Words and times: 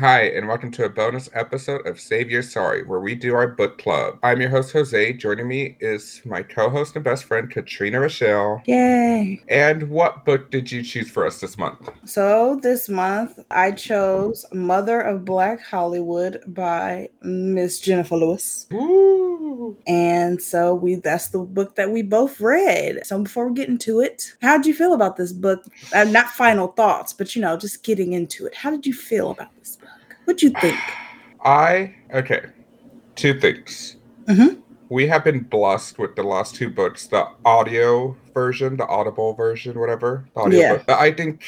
Hi, 0.00 0.22
and 0.28 0.48
welcome 0.48 0.70
to 0.70 0.86
a 0.86 0.88
bonus 0.88 1.28
episode 1.34 1.86
of 1.86 2.00
Save 2.00 2.30
Your 2.30 2.40
Sorry, 2.42 2.84
where 2.84 3.00
we 3.00 3.14
do 3.14 3.34
our 3.34 3.46
book 3.46 3.76
club. 3.76 4.18
I'm 4.22 4.40
your 4.40 4.48
host, 4.48 4.72
Jose. 4.72 5.12
Joining 5.12 5.46
me 5.46 5.76
is 5.78 6.22
my 6.24 6.42
co 6.42 6.70
host 6.70 6.94
and 6.96 7.04
best 7.04 7.24
friend, 7.24 7.50
Katrina 7.50 8.00
Rochelle. 8.00 8.62
Yay. 8.64 9.42
And 9.48 9.90
what 9.90 10.24
book 10.24 10.50
did 10.50 10.72
you 10.72 10.82
choose 10.82 11.10
for 11.10 11.26
us 11.26 11.38
this 11.42 11.58
month? 11.58 11.90
So, 12.06 12.58
this 12.62 12.88
month 12.88 13.40
I 13.50 13.72
chose 13.72 14.46
Mother 14.54 15.02
of 15.02 15.26
Black 15.26 15.60
Hollywood 15.60 16.44
by 16.46 17.10
Miss 17.20 17.78
Jennifer 17.78 18.16
Lewis. 18.16 18.68
Ooh. 18.72 19.76
And 19.86 20.40
so 20.40 20.74
we 20.74 20.94
that's 20.96 21.28
the 21.28 21.40
book 21.40 21.74
that 21.76 21.90
we 21.90 22.02
both 22.02 22.40
read. 22.40 23.06
So 23.06 23.22
before 23.22 23.48
we 23.48 23.54
get 23.54 23.68
into 23.68 24.00
it, 24.00 24.34
how'd 24.40 24.64
you 24.64 24.74
feel 24.74 24.94
about 24.94 25.16
this 25.16 25.32
book? 25.32 25.64
Uh, 25.94 26.04
not 26.04 26.28
final 26.28 26.68
thoughts, 26.68 27.12
but 27.12 27.36
you 27.36 27.42
know, 27.42 27.58
just 27.58 27.82
getting 27.82 28.14
into 28.14 28.46
it. 28.46 28.54
How 28.54 28.70
did 28.70 28.86
you 28.86 28.94
feel 28.94 29.30
about 29.30 29.54
this 29.58 29.76
book? 29.76 29.89
What'd 30.30 30.42
you 30.44 30.50
think? 30.60 30.78
I, 31.44 31.92
okay, 32.14 32.42
two 33.16 33.40
things. 33.40 33.96
Mhm. 34.28 34.62
We 34.88 35.08
have 35.08 35.24
been 35.24 35.40
blessed 35.40 35.98
with 35.98 36.14
the 36.14 36.22
last 36.22 36.54
two 36.54 36.70
books, 36.70 37.08
the 37.08 37.26
audio 37.44 38.16
version, 38.32 38.76
the 38.76 38.86
audible 38.86 39.32
version, 39.34 39.76
whatever. 39.80 40.28
The 40.36 40.40
audio 40.40 40.60
Yeah. 40.60 40.72
book. 40.76 40.86
But 40.86 41.00
I 41.00 41.10
think 41.10 41.42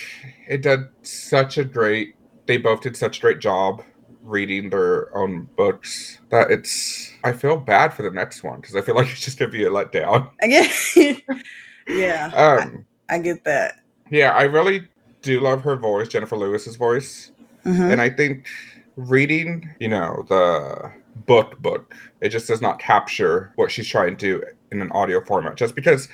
it 0.49 0.63
did 0.63 0.81
such 1.03 1.59
a 1.59 1.63
great, 1.65 2.17
they 2.47 2.57
both 2.57 2.81
did 2.81 2.97
such 2.97 3.19
a 3.19 3.21
great 3.21 3.39
job 3.39 3.85
reading 4.25 4.69
their 4.71 5.17
own 5.17 5.49
books 5.55 6.19
that 6.31 6.51
it's, 6.51 7.13
I 7.23 7.35
feel 7.35 7.57
bad 7.59 7.95
for 7.95 8.03
the 8.03 8.11
next 8.11 8.43
one 8.43 8.61
because 8.61 8.75
I 8.75 8.81
feel 8.81 8.97
like 8.97 9.07
it's 9.13 9.21
just 9.21 9.39
going 9.39 9.53
to 9.53 9.57
be 9.57 9.63
a 9.65 9.71
letdown. 9.71 10.29
I 10.43 10.49
guess. 10.49 10.97
yeah, 11.87 12.33
Um, 12.35 12.85
I 13.09 13.19
get 13.21 13.45
that. 13.45 13.77
yeah, 14.11 14.33
I 14.33 14.43
really 14.43 14.89
do 15.21 15.39
love 15.39 15.63
her 15.63 15.77
voice, 15.77 16.09
Jennifer 16.09 16.37
Lewis's 16.37 16.75
voice. 16.75 17.29
Mhm. 17.65 17.93
and 17.93 18.01
I 18.01 18.11
think 18.11 18.49
reading, 18.97 19.69
you 19.81 19.89
know, 19.89 20.25
the 20.29 20.93
book 21.27 21.61
book, 21.61 21.95
it 22.21 22.31
just 22.31 22.49
does 22.49 22.61
not 22.61 22.79
capture 22.79 23.53
what 23.57 23.71
she's 23.71 23.89
trying 23.89 24.17
to 24.17 24.41
do 24.41 24.45
in 24.71 24.81
an 24.81 24.91
audio 24.93 25.25
format. 25.25 25.57
Just 25.57 25.75
because 25.75 26.09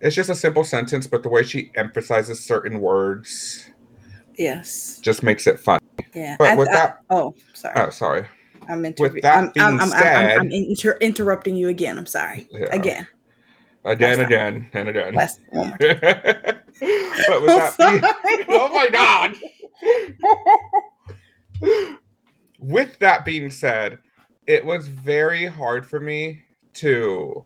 it's 0.00 0.16
just 0.16 0.30
a 0.30 0.34
simple 0.34 0.64
sentence, 0.64 1.06
but 1.06 1.22
the 1.22 1.28
way 1.28 1.42
she 1.42 1.70
emphasizes 1.76 2.40
certain 2.44 2.80
words 2.80 3.70
Yes. 4.36 4.98
just 5.02 5.22
makes 5.22 5.46
it 5.46 5.60
fun. 5.60 5.78
Yeah. 6.14 6.36
But 6.38 6.48
I- 6.50 6.56
with 6.56 6.68
I- 6.68 6.72
that- 6.72 6.98
oh, 7.10 7.34
sorry. 7.54 7.74
Oh, 7.80 7.90
sorry. 7.90 8.26
I'm, 8.68 8.80
with 8.82 8.96
that 9.22 9.36
I'm, 9.38 9.52
I'm, 9.58 9.80
I'm, 9.80 9.92
I'm, 9.92 10.02
I'm, 10.02 10.40
I'm 10.42 10.50
inter- 10.52 10.96
interrupting 11.00 11.56
you 11.56 11.68
again. 11.68 11.98
I'm 11.98 12.06
sorry. 12.06 12.46
Yeah. 12.52 12.66
Again. 12.70 13.08
Again, 13.84 14.08
Last 14.10 14.16
time. 14.18 14.26
again, 14.26 14.70
and 14.74 14.88
again. 14.88 15.14
Last 15.14 15.40
oh 15.52 15.58
one 15.58 15.68
more. 15.70 15.76
but 15.80 17.42
with 17.42 17.46
that 17.48 17.74
I'm 17.80 18.00
being, 18.00 18.00
sorry. 18.00 18.44
oh 18.50 18.68
my 18.72 18.88
god. 18.88 19.34
With 22.58 22.98
that 23.00 23.24
being 23.24 23.50
said, 23.50 23.98
it 24.46 24.64
was 24.64 24.88
very 24.88 25.46
hard 25.46 25.86
for 25.86 26.00
me 26.00 26.42
to 26.74 27.44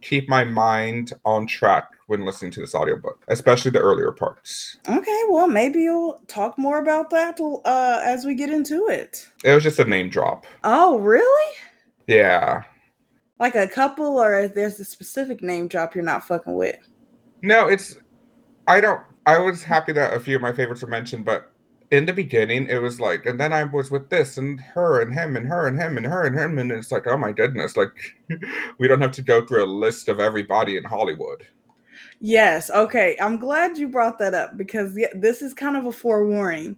keep 0.00 0.28
my 0.28 0.44
mind 0.44 1.12
on 1.24 1.46
track 1.46 1.88
when 2.06 2.24
listening 2.24 2.50
to 2.50 2.60
this 2.60 2.74
audiobook, 2.74 3.24
especially 3.28 3.70
the 3.70 3.78
earlier 3.78 4.12
parts. 4.12 4.76
Okay, 4.88 5.22
well, 5.30 5.48
maybe 5.48 5.80
you'll 5.80 6.20
talk 6.26 6.58
more 6.58 6.80
about 6.80 7.08
that 7.10 7.40
uh, 7.64 8.00
as 8.04 8.24
we 8.24 8.34
get 8.34 8.50
into 8.50 8.88
it. 8.88 9.26
It 9.44 9.54
was 9.54 9.62
just 9.62 9.78
a 9.78 9.84
name 9.84 10.10
drop. 10.10 10.46
Oh, 10.64 10.98
really? 10.98 11.56
Yeah. 12.06 12.64
Like 13.38 13.54
a 13.54 13.68
couple, 13.68 14.18
or 14.18 14.38
if 14.40 14.54
there's 14.54 14.78
a 14.80 14.84
specific 14.84 15.42
name 15.42 15.68
drop 15.68 15.94
you're 15.94 16.04
not 16.04 16.26
fucking 16.26 16.54
with? 16.54 16.76
No, 17.42 17.68
it's 17.68 17.96
I 18.66 18.80
don't 18.80 19.00
I 19.26 19.38
was 19.38 19.62
happy 19.62 19.92
that 19.92 20.14
a 20.14 20.20
few 20.20 20.36
of 20.36 20.42
my 20.42 20.52
favorites 20.52 20.82
were 20.82 20.88
mentioned, 20.88 21.24
but 21.24 21.51
in 21.92 22.06
the 22.06 22.12
beginning 22.12 22.66
it 22.68 22.80
was 22.80 22.98
like 22.98 23.26
and 23.26 23.38
then 23.38 23.52
I 23.52 23.64
was 23.64 23.90
with 23.90 24.08
this 24.08 24.38
and 24.38 24.58
her 24.60 25.02
and 25.02 25.12
him 25.12 25.36
and 25.36 25.46
her 25.46 25.68
and 25.68 25.78
him 25.78 25.98
and 25.98 26.06
her 26.06 26.24
and 26.24 26.36
him 26.36 26.58
and 26.58 26.72
it's 26.72 26.90
like, 26.90 27.06
oh 27.06 27.18
my 27.18 27.32
goodness, 27.32 27.76
like 27.76 27.92
we 28.78 28.88
don't 28.88 29.02
have 29.02 29.12
to 29.12 29.22
go 29.22 29.46
through 29.46 29.64
a 29.64 29.66
list 29.66 30.08
of 30.08 30.18
everybody 30.18 30.76
in 30.76 30.84
Hollywood. 30.84 31.46
Yes. 32.18 32.70
Okay. 32.70 33.16
I'm 33.20 33.36
glad 33.36 33.76
you 33.76 33.88
brought 33.88 34.18
that 34.20 34.32
up 34.32 34.56
because 34.56 34.98
this 35.14 35.42
is 35.42 35.52
kind 35.52 35.76
of 35.76 35.86
a 35.86 35.92
forewarning. 35.92 36.76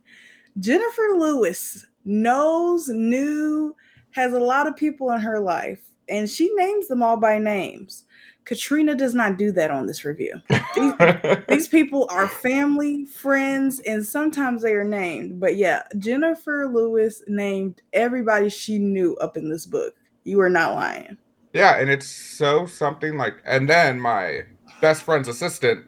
Jennifer 0.59 1.11
Lewis 1.17 1.87
knows, 2.05 2.89
knew, 2.89 3.77
has 4.13 4.33
a 4.33 4.39
lot 4.39 4.67
of 4.67 4.77
people 4.77 5.11
in 5.11 5.21
her 5.21 5.41
life, 5.41 5.81
and 6.09 6.31
she 6.31 6.51
names 6.55 6.89
them 6.89 7.03
all 7.03 7.17
by 7.17 7.39
names. 7.39 8.04
Katrina 8.45 8.95
does 8.95 9.15
not 9.15 9.39
do 9.39 9.53
that 9.53 9.71
on 9.71 9.87
this 9.87 10.05
review. 10.05 10.41
These 11.49 11.69
people 11.69 12.07
are 12.11 12.29
family, 12.29 13.07
friends, 13.07 13.81
and 13.81 14.05
sometimes 14.05 14.63
they 14.63 14.75
are 14.75 14.85
named. 14.85 15.41
But 15.41 15.57
yeah, 15.57 15.83
Jennifer 15.99 16.69
Lewis 16.69 17.23
named 17.27 17.81
everybody 17.93 18.49
she 18.49 18.79
knew 18.79 19.17
up 19.17 19.37
in 19.37 19.49
this 19.49 19.67
book. 19.67 19.95
You 20.25 20.41
are 20.41 20.51
not 20.51 20.75
lying. 20.75 21.17
yeah, 21.53 21.79
and 21.79 21.89
it's 21.91 22.07
so 22.07 22.67
something 22.67 23.17
like 23.17 23.35
and 23.45 23.69
then 23.69 24.01
my 24.01 24.43
best 24.81 25.03
friend's 25.03 25.29
assistant 25.29 25.87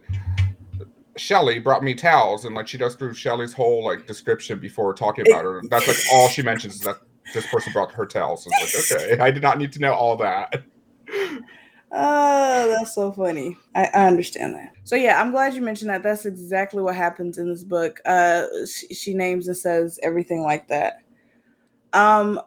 Shelly 1.16 1.58
brought 1.58 1.82
me 1.82 1.94
towels 1.94 2.44
and 2.44 2.54
like 2.54 2.68
she 2.68 2.78
goes 2.78 2.94
through 2.94 3.14
Shelly's 3.14 3.52
whole 3.52 3.84
like 3.84 4.06
description 4.06 4.58
before 4.58 4.92
talking 4.94 5.26
about 5.26 5.44
her. 5.44 5.62
That's 5.70 5.88
like 5.88 5.96
all 6.12 6.28
she 6.28 6.42
mentions 6.42 6.74
is 6.74 6.80
that 6.80 6.98
this 7.32 7.46
person 7.46 7.72
brought 7.72 7.90
her 7.92 8.06
towels. 8.06 8.46
It's 8.46 8.90
like, 8.90 9.02
okay, 9.02 9.22
I 9.22 9.30
did 9.30 9.42
not 9.42 9.58
need 9.58 9.72
to 9.72 9.78
know 9.78 9.94
all 9.94 10.16
that. 10.18 10.62
Oh, 11.92 12.68
that's 12.68 12.94
so 12.94 13.12
funny. 13.12 13.56
I, 13.74 13.84
I 13.94 14.06
understand 14.06 14.54
that. 14.54 14.72
So 14.84 14.96
yeah, 14.96 15.20
I'm 15.20 15.30
glad 15.30 15.54
you 15.54 15.62
mentioned 15.62 15.90
that. 15.90 16.02
That's 16.02 16.26
exactly 16.26 16.82
what 16.82 16.96
happens 16.96 17.38
in 17.38 17.48
this 17.48 17.62
book. 17.62 18.00
Uh, 18.04 18.46
she, 18.66 18.92
she 18.94 19.14
names 19.14 19.46
and 19.48 19.56
says 19.56 19.98
everything 20.02 20.42
like 20.42 20.68
that. 20.68 21.02
Um, 21.92 22.38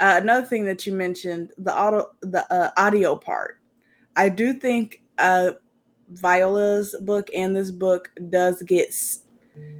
uh, 0.00 0.18
another 0.22 0.46
thing 0.46 0.64
that 0.64 0.86
you 0.86 0.92
mentioned, 0.92 1.52
the 1.58 1.76
auto, 1.76 2.10
the 2.22 2.50
uh, 2.52 2.70
audio 2.76 3.16
part. 3.16 3.58
I 4.16 4.28
do 4.28 4.52
think 4.52 5.02
uh, 5.18 5.52
Viola's 6.10 6.96
book 7.02 7.28
and 7.34 7.54
this 7.54 7.70
book 7.70 8.10
does 8.30 8.62
get 8.62 8.94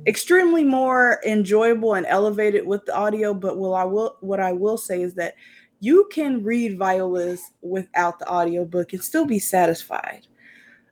extremely 0.07 0.65
more 0.65 1.21
enjoyable 1.27 1.95
and 1.95 2.07
elevated 2.07 2.67
with 2.67 2.85
the 2.87 2.95
audio. 2.95 3.33
But 3.35 3.57
will 3.57 3.75
I 3.75 3.85
will 3.85 4.17
what 4.21 4.41
I 4.41 4.53
will 4.53 4.77
say 4.77 5.03
is 5.03 5.15
that 5.15 5.35
you 5.81 6.09
can 6.13 6.43
read 6.45 6.79
Viola's 6.79 7.53
without 7.63 8.19
the 8.19 8.29
audiobook 8.31 8.93
and 8.93 9.03
still 9.03 9.25
be 9.25 9.39
satisfied. 9.39 10.27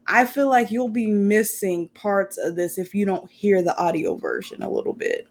I 0.06 0.24
feel 0.24 0.48
like 0.48 0.70
you'll 0.70 0.88
be 0.88 1.06
missing 1.08 1.88
parts 1.90 2.38
of 2.38 2.56
this 2.56 2.78
if 2.78 2.94
you 2.94 3.04
don't 3.04 3.30
hear 3.30 3.62
the 3.62 3.76
audio 3.76 4.16
version 4.16 4.62
a 4.62 4.70
little 4.70 4.94
bit. 4.94 5.28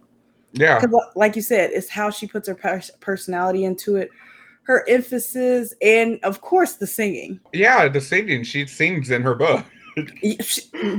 Yeah. 0.53 0.81
Like 1.15 1.35
you 1.35 1.41
said, 1.41 1.71
it's 1.73 1.89
how 1.89 2.09
she 2.11 2.27
puts 2.27 2.47
her 2.47 2.55
pers- 2.55 2.91
personality 2.99 3.65
into 3.65 3.95
it, 3.95 4.11
her 4.63 4.87
emphasis, 4.87 5.73
and 5.81 6.19
of 6.23 6.41
course, 6.41 6.73
the 6.73 6.85
singing. 6.87 7.39
Yeah, 7.53 7.87
the 7.89 7.99
singing. 8.01 8.43
She 8.43 8.67
sings 8.67 9.09
in 9.09 9.23
her 9.23 9.33
book. 9.35 9.65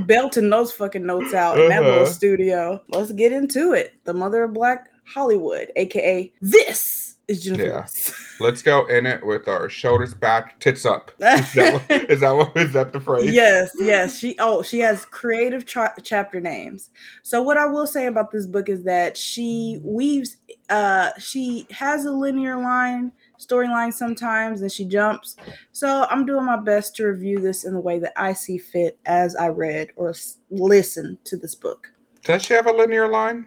Belting 0.05 0.49
those 0.49 0.71
fucking 0.73 1.05
notes 1.05 1.33
out 1.33 1.59
in 1.59 1.69
that 1.69 1.83
little 1.83 2.01
Uh-huh. 2.03 2.11
studio. 2.11 2.83
Let's 2.89 3.11
get 3.13 3.31
into 3.31 3.71
it. 3.73 3.93
The 4.03 4.13
mother 4.13 4.43
of 4.43 4.53
Black 4.53 4.89
Hollywood, 5.05 5.71
aka 5.77 6.31
this 6.41 7.08
is 7.29 7.43
Jennifer. 7.43 7.63
Yeah. 7.65 7.87
Let's 8.45 8.61
go 8.61 8.85
in 8.87 9.05
it 9.05 9.25
with 9.25 9.47
our 9.47 9.69
shoulders 9.69 10.13
back, 10.13 10.59
tits 10.59 10.85
up. 10.85 11.11
Is 11.21 11.53
that, 11.53 11.73
what- 11.73 12.09
is 12.09 12.19
that 12.21 12.31
what 12.31 12.57
is 12.57 12.73
that 12.73 12.91
the 12.93 12.99
phrase? 12.99 13.31
yes 13.33 13.71
yes 13.79 14.17
she 14.17 14.35
oh 14.39 14.61
she 14.61 14.79
has 14.79 15.05
creative 15.05 15.65
cha- 15.65 15.93
chapter 16.03 16.39
names 16.39 16.89
so 17.23 17.41
what 17.41 17.57
i 17.57 17.65
will 17.65 17.85
say 17.85 18.05
about 18.07 18.31
this 18.31 18.45
book 18.47 18.69
is 18.69 18.83
that 18.83 19.15
she 19.17 19.79
weaves 19.83 20.37
uh 20.69 21.11
she 21.19 21.67
has 21.71 22.05
a 22.05 22.11
linear 22.11 22.57
line 22.57 23.11
storyline 23.39 23.93
sometimes 23.93 24.61
and 24.61 24.71
she 24.71 24.85
jumps 24.85 25.35
so 25.71 26.05
i'm 26.09 26.25
doing 26.25 26.45
my 26.45 26.57
best 26.57 26.95
to 26.95 27.05
review 27.05 27.39
this 27.39 27.63
in 27.65 27.73
the 27.73 27.79
way 27.79 27.99
that 27.99 28.13
i 28.17 28.31
see 28.33 28.57
fit 28.57 28.97
as 29.05 29.35
i 29.35 29.47
read 29.47 29.89
or 29.95 30.13
listen 30.49 31.17
to 31.23 31.37
this 31.37 31.55
book 31.55 31.87
Does 32.23 32.43
she 32.43 32.53
have 32.53 32.67
a 32.67 32.71
linear 32.71 33.07
line? 33.07 33.45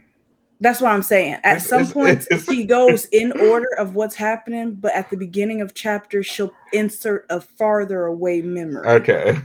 That's 0.62 0.80
what 0.80 0.90
i'm 0.90 1.02
saying 1.02 1.36
at 1.44 1.60
some 1.60 1.86
point 1.86 2.26
she 2.48 2.64
goes 2.64 3.04
in 3.06 3.32
order 3.32 3.68
of 3.78 3.94
what's 3.94 4.14
happening 4.14 4.74
but 4.74 4.92
at 4.94 5.10
the 5.10 5.16
beginning 5.16 5.60
of 5.60 5.74
chapters 5.74 6.24
she'll 6.26 6.52
insert 6.72 7.26
a 7.28 7.40
farther 7.40 8.06
away 8.06 8.40
memory 8.40 8.86
Okay. 8.86 9.38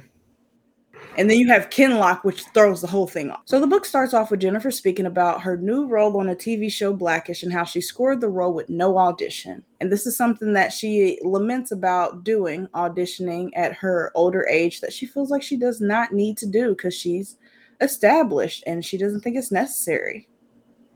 And 1.18 1.28
then 1.28 1.40
you 1.40 1.48
have 1.48 1.72
Kinlock, 1.72 2.24
which 2.24 2.44
throws 2.54 2.82
the 2.82 2.88
whole 2.88 3.08
thing 3.08 3.32
off. 3.32 3.42
So 3.46 3.60
the 3.60 3.66
book 3.66 3.86
starts 3.86 4.14
off 4.14 4.30
with 4.30 4.40
Jennifer 4.40 4.70
speaking 4.70 5.08
about 5.08 5.42
her 5.42 5.58
new 5.58 5.88
role 5.88 6.16
on 6.20 6.30
a 6.30 6.36
TV 6.36 6.72
show 6.72 6.94
Blackish 6.94 7.42
and 7.42 7.52
how 7.52 7.64
she 7.64 7.82
scored 7.82 8.22
the 8.22 8.30
role 8.30 8.54
with 8.54 8.70
no 8.70 9.00
audition. 9.00 9.64
And 9.82 9.92
this 9.92 10.06
is 10.06 10.16
something 10.16 10.54
that 10.54 10.72
she 10.72 11.20
laments 11.24 11.72
about 11.72 12.24
doing, 12.24 12.68
auditioning 12.76 13.50
at 13.56 13.74
her 13.74 14.12
older 14.14 14.48
age, 14.48 14.80
that 14.82 14.94
she 14.94 15.08
feels 15.08 15.32
like 15.32 15.42
she 15.42 15.58
does 15.58 15.82
not 15.82 16.14
need 16.14 16.38
to 16.38 16.46
do 16.46 16.70
because 16.70 16.94
she's 16.94 17.38
established 17.82 18.64
and 18.68 18.86
she 18.86 18.98
doesn't 18.98 19.22
think 19.22 19.38
it's 19.38 19.52
necessary. 19.52 20.28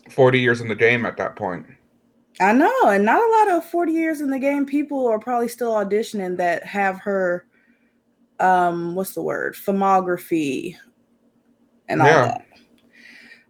40 0.10 0.40
years 0.40 0.62
in 0.62 0.68
the 0.68 0.76
game 0.76 1.06
at 1.06 1.18
that 1.18 1.36
point. 1.36 1.66
I 2.40 2.54
know, 2.54 2.86
and 2.86 3.06
not 3.06 3.22
a 3.22 3.32
lot 3.52 3.58
of 3.58 3.66
40 3.70 3.92
years 3.92 4.22
in 4.22 4.30
the 4.32 4.40
game 4.40 4.66
people 4.66 5.08
are 5.08 5.20
probably 5.20 5.48
still 5.48 5.74
auditioning 5.74 6.38
that 6.38 6.64
have 6.66 7.00
her 7.00 7.46
um 8.40 8.96
what's 8.96 9.14
the 9.14 9.22
word? 9.22 9.54
filmography 9.54 10.76
and 11.88 12.02
all 12.02 12.08
Yeah. 12.08 12.26
that. 12.28 12.46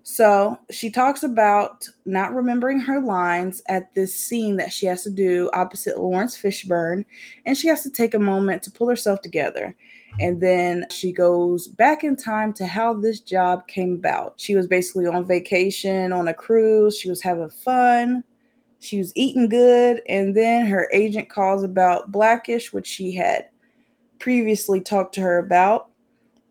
So 0.03 0.57
she 0.71 0.89
talks 0.89 1.23
about 1.23 1.87
not 2.05 2.33
remembering 2.33 2.79
her 2.81 2.99
lines 2.99 3.61
at 3.69 3.93
this 3.93 4.13
scene 4.13 4.57
that 4.57 4.73
she 4.73 4.85
has 4.87 5.03
to 5.03 5.11
do 5.11 5.49
opposite 5.53 5.99
Laurence 5.99 6.35
Fishburne, 6.35 7.05
and 7.45 7.57
she 7.57 7.67
has 7.67 7.83
to 7.83 7.89
take 7.89 8.13
a 8.13 8.19
moment 8.19 8.63
to 8.63 8.71
pull 8.71 8.89
herself 8.89 9.21
together. 9.21 9.75
And 10.21 10.39
then 10.39 10.85
she 10.91 11.11
goes 11.11 11.67
back 11.67 12.03
in 12.03 12.15
time 12.15 12.53
to 12.53 12.67
how 12.67 12.93
this 12.93 13.19
job 13.19 13.67
came 13.67 13.93
about. 13.93 14.35
She 14.37 14.55
was 14.55 14.67
basically 14.67 15.07
on 15.07 15.25
vacation 15.25 16.13
on 16.13 16.27
a 16.27 16.33
cruise, 16.33 16.95
she 16.95 17.09
was 17.09 17.23
having 17.23 17.49
fun, 17.49 18.23
she 18.79 18.99
was 18.99 19.11
eating 19.15 19.49
good, 19.49 20.01
and 20.07 20.37
then 20.37 20.67
her 20.67 20.87
agent 20.93 21.29
calls 21.29 21.63
about 21.63 22.11
Blackish, 22.11 22.71
which 22.71 22.85
she 22.85 23.11
had 23.11 23.47
previously 24.19 24.79
talked 24.79 25.15
to 25.15 25.21
her 25.21 25.39
about, 25.39 25.89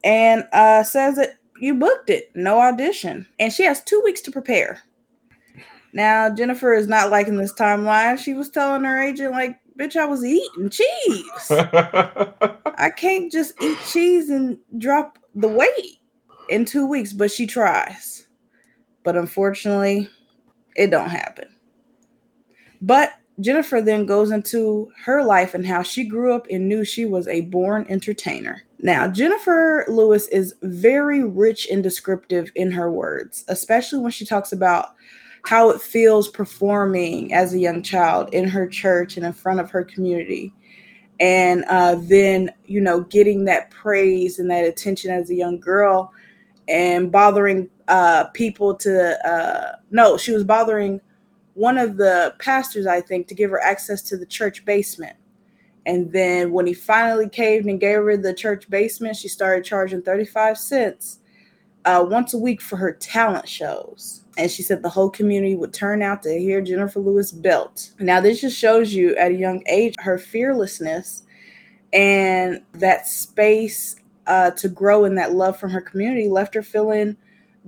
and 0.03 0.45
uh, 0.53 0.83
says 0.83 1.15
that 1.15 1.35
you 1.61 1.75
booked 1.75 2.11
it, 2.11 2.31
no 2.35 2.59
audition. 2.59 3.25
And 3.39 3.53
she 3.53 3.63
has 3.63 3.85
two 3.85 4.03
weeks 4.05 4.21
to 4.23 4.33
prepare. 4.33 4.83
Now, 5.93 6.29
Jennifer 6.29 6.73
is 6.73 6.89
not 6.89 7.11
liking 7.11 7.37
this 7.37 7.55
timeline. 7.55 8.19
She 8.19 8.35
was 8.35 8.51
telling 8.51 8.83
her 8.83 9.01
agent, 9.01 9.31
like, 9.31 9.61
bitch, 9.81 9.97
I 9.97 10.05
was 10.05 10.25
eating 10.25 10.69
cheese. 10.69 11.51
I 11.51 12.91
can't 12.97 13.33
just 13.33 13.55
eat 13.63 13.79
cheese 13.91 14.29
and 14.29 14.59
drop 14.79 15.19
the 15.35 15.49
weight 15.49 15.99
in 16.51 16.67
two 16.67 16.87
weeks, 16.87 17.13
but 17.15 17.31
she 17.31 17.47
tries. 17.47 18.27
But 19.05 19.17
unfortunately, 19.17 20.09
it 20.77 20.91
don't 20.91 21.09
happen. 21.09 21.49
But 22.83 23.15
Jennifer 23.41 23.81
then 23.81 24.05
goes 24.05 24.31
into 24.31 24.91
her 25.05 25.25
life 25.25 25.55
and 25.55 25.67
how 25.67 25.83
she 25.83 26.05
grew 26.05 26.35
up 26.35 26.47
and 26.51 26.69
knew 26.69 26.85
she 26.85 27.07
was 27.07 27.27
a 27.27 27.43
born 27.43 27.87
entertainer. 27.89 28.63
Now, 28.81 29.09
Jennifer 29.09 29.87
Lewis 29.89 30.29
is 30.29 30.55
very 30.63 31.25
rich 31.25 31.67
and 31.71 31.83
descriptive 31.83 32.51
in 32.55 32.71
her 32.73 32.91
words, 32.91 33.45
especially 33.49 34.01
when 34.01 34.13
she 34.13 34.27
talks 34.27 34.53
about 34.53 34.91
how 35.45 35.71
it 35.71 35.81
feels 35.81 36.29
performing 36.29 37.33
as 37.33 37.55
a 37.55 37.59
young 37.59 37.83
child 37.83 38.33
in 38.33 38.49
her 38.49 38.67
church 38.67 39.17
and 39.17 39.27
in 39.27 39.33
front 39.33 39.61
of 39.61 39.71
her 39.71 39.85
community. 39.85 40.53
And 41.19 41.65
uh, 41.69 41.97
then, 42.01 42.51
you 42.67 42.81
know, 42.81 43.03
getting 43.03 43.45
that 43.45 43.71
praise 43.71 44.39
and 44.39 44.51
that 44.51 44.65
attention 44.65 45.11
as 45.11 45.31
a 45.31 45.35
young 45.35 45.61
girl 45.61 46.13
and 46.69 47.13
bothering 47.13 47.69
uh, 47.89 48.25
people 48.33 48.75
to, 48.77 49.29
uh, 49.29 49.77
no, 49.91 50.17
she 50.17 50.33
was 50.33 50.45
bothering 50.45 51.01
one 51.55 51.77
of 51.77 51.97
the 51.97 52.35
pastors, 52.39 52.87
I 52.87 53.01
think, 53.01 53.29
to 53.29 53.35
give 53.35 53.51
her 53.51 53.61
access 53.61 54.03
to 54.03 54.17
the 54.17 54.27
church 54.27 54.65
basement. 54.65 55.17
And 55.87 56.13
then 56.13 56.53
when 56.53 56.67
he 56.67 56.75
finally 56.75 57.29
caved 57.29 57.67
and 57.67 57.81
gave 57.81 57.97
her 57.97 58.17
the 58.17 58.35
church 58.35 58.69
basement, 58.71 59.17
she 59.17 59.29
started 59.29 59.65
charging 59.65 60.03
35 60.03 60.57
cents 60.57 61.19
uh, 61.85 62.05
once 62.09 62.35
a 62.35 62.39
week 62.39 62.61
for 62.61 62.77
her 62.77 62.93
talent 62.93 63.49
shows. 63.49 64.25
And 64.41 64.51
she 64.51 64.63
said 64.63 64.83
the 64.83 64.89
whole 64.89 65.11
community 65.11 65.55
would 65.55 65.75
turn 65.75 66.01
out 66.01 66.23
to 66.23 66.39
hear 66.39 66.63
Jennifer 66.63 66.99
Lewis 66.99 67.31
belt. 67.31 67.91
Now, 67.99 68.23
this 68.23 68.41
just 68.41 68.57
shows 68.57 68.95
you 68.95 69.15
at 69.17 69.33
a 69.33 69.35
young 69.35 69.63
age 69.69 69.95
her 69.99 70.17
fearlessness 70.17 71.25
and 71.93 72.63
that 72.73 73.07
space 73.07 73.97
uh, 74.27 74.53
to 74.53 74.71
grow 74.71 75.05
in 75.05 75.15
that 75.17 75.35
love 75.35 75.61
from 75.61 75.69
her 75.69 75.83
community 75.83 76.27
left 76.27 76.55
her 76.55 76.63
feeling 76.63 77.19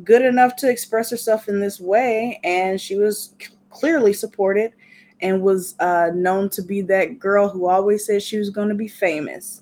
good 0.02 0.22
enough 0.22 0.56
to 0.56 0.70
express 0.70 1.10
herself 1.10 1.46
in 1.46 1.60
this 1.60 1.78
way. 1.78 2.40
And 2.42 2.80
she 2.80 2.96
was 2.96 3.34
clearly 3.69 4.14
supported 4.14 4.72
and 5.20 5.42
was 5.42 5.74
uh, 5.78 6.10
known 6.14 6.48
to 6.50 6.62
be 6.62 6.80
that 6.80 7.19
girl 7.19 7.50
who 7.50 7.66
always 7.66 8.06
said 8.06 8.22
she 8.22 8.38
was 8.38 8.48
going 8.48 8.70
to 8.70 8.74
be 8.74 8.88
famous. 8.88 9.60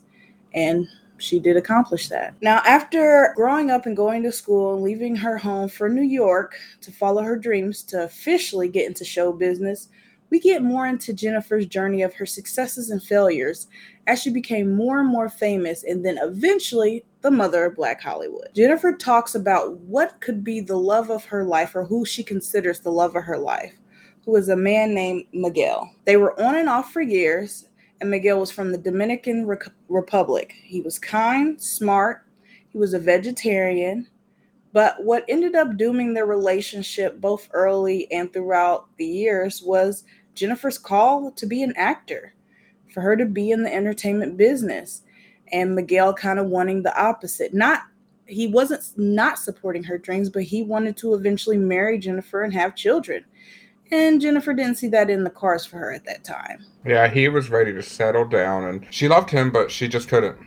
And 0.55 0.87
she 1.21 1.39
did 1.39 1.57
accomplish 1.57 2.09
that. 2.09 2.35
Now, 2.41 2.63
after 2.65 3.33
growing 3.37 3.71
up 3.71 3.87
and 3.87 3.97
going 3.97 4.23
to 4.25 4.33
school 4.33 4.75
and 4.75 4.83
leaving 4.83 5.15
her 5.17 5.39
home 5.39 5.69
for 5.69 5.89
New 5.89 6.03
York 6.03 6.55
to 6.81 6.93
follow 6.93 7.23
her 7.23 7.37
dreams 7.37 7.83
to 7.85 8.05
officially 8.05 8.69
get 8.69 8.87
into 8.87 9.05
show 9.05 9.33
business, 9.33 9.89
we 10.31 10.39
get 10.39 10.63
more 10.63 10.87
into 10.87 11.13
Jennifer's 11.13 11.67
journey 11.67 12.03
of 12.03 12.15
her 12.15 12.27
successes 12.27 12.91
and 12.91 13.03
failures 13.03 13.67
as 14.07 14.23
she 14.23 14.31
became 14.31 14.75
more 14.75 15.01
and 15.01 15.09
more 15.09 15.29
famous 15.29 15.83
and 15.83 16.05
then 16.05 16.19
eventually 16.23 17.05
the 17.23 17.31
mother 17.31 17.65
of 17.65 17.77
Black 17.77 18.01
Hollywood. 18.01 18.49
Jennifer 18.55 18.93
talks 18.93 19.35
about 19.35 19.77
what 19.81 20.21
could 20.21 20.43
be 20.43 20.61
the 20.61 20.77
love 20.77 21.11
of 21.11 21.25
her 21.25 21.45
life 21.45 21.75
or 21.75 21.85
who 21.85 22.05
she 22.05 22.23
considers 22.23 22.81
the 22.81 22.93
love 22.93 23.17
of 23.17 23.25
her 23.25 23.39
life 23.39 23.75
who 24.25 24.33
was 24.33 24.49
a 24.49 24.57
man 24.57 24.95
named 24.95 25.25
Miguel. 25.33 25.91
They 26.05 26.17
were 26.17 26.39
on 26.41 26.57
and 26.57 26.69
off 26.69 26.93
for 26.93 27.01
years, 27.01 27.67
and 28.01 28.11
Miguel 28.11 28.41
was 28.41 28.51
from 28.51 28.73
the 28.73 28.79
Dominican 28.79 29.47
Re- 29.47 29.59
Republic. 29.89 30.55
He 30.63 30.81
was 30.81 30.99
kind, 30.99 31.61
smart, 31.61 32.25
he 32.69 32.79
was 32.79 32.95
a 32.95 32.99
vegetarian. 32.99 34.09
But 34.73 35.03
what 35.03 35.25
ended 35.29 35.57
up 35.57 35.77
dooming 35.77 36.15
their 36.15 36.27
relationship 36.27 37.21
both 37.21 37.49
early 37.53 38.11
and 38.13 38.33
throughout 38.33 38.87
the 38.99 39.07
years 39.07 39.63
was 39.63 40.05
Jennifer's 40.35 40.79
call 40.79 41.33
to 41.33 41.47
be 41.47 41.63
an 41.63 41.75
actor, 41.77 42.35
for 42.95 43.01
her 43.01 43.17
to 43.17 43.27
be 43.27 43.51
in 43.51 43.63
the 43.63 43.75
entertainment 43.75 44.37
business, 44.37 45.03
and 45.53 45.75
Miguel 45.75 46.15
kind 46.15 46.39
of 46.39 46.47
wanting 46.47 46.83
the 46.83 46.97
opposite. 47.01 47.53
Not 47.53 47.83
he 48.27 48.47
wasn't 48.47 48.83
not 48.97 49.41
supporting 49.41 49.83
her 49.83 49.99
dreams, 49.99 50.31
but 50.31 50.45
he 50.45 50.63
wanted 50.63 50.97
to 50.99 51.15
eventually 51.15 51.59
marry 51.59 51.99
Jennifer 51.99 52.43
and 52.43 52.55
have 52.55 52.77
children. 52.77 53.25
And 53.93 54.21
Jennifer 54.21 54.53
didn't 54.53 54.77
see 54.77 54.89
that 54.89 55.11
in 55.11 55.25
the 55.25 55.31
cards 55.31 55.67
for 55.67 55.79
her 55.79 55.93
at 55.93 56.05
that 56.05 56.23
time. 56.23 56.65
Yeah, 56.85 57.09
he 57.09 57.29
was 57.29 57.51
ready 57.51 57.73
to 57.73 57.83
settle 57.83 58.25
down, 58.25 58.65
and 58.65 58.87
she 58.91 59.09
loved 59.09 59.31
him, 59.31 59.51
but 59.51 59.71
she 59.71 59.89
just 59.89 60.09
couldn't. 60.09 60.39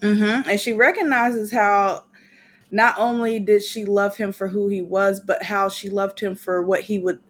Mm-hmm. 0.00 0.48
And 0.48 0.60
she 0.60 0.72
recognizes 0.72 1.50
how 1.50 2.04
not 2.70 2.94
only 2.98 3.38
did 3.38 3.62
she 3.62 3.84
love 3.84 4.16
him 4.16 4.32
for 4.32 4.48
who 4.48 4.68
he 4.68 4.82
was, 4.82 5.20
but 5.20 5.42
how 5.42 5.68
she 5.68 5.90
loved 5.90 6.18
him 6.18 6.34
for 6.34 6.62
what 6.62 6.80
he 6.80 6.98
would 6.98 7.20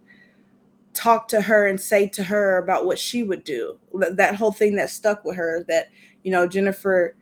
talk 0.95 1.27
to 1.29 1.41
her 1.41 1.67
and 1.67 1.81
say 1.81 2.07
to 2.07 2.23
her 2.23 2.59
about 2.59 2.85
what 2.85 2.99
she 2.99 3.23
would 3.23 3.45
do. 3.45 3.79
That 3.95 4.37
whole 4.37 4.53
thing 4.53 4.77
that 4.77 4.91
stuck 4.91 5.25
with 5.25 5.37
her 5.37 5.65
that, 5.69 5.89
you 6.23 6.31
know, 6.31 6.47
Jennifer, 6.47 7.17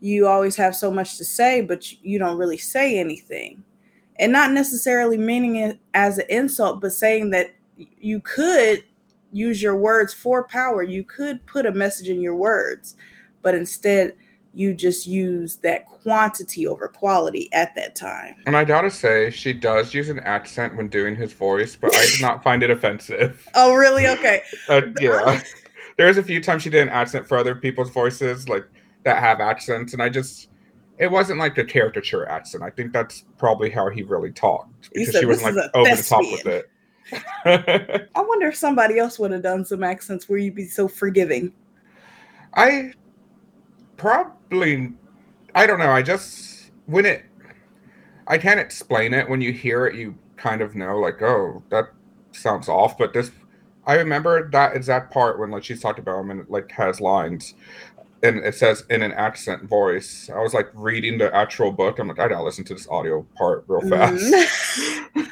you 0.00 0.26
always 0.26 0.56
have 0.56 0.74
so 0.74 0.90
much 0.90 1.18
to 1.18 1.24
say, 1.24 1.60
but 1.60 1.92
you 2.02 2.18
don't 2.18 2.38
really 2.38 2.56
say 2.56 2.98
anything. 2.98 3.62
And 4.18 4.32
not 4.32 4.52
necessarily 4.52 5.18
meaning 5.18 5.56
it 5.56 5.78
as 5.94 6.18
an 6.18 6.26
insult, 6.28 6.80
but 6.80 6.92
saying 6.92 7.30
that 7.30 7.54
you 8.00 8.20
could 8.20 8.84
use 9.32 9.62
your 9.62 9.76
words 9.76 10.12
for 10.12 10.44
power. 10.44 10.82
You 10.82 11.04
could 11.04 11.44
put 11.46 11.66
a 11.66 11.72
message 11.72 12.08
in 12.08 12.20
your 12.20 12.34
words, 12.34 12.96
but 13.42 13.54
instead 13.54 14.14
you 14.52 14.74
just 14.74 15.06
use 15.06 15.56
that 15.56 15.86
quantity 15.86 16.66
over 16.66 16.88
quality 16.88 17.48
at 17.52 17.74
that 17.76 17.94
time. 17.94 18.34
And 18.46 18.56
I 18.56 18.64
gotta 18.64 18.90
say, 18.90 19.30
she 19.30 19.52
does 19.52 19.94
use 19.94 20.08
an 20.08 20.18
accent 20.20 20.76
when 20.76 20.88
doing 20.88 21.14
his 21.14 21.32
voice, 21.32 21.76
but 21.76 21.94
I 21.94 22.06
did 22.06 22.20
not 22.20 22.42
find 22.44 22.62
it 22.62 22.70
offensive. 22.70 23.46
Oh, 23.54 23.74
really? 23.74 24.06
Okay. 24.08 24.42
uh, 24.68 24.82
yeah. 25.00 25.40
There's 25.96 26.16
a 26.16 26.22
few 26.22 26.42
times 26.42 26.62
she 26.62 26.70
did 26.70 26.82
an 26.82 26.88
accent 26.88 27.28
for 27.28 27.36
other 27.36 27.54
people's 27.54 27.90
voices, 27.90 28.48
like 28.48 28.66
that 29.04 29.18
have 29.18 29.40
accents, 29.40 29.92
and 29.92 30.02
I 30.02 30.08
just 30.08 30.48
it 30.98 31.10
wasn't 31.10 31.38
like 31.38 31.56
a 31.58 31.64
caricature 31.64 32.28
accent. 32.28 32.62
I 32.62 32.70
think 32.70 32.92
that's 32.92 33.24
probably 33.38 33.70
how 33.70 33.88
he 33.88 34.02
really 34.02 34.32
talked 34.32 34.90
because 34.92 35.16
she 35.16 35.26
wasn't 35.26 35.56
like 35.56 35.70
over 35.74 35.96
the 35.96 36.02
top 36.02 36.22
with 36.22 36.46
it. 36.46 36.70
I 37.44 38.06
wonder 38.16 38.48
if 38.48 38.56
somebody 38.56 38.98
else 38.98 39.18
would 39.18 39.30
have 39.32 39.42
done 39.42 39.64
some 39.64 39.82
accents 39.82 40.28
where 40.28 40.38
you'd 40.38 40.54
be 40.54 40.66
so 40.66 40.88
forgiving. 40.88 41.52
I 42.54 42.92
probably, 43.96 44.92
I 45.54 45.66
don't 45.66 45.78
know. 45.78 45.90
I 45.90 46.02
just, 46.02 46.70
when 46.86 47.06
it, 47.06 47.24
I 48.26 48.38
can't 48.38 48.60
explain 48.60 49.14
it. 49.14 49.28
When 49.28 49.40
you 49.40 49.52
hear 49.52 49.86
it, 49.86 49.96
you 49.96 50.16
kind 50.36 50.60
of 50.60 50.74
know, 50.74 50.98
like, 50.98 51.20
oh, 51.22 51.62
that 51.70 51.86
sounds 52.32 52.68
off. 52.68 52.96
But 52.96 53.12
this, 53.12 53.30
I 53.86 53.94
remember 53.94 54.48
that 54.50 54.76
exact 54.76 55.12
part 55.12 55.38
when 55.38 55.50
like 55.50 55.64
she's 55.64 55.80
talking 55.80 56.02
about 56.02 56.20
him 56.20 56.30
and 56.30 56.48
like 56.48 56.70
has 56.72 57.00
lines 57.00 57.54
and 58.22 58.38
it 58.38 58.54
says 58.54 58.84
in 58.90 59.02
an 59.02 59.12
accent 59.12 59.64
voice. 59.64 60.30
I 60.34 60.40
was 60.40 60.54
like 60.54 60.68
reading 60.74 61.18
the 61.18 61.34
actual 61.34 61.72
book. 61.72 61.98
I'm 61.98 62.08
like, 62.08 62.18
I 62.18 62.28
gotta 62.28 62.42
listen 62.42 62.64
to 62.64 62.74
this 62.74 62.88
audio 62.88 63.26
part 63.36 63.64
real 63.66 63.88
fast. 63.88 64.22
Mm-hmm. 64.22 65.20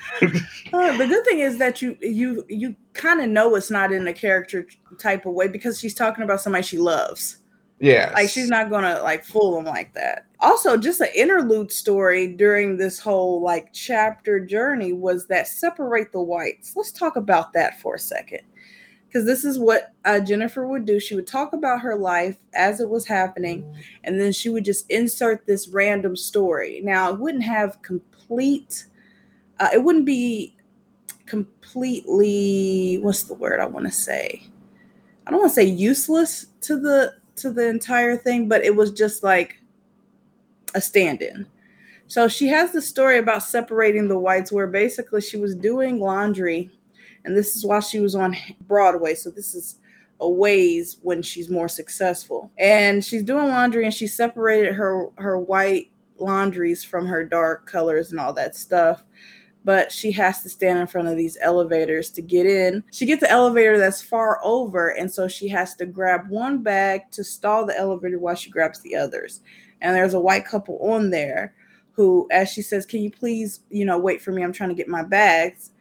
uh, 0.72 0.96
the 0.96 1.06
good 1.06 1.24
thing 1.24 1.40
is 1.40 1.58
that 1.58 1.82
you 1.82 1.96
you 2.00 2.44
you 2.48 2.76
kind 2.94 3.20
of 3.20 3.28
know 3.28 3.54
it's 3.54 3.70
not 3.70 3.92
in 3.92 4.06
a 4.06 4.12
character 4.12 4.66
type 4.98 5.26
of 5.26 5.34
way 5.34 5.48
because 5.48 5.78
she's 5.78 5.94
talking 5.94 6.24
about 6.24 6.40
somebody 6.40 6.62
she 6.62 6.78
loves. 6.78 7.38
Yeah, 7.80 8.10
like 8.14 8.28
she's 8.28 8.48
not 8.48 8.70
gonna 8.70 9.00
like 9.02 9.24
fool 9.24 9.54
them 9.54 9.64
like 9.64 9.94
that. 9.94 10.26
Also, 10.40 10.76
just 10.76 11.00
an 11.00 11.08
interlude 11.14 11.70
story 11.70 12.26
during 12.26 12.76
this 12.76 12.98
whole 12.98 13.40
like 13.40 13.72
chapter 13.72 14.40
journey 14.40 14.92
was 14.92 15.26
that 15.28 15.46
separate 15.46 16.12
the 16.12 16.20
whites. 16.20 16.74
Let's 16.74 16.92
talk 16.92 17.16
about 17.16 17.52
that 17.52 17.80
for 17.80 17.94
a 17.94 17.98
second 17.98 18.40
because 19.08 19.24
this 19.24 19.44
is 19.44 19.58
what 19.58 19.92
uh, 20.04 20.20
Jennifer 20.20 20.66
would 20.66 20.84
do. 20.84 21.00
She 21.00 21.14
would 21.14 21.26
talk 21.26 21.54
about 21.54 21.80
her 21.80 21.96
life 21.96 22.36
as 22.54 22.80
it 22.80 22.88
was 22.88 23.06
happening, 23.06 23.64
and 24.04 24.20
then 24.20 24.32
she 24.32 24.48
would 24.50 24.64
just 24.64 24.90
insert 24.90 25.46
this 25.46 25.68
random 25.68 26.14
story. 26.14 26.80
Now, 26.84 27.12
it 27.12 27.18
wouldn't 27.18 27.44
have 27.44 27.80
complete, 27.82 28.84
uh, 29.60 29.68
it 29.72 29.82
wouldn't 29.82 30.06
be 30.06 30.54
completely, 31.26 32.98
what's 33.02 33.24
the 33.24 33.34
word 33.34 33.60
I 33.60 33.66
want 33.66 33.86
to 33.86 33.92
say? 33.92 34.42
I 35.26 35.30
don't 35.30 35.40
want 35.40 35.50
to 35.50 35.54
say 35.56 35.64
useless 35.64 36.46
to 36.62 36.80
the 36.80 37.14
to 37.36 37.50
the 37.52 37.68
entire 37.68 38.16
thing, 38.16 38.48
but 38.48 38.64
it 38.64 38.74
was 38.74 38.90
just 38.92 39.22
like 39.22 39.60
a 40.74 40.80
stand-in 40.80 41.46
So 42.08 42.28
she 42.28 42.48
has 42.48 42.72
the 42.72 42.82
story 42.82 43.18
about 43.18 43.42
separating 43.42 44.08
the 44.08 44.18
whites, 44.18 44.50
where 44.52 44.66
basically 44.66 45.20
she 45.20 45.36
was 45.36 45.54
doing 45.54 46.00
laundry, 46.00 46.70
and 47.24 47.36
this 47.36 47.56
is 47.56 47.64
while 47.66 47.80
she 47.82 48.00
was 48.00 48.14
on 48.14 48.36
Broadway. 48.62 49.14
So 49.14 49.30
this 49.30 49.54
is 49.54 49.76
a 50.20 50.28
ways 50.28 50.98
when 51.02 51.22
she's 51.22 51.50
more 51.50 51.68
successful. 51.68 52.50
And 52.58 53.04
she's 53.04 53.22
doing 53.22 53.48
laundry, 53.48 53.84
and 53.84 53.94
she 53.94 54.06
separated 54.06 54.74
her 54.74 55.08
her 55.18 55.38
white 55.38 55.90
laundries 56.18 56.82
from 56.84 57.06
her 57.06 57.24
dark 57.24 57.66
colors 57.66 58.10
and 58.10 58.20
all 58.20 58.32
that 58.34 58.56
stuff. 58.56 59.04
But 59.68 59.92
she 59.92 60.10
has 60.12 60.42
to 60.44 60.48
stand 60.48 60.78
in 60.78 60.86
front 60.86 61.08
of 61.08 61.18
these 61.18 61.36
elevators 61.42 62.08
to 62.12 62.22
get 62.22 62.46
in. 62.46 62.82
She 62.90 63.04
gets 63.04 63.20
the 63.20 63.30
elevator 63.30 63.76
that's 63.76 64.00
far 64.00 64.40
over, 64.42 64.96
and 64.96 65.12
so 65.12 65.28
she 65.28 65.46
has 65.48 65.74
to 65.74 65.84
grab 65.84 66.30
one 66.30 66.62
bag 66.62 67.02
to 67.10 67.22
stall 67.22 67.66
the 67.66 67.78
elevator 67.78 68.18
while 68.18 68.34
she 68.34 68.48
grabs 68.48 68.80
the 68.80 68.96
others. 68.96 69.42
And 69.82 69.94
there's 69.94 70.14
a 70.14 70.20
white 70.20 70.46
couple 70.46 70.78
on 70.78 71.10
there 71.10 71.54
who, 71.92 72.26
as 72.30 72.50
she 72.50 72.62
says, 72.62 72.86
Can 72.86 73.02
you 73.02 73.10
please, 73.10 73.60
you 73.68 73.84
know, 73.84 73.98
wait 73.98 74.22
for 74.22 74.32
me? 74.32 74.42
I'm 74.42 74.54
trying 74.54 74.70
to 74.70 74.74
get 74.74 74.88
my 74.88 75.02
bags. 75.02 75.72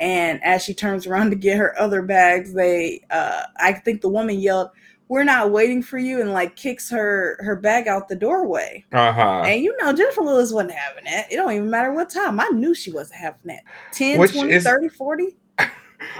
And 0.00 0.42
as 0.42 0.64
she 0.64 0.72
turns 0.72 1.06
around 1.06 1.28
to 1.28 1.36
get 1.36 1.58
her 1.58 1.78
other 1.78 2.00
bags, 2.00 2.54
they, 2.54 3.04
uh, 3.10 3.42
I 3.58 3.74
think 3.74 4.00
the 4.00 4.08
woman 4.08 4.38
yelled, 4.38 4.70
we're 5.08 5.24
not 5.24 5.50
waiting 5.50 5.82
for 5.82 5.98
you 5.98 6.20
and 6.20 6.32
like 6.32 6.56
kicks 6.56 6.88
her 6.90 7.36
her 7.40 7.56
bag 7.56 7.88
out 7.88 8.08
the 8.08 8.16
doorway. 8.16 8.84
Uh-huh. 8.92 9.42
And 9.46 9.62
you 9.62 9.76
know, 9.78 9.92
Jennifer 9.92 10.22
Lewis 10.22 10.52
wasn't 10.52 10.72
having 10.72 11.04
it. 11.06 11.26
It 11.30 11.36
don't 11.36 11.52
even 11.52 11.70
matter 11.70 11.92
what 11.92 12.10
time. 12.10 12.40
I 12.40 12.48
knew 12.48 12.74
she 12.74 12.90
wasn't 12.90 13.20
having 13.20 13.40
that. 13.44 13.62
10, 13.92 14.18
Which 14.18 14.32
20, 14.32 14.52
is- 14.52 14.64
30, 14.64 14.88
40. 14.88 15.36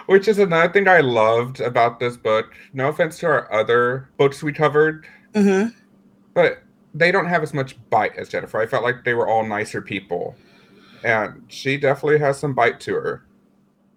Which 0.07 0.29
is 0.29 0.39
another 0.39 0.73
thing 0.73 0.89
I 0.89 1.01
loved 1.01 1.61
about 1.61 1.99
this 2.01 2.17
book. 2.17 2.55
No 2.73 2.89
offense 2.89 3.19
to 3.19 3.27
our 3.27 3.53
other 3.53 4.09
books 4.17 4.43
we 4.43 4.53
covered, 4.53 5.07
Mm-hmm. 5.35 5.71
but 6.35 6.63
they 6.95 7.11
don't 7.11 7.27
have 7.27 7.43
as 7.43 7.53
much 7.53 7.77
bite 7.91 8.15
as 8.17 8.29
Jennifer. 8.29 8.61
I 8.61 8.67
felt 8.67 8.85
like 8.85 9.05
they 9.05 9.15
were 9.15 9.27
all 9.29 9.45
nicer 9.45 9.83
people. 9.83 10.37
And 11.03 11.43
she 11.49 11.77
definitely 11.77 12.19
has 12.21 12.39
some 12.39 12.55
bite 12.55 12.81
to 12.81 12.95
her. 12.95 13.27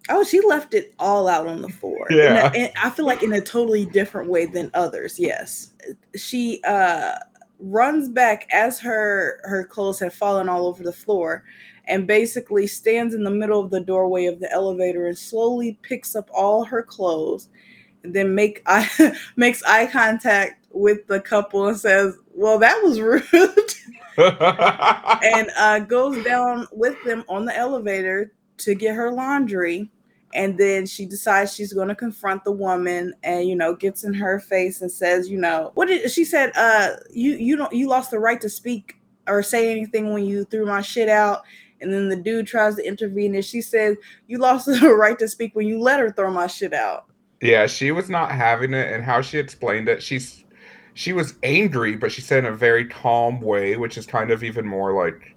Oh, 0.08 0.24
she 0.24 0.40
left 0.40 0.74
it 0.74 0.94
all 0.98 1.28
out 1.28 1.46
on 1.46 1.62
the 1.62 1.68
floor. 1.68 2.06
Yeah. 2.10 2.50
and 2.54 2.72
I 2.82 2.90
feel 2.90 3.06
like 3.06 3.22
in 3.22 3.32
a 3.32 3.40
totally 3.40 3.84
different 3.84 4.30
way 4.30 4.46
than 4.46 4.70
others. 4.74 5.18
Yes, 5.18 5.72
she 6.16 6.60
uh 6.64 7.16
runs 7.60 8.08
back 8.08 8.46
as 8.52 8.78
her 8.80 9.40
her 9.44 9.64
clothes 9.64 9.98
have 10.00 10.14
fallen 10.14 10.48
all 10.48 10.66
over 10.66 10.82
the 10.82 10.92
floor, 10.92 11.44
and 11.86 12.06
basically 12.06 12.66
stands 12.66 13.14
in 13.14 13.24
the 13.24 13.30
middle 13.30 13.60
of 13.60 13.70
the 13.70 13.80
doorway 13.80 14.26
of 14.26 14.40
the 14.40 14.50
elevator 14.52 15.06
and 15.06 15.18
slowly 15.18 15.78
picks 15.82 16.14
up 16.16 16.28
all 16.32 16.64
her 16.64 16.82
clothes, 16.82 17.48
and 18.02 18.14
then 18.14 18.34
make 18.34 18.62
eye 18.66 18.88
makes 19.36 19.62
eye 19.64 19.86
contact 19.86 20.66
with 20.72 21.06
the 21.06 21.20
couple 21.20 21.68
and 21.68 21.78
says, 21.78 22.14
"Well, 22.34 22.58
that 22.58 22.80
was 22.82 23.00
rude." 23.00 23.24
and 24.18 25.48
uh, 25.56 25.78
goes 25.78 26.24
down 26.24 26.66
with 26.72 26.96
them 27.04 27.24
on 27.28 27.44
the 27.44 27.56
elevator 27.56 28.32
to 28.56 28.74
get 28.74 28.96
her 28.96 29.12
laundry. 29.12 29.88
And 30.34 30.58
then 30.58 30.86
she 30.86 31.06
decides 31.06 31.54
she's 31.54 31.72
going 31.72 31.88
to 31.88 31.94
confront 31.94 32.44
the 32.44 32.52
woman, 32.52 33.14
and 33.22 33.48
you 33.48 33.56
know, 33.56 33.74
gets 33.74 34.04
in 34.04 34.12
her 34.14 34.40
face 34.40 34.82
and 34.82 34.90
says, 34.90 35.28
you 35.28 35.38
know, 35.38 35.70
what 35.74 35.88
did 35.88 36.10
she 36.10 36.24
said? 36.24 36.52
Uh, 36.54 36.96
you 37.10 37.32
you 37.32 37.56
don't 37.56 37.72
you 37.72 37.88
lost 37.88 38.10
the 38.10 38.18
right 38.18 38.40
to 38.40 38.48
speak 38.48 38.96
or 39.26 39.42
say 39.42 39.70
anything 39.70 40.12
when 40.12 40.24
you 40.24 40.44
threw 40.44 40.66
my 40.66 40.82
shit 40.82 41.08
out. 41.08 41.42
And 41.80 41.92
then 41.92 42.08
the 42.08 42.16
dude 42.16 42.46
tries 42.46 42.74
to 42.76 42.86
intervene, 42.86 43.34
and 43.34 43.44
she 43.44 43.62
says, 43.62 43.96
"You 44.26 44.38
lost 44.38 44.66
the 44.80 44.94
right 44.94 45.18
to 45.18 45.28
speak 45.28 45.54
when 45.54 45.66
you 45.66 45.80
let 45.80 46.00
her 46.00 46.10
throw 46.10 46.30
my 46.30 46.46
shit 46.46 46.74
out." 46.74 47.08
yeah, 47.40 47.66
she 47.66 47.92
was 47.92 48.10
not 48.10 48.32
having 48.32 48.74
it 48.74 48.92
and 48.92 49.04
how 49.04 49.20
she 49.20 49.38
explained 49.38 49.88
it, 49.88 50.02
she's 50.02 50.44
she 50.94 51.12
was 51.12 51.34
angry, 51.44 51.94
but 51.94 52.10
she 52.10 52.20
said 52.20 52.40
in 52.44 52.52
a 52.52 52.56
very 52.56 52.84
calm 52.84 53.40
way, 53.40 53.76
which 53.76 53.96
is 53.96 54.04
kind 54.04 54.32
of 54.32 54.42
even 54.42 54.66
more 54.66 54.92
like 54.92 55.36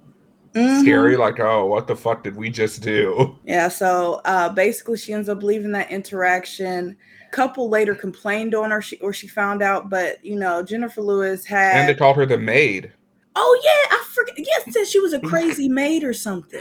Mhm. 0.54 0.82
scary, 0.82 1.16
like, 1.18 1.40
oh, 1.40 1.66
what 1.66 1.88
the 1.88 1.96
fuck 1.96 2.24
did 2.24 2.36
we 2.36 2.50
just 2.50 2.82
do? 2.82 3.38
Yeah, 3.46 3.68
so 3.70 4.22
uh, 4.26 4.50
basically, 4.50 4.98
she 4.98 5.14
ends 5.14 5.30
up 5.30 5.44
leaving 5.44 5.72
that 5.74 5.90
interaction. 5.92 6.98
Couple 7.32 7.70
later 7.70 7.96
complained 7.96 8.54
on 8.54 8.72
her, 8.72 8.82
she, 8.82 8.98
or 8.98 9.14
she 9.14 9.28
found 9.30 9.62
out, 9.62 9.90
but 9.90 10.24
you 10.26 10.36
know, 10.36 10.62
Jennifer 10.62 11.02
Lewis 11.02 11.46
had. 11.46 11.78
And 11.78 11.88
they 11.90 11.96
called 11.96 12.18
her 12.18 12.26
the 12.26 12.38
maid. 12.38 12.92
oh 13.38 13.62
yeah, 13.64 13.96
I 13.98 14.04
forget. 14.14 14.36
Yes, 14.38 14.74
said 14.74 14.88
she 14.88 15.00
was 15.00 15.14
a 15.14 15.20
crazy 15.22 15.70
maid 15.82 16.04
or 16.04 16.12
something, 16.14 16.60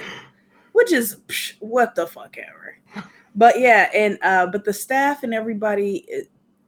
which 0.72 0.92
is 0.92 1.16
psh, 1.26 1.54
what 1.58 1.96
the 1.96 2.06
fuck 2.06 2.36
ever. 2.38 2.76
But 3.34 3.58
yeah, 3.58 3.90
and 3.92 4.18
uh, 4.22 4.46
but 4.46 4.64
the 4.64 4.72
staff 4.72 5.24
and 5.24 5.34
everybody 5.34 6.06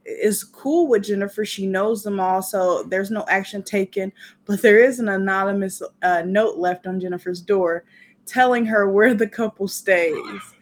is 0.04 0.44
cool 0.44 0.88
with 0.88 1.04
Jennifer. 1.04 1.44
She 1.44 1.66
knows 1.66 2.02
them 2.02 2.20
all, 2.20 2.42
so 2.42 2.82
there's 2.84 3.10
no 3.10 3.24
action 3.28 3.62
taken. 3.62 4.12
But 4.44 4.62
there 4.62 4.82
is 4.82 4.98
an 5.00 5.08
anonymous 5.08 5.82
uh, 6.02 6.22
note 6.26 6.58
left 6.58 6.86
on 6.86 7.00
Jennifer's 7.00 7.40
door 7.40 7.84
telling 8.26 8.64
her 8.66 8.88
where 8.88 9.14
the 9.14 9.26
couple 9.26 9.66
stays 9.66 10.16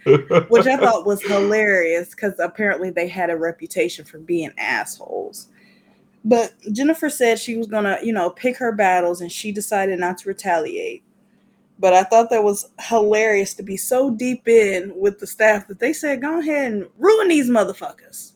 which 0.04 0.66
I 0.66 0.76
thought 0.76 1.06
was 1.06 1.22
hilarious 1.22 2.10
because 2.10 2.34
apparently 2.38 2.90
they 2.90 3.08
had 3.08 3.30
a 3.30 3.36
reputation 3.36 4.04
for 4.04 4.18
being 4.18 4.52
assholes. 4.58 5.48
But 6.24 6.54
Jennifer 6.72 7.10
said 7.10 7.38
she 7.38 7.56
was 7.56 7.66
gonna, 7.66 7.98
you 8.02 8.12
know, 8.12 8.30
pick 8.30 8.56
her 8.58 8.72
battles 8.72 9.20
and 9.20 9.30
she 9.30 9.52
decided 9.52 9.98
not 9.98 10.18
to 10.18 10.28
retaliate. 10.28 11.02
But 11.78 11.94
I 11.94 12.04
thought 12.04 12.28
that 12.30 12.44
was 12.44 12.70
hilarious 12.78 13.54
to 13.54 13.62
be 13.62 13.76
so 13.76 14.10
deep 14.10 14.46
in 14.46 14.92
with 14.96 15.18
the 15.18 15.26
staff 15.26 15.66
that 15.68 15.78
they 15.78 15.94
said, 15.94 16.20
go 16.20 16.38
ahead 16.38 16.72
and 16.72 16.86
ruin 16.98 17.28
these 17.28 17.48
motherfuckers. 17.48 18.32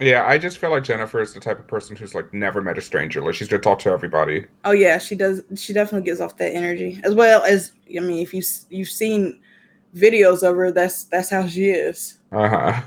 Yeah, 0.00 0.24
I 0.26 0.38
just 0.38 0.58
feel 0.58 0.70
like 0.70 0.84
Jennifer 0.84 1.20
is 1.20 1.34
the 1.34 1.40
type 1.40 1.58
of 1.58 1.66
person 1.66 1.96
who's 1.96 2.14
like 2.14 2.32
never 2.32 2.62
met 2.62 2.78
a 2.78 2.80
stranger. 2.80 3.20
Like 3.20 3.34
she's 3.34 3.48
gonna 3.48 3.62
talk 3.62 3.78
to 3.80 3.90
everybody. 3.90 4.46
Oh 4.64 4.72
yeah, 4.72 4.98
she 4.98 5.14
does. 5.14 5.42
She 5.54 5.72
definitely 5.72 6.06
gives 6.06 6.20
off 6.20 6.36
that 6.38 6.54
energy, 6.54 7.00
as 7.04 7.14
well 7.14 7.42
as 7.42 7.72
I 7.94 8.00
mean, 8.00 8.22
if 8.22 8.32
you 8.32 8.42
you've 8.70 8.88
seen 8.88 9.40
videos 9.94 10.42
of 10.42 10.56
her, 10.56 10.72
that's 10.72 11.04
that's 11.04 11.30
how 11.30 11.46
she 11.46 11.66
is. 11.66 12.18
Uh 12.32 12.48
huh. 12.48 12.82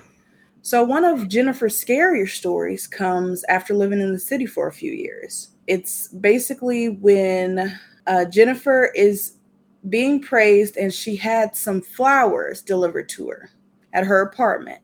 So, 0.64 0.84
one 0.84 1.06
of 1.06 1.28
Jennifer's 1.28 1.80
scarier 1.80 2.28
stories 2.28 2.88
comes 2.88 3.44
after 3.50 3.76
living 3.76 4.02
in 4.02 4.12
the 4.12 4.20
city 4.20 4.48
for 4.48 4.68
a 4.68 4.74
few 4.74 4.92
years. 4.92 5.50
It's 5.68 6.08
basically 6.08 6.90
when 6.90 7.80
uh, 8.08 8.26
Jennifer 8.26 8.92
is 8.96 9.34
being 9.90 10.20
praised 10.20 10.78
and 10.78 10.92
she 10.92 11.16
had 11.16 11.56
some 11.56 11.82
flowers 11.82 12.64
delivered 12.64 13.10
to 13.10 13.30
her 13.30 13.52
at 13.94 14.06
her 14.06 14.22
apartment. 14.22 14.80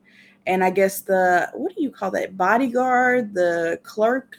And 0.47 0.63
I 0.63 0.71
guess 0.71 1.01
the, 1.01 1.49
what 1.53 1.75
do 1.75 1.83
you 1.83 1.91
call 1.91 2.11
that? 2.11 2.35
Bodyguard, 2.37 3.33
the 3.33 3.79
clerk, 3.83 4.35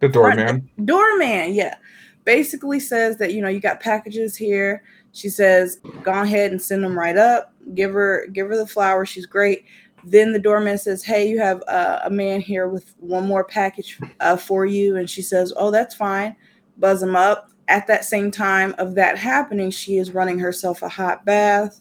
The 0.00 0.08
doorman. 0.08 0.68
doorman, 0.84 1.54
yeah, 1.54 1.76
basically 2.24 2.80
says 2.80 3.16
that 3.18 3.32
you 3.32 3.40
know 3.40 3.48
you 3.48 3.60
got 3.60 3.80
packages 3.80 4.36
here. 4.36 4.82
She 5.12 5.28
says, 5.28 5.80
"Go 6.02 6.12
ahead 6.12 6.50
and 6.50 6.60
send 6.60 6.84
them 6.84 6.98
right 6.98 7.16
up. 7.16 7.54
Give 7.74 7.92
her, 7.94 8.26
give 8.32 8.48
her 8.48 8.56
the 8.56 8.66
flowers. 8.66 9.08
She's 9.08 9.26
great." 9.26 9.64
Then 10.04 10.32
the 10.32 10.38
doorman 10.38 10.78
says, 10.78 11.02
"Hey, 11.04 11.28
you 11.28 11.38
have 11.38 11.62
uh, 11.68 12.00
a 12.04 12.10
man 12.10 12.40
here 12.40 12.68
with 12.68 12.94
one 12.98 13.26
more 13.26 13.44
package 13.44 13.98
uh, 14.20 14.36
for 14.36 14.66
you," 14.66 14.96
and 14.96 15.08
she 15.08 15.22
says, 15.22 15.52
"Oh, 15.56 15.70
that's 15.70 15.94
fine." 15.94 16.36
Buzz 16.76 17.02
him 17.02 17.16
up. 17.16 17.50
At 17.68 17.86
that 17.86 18.04
same 18.04 18.30
time 18.30 18.74
of 18.78 18.94
that 18.96 19.16
happening, 19.16 19.70
she 19.70 19.96
is 19.96 20.12
running 20.12 20.38
herself 20.38 20.82
a 20.82 20.88
hot 20.88 21.24
bath 21.24 21.80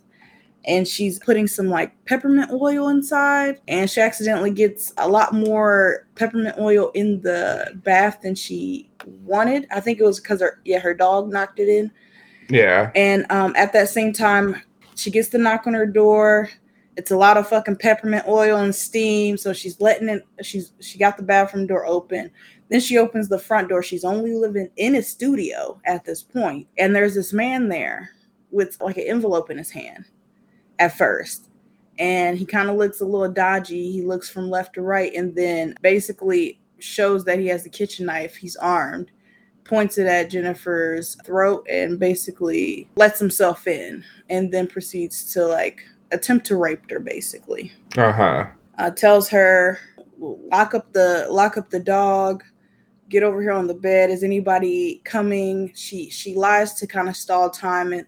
and 0.66 0.88
she's 0.88 1.20
putting 1.20 1.48
some 1.48 1.70
like 1.70 1.94
peppermint 2.06 2.52
oil 2.52 2.90
inside 2.90 3.62
and 3.68 3.90
she 3.90 4.02
accidentally 4.02 4.52
gets 4.52 4.94
a 4.98 5.08
lot 5.08 5.34
more 5.34 6.08
peppermint 6.16 6.58
oil 6.60 6.92
in 6.96 7.22
the 7.22 7.72
bath 7.84 8.20
than 8.24 8.36
she 8.36 8.90
wanted. 9.24 9.68
I 9.72 9.80
think 9.80 10.00
it 10.00 10.04
was 10.04 10.20
because 10.20 10.42
her 10.42 10.60
yeah 10.66 10.80
her 10.80 10.94
dog 10.94 11.32
knocked 11.32 11.60
it 11.60 11.70
in. 11.70 11.92
Yeah. 12.50 12.92
and 12.96 13.26
um, 13.32 13.56
at 13.56 13.74
that 13.74 13.90
same 13.90 14.14
time 14.14 14.62
she 14.96 15.10
gets 15.10 15.30
the 15.30 15.38
knock 15.38 15.66
on 15.68 15.74
her 15.74 15.86
door. 15.86 16.50
It's 16.98 17.12
a 17.12 17.18
lot 17.18 17.38
of 17.38 17.50
fucking 17.50 17.78
peppermint 17.78 18.28
oil 18.28 18.58
and 18.58 18.74
steam 18.74 19.38
so 19.38 19.54
she's 19.54 19.80
letting 19.80 20.10
it 20.10 20.24
she's 20.42 20.72
she 20.82 20.98
got 20.98 21.18
the 21.18 21.24
bathroom 21.24 21.68
door 21.68 21.86
open. 21.86 22.32
Then 22.70 22.80
she 22.80 22.98
opens 22.98 23.30
the 23.30 23.38
front 23.38 23.70
door. 23.70 23.84
She's 23.84 24.04
only 24.04 24.34
living 24.34 24.70
in 24.78 24.96
a 24.96 25.04
studio 25.04 25.80
at 25.86 26.06
this 26.06 26.24
point 26.24 26.68
and 26.80 26.96
there's 26.96 27.14
this 27.14 27.34
man 27.34 27.70
there 27.70 28.10
with 28.50 28.78
like 28.82 28.98
an 28.98 29.04
envelope 29.04 29.52
in 29.52 29.58
his 29.60 29.70
hand 29.70 30.06
at 30.80 30.98
first. 30.98 31.50
And 31.98 32.38
he 32.38 32.46
kind 32.46 32.70
of 32.70 32.76
looks 32.76 33.02
a 33.02 33.06
little 33.06 33.32
dodgy. 33.32 33.92
He 33.92 34.02
looks 34.02 34.30
from 34.30 34.50
left 34.50 34.74
to 34.76 34.82
right 34.82 35.14
and 35.14 35.34
then 35.36 35.76
basically 35.82 36.60
shows 36.80 37.24
that 37.26 37.40
he 37.40 37.48
has 37.48 37.64
the 37.64 37.70
kitchen 37.70 38.06
knife. 38.06 38.36
He's 38.36 38.56
armed. 38.58 39.12
Points 39.64 39.98
it 39.98 40.06
at 40.06 40.30
jennifer's 40.30 41.16
throat 41.26 41.66
and 41.68 42.00
basically 42.00 42.88
lets 42.98 43.20
himself 43.20 43.66
in 43.66 44.04
and 44.30 44.52
then 44.52 44.68
proceeds 44.68 45.34
to 45.34 45.44
like 45.44 45.82
attempt 46.12 46.46
to 46.48 46.58
rape 46.58 46.88
her 46.92 47.00
basically. 47.00 47.72
Uh 47.98 48.12
huh. 48.12 48.46
uh, 48.78 48.92
tells 48.92 49.28
her 49.30 49.80
lock 50.20 50.76
up 50.76 50.92
the 50.94 51.28
lock 51.32 51.58
up 51.58 51.70
the 51.70 51.80
dog. 51.80 52.44
Get 53.10 53.24
over 53.24 53.42
here 53.42 53.52
on 53.52 53.68
the 53.68 53.74
bed. 53.74 54.10
Is 54.10 54.24
anybody 54.24 55.02
coming? 55.04 55.72
She 55.76 56.10
she 56.10 56.36
lies 56.36 56.74
to 56.76 56.88
kind 56.88 57.10
of 57.10 57.16
stall 57.16 57.50
time 57.50 57.94
and 57.94 58.06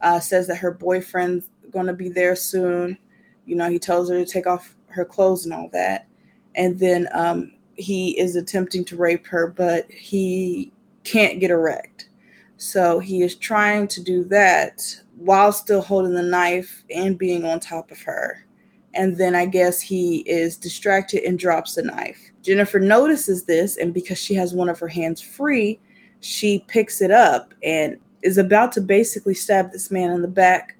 uh, 0.00 0.20
says 0.20 0.46
that 0.46 0.56
her 0.56 0.70
boyfriend's 0.70 1.48
going 1.74 1.86
to 1.86 1.92
be 1.92 2.08
there 2.08 2.34
soon 2.34 2.96
you 3.44 3.54
know 3.54 3.68
he 3.68 3.78
tells 3.78 4.08
her 4.08 4.16
to 4.16 4.24
take 4.24 4.46
off 4.46 4.74
her 4.88 5.04
clothes 5.04 5.44
and 5.44 5.52
all 5.52 5.68
that 5.74 6.06
and 6.54 6.78
then 6.78 7.06
um, 7.12 7.52
he 7.76 8.18
is 8.18 8.36
attempting 8.36 8.84
to 8.84 8.96
rape 8.96 9.26
her 9.26 9.48
but 9.48 9.90
he 9.90 10.72
can't 11.04 11.40
get 11.40 11.50
erect 11.50 12.08
So 12.56 12.98
he 12.98 13.22
is 13.22 13.36
trying 13.36 13.88
to 13.88 14.02
do 14.02 14.24
that 14.24 14.82
while 15.16 15.52
still 15.52 15.82
holding 15.82 16.14
the 16.14 16.22
knife 16.22 16.84
and 16.94 17.18
being 17.18 17.44
on 17.44 17.60
top 17.60 17.90
of 17.90 18.00
her. 18.02 18.46
And 18.94 19.16
then 19.16 19.34
I 19.34 19.46
guess 19.46 19.80
he 19.80 20.18
is 20.20 20.56
distracted 20.56 21.24
and 21.24 21.38
drops 21.38 21.74
the 21.74 21.82
knife. 21.82 22.18
Jennifer 22.42 22.78
notices 22.78 23.44
this, 23.44 23.76
and 23.76 23.92
because 23.92 24.18
she 24.18 24.34
has 24.34 24.54
one 24.54 24.68
of 24.68 24.78
her 24.78 24.88
hands 24.88 25.20
free, 25.20 25.80
she 26.20 26.64
picks 26.68 27.02
it 27.02 27.10
up 27.10 27.52
and 27.62 27.98
is 28.22 28.38
about 28.38 28.72
to 28.72 28.80
basically 28.80 29.34
stab 29.34 29.72
this 29.72 29.90
man 29.90 30.12
in 30.12 30.22
the 30.22 30.28
back. 30.28 30.76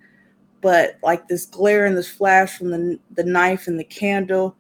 But 0.65 0.97
like 1.03 1.29
this 1.29 1.45
glare 1.45 1.85
and 1.85 1.95
this 1.95 2.09
flash 2.09 2.57
from 2.57 2.71
the, 2.71 2.99
the 3.11 3.23
knife 3.23 3.67
and 3.67 3.79
the 3.79 3.85
candle 3.85 4.57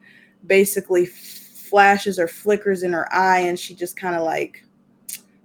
basically 0.47 1.07
flashes 1.07 2.19
or 2.19 2.29
flickers 2.29 2.83
in 2.83 2.93
her 2.93 3.13
eye, 3.13 3.41
and 3.41 3.59
she 3.59 3.75
just 3.75 3.97
kind 3.97 4.15
of 4.15 4.23
like 4.23 4.63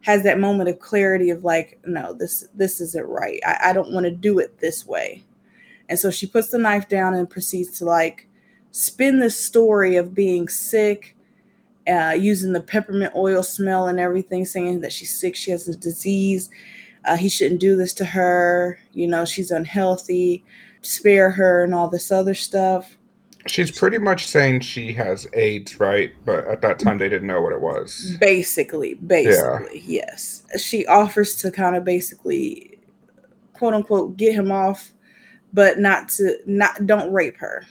has 0.02 0.22
that 0.24 0.38
moment 0.38 0.68
of 0.68 0.80
clarity 0.80 1.30
of 1.30 1.46
like, 1.46 1.80
no, 1.86 2.12
this 2.12 2.46
this 2.54 2.82
isn't 2.82 3.08
right. 3.08 3.40
I, 3.46 3.70
I 3.70 3.74
don't 3.74 3.94
want 3.94 4.04
to 4.04 4.12
do 4.12 4.40
it 4.40 4.60
this 4.60 4.86
way. 4.86 5.24
And 5.88 5.98
so 5.98 6.12
she 6.12 6.28
puts 6.28 6.50
the 6.50 6.58
knife 6.58 6.90
down 6.90 7.14
and 7.14 7.30
proceeds 7.30 7.78
to 7.80 7.86
like 7.86 8.28
spin 8.72 9.20
this 9.20 9.40
story 9.40 9.96
of 9.96 10.14
being 10.14 10.50
sick 10.50 11.16
uh, 11.88 12.12
using 12.12 12.52
the 12.52 12.62
peppermint 12.62 13.16
oil 13.16 13.44
smell 13.44 13.88
and 13.88 13.98
everything, 13.98 14.46
saying 14.46 14.82
that 14.82 14.92
she's 14.92 15.18
sick, 15.18 15.38
she 15.38 15.52
has 15.52 15.70
a 15.70 15.76
disease. 15.76 16.50
Uh, 17.06 17.18
he 17.18 17.30
shouldn't 17.30 17.62
do 17.62 17.76
this 17.76 17.94
to 17.96 18.06
her. 18.06 18.80
You 18.94 19.08
know, 19.08 19.26
she's 19.26 19.52
unhealthy. 19.52 20.44
Spare 20.82 21.30
her 21.32 21.64
and 21.64 21.74
all 21.74 21.90
this 21.90 22.12
other 22.12 22.34
stuff. 22.34 22.96
She's 23.48 23.72
pretty 23.72 23.98
much 23.98 24.28
saying 24.28 24.62
she 24.62 24.94
has 24.94 25.28
AIDS, 25.34 25.80
right? 25.80 26.14
But 26.26 26.46
at 26.48 26.62
that 26.62 26.78
time, 26.78 26.98
they 26.98 27.10
didn't 27.10 27.28
know 27.28 27.42
what 27.42 27.54
it 27.54 27.62
was. 27.62 28.18
Basically, 28.20 28.96
basically, 28.96 29.82
yeah. 29.86 30.04
yes. 30.08 30.44
She 30.60 30.86
offers 30.86 31.36
to 31.38 31.52
kind 31.52 31.76
of 31.76 31.84
basically, 31.84 32.80
quote 33.54 33.74
unquote, 33.74 34.18
get 34.18 34.36
him 34.36 34.52
off, 34.52 34.92
but 35.54 35.80
not 35.80 36.10
to 36.10 36.38
not 36.46 36.86
don't 36.86 37.12
rape 37.12 37.38
her 37.38 37.66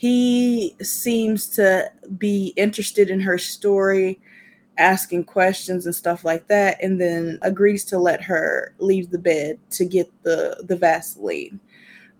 he 0.00 0.74
seems 0.80 1.46
to 1.46 1.92
be 2.16 2.54
interested 2.56 3.10
in 3.10 3.20
her 3.20 3.36
story, 3.36 4.18
asking 4.80 5.24
questions 5.24 5.84
and 5.84 5.94
stuff 5.94 6.24
like 6.24 6.48
that, 6.48 6.82
and 6.82 7.00
then 7.00 7.38
agrees 7.42 7.84
to 7.84 7.98
let 7.98 8.22
her 8.22 8.74
leave 8.78 9.10
the 9.10 9.18
bed 9.18 9.58
to 9.70 9.84
get 9.84 10.10
the, 10.22 10.64
the 10.66 10.76
Vaseline. 10.76 11.60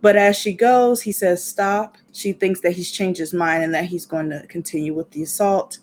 But 0.02 0.16
as 0.16 0.36
she 0.36 0.52
goes, 0.52 1.02
he 1.02 1.12
says, 1.12 1.44
Stop. 1.44 1.96
She 2.12 2.32
thinks 2.32 2.60
that 2.60 2.72
he's 2.72 2.90
changed 2.90 3.18
his 3.18 3.34
mind 3.34 3.64
and 3.64 3.74
that 3.74 3.86
he's 3.86 4.06
going 4.06 4.30
to 4.30 4.46
continue 4.46 4.94
with 4.94 5.10
the 5.10 5.22
assault. 5.22 5.78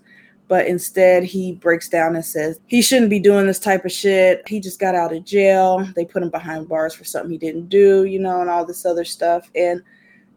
But 0.48 0.67
instead, 0.67 1.24
he 1.24 1.51
breaks 1.51 1.89
down 1.89 2.15
and 2.15 2.24
says 2.24 2.60
he 2.67 2.81
shouldn't 2.81 3.10
be 3.10 3.19
doing 3.19 3.48
this 3.48 3.60
type 3.60 3.84
of 3.84 3.91
shit. 3.91 4.48
He 4.48 4.62
just 4.62 4.79
got 4.79 4.96
out 4.96 5.13
of 5.13 5.25
jail. 5.25 5.86
They 5.96 6.05
put 6.05 6.24
him 6.24 6.29
behind 6.29 6.69
bars 6.69 6.93
for 6.93 7.03
something 7.03 7.31
he 7.31 7.38
didn't 7.38 7.67
do, 7.67 8.05
you 8.05 8.19
know, 8.19 8.39
and 8.39 8.50
all 8.50 8.65
this 8.65 8.86
other 8.86 9.03
stuff. 9.03 9.50
And 9.55 9.84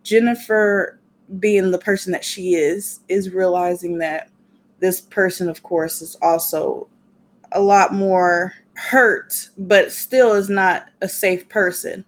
Jennifer 0.02 0.99
being 1.38 1.70
the 1.70 1.78
person 1.78 2.11
that 2.11 2.25
she 2.25 2.54
is, 2.54 3.00
is 3.09 3.30
realizing 3.30 3.99
that 3.99 4.30
this 4.81 5.01
person, 5.01 5.49
of 5.49 5.63
course, 5.63 6.03
is 6.03 6.17
also 6.23 6.89
a 7.53 7.61
lot 7.61 7.93
more 7.93 8.55
hurt, 8.75 9.51
but 9.59 9.93
still 9.93 10.33
is 10.33 10.49
not 10.49 10.87
a 11.01 11.09
safe 11.09 11.49
person. 11.49 12.05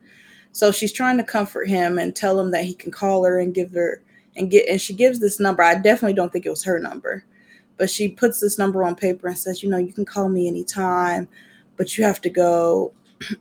So 0.53 0.71
she's 0.71 0.93
trying 0.93 1.17
to 1.19 1.25
comfort 1.25 1.69
him 1.69 1.99
and 1.99 2.15
tell 2.15 2.39
him 2.39 2.51
that 2.51 2.65
he 2.65 2.75
can 2.75 2.91
call 2.91 3.25
her 3.25 3.39
and 3.39 3.55
give 3.55 3.73
her 3.73 4.03
and 4.37 4.51
get 4.51 4.69
and 4.69 4.81
she 4.81 4.95
gives 4.95 5.19
this 5.21 5.41
number. 5.41 5.63
I 5.63 5.75
definitely 5.75 6.15
don't 6.15 6.33
think 6.33 6.47
it 6.47 6.51
was 6.51 6.65
her 6.65 6.79
number, 6.79 7.25
but 7.77 7.91
she 7.91 8.09
puts 8.09 8.41
this 8.41 8.59
number 8.59 8.85
on 8.85 8.95
paper 8.95 9.29
and 9.29 9.39
says, 9.39 9.63
you 9.63 9.69
know, 9.69 9.79
you 9.79 9.93
can 9.93 10.05
call 10.05 10.29
me 10.29 10.49
anytime, 10.49 11.29
but 11.77 11.97
you 11.97 12.05
have 12.05 12.21
to 12.23 12.31
go 12.31 12.93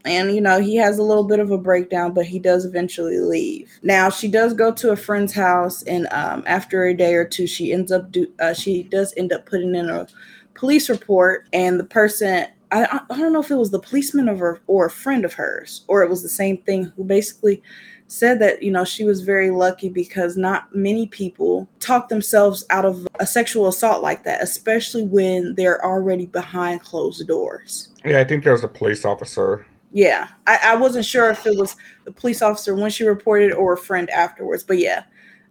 and 0.06 0.34
you 0.34 0.42
know 0.42 0.60
he 0.60 0.76
has 0.76 0.98
a 0.98 1.04
little 1.04 1.24
bit 1.24 1.40
of 1.40 1.52
a 1.52 1.58
breakdown 1.58 2.14
but 2.14 2.26
he 2.26 2.40
does 2.40 2.66
eventually 2.66 3.20
leave. 3.20 3.72
Now 3.84 4.10
she 4.10 4.28
does 4.28 4.54
go 4.54 4.72
to 4.74 4.92
a 4.92 4.96
friend's 4.96 5.34
house 5.34 5.84
and 5.84 6.08
um, 6.12 6.44
after 6.46 6.86
a 6.86 6.94
day 6.94 7.14
or 7.16 7.26
two 7.26 7.48
she 7.48 7.74
ends 7.74 7.92
up 7.92 8.12
do 8.12 8.28
uh, 8.40 8.54
she 8.54 8.84
does 8.84 9.14
end 9.18 9.32
up 9.32 9.46
putting 9.46 9.76
in 9.76 9.90
a 9.90 10.08
police 10.54 10.90
report 10.90 11.48
and 11.54 11.80
the 11.80 11.84
person 11.84 12.48
I, 12.72 13.02
I 13.10 13.18
don't 13.18 13.34
know 13.34 13.42
if 13.42 13.52
it 13.52 13.56
was 13.56 13.72
the 13.72 13.80
policeman 13.80 14.30
of 14.30 14.40
her 14.40 14.62
or 14.68 14.86
a 14.86 14.92
friend 14.92 15.26
of 15.26 15.34
hers 15.34 15.84
or 15.88 16.04
it 16.04 16.10
was 16.10 16.24
the 16.24 16.30
same 16.30 16.58
thing 16.60 16.86
who 16.96 17.04
basically 17.04 17.62
said 18.08 18.40
that 18.40 18.62
you 18.62 18.72
know 18.72 18.84
she 18.84 19.06
was 19.06 19.22
very 19.22 19.52
lucky 19.52 19.88
because 19.88 20.36
not 20.36 20.74
many 20.76 21.08
people 21.08 21.68
talk 21.80 22.10
themselves 22.10 22.66
out 22.70 22.86
of 22.86 23.08
a 23.20 23.26
sexual 23.26 23.68
assault 23.68 24.04
like 24.04 24.24
that 24.24 24.44
especially 24.44 25.04
when 25.04 25.56
they're 25.56 25.84
already 25.86 26.26
behind 26.26 26.82
closed 26.82 27.26
doors. 27.28 27.90
Yeah 28.04 28.20
i 28.20 28.24
think 28.24 28.44
there 28.44 28.54
was 28.54 28.64
a 28.64 28.68
police 28.68 29.06
officer 29.06 29.66
yeah, 29.94 30.30
I, 30.48 30.60
I 30.64 30.76
wasn't 30.76 31.06
sure 31.06 31.30
if 31.30 31.46
it 31.46 31.58
was 31.58 31.76
the 32.06 32.12
police 32.12 32.42
officer 32.42 32.76
when 32.76 32.92
she 32.92 33.04
reported 33.04 33.54
or 33.54 33.74
a 33.74 33.78
friend 33.78 34.10
afterwards, 34.10 34.64
but 34.64 34.78
yeah, 34.78 35.04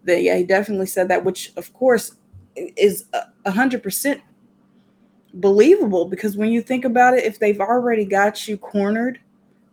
the, 0.04 0.20
yeah, 0.20 0.36
he 0.36 0.44
definitely 0.44 0.86
said 0.86 1.08
that, 1.08 1.24
which 1.24 1.52
of 1.56 1.72
course 1.72 2.16
is 2.56 3.04
a 3.44 3.50
hundred 3.50 3.82
percent 3.82 4.20
believable 5.34 6.06
because 6.06 6.36
when 6.36 6.50
you 6.50 6.62
think 6.62 6.84
about 6.84 7.14
it, 7.14 7.24
if 7.24 7.38
they've 7.38 7.60
already 7.60 8.04
got 8.04 8.48
you 8.48 8.56
cornered, 8.56 9.20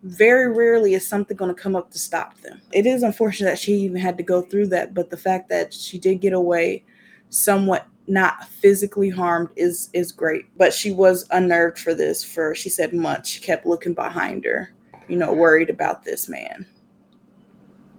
very 0.03 0.51
rarely 0.51 0.93
is 0.93 1.07
something 1.07 1.35
going 1.35 1.53
to 1.53 1.59
come 1.59 1.75
up 1.75 1.89
to 1.91 1.97
stop 1.97 2.39
them. 2.41 2.61
It 2.71 2.85
is 2.85 3.03
unfortunate 3.03 3.51
that 3.51 3.59
she 3.59 3.73
even 3.73 3.99
had 3.99 4.17
to 4.17 4.23
go 4.23 4.41
through 4.41 4.67
that, 4.67 4.93
but 4.93 5.09
the 5.09 5.17
fact 5.17 5.49
that 5.49 5.73
she 5.73 5.97
did 5.97 6.21
get 6.21 6.33
away 6.33 6.83
somewhat 7.29 7.87
not 8.07 8.47
physically 8.47 9.09
harmed 9.09 9.49
is 9.55 9.89
is 9.93 10.11
great 10.11 10.45
but 10.57 10.73
she 10.73 10.91
was 10.91 11.25
unnerved 11.31 11.77
for 11.77 11.93
this 11.93 12.23
for 12.23 12.55
she 12.55 12.69
said 12.69 12.93
months. 12.93 13.29
She 13.29 13.41
kept 13.41 13.65
looking 13.65 13.93
behind 13.93 14.45
her 14.45 14.73
you 15.07 15.17
know 15.17 15.33
worried 15.33 15.69
about 15.69 16.03
this 16.03 16.27
man. 16.29 16.65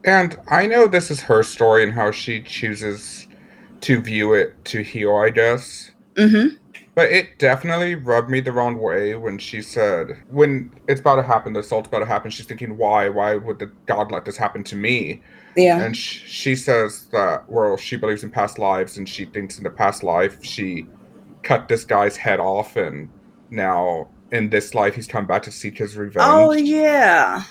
And 0.05 0.39
i 0.49 0.67
know 0.67 0.87
this 0.87 1.11
is 1.11 1.21
her 1.23 1.43
story 1.43 1.83
and 1.83 1.93
how 1.93 2.11
she 2.11 2.41
chooses 2.43 3.29
to 3.83 4.01
view 4.01 4.35
it 4.35 4.55
to 4.67 4.83
heal 4.83 5.17
i 5.17 5.31
guess. 5.31 5.91
Mm-hmm. 6.15 6.57
but 6.97 7.13
it 7.13 7.39
definitely 7.39 7.95
rubbed 7.95 8.29
me 8.29 8.41
the 8.41 8.51
wrong 8.51 8.79
way 8.79 9.15
when 9.15 9.39
she 9.39 9.63
said 9.63 10.19
when 10.31 10.73
it's 10.89 11.01
about 11.01 11.17
to 11.17 11.23
happen 11.23 11.53
the 11.53 11.61
assault's 11.61 11.87
about 11.89 12.01
to 12.01 12.07
happen 12.07 12.31
she's 12.31 12.47
thinking 12.47 12.77
why 12.77 13.09
why 13.09 13.37
would 13.37 13.59
the 13.59 13.71
god 13.87 14.11
let 14.11 14.25
this 14.25 14.37
happen 14.37 14.65
to 14.65 14.75
me 14.75 15.23
yeah. 15.59 15.83
And 15.83 15.97
sh- 15.97 16.23
she 16.27 16.57
says 16.57 17.07
that, 17.07 17.49
well, 17.49 17.77
she 17.77 17.97
believes 17.97 18.25
in 18.25 18.31
past 18.31 18.59
lives 18.59 18.97
and 18.97 19.09
she 19.09 19.25
thinks 19.25 19.59
in 19.59 19.65
the 19.65 19.71
past 19.71 20.03
life 20.03 20.43
she 20.43 20.87
cut 21.43 21.69
this 21.69 21.85
guy's 21.85 22.17
head 22.17 22.41
off 22.41 22.77
and 22.77 23.09
now 23.51 24.09
in 24.33 24.51
this 24.51 24.75
life 24.75 24.95
he's 24.95 25.07
come 25.07 25.27
back 25.27 25.43
to 25.43 25.51
seek 25.51 25.79
his 25.79 25.97
revenge. 25.97 26.25
Oh, 26.29 26.53
yeah. 26.53 27.43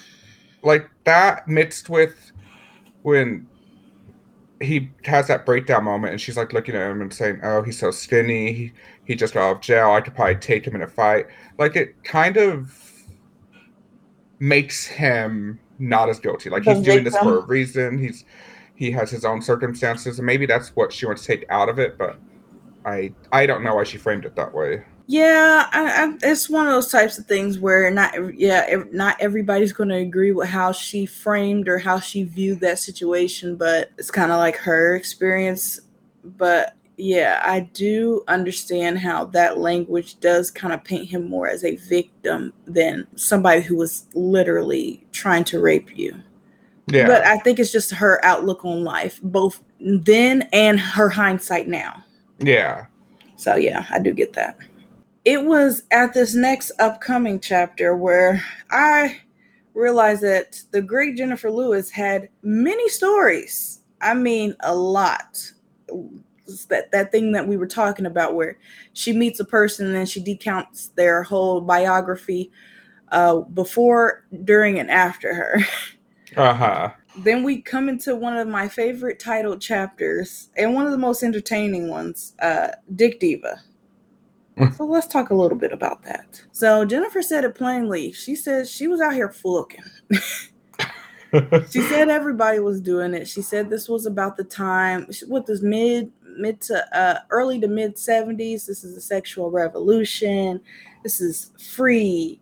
Like 0.63 0.89
that 1.03 1.47
mixed 1.47 1.89
with 1.89 2.31
when 3.01 3.47
he 4.61 4.89
has 5.03 5.27
that 5.27 5.45
breakdown 5.45 5.83
moment 5.83 6.13
and 6.13 6.21
she's 6.21 6.37
like 6.37 6.53
looking 6.53 6.75
at 6.75 6.89
him 6.89 7.01
and 7.01 7.13
saying, 7.13 7.39
oh, 7.43 7.61
he's 7.61 7.77
so 7.77 7.91
skinny. 7.91 8.53
He, 8.53 8.71
he 9.05 9.15
just 9.15 9.33
got 9.33 9.49
out 9.49 9.55
of 9.57 9.61
jail. 9.61 9.91
I 9.91 10.01
could 10.01 10.15
probably 10.15 10.35
take 10.35 10.65
him 10.65 10.75
in 10.75 10.81
a 10.81 10.87
fight. 10.87 11.27
Like 11.57 11.75
it 11.75 12.03
kind 12.03 12.37
of 12.37 12.75
makes 14.39 14.85
him 14.85 15.59
not 15.79 16.09
as 16.09 16.19
guilty. 16.19 16.49
Like 16.49 16.63
he's 16.63 16.81
doing 16.81 17.03
this 17.03 17.17
for 17.17 17.39
a 17.39 17.45
reason. 17.45 17.97
He's 17.97 18.25
he 18.75 18.91
has 18.91 19.09
his 19.09 19.25
own 19.25 19.41
circumstances, 19.41 20.19
and 20.19 20.25
maybe 20.25 20.45
that's 20.45 20.69
what 20.75 20.93
she 20.93 21.05
wants 21.05 21.23
to 21.23 21.27
take 21.27 21.45
out 21.49 21.69
of 21.69 21.79
it. 21.79 21.97
But 21.97 22.17
I 22.85 23.13
I 23.31 23.45
don't 23.45 23.63
know 23.63 23.75
why 23.75 23.83
she 23.83 23.97
framed 23.97 24.25
it 24.25 24.35
that 24.35 24.53
way. 24.53 24.83
Yeah, 25.09 25.69
I, 25.71 26.03
I, 26.03 26.17
it's 26.21 26.49
one 26.49 26.67
of 26.67 26.73
those 26.73 26.91
types 26.91 27.17
of 27.17 27.25
things 27.25 27.59
where 27.59 27.89
not 27.89 28.37
yeah 28.37 28.83
not 28.91 29.15
everybody's 29.19 29.73
going 29.73 29.89
to 29.89 29.95
agree 29.95 30.31
with 30.31 30.49
how 30.49 30.73
she 30.73 31.05
framed 31.05 31.67
or 31.67 31.77
how 31.77 31.99
she 31.99 32.23
viewed 32.23 32.59
that 32.59 32.79
situation, 32.79 33.55
but 33.55 33.91
it's 33.97 34.11
kind 34.11 34.31
of 34.31 34.37
like 34.37 34.57
her 34.57 34.95
experience. 34.95 35.79
But 36.23 36.76
yeah, 36.97 37.41
I 37.43 37.59
do 37.59 38.23
understand 38.27 38.97
how 38.97 39.25
that 39.25 39.59
language 39.59 40.19
does 40.19 40.49
kind 40.49 40.73
of 40.73 40.83
paint 40.83 41.07
him 41.07 41.29
more 41.29 41.47
as 41.47 41.63
a 41.63 41.75
victim 41.75 42.51
than 42.65 43.05
somebody 43.15 43.61
who 43.61 43.75
was 43.75 44.07
literally 44.15 45.05
trying 45.11 45.43
to 45.45 45.59
rape 45.59 45.95
you. 45.95 46.15
Yeah. 46.87 47.05
But 47.05 47.23
I 47.23 47.37
think 47.37 47.59
it's 47.59 47.71
just 47.71 47.91
her 47.91 48.23
outlook 48.25 48.65
on 48.65 48.83
life, 48.83 49.19
both 49.21 49.61
then 49.79 50.49
and 50.53 50.79
her 50.79 51.09
hindsight 51.09 51.67
now. 51.67 52.03
Yeah. 52.39 52.87
So 53.35 53.55
yeah, 53.55 53.85
I 53.91 53.99
do 53.99 54.11
get 54.11 54.33
that. 54.33 54.57
It 55.23 55.43
was 55.43 55.83
at 55.91 56.15
this 56.15 56.33
next 56.33 56.71
upcoming 56.79 57.39
chapter 57.39 57.95
where 57.95 58.43
I 58.71 59.19
realized 59.75 60.23
that 60.23 60.63
the 60.71 60.81
great 60.81 61.15
Jennifer 61.15 61.51
Lewis 61.51 61.91
had 61.91 62.29
many 62.41 62.89
stories. 62.89 63.81
I 64.01 64.15
mean, 64.15 64.55
a 64.61 64.73
lot 64.73 65.39
that 66.69 66.91
that 66.91 67.11
thing 67.11 67.31
that 67.31 67.47
we 67.47 67.57
were 67.57 67.67
talking 67.67 68.05
about 68.05 68.35
where 68.35 68.57
she 68.93 69.13
meets 69.13 69.39
a 69.39 69.45
person 69.45 69.87
and 69.87 69.95
then 69.95 70.05
she 70.05 70.21
decounts 70.21 70.93
their 70.95 71.23
whole 71.23 71.61
biography 71.61 72.51
uh 73.11 73.39
before 73.39 74.25
during 74.43 74.79
and 74.79 74.91
after 74.91 75.33
her 75.33 75.59
uh-huh 76.37 76.91
then 77.19 77.41
we 77.41 77.59
come 77.61 77.89
into 77.89 78.15
one 78.15 78.37
of 78.37 78.47
my 78.47 78.67
favorite 78.67 79.19
titled 79.19 79.59
chapters 79.59 80.49
and 80.55 80.73
one 80.73 80.85
of 80.85 80.91
the 80.91 80.97
most 80.97 81.23
entertaining 81.23 81.89
ones 81.89 82.33
uh 82.41 82.69
dick 82.95 83.19
diva 83.19 83.61
so 84.75 84.85
let's 84.85 85.05
talk 85.05 85.29
a 85.29 85.35
little 85.35 85.57
bit 85.57 85.71
about 85.71 86.01
that. 86.03 86.41
So 86.51 86.83
Jennifer 86.83 87.21
said 87.21 87.43
it 87.43 87.53
plainly. 87.53 88.11
She 88.11 88.35
says 88.35 88.71
she 88.71 88.87
was 88.87 88.99
out 89.01 89.13
here 89.13 89.29
fucking. 89.29 89.83
she 91.69 91.81
said 91.81 92.09
everybody 92.09 92.59
was 92.59 92.81
doing 92.81 93.13
it. 93.13 93.27
She 93.27 93.43
said 93.43 93.69
this 93.69 93.87
was 93.87 94.07
about 94.07 94.35
the 94.35 94.43
time 94.43 95.07
what 95.27 95.45
this 95.45 95.61
mid 95.61 96.11
mid 96.37 96.61
to 96.61 96.97
uh, 96.97 97.19
early 97.29 97.59
to 97.59 97.67
mid 97.67 97.95
70s. 97.95 98.65
This 98.65 98.83
is 98.83 98.95
a 98.95 99.01
sexual 99.01 99.51
revolution. 99.51 100.61
This 101.03 101.21
is 101.21 101.51
free 101.57 102.39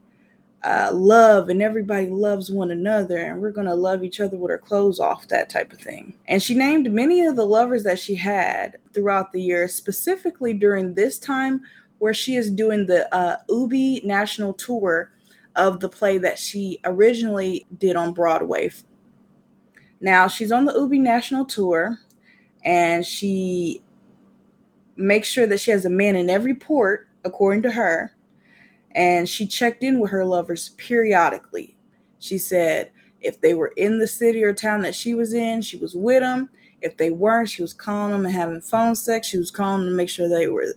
uh, 0.65 0.89
love 0.91 1.49
and 1.49 1.62
everybody 1.62 2.08
loves 2.08 2.49
one 2.49 2.71
another 2.71 3.17
and 3.17 3.39
we're 3.39 3.51
going 3.51 3.67
to 3.67 3.75
love 3.75 4.03
each 4.03 4.19
other 4.19 4.36
with 4.36 4.49
our 4.49 4.58
clothes 4.58 4.99
off 4.99 5.27
that 5.27 5.47
type 5.47 5.71
of 5.71 5.79
thing 5.79 6.12
and 6.27 6.41
she 6.41 6.55
named 6.55 6.91
many 6.91 7.23
of 7.23 7.36
the 7.36 7.45
lovers 7.45 7.84
that 7.84 7.99
she 7.99 8.15
had 8.15 8.77
throughout 8.91 9.31
the 9.31 9.39
year 9.39 9.67
specifically 9.67 10.53
during 10.53 10.91
this 10.91 11.19
time 11.19 11.62
where 11.99 12.15
she 12.15 12.36
is 12.36 12.49
doing 12.49 12.88
the 12.88 13.13
uh, 13.13 13.38
Eubie 13.47 14.03
national 14.03 14.53
tour 14.53 15.12
of 15.55 15.79
the 15.79 15.88
play 15.89 16.17
that 16.17 16.39
she 16.39 16.79
originally 16.86 17.67
did 17.77 17.95
on 17.95 18.12
broadway 18.12 18.71
now 20.01 20.27
she's 20.27 20.51
on 20.51 20.65
the 20.65 20.73
Eubie 20.73 20.99
national 20.99 21.45
tour 21.45 21.99
and 22.63 23.05
she 23.05 23.84
makes 24.95 25.27
sure 25.27 25.47
that 25.47 25.60
she 25.60 25.71
has 25.71 25.86
a 25.86 25.89
man 25.89 26.15
in 26.15 26.29
every 26.29 26.55
port 26.55 27.08
according 27.23 27.62
to 27.63 27.71
her 27.71 28.15
and 28.95 29.27
she 29.27 29.45
checked 29.45 29.84
in 29.84 29.99
with 29.99 30.10
her 30.12 30.25
lovers 30.25 30.69
periodically. 30.77 31.75
She 32.19 32.38
said 32.38 32.91
if 33.21 33.41
they 33.41 33.53
were 33.53 33.73
in 33.75 33.99
the 33.99 34.08
city 34.08 34.43
or 34.43 34.53
town 34.53 34.81
that 34.81 34.95
she 34.95 35.13
was 35.13 35.34
in, 35.34 35.62
she 35.62 35.77
was 35.77 35.95
with 35.95 36.21
them. 36.21 36.49
If 36.81 36.97
they 36.97 37.12
weren't, 37.12 37.49
she 37.49 37.62
was 37.62 37.73
calling 37.73 38.12
them 38.12 38.25
and 38.25 38.34
having 38.34 38.62
phone 38.62 38.95
sex. 38.95 39.27
She 39.27 39.38
was 39.38 39.51
calling 39.51 39.81
them 39.81 39.89
to 39.89 39.95
make 39.95 40.10
sure 40.10 40.29
they 40.29 40.47
were 40.47 40.67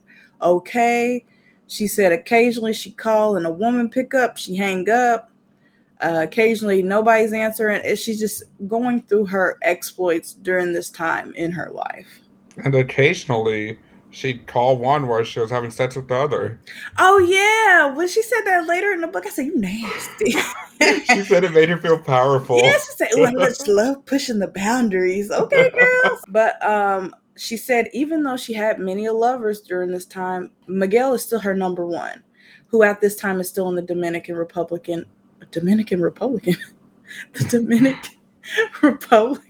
okay. 0.43 1.25
She 1.69 1.87
said 1.87 2.13
occasionally 2.13 2.73
she 2.73 2.91
call 2.91 3.37
and 3.37 3.47
a 3.47 3.51
woman 3.53 3.89
pick 3.89 4.15
up, 4.15 4.37
she 4.37 4.57
hang 4.57 4.89
up. 4.91 5.31
Uh, 6.01 6.21
occasionally 6.23 6.83
nobody's 6.83 7.33
answering. 7.33 7.83
She's 7.97 8.21
just 8.21 8.45
going 8.67 9.03
through 9.03 9.27
her 9.27 9.59
exploits 9.63 10.33
during 10.33 10.73
this 10.73 10.91
time 10.91 11.35
in 11.35 11.53
her 11.53 11.71
life. 11.71 12.21
And 12.65 12.75
occasionally 12.75 13.79
she'd 14.11 14.47
call 14.47 14.77
one 14.79 15.07
where 15.07 15.25
she 15.25 15.41
was 15.41 15.51
having 15.51 15.71
sex 15.71 15.97
with 15.97 16.09
the 16.09 16.15
other. 16.15 16.61
Oh 16.99 17.19
yeah, 17.19 17.95
when 17.95 18.09
she 18.09 18.23
said 18.23 18.43
that 18.43 18.67
later 18.67 18.93
in 18.93 19.01
the 19.01 19.07
book, 19.07 19.27
I 19.27 19.31
said, 19.31 19.47
"You 19.47 19.59
nasty." 19.59 20.33
she 21.13 21.23
said 21.25 21.45
it 21.45 21.53
made 21.53 21.69
her 21.69 21.79
feel 21.79 21.99
powerful. 21.99 22.59
Yeah, 22.59 22.73
she 22.73 22.93
said, 22.97 23.09
"Oh, 23.17 23.25
I 23.25 23.33
just 23.33 23.69
love 23.69 24.05
pushing 24.07 24.39
the 24.39 24.49
boundaries." 24.49 25.31
Okay, 25.31 25.71
girls. 25.71 26.21
but 26.29 26.65
um, 26.65 27.15
she 27.37 27.57
said 27.57 27.89
even 27.93 28.23
though 28.23 28.37
she 28.37 28.53
had 28.53 28.79
many 28.79 29.09
lovers 29.09 29.61
during 29.61 29.91
this 29.91 30.07
time, 30.07 30.51
Miguel 30.67 31.15
is 31.15 31.23
still 31.23 31.41
her 31.41 31.55
number 31.55 31.87
one, 31.87 32.23
who 32.69 32.83
at 32.83 33.01
this 33.01 33.17
time 33.17 33.41
is 33.41 33.49
still 33.49 33.69
in 33.69 33.75
the 33.75 33.83
Dominican 33.83 34.37
Republican. 34.37 35.05
Dominican 35.51 36.03
Republican, 36.03 36.57
the 37.33 37.45
Dominican 37.45 38.17
Republic. 38.83 39.43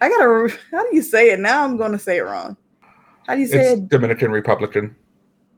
I 0.00 0.08
gotta. 0.08 0.56
How 0.70 0.88
do 0.88 0.94
you 0.94 1.02
say 1.02 1.30
it? 1.30 1.40
Now 1.40 1.64
I'm 1.64 1.76
going 1.76 1.92
to 1.92 1.98
say 1.98 2.18
it 2.18 2.22
wrong. 2.22 2.56
How 3.26 3.34
do 3.34 3.40
you 3.40 3.46
say 3.46 3.72
it's 3.72 3.80
it? 3.80 3.88
Dominican 3.88 4.30
Republican. 4.30 4.94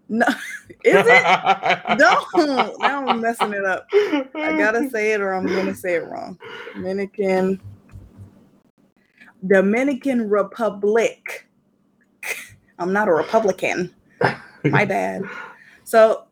No, 0.09 0.26
is 0.85 1.07
it? 1.07 1.98
no, 1.98 2.74
now 2.78 3.07
I'm 3.07 3.20
messing 3.20 3.52
it 3.52 3.64
up. 3.64 3.87
I 3.92 4.57
gotta 4.59 4.88
say 4.88 5.12
it 5.12 5.20
or 5.20 5.35
I'm 5.35 5.46
gonna 5.46 5.74
say 5.74 5.96
it 5.96 6.04
wrong. 6.04 6.38
Dominican, 6.74 7.61
Dominican 9.46 10.31
Republic. 10.31 11.46
I'm 12.78 12.92
not 12.92 13.09
a 13.09 13.12
Republican. 13.12 13.94
My 14.64 14.85
bad. 14.85 15.22
So 15.85 16.24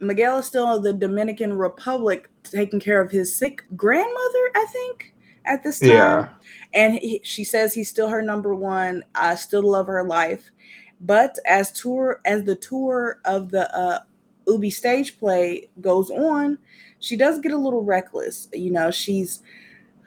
Miguel 0.00 0.38
is 0.38 0.46
still 0.46 0.74
in 0.76 0.82
the 0.82 0.92
Dominican 0.92 1.52
Republic 1.52 2.28
taking 2.42 2.80
care 2.80 3.00
of 3.00 3.10
his 3.10 3.34
sick 3.34 3.64
grandmother, 3.76 4.50
I 4.54 4.66
think, 4.72 5.14
at 5.44 5.62
this 5.62 5.78
time. 5.78 5.90
Yeah 5.90 6.28
and 6.74 6.94
he, 6.94 7.20
she 7.24 7.44
says 7.44 7.74
he's 7.74 7.88
still 7.88 8.08
her 8.08 8.22
number 8.22 8.54
one. 8.54 9.04
I 9.14 9.34
still 9.34 9.62
love 9.62 9.86
her 9.86 10.04
life, 10.04 10.50
but 11.00 11.38
as 11.46 11.72
tour 11.72 12.20
as 12.24 12.44
the 12.44 12.56
tour 12.56 13.20
of 13.24 13.50
the 13.50 13.74
uh, 13.76 14.00
Eubie 14.46 14.72
stage 14.72 15.18
play 15.18 15.68
goes 15.80 16.10
on, 16.10 16.58
she 17.00 17.16
does 17.16 17.40
get 17.40 17.52
a 17.52 17.56
little 17.56 17.82
reckless. 17.82 18.48
You 18.52 18.70
know, 18.70 18.90
she's 18.90 19.42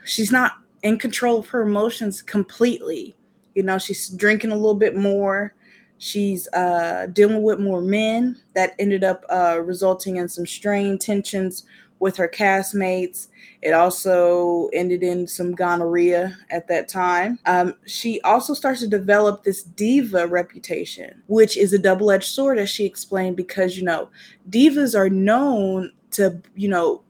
she's 0.05 0.31
not 0.31 0.53
in 0.83 0.97
control 0.99 1.39
of 1.39 1.47
her 1.47 1.63
emotions 1.63 2.21
completely. 2.21 3.15
You 3.55 3.63
know, 3.63 3.77
she's 3.77 4.09
drinking 4.09 4.51
a 4.51 4.55
little 4.55 4.75
bit 4.75 4.95
more. 4.95 5.53
She's 5.97 6.47
uh, 6.49 7.07
dealing 7.13 7.43
with 7.43 7.59
more 7.59 7.81
men 7.81 8.37
that 8.55 8.73
ended 8.79 9.03
up 9.03 9.23
uh, 9.29 9.61
resulting 9.63 10.17
in 10.17 10.27
some 10.27 10.45
strained 10.45 10.99
tensions 11.01 11.63
with 12.03 12.17
her 12.17 12.27
castmates. 12.27 13.29
It 13.61 13.71
also 13.71 14.67
ended 14.73 15.03
in 15.03 15.25
some 15.25 15.55
gonorrhea 15.55 16.37
at 16.49 16.67
that 16.67 16.89
time. 16.89 17.39
Um, 17.45 17.75
she 17.85 18.19
also 18.21 18.53
starts 18.53 18.81
to 18.81 18.87
develop 18.87 19.45
this 19.45 19.63
diva 19.63 20.27
reputation, 20.27 21.23
which 21.27 21.55
is 21.55 21.71
a 21.71 21.79
double 21.79 22.11
edged 22.11 22.27
sword, 22.27 22.59
as 22.59 22.69
she 22.69 22.83
explained, 22.83 23.37
because, 23.37 23.77
you 23.77 23.83
know, 23.83 24.09
divas 24.49 24.99
are 24.99 25.09
known 25.09 25.93
to, 26.11 26.41
you 26.55 26.67
know, 26.67 27.03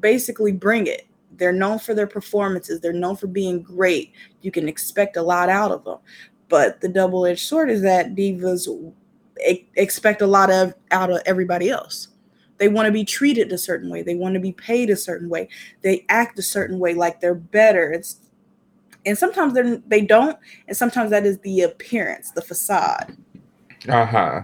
basically 0.00 0.52
bring 0.52 0.86
it. 0.86 1.06
They're 1.36 1.52
known 1.52 1.78
for 1.78 1.92
their 1.92 2.06
performances, 2.06 2.80
they're 2.80 2.94
known 2.94 3.16
for 3.16 3.26
being 3.26 3.60
great. 3.60 4.12
You 4.40 4.50
can 4.50 4.66
expect 4.66 5.18
a 5.18 5.22
lot 5.22 5.50
out 5.50 5.72
of 5.72 5.84
them. 5.84 5.98
But 6.48 6.80
the 6.80 6.88
double 6.88 7.26
edged 7.26 7.46
sword 7.46 7.68
is 7.68 7.82
that 7.82 8.14
divas 8.14 8.66
expect 9.76 10.22
a 10.22 10.26
lot 10.26 10.50
of 10.50 10.72
out 10.90 11.10
of 11.10 11.20
everybody 11.26 11.68
else. 11.68 12.08
They 12.62 12.68
want 12.68 12.86
to 12.86 12.92
be 12.92 13.04
treated 13.04 13.50
a 13.50 13.58
certain 13.58 13.90
way. 13.90 14.02
They 14.02 14.14
want 14.14 14.34
to 14.34 14.40
be 14.40 14.52
paid 14.52 14.88
a 14.88 14.94
certain 14.94 15.28
way. 15.28 15.48
They 15.80 16.06
act 16.08 16.38
a 16.38 16.42
certain 16.42 16.78
way, 16.78 16.94
like 16.94 17.20
they're 17.20 17.34
better. 17.34 17.90
It's 17.90 18.20
and 19.04 19.18
sometimes 19.18 19.54
they 19.54 19.82
they 19.88 20.02
don't, 20.02 20.38
and 20.68 20.76
sometimes 20.76 21.10
that 21.10 21.26
is 21.26 21.40
the 21.40 21.62
appearance, 21.62 22.30
the 22.30 22.40
facade. 22.40 23.16
Uh 23.88 24.06
huh. 24.06 24.42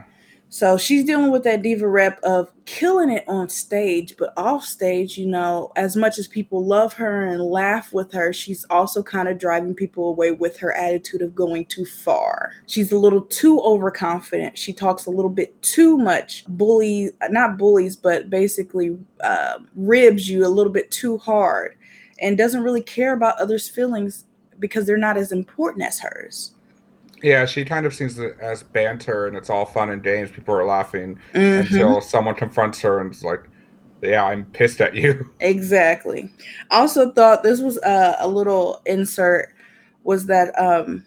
So 0.51 0.79
she's 0.79 1.05
dealing 1.05 1.31
with 1.31 1.45
that 1.45 1.61
diva 1.61 1.87
rep 1.87 2.19
of 2.23 2.51
killing 2.65 3.11
it 3.11 3.25
on 3.29 3.51
stage, 3.51 4.15
but 4.19 4.33
off 4.37 4.65
stage, 4.65 5.19
you 5.19 5.27
know, 5.27 5.73
as 5.77 5.95
much 5.95 6.19
as 6.19 6.27
people 6.27 6.65
love 6.65 6.95
her 6.95 7.27
and 7.27 7.43
laugh 7.43 7.93
with 7.93 8.13
her, 8.13 8.33
she's 8.33 8.65
also 8.71 9.03
kind 9.03 9.29
of 9.29 9.39
driving 9.39 9.75
people 9.75 10.09
away 10.09 10.33
with 10.33 10.57
her 10.59 10.73
attitude 10.73 11.21
of 11.21 11.35
going 11.35 11.67
too 11.67 11.85
far. 11.85 12.53
She's 12.67 12.93
a 12.93 12.99
little 12.99 13.21
too 13.21 13.61
overconfident. 13.61 14.57
She 14.57 14.73
talks 14.73 15.05
a 15.05 15.11
little 15.11 15.31
bit 15.31 15.61
too 15.63 15.99
much, 15.99 16.47
bully, 16.49 17.11
not 17.29 17.59
bullies, 17.59 17.95
but 17.95 18.31
basically 18.31 18.97
uh, 19.21 19.59
ribs 19.75 20.31
you 20.31 20.47
a 20.47 20.49
little 20.49 20.73
bit 20.73 20.91
too 20.91 21.19
hard 21.19 21.77
and 22.21 22.39
doesn't 22.39 22.63
really 22.63 22.83
care 22.83 23.13
about 23.13 23.39
others' 23.39 23.69
feelings 23.69 24.25
because 24.59 24.87
they're 24.87 24.97
not 24.97 25.19
as 25.19 25.31
important 25.31 25.85
as 25.85 26.01
hers. 26.01 26.55
Yeah, 27.23 27.47
she 27.47 27.65
kind 27.65 27.87
of 27.87 27.95
sees 27.95 28.19
it 28.19 28.37
as 28.41 28.63
banter 28.63 29.27
and 29.27 29.37
it's 29.37 29.51
all 29.51 29.67
fun 29.67 29.91
and 29.91 30.03
games. 30.03 30.31
People 30.31 30.55
are 30.55 30.65
laughing 30.65 31.19
mm-hmm. 31.33 31.61
until 31.67 32.01
someone 32.01 32.35
confronts 32.35 32.81
her 32.81 33.01
and 33.01 33.13
is 33.13 33.25
like, 33.25 33.41
yeah, 34.03 34.25
I'm 34.25 34.45
pissed 34.47 34.81
at 34.81 34.95
you. 34.95 35.31
Exactly. 35.41 36.31
I 36.71 36.79
also 36.79 37.11
thought 37.11 37.43
this 37.43 37.61
was 37.61 37.79
a, 37.79 38.17
a 38.21 38.29
little 38.29 38.83
insert 38.87 39.53
was 40.05 40.27
that 40.27 40.59
um 40.59 41.05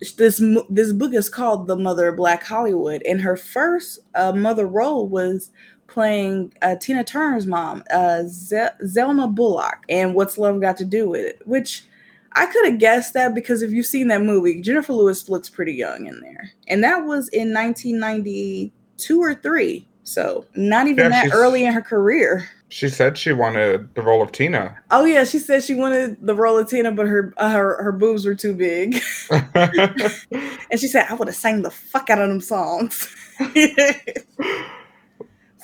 this 0.00 0.42
this 0.68 0.92
book 0.92 1.14
is 1.14 1.28
called 1.28 1.66
The 1.66 1.76
Mother 1.76 2.08
of 2.08 2.16
Black 2.16 2.42
Hollywood, 2.42 3.02
and 3.04 3.20
her 3.20 3.36
first 3.36 4.00
uh, 4.14 4.32
mother 4.32 4.66
role 4.66 5.08
was 5.08 5.50
playing 5.86 6.52
uh, 6.62 6.76
Tina 6.76 7.04
Turner's 7.04 7.46
mom, 7.46 7.84
uh, 7.90 8.24
Zelma 8.26 9.34
Bullock, 9.34 9.84
and 9.88 10.14
What's 10.14 10.38
Love 10.38 10.60
Got 10.60 10.76
to 10.78 10.84
Do 10.84 11.08
with 11.08 11.24
It, 11.24 11.42
which 11.46 11.84
I 12.34 12.46
could 12.46 12.66
have 12.66 12.78
guessed 12.78 13.14
that 13.14 13.34
because 13.34 13.62
if 13.62 13.70
you've 13.70 13.86
seen 13.86 14.08
that 14.08 14.22
movie, 14.22 14.60
Jennifer 14.60 14.92
Lewis 14.92 15.28
looks 15.28 15.48
pretty 15.48 15.74
young 15.74 16.06
in 16.06 16.20
there. 16.20 16.50
And 16.68 16.82
that 16.82 17.04
was 17.04 17.28
in 17.28 17.52
1992 17.52 19.20
or 19.20 19.34
3. 19.34 19.86
So, 20.02 20.44
not 20.54 20.86
even 20.86 21.10
yeah, 21.10 21.28
that 21.28 21.34
early 21.34 21.64
in 21.64 21.72
her 21.72 21.80
career. 21.80 22.48
She 22.68 22.88
said 22.88 23.16
she 23.16 23.32
wanted 23.32 23.94
the 23.94 24.02
role 24.02 24.20
of 24.20 24.32
Tina. 24.32 24.76
Oh 24.90 25.04
yeah, 25.04 25.24
she 25.24 25.38
said 25.38 25.62
she 25.62 25.74
wanted 25.74 26.16
the 26.20 26.34
role 26.34 26.58
of 26.58 26.68
Tina, 26.68 26.90
but 26.92 27.06
her 27.06 27.32
uh, 27.36 27.50
her 27.50 27.82
her 27.82 27.92
boobs 27.92 28.26
were 28.26 28.34
too 28.34 28.52
big. 28.52 29.00
and 29.30 30.78
she 30.78 30.88
said, 30.88 31.06
"I 31.08 31.14
would 31.14 31.28
have 31.28 31.36
sang 31.36 31.62
the 31.62 31.70
fuck 31.70 32.10
out 32.10 32.20
of 32.20 32.28
them 32.28 32.40
songs." 32.40 33.08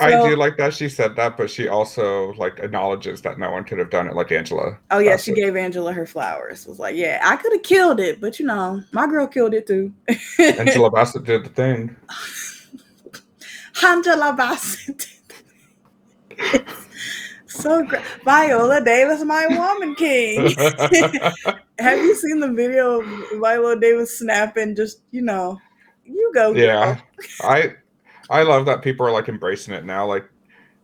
I 0.01 0.29
do 0.29 0.37
like 0.37 0.57
that 0.57 0.75
she 0.75 0.89
said 0.89 1.17
that, 1.17 1.37
but 1.37 1.51
she 1.51 1.69
also 1.69 2.33
like 2.35 2.59
acknowledges 2.59 3.23
that 3.23 3.39
no 3.39 3.51
one 3.51 3.65
could 3.65 3.79
have 3.79 3.91
done 3.91 4.07
it 4.07 4.15
like 4.15 4.33
Angela. 4.33 4.79
Oh 4.91 4.99
yeah, 4.99 5.17
she 5.17 5.33
gave 5.33 5.57
Angela 5.57 5.93
her 5.93 6.07
flowers. 6.07 6.67
Was 6.67 6.79
like, 6.79 6.97
yeah, 6.97 7.21
I 7.25 7.37
could 7.37 7.53
have 7.53 7.63
killed 7.63 8.01
it, 8.01 8.21
but 8.21 8.39
you 8.41 8.47
know, 8.47 8.83
my 8.93 9.07
girl 9.07 9.27
killed 9.27 9.55
it 9.55 9.67
too. 9.67 9.93
Angela 10.39 10.91
Bassett 10.93 11.25
did 11.25 11.45
the 11.45 11.51
thing. 11.51 11.97
Angela 13.85 14.35
Bassett. 14.37 14.99
Did 14.99 15.09
the 15.29 16.65
thing. 16.65 16.77
So 17.51 17.85
great. 17.85 18.03
Viola 18.25 18.83
Davis, 18.83 19.23
my 19.25 19.47
woman 19.49 19.95
king. 19.97 20.55
have 21.79 21.99
you 21.99 22.15
seen 22.15 22.41
the 22.41 22.53
video 22.53 23.01
of 23.01 23.07
Viola 23.41 23.79
Davis 23.79 24.19
snapping? 24.19 24.77
Just 24.77 25.03
you 25.11 25.21
know, 25.21 25.61
you 26.05 26.31
go. 26.33 26.55
Yeah, 26.55 27.01
I 27.43 27.75
I 28.31 28.43
love 28.43 28.65
that 28.67 28.81
people 28.83 29.05
are 29.07 29.11
like 29.13 29.29
embracing 29.29 29.75
it 29.75 29.85
now. 29.85 30.07
Like 30.07 30.25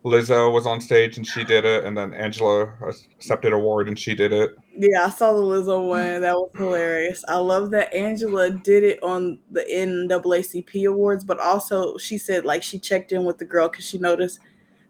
Lizzo 0.04 0.52
was 0.52 0.66
on 0.66 0.80
stage 0.80 1.16
and 1.16 1.26
she 1.26 1.42
did 1.44 1.64
it, 1.64 1.84
and 1.84 1.96
then 1.96 2.12
Angela 2.12 2.72
accepted 3.16 3.52
award 3.52 3.88
and 3.88 3.98
she 3.98 4.14
did 4.14 4.32
it. 4.32 4.50
Yeah, 4.76 5.06
I 5.06 5.10
saw 5.10 5.32
the 5.32 5.40
Lizzo 5.40 5.88
one. 5.88 6.20
That 6.20 6.34
was 6.34 6.50
hilarious. 6.56 7.24
I 7.28 7.36
love 7.38 7.70
that 7.70 7.92
Angela 7.94 8.50
did 8.50 8.84
it 8.84 9.02
on 9.02 9.38
the 9.50 9.62
NAACP 9.62 10.88
awards, 10.88 11.24
but 11.24 11.40
also 11.40 11.96
she 11.98 12.18
said 12.18 12.44
like 12.44 12.62
she 12.62 12.78
checked 12.78 13.12
in 13.12 13.24
with 13.24 13.38
the 13.38 13.44
girl 13.44 13.68
because 13.68 13.86
she 13.86 13.98
noticed 13.98 14.40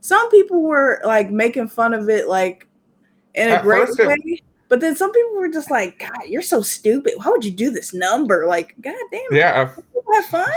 some 0.00 0.28
people 0.30 0.62
were 0.62 1.00
like 1.04 1.30
making 1.30 1.68
fun 1.68 1.94
of 1.94 2.08
it 2.08 2.28
like 2.28 2.66
in 3.34 3.48
a 3.48 3.52
At 3.52 3.62
great 3.62 3.86
first 3.88 4.00
it- 4.00 4.08
way. 4.08 4.42
But 4.68 4.80
then 4.80 4.96
some 4.96 5.12
people 5.12 5.36
were 5.36 5.48
just 5.48 5.70
like, 5.70 6.00
God, 6.00 6.26
you're 6.26 6.42
so 6.42 6.60
stupid. 6.60 7.12
Why 7.18 7.30
would 7.30 7.44
you 7.44 7.52
do 7.52 7.70
this 7.70 7.94
number? 7.94 8.46
Like, 8.48 8.74
God 8.80 8.96
damn, 9.12 9.20
it. 9.30 9.36
Yeah, 9.36 9.66
people 9.66 10.02
have 10.14 10.26
fun. 10.26 10.48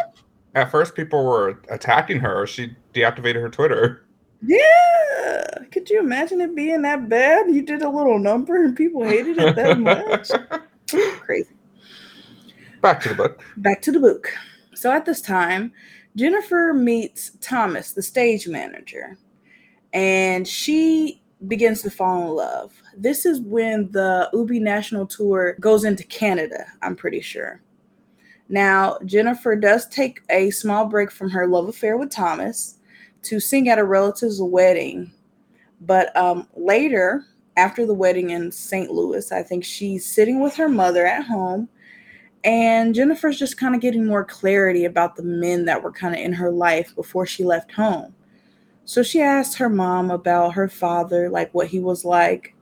At 0.56 0.72
first 0.72 0.96
people 0.96 1.26
were 1.26 1.62
attacking 1.70 2.20
her. 2.20 2.46
She 2.48 2.76
deactivated 2.94 3.36
her 3.42 3.50
Twitter. 3.50 4.06
Yeah. 4.42 5.46
Could 5.72 5.90
you 5.90 6.00
imagine 6.00 6.42
it 6.42 6.56
being 6.56 6.82
that 6.84 7.10
bad? 7.10 7.48
You 7.50 7.62
did 7.62 7.82
a 7.82 7.90
little 7.90 8.20
number 8.20 8.64
and 8.64 8.76
people 8.76 9.04
hated 9.04 9.38
it 9.38 9.56
that 9.56 9.80
much. 9.80 10.30
Crazy. 11.20 11.50
Back 12.82 13.02
to 13.02 13.10
the 13.10 13.16
book. 13.16 13.44
Back 13.58 13.82
to 13.84 13.92
the 13.92 14.00
book. 14.00 14.34
So 14.74 14.92
at 14.92 15.06
this 15.06 15.22
time, 15.22 15.74
Jennifer 16.16 16.74
meets 16.74 17.32
Thomas, 17.42 17.92
the 17.92 18.02
stage 18.02 18.48
manager, 18.48 19.18
and 19.94 20.48
she 20.48 21.22
begins 21.48 21.82
to 21.82 21.92
fall 21.92 22.24
in 22.24 22.36
love. 22.36 22.74
This 22.98 23.26
is 23.26 23.42
when 23.42 23.92
the 23.92 24.30
Eubie 24.34 24.62
National 24.62 25.06
Tour 25.06 25.56
goes 25.60 25.84
into 25.84 26.04
Canada, 26.06 26.66
I'm 26.82 26.96
pretty 26.96 27.22
sure. 27.22 27.62
Now, 28.50 28.98
Jennifer 29.06 29.56
does 29.56 29.88
take 29.88 30.22
a 30.30 30.50
small 30.50 30.86
break 30.86 31.12
from 31.12 31.30
her 31.30 31.48
love 31.48 31.70
affair 31.70 31.98
with 31.98 32.10
Thomas 32.10 32.78
to 33.24 33.40
sing 33.40 33.70
at 33.70 33.80
a 33.80 33.84
relative's 33.84 34.42
wedding. 34.42 35.12
But 35.82 36.16
um, 36.18 36.48
later, 36.56 37.26
after 37.58 37.86
the 37.86 37.94
wedding 37.94 38.32
in 38.32 38.52
St. 38.52 38.90
Louis, 38.92 39.32
I 39.32 39.44
think 39.44 39.64
she's 39.64 40.06
sitting 40.06 40.42
with 40.42 40.56
her 40.56 40.70
mother 40.70 41.06
at 41.06 41.26
home 41.26 41.70
and 42.44 42.96
Jennifer's 42.96 43.38
just 43.38 43.58
kind 43.58 43.76
of 43.76 43.82
getting 43.82 44.06
more 44.06 44.24
clarity 44.24 44.86
about 44.86 45.16
the 45.16 45.24
men 45.24 45.66
that 45.66 45.84
were 45.84 45.92
kind 45.92 46.16
of 46.16 46.22
in 46.22 46.34
her 46.34 46.52
life 46.52 46.96
before 46.96 47.26
she 47.26 47.44
left 47.44 47.72
home. 47.72 48.14
So 48.86 49.04
she 49.04 49.22
asked 49.22 49.58
her 49.58 49.70
mom 49.70 50.10
about 50.10 50.54
her 50.54 50.70
father, 50.70 51.30
like 51.30 51.54
what 51.54 51.68
he 51.68 51.80
was 51.80 52.06
like. 52.06 52.56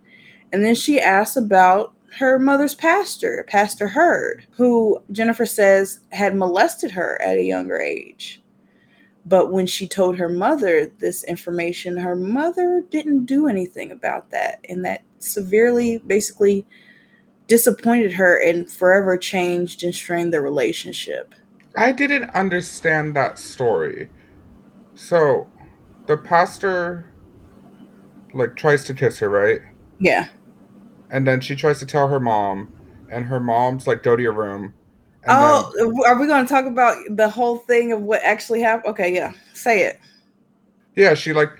And 0.52 0.63
then 0.63 0.76
she 0.76 1.00
asked 1.00 1.38
about 1.38 1.93
her 2.15 2.39
mother's 2.39 2.76
pastor, 2.76 3.46
Pastor 3.48 3.88
Hurd, 3.88 4.48
who 4.52 5.02
Jennifer 5.12 5.46
says 5.46 6.00
had 6.12 6.36
molested 6.36 6.91
her 6.91 7.22
at 7.22 7.38
a 7.38 7.43
younger 7.43 7.80
age. 7.80 8.41
But 9.26 9.52
when 9.52 9.67
she 9.67 9.88
told 9.88 10.17
her 10.17 10.30
mother 10.30 10.86
this 11.00 11.24
information, 11.26 11.98
her 11.98 12.15
mother 12.15 12.84
didn't 12.89 13.26
do 13.26 13.48
anything 13.48 13.91
about 13.91 14.32
that. 14.32 14.63
And 14.70 14.86
that 14.86 15.04
severely, 15.20 15.98
basically, 16.00 16.65
disappointed 17.48 18.13
her 18.13 18.41
and 18.41 18.72
forever 18.72 19.17
changed 19.17 19.84
and 19.84 19.93
strained 19.93 20.34
their 20.34 20.41
relationship. 20.41 21.36
I 21.76 21.91
didn't 21.91 22.30
understand 22.32 23.15
that 23.15 23.38
story. 23.38 24.10
So, 24.96 25.48
the 26.08 26.17
pastor 26.17 27.13
like 28.34 28.56
tries 28.56 28.86
to 28.86 28.93
kiss 28.93 29.20
her, 29.20 29.30
right? 29.30 29.62
Yeah. 30.00 30.28
And 31.10 31.26
then 31.28 31.39
she 31.41 31.56
tries 31.56 31.80
to 31.80 31.86
tell 31.86 32.08
her 32.08 32.20
mom, 32.20 32.72
and 33.12 33.26
her 33.26 33.39
mom's 33.39 33.88
like, 33.88 34.04
"Go 34.04 34.15
to 34.15 34.22
your 34.22 34.34
room." 34.34 34.74
And 35.24 35.32
Oh, 35.38 35.72
then- 35.78 35.93
are 36.06 36.20
we 36.20 36.28
going 36.28 36.46
to 36.46 36.50
talk 36.54 36.65
about 36.65 36.98
the 37.10 37.30
whole 37.30 37.58
thing 37.58 37.91
of 37.91 38.02
what 38.02 38.22
actually 38.24 38.62
happened? 38.62 38.91
Okay, 38.91 39.13
yeah. 39.13 39.34
Say 39.54 39.82
it. 39.84 40.00
yeah, 40.96 41.13
she 41.13 41.32
like, 41.34 41.52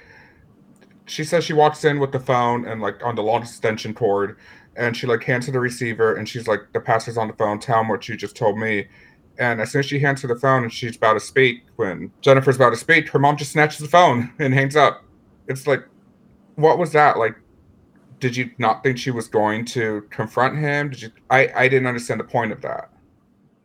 she 1.06 1.24
says 1.24 1.44
she 1.44 1.54
walks 1.54 1.86
in 1.86 2.00
with 2.00 2.12
the 2.12 2.20
phone 2.20 2.66
and 2.68 2.82
like 2.82 3.04
on 3.06 3.16
the 3.16 3.24
long 3.24 3.42
extension 3.42 3.94
cord, 3.94 4.38
and 4.76 4.96
she 4.98 5.08
like 5.08 5.24
hands 5.24 5.46
her 5.46 5.52
the 5.52 5.60
receiver, 5.60 6.16
and 6.16 6.28
she's 6.28 6.48
like, 6.48 6.62
"The 6.74 6.80
pastor's 6.82 7.18
on 7.18 7.28
the 7.28 7.34
phone. 7.34 7.60
Tell 7.60 7.82
him 7.82 7.88
what 7.88 8.08
you 8.10 8.18
just 8.18 8.36
told 8.36 8.58
me." 8.58 8.88
And 9.40 9.62
as 9.62 9.72
soon 9.72 9.80
as 9.80 9.86
she 9.86 10.00
hands 10.00 10.24
her 10.24 10.28
the 10.28 10.36
phone 10.36 10.64
and 10.64 10.74
she's 10.74 10.98
about 10.98 11.14
to 11.14 11.20
speak, 11.20 11.64
when 11.76 12.12
Jennifer's 12.22 12.56
about 12.56 12.72
to 12.72 12.76
speak, 12.76 13.08
her 13.10 13.20
mom 13.20 13.38
just 13.38 13.52
snatches 13.52 13.78
the 13.80 13.88
phone 13.88 14.34
and 14.40 14.52
hangs 14.52 14.76
up. 14.76 15.04
It's 15.48 15.68
like, 15.68 15.84
what 16.56 16.80
was 16.80 16.92
that? 16.94 17.20
Like, 17.20 17.36
did 18.20 18.36
you 18.36 18.52
not 18.58 18.84
think 18.84 18.98
she 18.98 19.12
was 19.12 19.28
going 19.28 19.66
to 19.66 20.06
confront 20.10 20.58
him? 20.58 20.90
Did 20.90 21.02
you? 21.04 21.12
I 21.30 21.50
I 21.56 21.68
didn't 21.68 21.88
understand 21.88 22.20
the 22.20 22.26
point 22.26 22.52
of 22.52 22.62
that. 22.62 22.90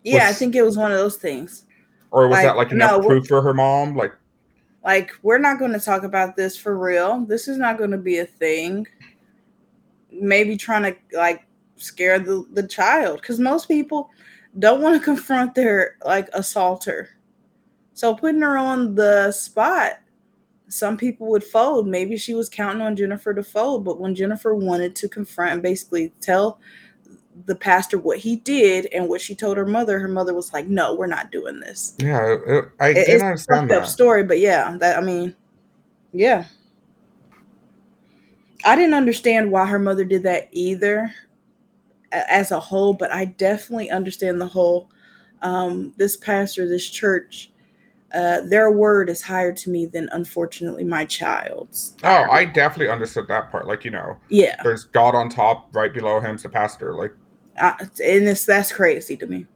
Yeah, 0.04 0.28
I 0.28 0.32
think 0.32 0.54
it 0.54 0.62
was 0.62 0.76
one 0.76 0.92
of 0.92 0.98
those 0.98 1.16
things. 1.16 1.64
Or 2.10 2.28
was 2.28 2.36
Like, 2.36 2.44
that 2.44 2.56
like 2.56 2.72
enough 2.72 3.02
no, 3.02 3.06
proof 3.06 3.26
for 3.26 3.40
her 3.40 3.54
mom? 3.54 3.96
Like, 3.96 4.12
Like, 4.84 5.12
we're 5.22 5.38
not 5.38 5.58
going 5.58 5.72
to 5.72 5.80
talk 5.80 6.02
about 6.02 6.36
this 6.36 6.56
for 6.56 6.76
real. 6.76 7.20
This 7.20 7.48
is 7.48 7.56
not 7.56 7.78
going 7.78 7.92
to 7.92 7.98
be 7.98 8.18
a 8.18 8.26
thing. 8.26 8.86
Maybe 10.10 10.56
trying 10.56 10.82
to 10.82 10.96
like 11.16 11.46
scare 11.76 12.18
the, 12.18 12.44
the 12.52 12.66
child 12.66 13.20
because 13.20 13.38
most 13.38 13.66
people 13.66 14.10
don't 14.58 14.82
want 14.82 14.98
to 14.98 15.04
confront 15.04 15.54
their 15.54 15.96
like 16.04 16.28
assaulter. 16.34 17.08
So 17.94 18.14
putting 18.14 18.42
her 18.42 18.58
on 18.58 18.94
the 18.94 19.32
spot, 19.32 20.00
some 20.72 20.96
people 20.96 21.26
would 21.28 21.44
fold. 21.44 21.86
Maybe 21.86 22.16
she 22.16 22.34
was 22.34 22.48
counting 22.48 22.80
on 22.82 22.96
Jennifer 22.96 23.34
to 23.34 23.42
fold, 23.44 23.84
but 23.84 24.00
when 24.00 24.14
Jennifer 24.14 24.54
wanted 24.54 24.96
to 24.96 25.08
confront 25.08 25.52
and 25.52 25.62
basically 25.62 26.12
tell 26.20 26.58
the 27.46 27.54
pastor 27.54 27.98
what 27.98 28.18
he 28.18 28.36
did 28.36 28.86
and 28.92 29.08
what 29.08 29.20
she 29.20 29.34
told 29.34 29.56
her 29.58 29.66
mother, 29.66 29.98
her 29.98 30.08
mother 30.08 30.32
was 30.34 30.52
like, 30.52 30.66
"No, 30.68 30.94
we're 30.94 31.06
not 31.06 31.30
doing 31.30 31.60
this." 31.60 31.94
yeah, 31.98 32.36
it, 32.46 32.64
I 32.80 32.88
It- 32.90 32.94
didn't 32.94 33.10
it's 33.14 33.22
a 33.22 33.26
understand 33.26 33.70
up 33.70 33.82
that. 33.82 33.88
story, 33.88 34.22
but 34.24 34.38
yeah, 34.40 34.76
that 34.80 34.96
I 34.96 35.02
mean, 35.02 35.34
yeah. 36.12 36.44
I 38.64 38.74
didn't 38.76 38.94
understand 38.94 39.50
why 39.50 39.66
her 39.66 39.78
mother 39.78 40.04
did 40.04 40.22
that 40.22 40.48
either 40.52 41.12
as 42.12 42.50
a 42.50 42.60
whole, 42.60 42.94
but 42.94 43.12
I 43.12 43.26
definitely 43.26 43.90
understand 43.90 44.40
the 44.40 44.46
whole 44.46 44.88
um 45.42 45.92
this 45.98 46.16
pastor, 46.16 46.66
this 46.66 46.88
church, 46.88 47.51
uh 48.14 48.40
their 48.42 48.70
word 48.70 49.08
is 49.08 49.22
higher 49.22 49.52
to 49.52 49.70
me 49.70 49.86
than 49.86 50.08
unfortunately 50.12 50.84
my 50.84 51.04
child's. 51.04 51.96
Oh, 52.04 52.26
I 52.30 52.44
definitely 52.44 52.88
understood 52.92 53.26
that 53.28 53.50
part. 53.50 53.66
Like, 53.66 53.84
you 53.84 53.90
know, 53.90 54.18
Yeah. 54.28 54.56
there's 54.62 54.84
God 54.84 55.14
on 55.14 55.28
top, 55.28 55.74
right 55.74 55.92
below 55.92 56.20
him's 56.20 56.42
the 56.42 56.48
pastor. 56.48 56.94
Like, 56.94 57.12
I, 57.60 57.74
and 58.04 58.28
it's 58.28 58.44
that's 58.46 58.72
crazy 58.72 59.16
to 59.16 59.26
me. 59.26 59.46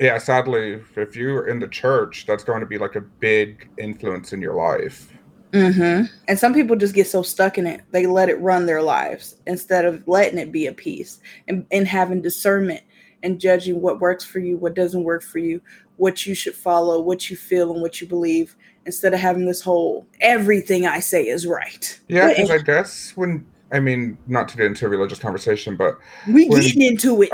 yeah, 0.00 0.18
sadly, 0.18 0.80
if 0.96 1.14
you're 1.14 1.46
in 1.48 1.58
the 1.58 1.68
church, 1.68 2.24
that's 2.26 2.42
going 2.44 2.60
to 2.60 2.66
be 2.66 2.78
like 2.78 2.96
a 2.96 3.02
big 3.02 3.68
influence 3.78 4.32
in 4.32 4.40
your 4.40 4.54
life. 4.54 5.12
hmm 5.52 6.02
And 6.28 6.38
some 6.38 6.54
people 6.54 6.76
just 6.76 6.94
get 6.94 7.06
so 7.06 7.22
stuck 7.22 7.58
in 7.58 7.66
it, 7.66 7.82
they 7.92 8.06
let 8.06 8.28
it 8.28 8.40
run 8.40 8.66
their 8.66 8.82
lives 8.82 9.36
instead 9.46 9.84
of 9.84 10.06
letting 10.08 10.38
it 10.38 10.52
be 10.52 10.66
a 10.68 10.72
piece 10.72 11.20
and, 11.48 11.66
and 11.70 11.86
having 11.86 12.22
discernment 12.22 12.82
and 13.22 13.38
judging 13.40 13.80
what 13.82 14.00
works 14.00 14.24
for 14.24 14.38
you, 14.38 14.56
what 14.56 14.74
doesn't 14.74 15.04
work 15.04 15.22
for 15.22 15.38
you, 15.38 15.60
what 16.00 16.24
you 16.24 16.34
should 16.34 16.54
follow, 16.54 16.98
what 16.98 17.28
you 17.28 17.36
feel, 17.36 17.72
and 17.74 17.82
what 17.82 18.00
you 18.00 18.06
believe, 18.06 18.56
instead 18.86 19.12
of 19.12 19.20
having 19.20 19.44
this 19.44 19.60
whole 19.60 20.06
everything 20.22 20.86
I 20.86 20.98
say 20.98 21.28
is 21.28 21.46
right. 21.46 22.00
Yeah, 22.08 22.28
because 22.28 22.50
I 22.50 22.56
guess 22.56 23.12
when, 23.16 23.46
I 23.70 23.80
mean, 23.80 24.16
not 24.26 24.48
to 24.48 24.56
get 24.56 24.64
into 24.64 24.86
a 24.86 24.88
religious 24.88 25.18
conversation, 25.18 25.76
but 25.76 25.98
we 26.26 26.48
when- 26.48 26.62
getting 26.62 26.80
into 26.80 27.22
it. 27.22 27.30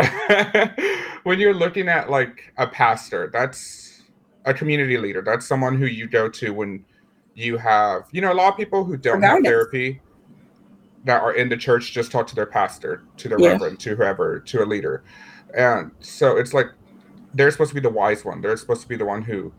when 1.22 1.38
you're 1.38 1.54
looking 1.54 1.88
at 1.88 2.10
like 2.10 2.52
a 2.58 2.66
pastor, 2.66 3.30
that's 3.32 4.02
a 4.46 4.52
community 4.52 4.98
leader. 4.98 5.22
That's 5.22 5.46
someone 5.46 5.78
who 5.78 5.86
you 5.86 6.08
go 6.08 6.28
to 6.28 6.50
when 6.52 6.84
you 7.36 7.56
have, 7.58 8.02
you 8.10 8.20
know, 8.20 8.32
a 8.32 8.34
lot 8.34 8.48
of 8.52 8.56
people 8.56 8.84
who 8.84 8.96
don't 8.96 9.22
have 9.22 9.44
therapy 9.44 10.00
that 11.04 11.22
are 11.22 11.34
in 11.34 11.48
the 11.48 11.56
church 11.56 11.92
just 11.92 12.10
talk 12.10 12.26
to 12.26 12.34
their 12.34 12.46
pastor, 12.46 13.04
to 13.18 13.28
their 13.28 13.38
Yeah. 13.38 13.50
reverend, 13.52 13.78
to 13.80 13.94
whoever, 13.94 14.40
to 14.40 14.64
a 14.64 14.66
leader. 14.66 15.04
And 15.56 15.92
so 16.00 16.36
it's 16.36 16.52
like 16.52 16.66
they're 17.36 17.50
supposed 17.50 17.70
to 17.70 17.74
be 17.74 17.80
the 17.80 17.90
wise 17.90 18.24
one. 18.24 18.40
They're 18.40 18.56
supposed 18.56 18.82
to 18.82 18.88
be 18.88 18.96
the 18.96 19.04
one 19.04 19.22
who 19.22 19.52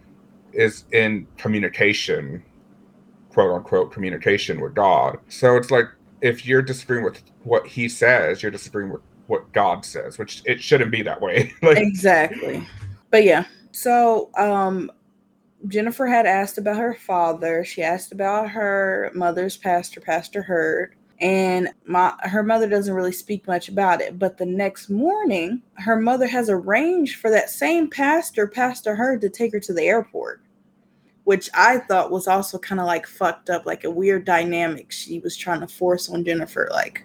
is 0.53 0.85
in 0.91 1.27
communication, 1.37 2.43
quote 3.29 3.53
unquote, 3.53 3.91
communication 3.91 4.59
with 4.59 4.73
God. 4.73 5.17
So 5.29 5.55
it's 5.55 5.71
like 5.71 5.85
if 6.21 6.45
you're 6.45 6.61
disagreeing 6.61 7.03
with 7.03 7.21
what 7.43 7.67
he 7.67 7.87
says, 7.87 8.41
you're 8.41 8.51
disagreeing 8.51 8.91
with 8.91 9.01
what 9.27 9.51
God 9.53 9.85
says, 9.85 10.17
which 10.17 10.41
it 10.45 10.61
shouldn't 10.61 10.91
be 10.91 11.01
that 11.03 11.21
way. 11.21 11.53
like, 11.61 11.77
exactly. 11.77 12.67
But 13.11 13.23
yeah, 13.23 13.45
so 13.71 14.31
um 14.37 14.91
Jennifer 15.67 16.07
had 16.07 16.25
asked 16.25 16.57
about 16.57 16.77
her 16.77 16.93
father. 16.93 17.63
She 17.63 17.83
asked 17.83 18.11
about 18.11 18.49
her 18.51 19.11
mother's 19.13 19.57
pastor, 19.57 19.99
Pastor 19.99 20.41
Hurd. 20.41 20.95
And 21.19 21.69
my 21.85 22.13
her 22.21 22.43
mother 22.43 22.69
doesn't 22.69 22.93
really 22.93 23.11
speak 23.11 23.47
much 23.47 23.69
about 23.69 24.01
it. 24.01 24.19
But 24.19 24.37
the 24.37 24.45
next 24.45 24.89
morning, 24.89 25.63
her 25.75 25.99
mother 25.99 26.27
has 26.27 26.49
arranged 26.49 27.19
for 27.19 27.31
that 27.31 27.49
same 27.49 27.89
pastor, 27.89 28.47
Pastor 28.47 28.95
Hurd, 28.95 29.21
to 29.21 29.29
take 29.29 29.51
her 29.53 29.59
to 29.61 29.73
the 29.73 29.83
airport, 29.83 30.41
which 31.23 31.49
I 31.55 31.79
thought 31.79 32.11
was 32.11 32.27
also 32.27 32.59
kind 32.59 32.79
of 32.79 32.85
like 32.85 33.07
fucked 33.07 33.49
up, 33.49 33.65
like 33.65 33.83
a 33.83 33.91
weird 33.91 34.25
dynamic 34.25 34.91
she 34.91 35.19
was 35.19 35.35
trying 35.35 35.61
to 35.61 35.67
force 35.67 36.09
on 36.09 36.23
Jennifer. 36.23 36.69
Like, 36.71 37.03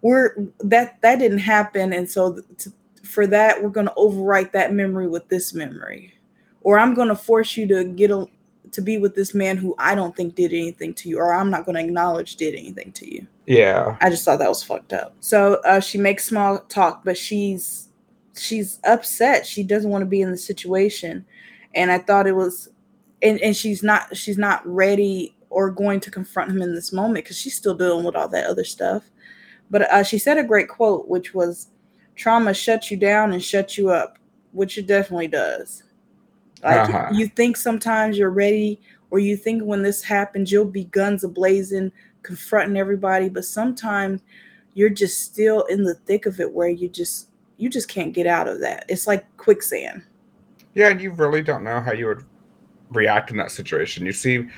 we're 0.00 0.34
that 0.60 1.00
that 1.02 1.18
didn't 1.18 1.38
happen, 1.38 1.92
and 1.92 2.10
so 2.10 2.40
to, 2.58 2.72
for 3.02 3.26
that 3.26 3.62
we're 3.62 3.70
going 3.70 3.86
to 3.86 3.94
overwrite 3.94 4.52
that 4.52 4.72
memory 4.72 5.08
with 5.08 5.28
this 5.28 5.52
memory 5.52 6.14
or 6.62 6.78
i'm 6.78 6.94
going 6.94 7.08
to 7.08 7.14
force 7.14 7.56
you 7.56 7.66
to 7.66 7.84
get 7.84 8.10
a 8.10 8.26
to 8.72 8.80
be 8.80 8.98
with 8.98 9.14
this 9.14 9.34
man 9.34 9.56
who 9.56 9.74
I 9.78 9.94
don't 9.94 10.16
think 10.16 10.34
did 10.34 10.52
anything 10.52 10.94
to 10.94 11.08
you, 11.08 11.18
or 11.18 11.32
I'm 11.32 11.50
not 11.50 11.64
going 11.64 11.76
to 11.76 11.84
acknowledge 11.84 12.36
did 12.36 12.54
anything 12.54 12.92
to 12.92 13.14
you. 13.14 13.26
Yeah. 13.46 13.96
I 14.00 14.10
just 14.10 14.24
thought 14.24 14.38
that 14.38 14.48
was 14.48 14.62
fucked 14.62 14.92
up. 14.92 15.14
So 15.20 15.60
uh, 15.64 15.80
she 15.80 15.98
makes 15.98 16.24
small 16.24 16.58
talk, 16.68 17.04
but 17.04 17.16
she's 17.16 17.88
she's 18.36 18.80
upset. 18.84 19.46
She 19.46 19.62
doesn't 19.62 19.90
want 19.90 20.02
to 20.02 20.06
be 20.06 20.22
in 20.22 20.30
the 20.30 20.38
situation, 20.38 21.24
and 21.74 21.92
I 21.92 21.98
thought 21.98 22.26
it 22.26 22.36
was, 22.36 22.68
and 23.22 23.40
and 23.40 23.54
she's 23.56 23.82
not 23.82 24.16
she's 24.16 24.38
not 24.38 24.66
ready 24.66 25.36
or 25.50 25.70
going 25.70 26.00
to 26.00 26.10
confront 26.10 26.50
him 26.50 26.62
in 26.62 26.74
this 26.74 26.92
moment 26.92 27.24
because 27.24 27.38
she's 27.38 27.56
still 27.56 27.74
dealing 27.74 28.04
with 28.04 28.16
all 28.16 28.28
that 28.28 28.46
other 28.46 28.64
stuff. 28.64 29.02
But 29.70 29.82
uh, 29.90 30.02
she 30.02 30.18
said 30.18 30.38
a 30.38 30.44
great 30.44 30.68
quote, 30.68 31.08
which 31.08 31.34
was, 31.34 31.68
"Trauma 32.14 32.54
shuts 32.54 32.90
you 32.90 32.96
down 32.96 33.32
and 33.32 33.42
shuts 33.42 33.76
you 33.76 33.90
up," 33.90 34.18
which 34.52 34.78
it 34.78 34.86
definitely 34.86 35.28
does. 35.28 35.82
Like 36.62 36.88
Uh-huh. 36.88 37.10
you 37.12 37.26
think 37.28 37.56
sometimes 37.56 38.16
you're 38.16 38.30
ready, 38.30 38.80
or 39.10 39.18
you 39.18 39.36
think 39.36 39.62
when 39.62 39.82
this 39.82 40.02
happens 40.02 40.50
you'll 40.50 40.64
be 40.64 40.84
guns 40.84 41.24
ablazing, 41.24 41.92
confronting 42.22 42.76
everybody, 42.76 43.28
but 43.28 43.44
sometimes 43.44 44.22
you're 44.74 44.90
just 44.90 45.20
still 45.20 45.62
in 45.64 45.82
the 45.84 45.94
thick 45.94 46.26
of 46.26 46.40
it 46.40 46.52
where 46.52 46.68
you 46.68 46.88
just 46.88 47.28
you 47.58 47.68
just 47.68 47.88
can't 47.88 48.14
get 48.14 48.26
out 48.26 48.48
of 48.48 48.60
that. 48.60 48.84
It's 48.88 49.06
like 49.06 49.24
quicksand. 49.36 50.02
Yeah, 50.74 50.88
and 50.88 51.00
you 51.00 51.12
really 51.12 51.42
don't 51.42 51.64
know 51.64 51.80
how 51.80 51.92
you 51.92 52.06
would 52.06 52.24
react 52.90 53.30
in 53.30 53.36
that 53.36 53.50
situation. 53.50 54.06
You 54.06 54.12
see 54.12 54.48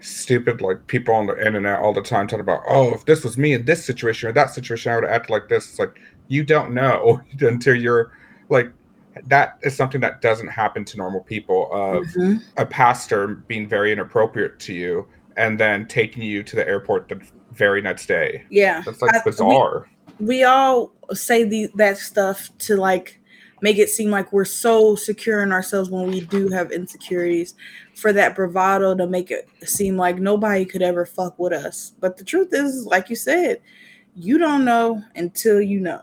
stupid 0.00 0.60
like 0.60 0.86
people 0.86 1.14
on 1.14 1.26
the 1.26 1.38
internet 1.44 1.80
all 1.80 1.92
the 1.92 2.02
time 2.02 2.26
talking 2.26 2.40
about, 2.40 2.62
oh, 2.68 2.94
if 2.94 3.04
this 3.04 3.24
was 3.24 3.36
me 3.36 3.52
in 3.52 3.64
this 3.64 3.84
situation 3.84 4.28
or 4.28 4.32
that 4.32 4.50
situation, 4.50 4.92
I 4.92 4.96
would 4.96 5.04
act 5.04 5.28
like 5.28 5.48
this. 5.48 5.68
It's 5.68 5.78
like 5.78 6.00
you 6.28 6.44
don't 6.44 6.72
know 6.72 7.20
until 7.40 7.74
you're 7.74 8.12
like 8.48 8.72
that 9.26 9.58
is 9.62 9.74
something 9.76 10.00
that 10.00 10.20
doesn't 10.20 10.48
happen 10.48 10.84
to 10.86 10.96
normal 10.96 11.20
people. 11.20 11.68
Of 11.72 12.04
Mhm. 12.08 12.42
a 12.56 12.64
pastor 12.66 13.26
being 13.46 13.68
very 13.68 13.92
inappropriate 13.92 14.58
to 14.60 14.72
you 14.74 15.06
and 15.36 15.58
then 15.58 15.86
taking 15.86 16.22
you 16.22 16.42
to 16.42 16.56
the 16.56 16.66
airport 16.66 17.08
the 17.08 17.20
very 17.52 17.80
next 17.82 18.06
day. 18.06 18.44
Yeah. 18.50 18.82
That's 18.84 19.02
like 19.02 19.14
I- 19.14 19.18
we- 19.24 19.30
bizarre. 19.30 19.86
we 20.20 20.44
all 20.44 20.92
say 21.12 21.44
the 21.44 21.68
that 21.76 21.96
stuff 21.98 22.50
to 22.58 22.76
like 22.76 23.20
make 23.60 23.78
it 23.78 23.88
seem 23.88 24.10
like 24.10 24.32
we're 24.32 24.44
so 24.44 24.94
secure 24.94 25.42
in 25.42 25.50
ourselves 25.52 25.90
when 25.90 26.06
we 26.10 26.20
do 26.20 26.48
have 26.48 26.70
insecurities 26.70 27.54
for 27.96 28.12
that 28.12 28.36
bravado 28.36 28.94
to 28.94 29.06
make 29.06 29.30
it 29.32 29.48
seem 29.64 29.96
like 29.96 30.18
nobody 30.18 30.64
could 30.64 30.82
ever 30.82 31.04
fuck 31.04 31.36
with 31.38 31.52
us 31.52 31.92
but 31.98 32.16
the 32.16 32.22
truth 32.24 32.50
is 32.52 32.86
like 32.86 33.10
you 33.10 33.16
said 33.16 33.58
you 34.14 34.38
don't 34.38 34.64
know 34.64 35.02
until 35.16 35.60
you 35.60 35.80
know 35.80 36.00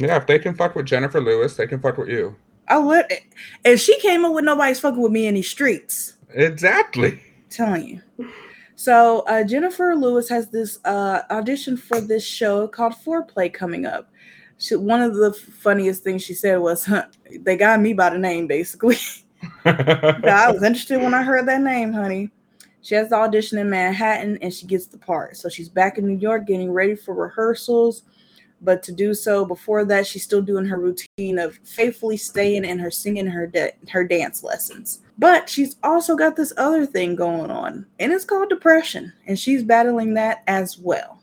yeah, 0.00 0.16
if 0.16 0.26
they 0.26 0.38
can 0.38 0.54
fuck 0.54 0.74
with 0.74 0.86
Jennifer 0.86 1.20
Lewis, 1.20 1.56
they 1.56 1.66
can 1.66 1.80
fuck 1.80 1.98
with 1.98 2.08
you. 2.08 2.34
i 2.68 2.78
would 2.78 3.04
if 3.64 3.80
she 3.80 3.98
came 4.00 4.24
up 4.24 4.32
with 4.32 4.44
nobody's 4.44 4.80
fucking 4.80 5.00
with 5.00 5.12
me 5.12 5.26
in 5.26 5.34
these 5.34 5.50
streets 5.50 6.14
Exactly. 6.34 7.20
telling 7.48 7.84
you. 8.18 8.28
So 8.76 9.20
uh, 9.28 9.44
Jennifer 9.44 9.94
Lewis 9.94 10.28
has 10.30 10.48
this 10.48 10.78
uh, 10.84 11.22
audition 11.30 11.76
for 11.76 12.00
this 12.00 12.24
show 12.24 12.66
called 12.68 12.94
Foreplay 13.04 13.52
coming 13.52 13.84
up. 13.84 14.10
She, 14.58 14.76
one 14.76 15.02
of 15.02 15.14
the 15.16 15.32
funniest 15.32 16.02
things 16.02 16.22
she 16.22 16.34
said 16.34 16.58
was, 16.60 16.84
huh, 16.84 17.04
"They 17.40 17.56
got 17.56 17.80
me 17.80 17.92
by 17.92 18.10
the 18.10 18.18
name, 18.18 18.46
basically." 18.46 18.96
I 19.64 20.50
was 20.52 20.62
interested 20.62 21.00
when 21.02 21.14
I 21.14 21.22
heard 21.22 21.46
that 21.48 21.60
name, 21.62 21.92
honey. 21.92 22.30
She 22.82 22.94
has 22.94 23.08
the 23.10 23.16
audition 23.16 23.58
in 23.58 23.68
Manhattan 23.68 24.38
and 24.40 24.52
she 24.52 24.66
gets 24.66 24.86
the 24.86 24.96
part. 24.98 25.36
So 25.36 25.48
she's 25.50 25.68
back 25.68 25.98
in 25.98 26.06
New 26.06 26.16
York 26.18 26.46
getting 26.46 26.72
ready 26.72 26.94
for 26.94 27.14
rehearsals. 27.14 28.04
But 28.62 28.82
to 28.84 28.92
do 28.92 29.14
so 29.14 29.44
before 29.44 29.84
that, 29.86 30.06
she's 30.06 30.24
still 30.24 30.42
doing 30.42 30.66
her 30.66 30.78
routine 30.78 31.38
of 31.38 31.58
faithfully 31.64 32.16
staying 32.16 32.64
and 32.66 32.80
her 32.80 32.90
singing 32.90 33.26
her 33.26 33.50
her 33.90 34.04
dance 34.04 34.42
lessons. 34.42 35.00
But 35.18 35.48
she's 35.48 35.76
also 35.82 36.16
got 36.16 36.36
this 36.36 36.52
other 36.56 36.84
thing 36.84 37.16
going 37.16 37.50
on, 37.50 37.86
and 37.98 38.12
it's 38.12 38.24
called 38.24 38.50
depression, 38.50 39.12
and 39.26 39.38
she's 39.38 39.62
battling 39.62 40.14
that 40.14 40.42
as 40.46 40.78
well. 40.78 41.22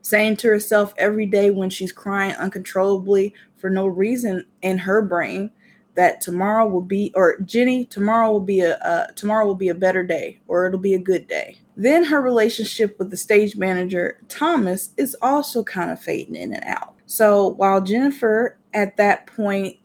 Saying 0.00 0.36
to 0.38 0.48
herself 0.48 0.94
every 0.96 1.26
day 1.26 1.50
when 1.50 1.68
she's 1.68 1.92
crying 1.92 2.34
uncontrollably 2.36 3.34
for 3.58 3.68
no 3.68 3.86
reason 3.86 4.46
in 4.62 4.78
her 4.78 5.02
brain 5.02 5.50
that 5.98 6.20
tomorrow 6.20 6.66
will 6.66 6.80
be 6.80 7.12
or 7.16 7.40
Jenny 7.40 7.84
tomorrow 7.84 8.30
will 8.30 8.40
be 8.40 8.60
a 8.60 8.78
uh, 8.78 9.08
tomorrow 9.16 9.44
will 9.44 9.56
be 9.56 9.70
a 9.70 9.74
better 9.74 10.04
day 10.04 10.38
or 10.46 10.64
it'll 10.64 10.78
be 10.78 10.94
a 10.94 10.98
good 10.98 11.26
day. 11.26 11.58
Then 11.78 12.02
her 12.02 12.20
relationship 12.20 12.98
with 12.98 13.10
the 13.10 13.16
stage 13.16 13.56
manager 13.56 14.18
Thomas 14.28 14.90
is 14.96 15.16
also 15.22 15.62
kind 15.62 15.92
of 15.92 16.00
fading 16.00 16.34
in 16.34 16.52
and 16.52 16.64
out. 16.64 16.96
So 17.06 17.50
while 17.50 17.80
Jennifer 17.80 18.58
at 18.74 18.96
that 18.96 19.28
point 19.28 19.76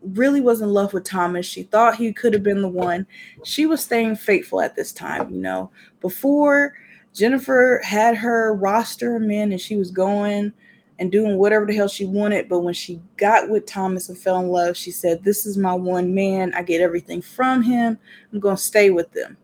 really 0.00 0.40
was 0.40 0.62
in 0.62 0.70
love 0.70 0.94
with 0.94 1.04
Thomas, 1.04 1.44
she 1.44 1.64
thought 1.64 1.96
he 1.96 2.14
could 2.14 2.32
have 2.32 2.42
been 2.42 2.62
the 2.62 2.68
one. 2.68 3.06
She 3.44 3.66
was 3.66 3.82
staying 3.82 4.16
faithful 4.16 4.62
at 4.62 4.74
this 4.74 4.90
time, 4.90 5.30
you 5.30 5.38
know. 5.38 5.70
Before 6.00 6.72
Jennifer 7.12 7.82
had 7.84 8.16
her 8.16 8.54
roster 8.54 9.16
of 9.16 9.22
men 9.22 9.52
and 9.52 9.60
she 9.60 9.76
was 9.76 9.90
going 9.90 10.50
and 10.98 11.12
doing 11.12 11.36
whatever 11.36 11.66
the 11.66 11.74
hell 11.74 11.88
she 11.88 12.06
wanted. 12.06 12.48
But 12.48 12.60
when 12.60 12.72
she 12.72 13.02
got 13.18 13.50
with 13.50 13.66
Thomas 13.66 14.08
and 14.08 14.16
fell 14.16 14.40
in 14.40 14.48
love, 14.48 14.78
she 14.78 14.90
said, 14.90 15.22
This 15.24 15.44
is 15.44 15.58
my 15.58 15.74
one 15.74 16.14
man. 16.14 16.54
I 16.54 16.62
get 16.62 16.80
everything 16.80 17.20
from 17.20 17.62
him. 17.62 17.98
I'm 18.32 18.40
going 18.40 18.56
to 18.56 18.62
stay 18.62 18.88
with 18.88 19.12
them. 19.12 19.36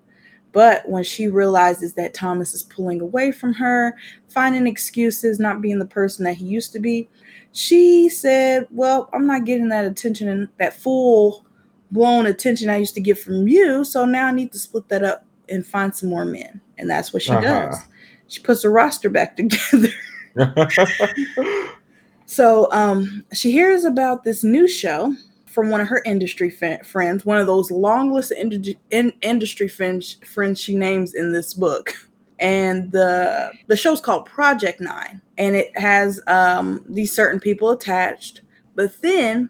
But 0.55 0.89
when 0.89 1.03
she 1.05 1.27
realizes 1.29 1.93
that 1.95 2.15
Thomas 2.15 2.55
is 2.55 2.63
pulling 2.63 3.01
away 3.01 3.33
from 3.33 3.53
her, 3.55 3.97
finding 4.29 4.67
excuses, 4.69 5.39
not 5.41 5.61
being 5.61 5.81
the 5.81 5.85
person 5.85 6.25
that 6.25 6.37
he 6.37 6.47
used 6.47 6.73
to 6.73 6.79
be, 6.79 7.09
she 7.53 8.09
said, 8.09 8.67
Well, 8.71 9.11
I'm 9.13 9.27
not 9.27 9.45
getting 9.45 9.69
that 9.69 9.85
attention 9.85 10.29
and 10.29 10.49
that 10.59 10.75
full 10.81 11.45
blown 11.91 12.27
attention 12.27 12.71
I 12.71 12.77
used 12.79 12.95
to 12.95 13.01
get 13.01 13.19
from 13.19 13.47
you. 13.49 13.85
So 13.85 14.05
now 14.07 14.29
I 14.29 14.33
need 14.33 14.53
to 14.53 14.59
split 14.59 14.89
that 14.89 15.03
up 15.05 15.27
and 15.49 15.67
find 15.67 15.95
some 15.95 16.09
more 16.09 16.25
men. 16.25 16.61
And 16.79 16.89
that's 16.89 17.13
what 17.13 17.23
she 17.23 17.33
Uh-huh. 17.33 17.43
does. 17.43 17.83
She 18.29 18.41
puts 18.41 18.63
her 18.63 18.71
roster 18.71 19.11
back 19.11 19.37
together. 19.37 19.89
So 22.27 22.73
um, 22.73 23.25
she 23.33 23.53
hears 23.53 23.85
about 23.85 24.25
this 24.25 24.43
new 24.43 24.67
show 24.67 25.15
from 25.55 25.71
one 25.71 25.81
of 25.81 25.87
her 25.87 26.03
industry 26.05 26.51
fa- 26.51 26.83
friends, 26.83 27.25
one 27.25 27.39
of 27.39 27.47
those 27.47 27.71
long 27.71 28.13
list 28.13 28.33
of 28.33 28.53
in- 28.91 29.13
industry 29.23 29.69
friends, 29.69 30.17
friends 30.27 30.61
she 30.61 30.75
names 30.75 31.15
in 31.15 31.33
this 31.33 31.55
book. 31.55 31.95
And 32.41 32.91
the 32.91 33.53
the 33.69 33.77
show's 33.77 34.01
called 34.01 34.27
Project 34.27 34.81
Nine, 34.81 35.23
and 35.39 35.55
it 35.55 35.77
has 35.79 36.21
um, 36.27 36.85
these 36.89 37.13
certain 37.13 37.39
people 37.39 37.71
attached. 37.71 38.43
But 38.75 39.01
then 39.01 39.49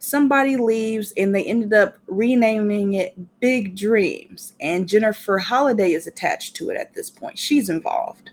somebody 0.00 0.56
leaves, 0.56 1.12
and 1.16 1.32
they 1.32 1.44
ended 1.44 1.72
up 1.72 1.96
renaming 2.08 2.94
it 2.94 3.14
Big 3.38 3.76
Dreams. 3.76 4.54
And 4.60 4.88
Jennifer 4.88 5.38
Holliday 5.38 5.92
is 5.92 6.08
attached 6.08 6.56
to 6.56 6.70
it 6.70 6.76
at 6.76 6.92
this 6.92 7.08
point. 7.08 7.38
She's 7.38 7.70
involved, 7.70 8.30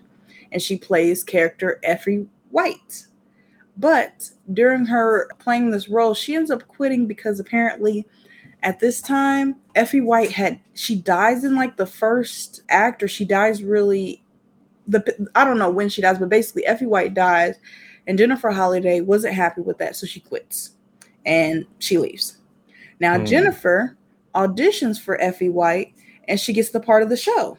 and 0.50 0.60
she 0.60 0.76
plays 0.76 1.22
character 1.22 1.78
Effie 1.84 2.26
White. 2.50 3.06
But 3.76 4.30
during 4.52 4.86
her 4.86 5.28
playing 5.38 5.70
this 5.70 5.88
role, 5.88 6.14
she 6.14 6.34
ends 6.34 6.50
up 6.50 6.66
quitting 6.68 7.06
because 7.06 7.40
apparently 7.40 8.06
at 8.62 8.78
this 8.78 9.00
time, 9.00 9.56
Effie 9.74 10.00
White 10.00 10.30
had 10.30 10.60
she 10.74 10.94
dies 10.94 11.44
in 11.44 11.54
like 11.56 11.76
the 11.76 11.86
first 11.86 12.62
act, 12.68 13.02
or 13.02 13.08
she 13.08 13.24
dies 13.24 13.62
really 13.62 14.22
the 14.86 15.28
I 15.34 15.44
don't 15.44 15.58
know 15.58 15.70
when 15.70 15.88
she 15.88 16.02
dies, 16.02 16.18
but 16.18 16.28
basically 16.28 16.66
Effie 16.66 16.86
White 16.86 17.14
dies, 17.14 17.56
and 18.06 18.18
Jennifer 18.18 18.50
Holliday 18.50 19.00
wasn't 19.00 19.34
happy 19.34 19.62
with 19.62 19.78
that, 19.78 19.96
so 19.96 20.06
she 20.06 20.20
quits 20.20 20.72
and 21.24 21.66
she 21.78 21.98
leaves. 21.98 22.38
Now 23.00 23.18
Hmm. 23.18 23.24
Jennifer 23.24 23.96
auditions 24.34 25.00
for 25.00 25.20
Effie 25.20 25.48
White 25.48 25.94
and 26.28 26.38
she 26.38 26.52
gets 26.52 26.70
the 26.70 26.80
part 26.80 27.02
of 27.02 27.08
the 27.08 27.16
show. 27.16 27.58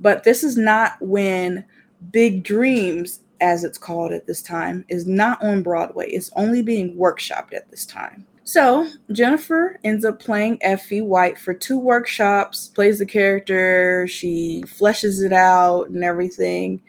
But 0.00 0.24
this 0.24 0.42
is 0.42 0.56
not 0.56 0.96
when 1.00 1.64
Big 2.10 2.42
Dreams 2.42 3.20
as 3.44 3.62
it's 3.62 3.76
called 3.76 4.10
at 4.10 4.26
this 4.26 4.40
time, 4.40 4.86
is 4.88 5.06
not 5.06 5.42
on 5.44 5.62
Broadway. 5.62 6.08
It's 6.08 6.30
only 6.34 6.62
being 6.62 6.96
workshopped 6.96 7.52
at 7.52 7.70
this 7.70 7.84
time. 7.84 8.26
So 8.42 8.88
Jennifer 9.12 9.78
ends 9.84 10.04
up 10.04 10.18
playing 10.18 10.58
Effie 10.62 11.02
White 11.02 11.38
for 11.38 11.52
two 11.52 11.78
workshops, 11.78 12.68
plays 12.68 12.98
the 12.98 13.06
character, 13.06 14.06
she 14.08 14.64
fleshes 14.66 15.22
it 15.22 15.32
out 15.32 15.90
and 15.90 16.02
everything 16.02 16.80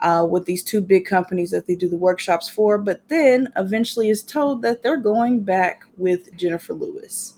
uh, 0.00 0.26
with 0.28 0.46
these 0.46 0.64
two 0.64 0.80
big 0.80 1.06
companies 1.06 1.50
that 1.52 1.66
they 1.66 1.76
do 1.76 1.88
the 1.88 1.96
workshops 1.96 2.48
for, 2.48 2.76
but 2.76 3.02
then 3.08 3.48
eventually 3.56 4.10
is 4.10 4.22
told 4.22 4.62
that 4.62 4.82
they're 4.82 4.96
going 4.96 5.40
back 5.40 5.82
with 5.96 6.34
Jennifer 6.36 6.74
Lewis. 6.74 7.34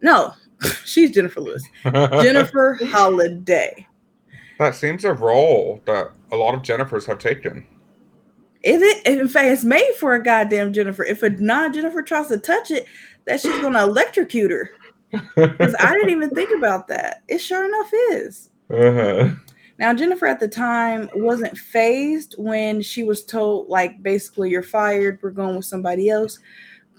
No, 0.00 0.32
she's 0.84 1.10
Jennifer 1.10 1.40
Lewis. 1.40 1.62
Jennifer 1.84 2.78
Holliday. 2.84 3.86
That 4.58 4.74
seems 4.74 5.04
a 5.04 5.12
role 5.12 5.82
that 5.86 6.12
a 6.32 6.36
lot 6.36 6.54
of 6.54 6.62
Jennifers 6.62 7.06
have 7.06 7.18
taken. 7.18 7.66
Is 8.62 8.82
it? 8.82 9.06
In 9.06 9.28
fact, 9.28 9.48
it's 9.48 9.64
made 9.64 9.94
for 9.98 10.14
a 10.14 10.22
goddamn 10.22 10.72
Jennifer. 10.72 11.04
If 11.04 11.22
a 11.22 11.30
non 11.30 11.72
Jennifer 11.72 12.02
tries 12.02 12.28
to 12.28 12.38
touch 12.38 12.70
it, 12.70 12.86
that 13.26 13.40
shit's 13.40 13.60
gonna 13.60 13.82
electrocute 13.82 14.50
her. 14.50 14.70
Because 15.36 15.74
I 15.78 15.94
didn't 15.94 16.10
even 16.10 16.30
think 16.30 16.50
about 16.56 16.88
that. 16.88 17.22
It 17.28 17.38
sure 17.38 17.64
enough 17.64 17.90
is. 18.10 18.50
Uh-huh. 18.68 19.30
Now, 19.78 19.94
Jennifer 19.94 20.26
at 20.26 20.40
the 20.40 20.48
time 20.48 21.08
wasn't 21.14 21.56
phased 21.56 22.34
when 22.38 22.82
she 22.82 23.04
was 23.04 23.24
told, 23.24 23.68
like, 23.68 24.02
basically, 24.02 24.50
you're 24.50 24.62
fired, 24.62 25.20
we're 25.22 25.30
going 25.30 25.56
with 25.56 25.64
somebody 25.64 26.10
else. 26.10 26.38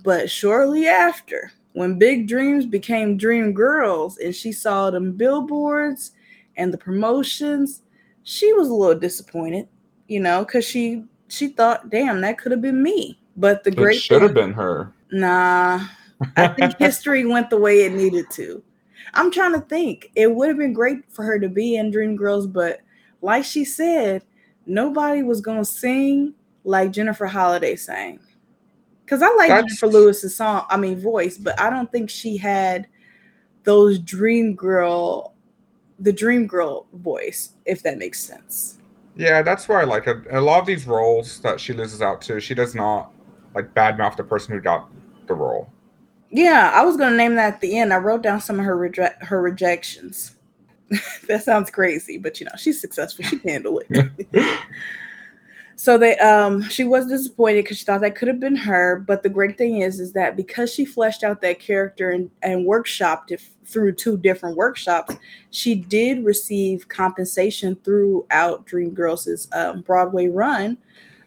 But 0.04 0.30
shortly 0.30 0.88
after, 0.88 1.52
when 1.74 2.00
Big 2.00 2.28
Dreams 2.28 2.66
became 2.66 3.18
Dream 3.18 3.52
Girls 3.52 4.18
and 4.18 4.34
she 4.34 4.52
saw 4.52 4.90
them 4.90 5.12
billboards 5.12 6.12
and 6.58 6.74
the 6.74 6.78
promotions, 6.78 7.82
she 8.24 8.52
was 8.54 8.68
a 8.68 8.74
little 8.74 9.00
disappointed, 9.00 9.68
you 10.08 10.20
know, 10.20 10.44
because 10.44 10.66
she 10.66 11.04
she 11.30 11.48
thought, 11.50 11.90
damn, 11.90 12.22
that 12.22 12.38
could 12.38 12.52
have 12.52 12.62
been 12.62 12.82
me. 12.84 13.20
But 13.36 13.64
the 13.64 13.70
It 13.72 13.76
great 13.78 14.02
should 14.02 14.22
have 14.22 14.34
been 14.34 14.54
her. 14.54 14.94
Nah, 15.12 15.86
I 16.36 16.48
think 16.50 16.76
history 16.80 17.26
went 17.26 17.50
the 17.50 17.58
way 17.58 17.84
it 17.86 17.94
needed 17.94 18.30
to. 18.32 18.64
I'm 19.14 19.32
trying 19.32 19.54
to 19.54 19.62
think. 19.62 20.10
It 20.16 20.34
would 20.34 20.50
have 20.50 20.58
been 20.58 20.74
great 20.74 21.00
for 21.12 21.24
her 21.24 21.40
to 21.40 21.48
be 21.50 21.76
in 21.76 21.92
Dreamgirls, 21.92 22.52
but 22.52 22.80
like 23.22 23.44
she 23.46 23.64
said, 23.66 24.24
nobody 24.66 25.24
was 25.24 25.42
gonna 25.42 25.66
sing 25.66 26.34
like 26.64 26.92
Jennifer 26.92 27.26
Holliday 27.26 27.76
sang. 27.76 28.20
Cause 29.06 29.22
I 29.22 29.30
like 29.36 29.48
That's- 29.50 29.66
Jennifer 29.80 29.88
Lewis's 29.88 30.36
song, 30.36 30.66
I 30.70 30.76
mean 30.78 31.00
voice, 31.00 31.38
but 31.38 31.58
I 31.60 31.70
don't 31.70 31.90
think 31.92 32.10
she 32.10 32.36
had 32.36 32.88
those 33.64 34.00
dream 34.00 34.54
girl, 34.56 35.34
the 36.00 36.14
dream 36.14 36.48
girl 36.48 36.86
voice, 36.94 37.54
if 37.66 37.84
that 37.84 37.98
makes 37.98 38.20
sense. 38.20 38.80
Yeah, 39.16 39.42
that's 39.42 39.68
why 39.68 39.82
I 39.82 39.84
like 39.84 40.08
it. 40.08 40.18
A 40.32 40.40
lot 40.40 40.60
of 40.60 40.66
these 40.66 40.86
roles 40.86 41.40
that 41.40 41.60
she 41.60 41.74
loses 41.74 42.02
out 42.02 42.22
to, 42.24 42.40
she 42.40 42.54
does 42.54 42.76
not 42.76 43.12
like 43.56 43.74
badmouth 43.74 44.16
the 44.16 44.24
person 44.24 44.54
who 44.54 44.62
got 44.62 44.90
the 45.28 45.34
role. 45.34 45.72
Yeah, 46.30 46.72
I 46.74 46.84
was 46.84 46.98
gonna 46.98 47.16
name 47.16 47.36
that 47.36 47.56
at 47.56 47.62
the 47.62 47.78
end. 47.80 47.94
I 47.94 47.98
wrote 47.98 48.22
down 48.22 48.42
some 48.42 48.60
of 48.60 48.66
her 48.66 48.78
reje- 48.78 49.24
her 49.24 49.42
rejections. 49.42 50.36
that 51.28 51.44
sounds 51.44 51.72
crazy, 51.72 52.18
but 52.18 52.40
you 52.40 52.46
know 52.46 52.52
she's 52.58 52.80
successful. 52.80 53.26
She 53.26 53.40
can 53.40 53.50
handle 53.50 53.82
it. 53.90 54.12
so 55.78 55.96
they 55.96 56.18
um 56.18 56.64
she 56.64 56.84
was 56.84 57.08
disappointed 57.08 57.64
because 57.64 57.78
she 57.78 57.86
thought 57.86 58.02
that 58.02 58.16
could 58.16 58.28
have 58.28 58.40
been 58.40 58.56
her. 58.56 59.04
But 59.08 59.22
the 59.22 59.30
great 59.30 59.58
thing 59.58 59.82
is 59.82 60.00
is 60.00 60.12
that 60.14 60.36
because 60.36 60.74
she 60.74 60.86
fleshed 60.86 61.24
out 61.24 61.40
that 61.42 61.60
character 61.60 62.10
and, 62.10 62.32
and 62.42 62.66
workshopped 62.66 63.30
it 63.30 63.42
through 63.64 63.94
two 63.94 64.18
different 64.18 64.58
workshops, 64.58 65.16
she 65.52 65.76
did 65.76 66.26
receive 66.26 66.88
compensation 66.88 67.76
throughout 67.84 68.66
Dreamgirls' 68.66 69.56
um, 69.56 69.82
Broadway 69.82 70.28
run. 70.28 70.78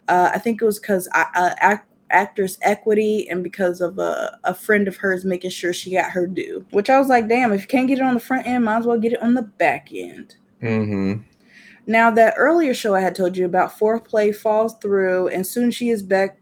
Uh, 0.09 0.31
I 0.33 0.37
think 0.37 0.61
it 0.61 0.65
was 0.65 0.79
because 0.79 1.07
uh, 1.13 1.25
act, 1.33 1.89
actors 2.09 2.57
equity 2.61 3.29
and 3.29 3.43
because 3.43 3.79
of 3.79 3.99
a, 3.99 4.37
a 4.43 4.53
friend 4.53 4.87
of 4.89 4.97
hers 4.97 5.23
making 5.23 5.51
sure 5.51 5.71
she 5.71 5.91
got 5.91 6.11
her 6.11 6.27
due 6.27 6.65
which 6.71 6.89
i 6.89 6.99
was 6.99 7.07
like 7.07 7.29
damn 7.29 7.53
if 7.53 7.61
you 7.61 7.67
can't 7.67 7.87
get 7.87 7.99
it 7.99 8.03
on 8.03 8.13
the 8.13 8.19
front 8.19 8.45
end 8.45 8.65
might 8.65 8.79
as 8.79 8.85
well 8.85 8.99
get 8.99 9.13
it 9.13 9.23
on 9.23 9.33
the 9.33 9.41
back 9.41 9.87
end 9.93 10.35
Mm-hmm. 10.61 11.23
Now 11.87 12.11
that 12.11 12.35
earlier 12.37 12.73
show 12.73 12.95
i 12.95 13.01
had 13.01 13.15
told 13.15 13.35
you 13.35 13.45
about 13.45 13.77
fourth 13.77 14.05
play 14.05 14.31
falls 14.31 14.75
through 14.77 15.29
and 15.29 15.45
soon 15.45 15.71
she 15.71 15.89
is 15.89 16.03
back 16.03 16.37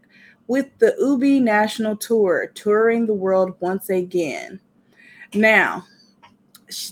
with 0.46 0.66
the 0.78 0.94
Eubie 1.00 1.40
national 1.40 1.96
tour 1.96 2.50
touring 2.54 3.06
the 3.06 3.14
world 3.14 3.54
once 3.60 3.88
again. 3.88 4.60
Now 5.34 5.84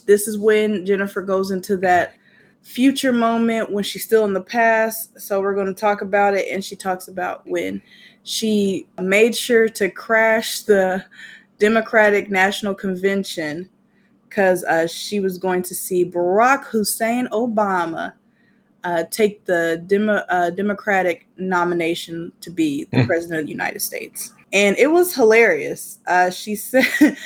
this 0.07 0.27
is 0.27 0.39
when 0.39 0.85
jennifer 0.85 1.23
goes 1.23 1.51
into 1.51 1.77
that 1.77 2.15
future 2.63 3.13
moment 3.13 3.73
when 3.73 3.83
she's 3.83 4.05
still 4.05 4.25
in 4.25 4.33
the 4.35 4.41
past. 4.41 5.19
So 5.21 5.41
we're 5.41 5.55
going 5.55 5.69
to 5.69 5.81
talk 5.81 6.03
about 6.03 6.35
it 6.35 6.49
and 6.53 6.63
she 6.65 6.77
talks 6.77 7.09
about 7.09 7.47
when 7.47 7.81
she 8.25 8.87
made 9.01 9.35
sure 9.35 9.69
to 9.71 9.89
crash 9.91 10.61
the 10.63 11.05
Democratic 11.59 12.31
National 12.31 12.75
Convention 12.75 13.71
because 14.29 14.65
uh, 14.65 14.87
she 14.87 15.19
was 15.19 15.39
going 15.39 15.63
to 15.63 15.75
see 15.75 16.05
Barack 16.05 16.65
Hussein 16.67 17.27
Obama 17.33 18.13
uh, 18.85 19.05
take 19.11 19.45
the 19.45 19.83
Demo- 19.87 20.25
uh, 20.29 20.51
Democratic 20.51 21.27
nomination 21.37 22.33
to 22.41 22.51
be 22.51 22.85
the 22.93 23.01
Hmm. 23.01 23.07
president 23.07 23.41
of 23.41 23.47
the 23.47 23.53
United 23.53 23.81
States. 23.81 24.33
And 24.53 24.77
it 24.79 24.87
was 24.87 25.15
hilarious. 25.15 25.99
Uh, 26.07 26.31
she 26.31 26.55
said, 26.57 27.17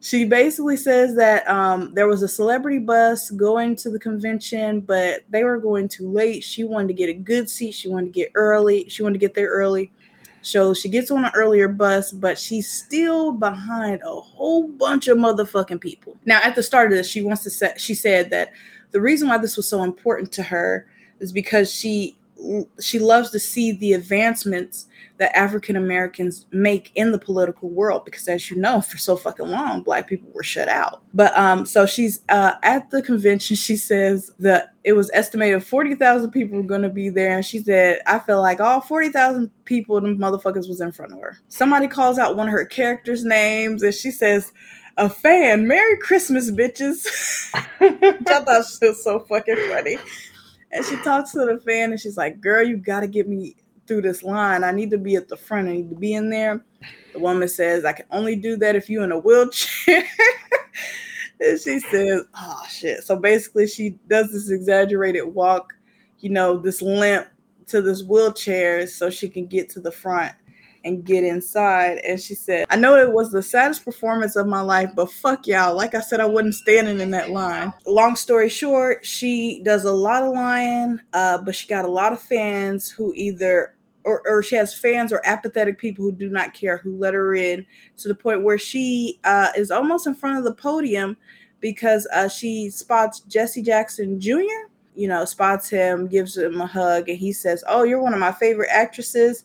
she 0.00 0.24
basically 0.24 0.76
says 0.76 1.14
that 1.16 1.46
um, 1.48 1.92
there 1.94 2.06
was 2.06 2.22
a 2.22 2.28
celebrity 2.28 2.78
bus 2.78 3.30
going 3.30 3.76
to 3.76 3.90
the 3.90 3.98
convention, 3.98 4.80
but 4.80 5.22
they 5.30 5.44
were 5.44 5.58
going 5.58 5.88
too 5.88 6.08
late. 6.10 6.42
She 6.44 6.64
wanted 6.64 6.88
to 6.88 6.94
get 6.94 7.08
a 7.10 7.14
good 7.14 7.50
seat. 7.50 7.72
She 7.74 7.88
wanted 7.88 8.06
to 8.06 8.12
get 8.12 8.30
early. 8.34 8.88
She 8.88 9.02
wanted 9.02 9.14
to 9.14 9.18
get 9.26 9.34
there 9.34 9.48
early. 9.48 9.90
So 10.42 10.72
she 10.72 10.88
gets 10.88 11.10
on 11.10 11.24
an 11.26 11.30
earlier 11.34 11.68
bus, 11.68 12.12
but 12.12 12.38
she's 12.38 12.70
still 12.70 13.30
behind 13.32 14.00
a 14.06 14.20
whole 14.20 14.68
bunch 14.68 15.08
of 15.08 15.18
motherfucking 15.18 15.82
people. 15.82 16.16
Now, 16.24 16.40
at 16.42 16.54
the 16.54 16.62
start 16.62 16.90
of 16.90 16.96
this, 16.96 17.08
she 17.10 17.20
wants 17.22 17.42
to 17.42 17.50
say 17.50 17.74
she 17.76 17.94
said 17.94 18.30
that 18.30 18.52
the 18.92 19.00
reason 19.02 19.28
why 19.28 19.36
this 19.36 19.56
was 19.58 19.68
so 19.68 19.82
important 19.82 20.32
to 20.32 20.42
her 20.42 20.86
is 21.20 21.32
because 21.32 21.72
she 21.72 22.16
she 22.80 22.98
loves 22.98 23.30
to 23.30 23.38
see 23.38 23.72
the 23.72 23.92
advancements 23.92 24.86
that 25.18 25.36
African 25.36 25.76
Americans 25.76 26.46
make 26.50 26.90
in 26.94 27.12
the 27.12 27.18
political 27.18 27.68
world 27.68 28.06
because 28.06 28.26
as 28.26 28.50
you 28.50 28.56
know 28.56 28.80
for 28.80 28.96
so 28.96 29.16
fucking 29.16 29.46
long 29.46 29.82
black 29.82 30.08
people 30.08 30.30
were 30.32 30.42
shut 30.42 30.68
out. 30.68 31.02
But 31.12 31.36
um 31.36 31.66
so 31.66 31.84
she's 31.84 32.22
uh 32.30 32.54
at 32.62 32.90
the 32.90 33.02
convention 33.02 33.56
she 33.56 33.76
says 33.76 34.32
that 34.38 34.74
it 34.84 34.94
was 34.94 35.10
estimated 35.12 35.62
40,000 35.62 36.30
people 36.30 36.56
were 36.56 36.62
going 36.62 36.80
to 36.80 36.88
be 36.88 37.10
there 37.10 37.36
and 37.36 37.44
she 37.44 37.58
said 37.58 38.00
I 38.06 38.18
feel 38.18 38.40
like 38.40 38.60
all 38.60 38.80
40,000 38.80 39.50
people 39.66 40.00
them 40.00 40.16
motherfuckers 40.16 40.68
was 40.68 40.80
in 40.80 40.92
front 40.92 41.12
of 41.12 41.20
her. 41.20 41.38
Somebody 41.48 41.88
calls 41.88 42.18
out 42.18 42.36
one 42.36 42.48
of 42.48 42.52
her 42.52 42.64
characters 42.64 43.22
names 43.22 43.82
and 43.82 43.94
she 43.94 44.10
says 44.10 44.52
a 44.96 45.08
fan, 45.08 45.66
Merry 45.66 45.96
Christmas, 45.98 46.50
bitches. 46.50 47.06
I 47.54 48.40
thought 48.40 48.66
she 48.66 48.88
was 48.88 49.02
so 49.02 49.20
fucking 49.20 49.56
funny. 49.68 49.98
And 50.72 50.84
she 50.84 50.96
talks 50.96 51.32
to 51.32 51.38
the 51.44 51.60
fan 51.64 51.90
and 51.90 52.00
she's 52.00 52.16
like, 52.16 52.40
Girl, 52.40 52.66
you 52.66 52.76
gotta 52.76 53.06
get 53.06 53.28
me 53.28 53.56
through 53.86 54.02
this 54.02 54.22
line. 54.22 54.62
I 54.62 54.70
need 54.70 54.90
to 54.90 54.98
be 54.98 55.16
at 55.16 55.28
the 55.28 55.36
front. 55.36 55.68
I 55.68 55.72
need 55.72 55.90
to 55.90 55.96
be 55.96 56.14
in 56.14 56.30
there. 56.30 56.64
The 57.12 57.18
woman 57.18 57.48
says, 57.48 57.84
I 57.84 57.92
can 57.92 58.06
only 58.10 58.36
do 58.36 58.56
that 58.58 58.76
if 58.76 58.88
you're 58.88 59.04
in 59.04 59.12
a 59.12 59.18
wheelchair. 59.18 60.04
and 61.40 61.60
she 61.60 61.80
says, 61.80 62.24
Oh 62.34 62.62
shit. 62.68 63.02
So 63.02 63.16
basically, 63.16 63.66
she 63.66 63.98
does 64.08 64.32
this 64.32 64.50
exaggerated 64.50 65.24
walk, 65.24 65.72
you 66.20 66.30
know, 66.30 66.56
this 66.56 66.80
limp 66.82 67.26
to 67.66 67.82
this 67.82 68.02
wheelchair 68.02 68.86
so 68.86 69.10
she 69.10 69.28
can 69.28 69.46
get 69.46 69.68
to 69.70 69.80
the 69.80 69.92
front 69.92 70.34
and 70.84 71.04
get 71.04 71.24
inside. 71.24 71.98
And 71.98 72.20
she 72.20 72.34
said, 72.34 72.66
I 72.70 72.76
know 72.76 72.96
it 72.96 73.12
was 73.12 73.30
the 73.30 73.42
saddest 73.42 73.84
performance 73.84 74.36
of 74.36 74.46
my 74.46 74.60
life, 74.60 74.90
but 74.94 75.10
fuck 75.10 75.46
y'all. 75.46 75.76
Like 75.76 75.94
I 75.94 76.00
said, 76.00 76.20
I 76.20 76.26
wasn't 76.26 76.54
standing 76.54 77.00
in 77.00 77.10
that 77.10 77.30
line. 77.30 77.72
Long 77.86 78.16
story 78.16 78.48
short, 78.48 79.04
she 79.04 79.62
does 79.62 79.84
a 79.84 79.92
lot 79.92 80.22
of 80.22 80.32
lying, 80.32 81.00
uh, 81.12 81.38
but 81.38 81.54
she 81.54 81.68
got 81.68 81.84
a 81.84 81.90
lot 81.90 82.12
of 82.12 82.20
fans 82.20 82.90
who 82.90 83.12
either 83.14 83.74
or, 84.04 84.22
or 84.26 84.42
she 84.42 84.56
has 84.56 84.74
fans 84.74 85.12
or 85.12 85.20
apathetic 85.24 85.78
people 85.78 86.04
who 86.04 86.12
do 86.12 86.30
not 86.30 86.54
care 86.54 86.78
who 86.78 86.96
let 86.96 87.14
her 87.14 87.34
in 87.34 87.66
to 87.98 88.08
the 88.08 88.14
point 88.14 88.42
where 88.42 88.58
she 88.58 89.20
uh, 89.24 89.48
is 89.56 89.70
almost 89.70 90.06
in 90.06 90.14
front 90.14 90.38
of 90.38 90.44
the 90.44 90.54
podium 90.54 91.16
because 91.60 92.06
uh, 92.14 92.28
she 92.28 92.70
spots 92.70 93.20
Jesse 93.20 93.62
Jackson 93.62 94.18
Jr. 94.18 94.68
You 94.94 95.08
know, 95.08 95.24
spots 95.24 95.68
him, 95.68 96.08
gives 96.08 96.36
him 96.36 96.60
a 96.60 96.66
hug, 96.66 97.08
and 97.08 97.18
he 97.18 97.32
says, 97.32 97.62
"Oh, 97.68 97.84
you're 97.84 98.02
one 98.02 98.12
of 98.12 98.20
my 98.20 98.32
favorite 98.32 98.70
actresses." 98.72 99.44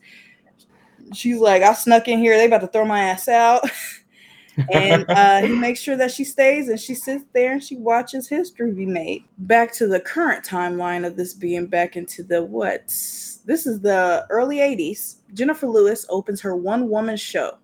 She's 1.13 1.39
like, 1.39 1.61
I 1.61 1.73
snuck 1.73 2.07
in 2.07 2.19
here. 2.19 2.37
They 2.37 2.45
about 2.45 2.61
to 2.61 2.67
throw 2.67 2.85
my 2.85 3.01
ass 3.01 3.27
out. 3.27 3.69
and 4.71 5.05
uh, 5.09 5.41
he 5.41 5.49
makes 5.49 5.79
sure 5.79 5.97
that 5.97 6.11
she 6.11 6.23
stays 6.23 6.69
and 6.69 6.79
she 6.79 6.95
sits 6.95 7.25
there 7.33 7.53
and 7.53 7.63
she 7.63 7.75
watches 7.77 8.27
history 8.27 8.71
be 8.71 8.85
made. 8.85 9.25
Back 9.37 9.73
to 9.73 9.87
the 9.87 9.99
current 9.99 10.45
timeline 10.45 11.05
of 11.05 11.15
this 11.15 11.33
being 11.33 11.67
back 11.67 11.95
into 11.95 12.23
the 12.23 12.43
what? 12.43 12.85
This 12.87 13.67
is 13.67 13.79
the 13.81 14.25
early 14.29 14.57
80s. 14.57 15.17
Jennifer 15.33 15.67
Lewis 15.67 16.05
opens 16.09 16.41
her 16.41 16.55
one 16.55 16.89
woman 16.89 17.17
show. 17.17 17.57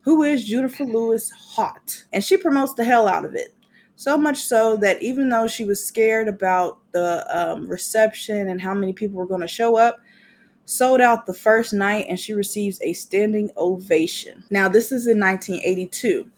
Who 0.00 0.24
is 0.24 0.44
Jennifer 0.44 0.84
Lewis 0.84 1.30
Hot? 1.30 2.04
And 2.12 2.24
she 2.24 2.36
promotes 2.36 2.74
the 2.74 2.84
hell 2.84 3.06
out 3.06 3.24
of 3.24 3.34
it. 3.34 3.54
So 3.94 4.18
much 4.18 4.38
so 4.38 4.76
that 4.78 5.00
even 5.00 5.28
though 5.28 5.46
she 5.46 5.64
was 5.64 5.84
scared 5.84 6.26
about 6.26 6.78
the 6.90 7.24
um, 7.30 7.68
reception 7.68 8.48
and 8.48 8.60
how 8.60 8.74
many 8.74 8.92
people 8.92 9.16
were 9.16 9.26
going 9.26 9.42
to 9.42 9.46
show 9.46 9.76
up, 9.76 10.00
sold 10.64 11.00
out 11.00 11.26
the 11.26 11.34
first 11.34 11.72
night 11.72 12.06
and 12.08 12.18
she 12.18 12.32
receives 12.32 12.80
a 12.82 12.92
standing 12.92 13.50
ovation. 13.56 14.44
Now, 14.50 14.68
this 14.68 14.92
is 14.92 15.06
in 15.06 15.18
1982. 15.18 16.30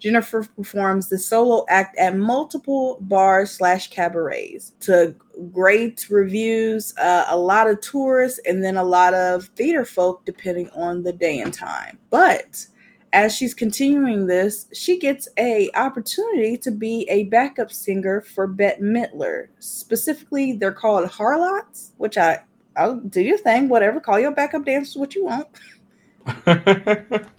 Jennifer 0.00 0.46
performs 0.56 1.08
the 1.08 1.18
solo 1.18 1.64
act 1.68 1.96
at 1.98 2.16
multiple 2.16 2.96
bars 3.02 3.50
slash 3.50 3.90
cabarets 3.90 4.72
to 4.80 5.14
great 5.52 6.08
reviews, 6.08 6.96
uh, 6.96 7.26
a 7.28 7.36
lot 7.36 7.68
of 7.68 7.80
tourists, 7.82 8.40
and 8.46 8.64
then 8.64 8.76
a 8.76 8.82
lot 8.82 9.12
of 9.12 9.44
theater 9.56 9.84
folk, 9.84 10.24
depending 10.24 10.70
on 10.70 11.02
the 11.02 11.12
day 11.12 11.40
and 11.40 11.52
time. 11.52 11.98
But 12.08 12.66
as 13.12 13.34
she's 13.34 13.54
continuing 13.54 14.26
this, 14.26 14.66
she 14.72 14.98
gets 14.98 15.28
a 15.36 15.70
opportunity 15.74 16.56
to 16.58 16.70
be 16.70 17.06
a 17.10 17.24
backup 17.24 17.70
singer 17.70 18.22
for 18.22 18.46
Bette 18.46 18.80
Midler. 18.80 19.48
Specifically, 19.58 20.52
they're 20.52 20.72
called 20.72 21.10
Harlots, 21.10 21.92
which 21.98 22.16
I 22.16 22.40
I'll 22.80 22.96
do 22.96 23.20
your 23.20 23.38
thing, 23.38 23.68
whatever. 23.68 24.00
Call 24.00 24.18
your 24.18 24.32
backup 24.32 24.64
dancers 24.64 24.96
what 24.96 25.14
you 25.14 25.24
want. 25.24 25.46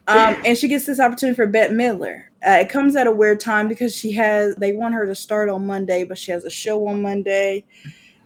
Um, 0.07 0.35
and 0.45 0.57
she 0.57 0.67
gets 0.67 0.85
this 0.85 0.99
opportunity 0.99 1.37
for 1.37 1.47
Bette 1.47 1.73
Midler. 1.73 2.23
Uh, 2.45 2.57
it 2.59 2.67
comes 2.67 2.97
at 2.97 3.07
a 3.07 3.11
weird 3.11 3.39
time 3.39 3.69
because 3.69 3.95
she 3.95 4.11
has 4.11 4.55
they 4.57 4.73
want 4.73 4.93
her 4.93 5.05
to 5.05 5.15
start 5.15 5.47
on 5.47 5.65
Monday, 5.65 6.03
but 6.03 6.17
she 6.17 6.31
has 6.31 6.43
a 6.43 6.49
show 6.49 6.85
on 6.87 7.01
Monday. 7.01 7.63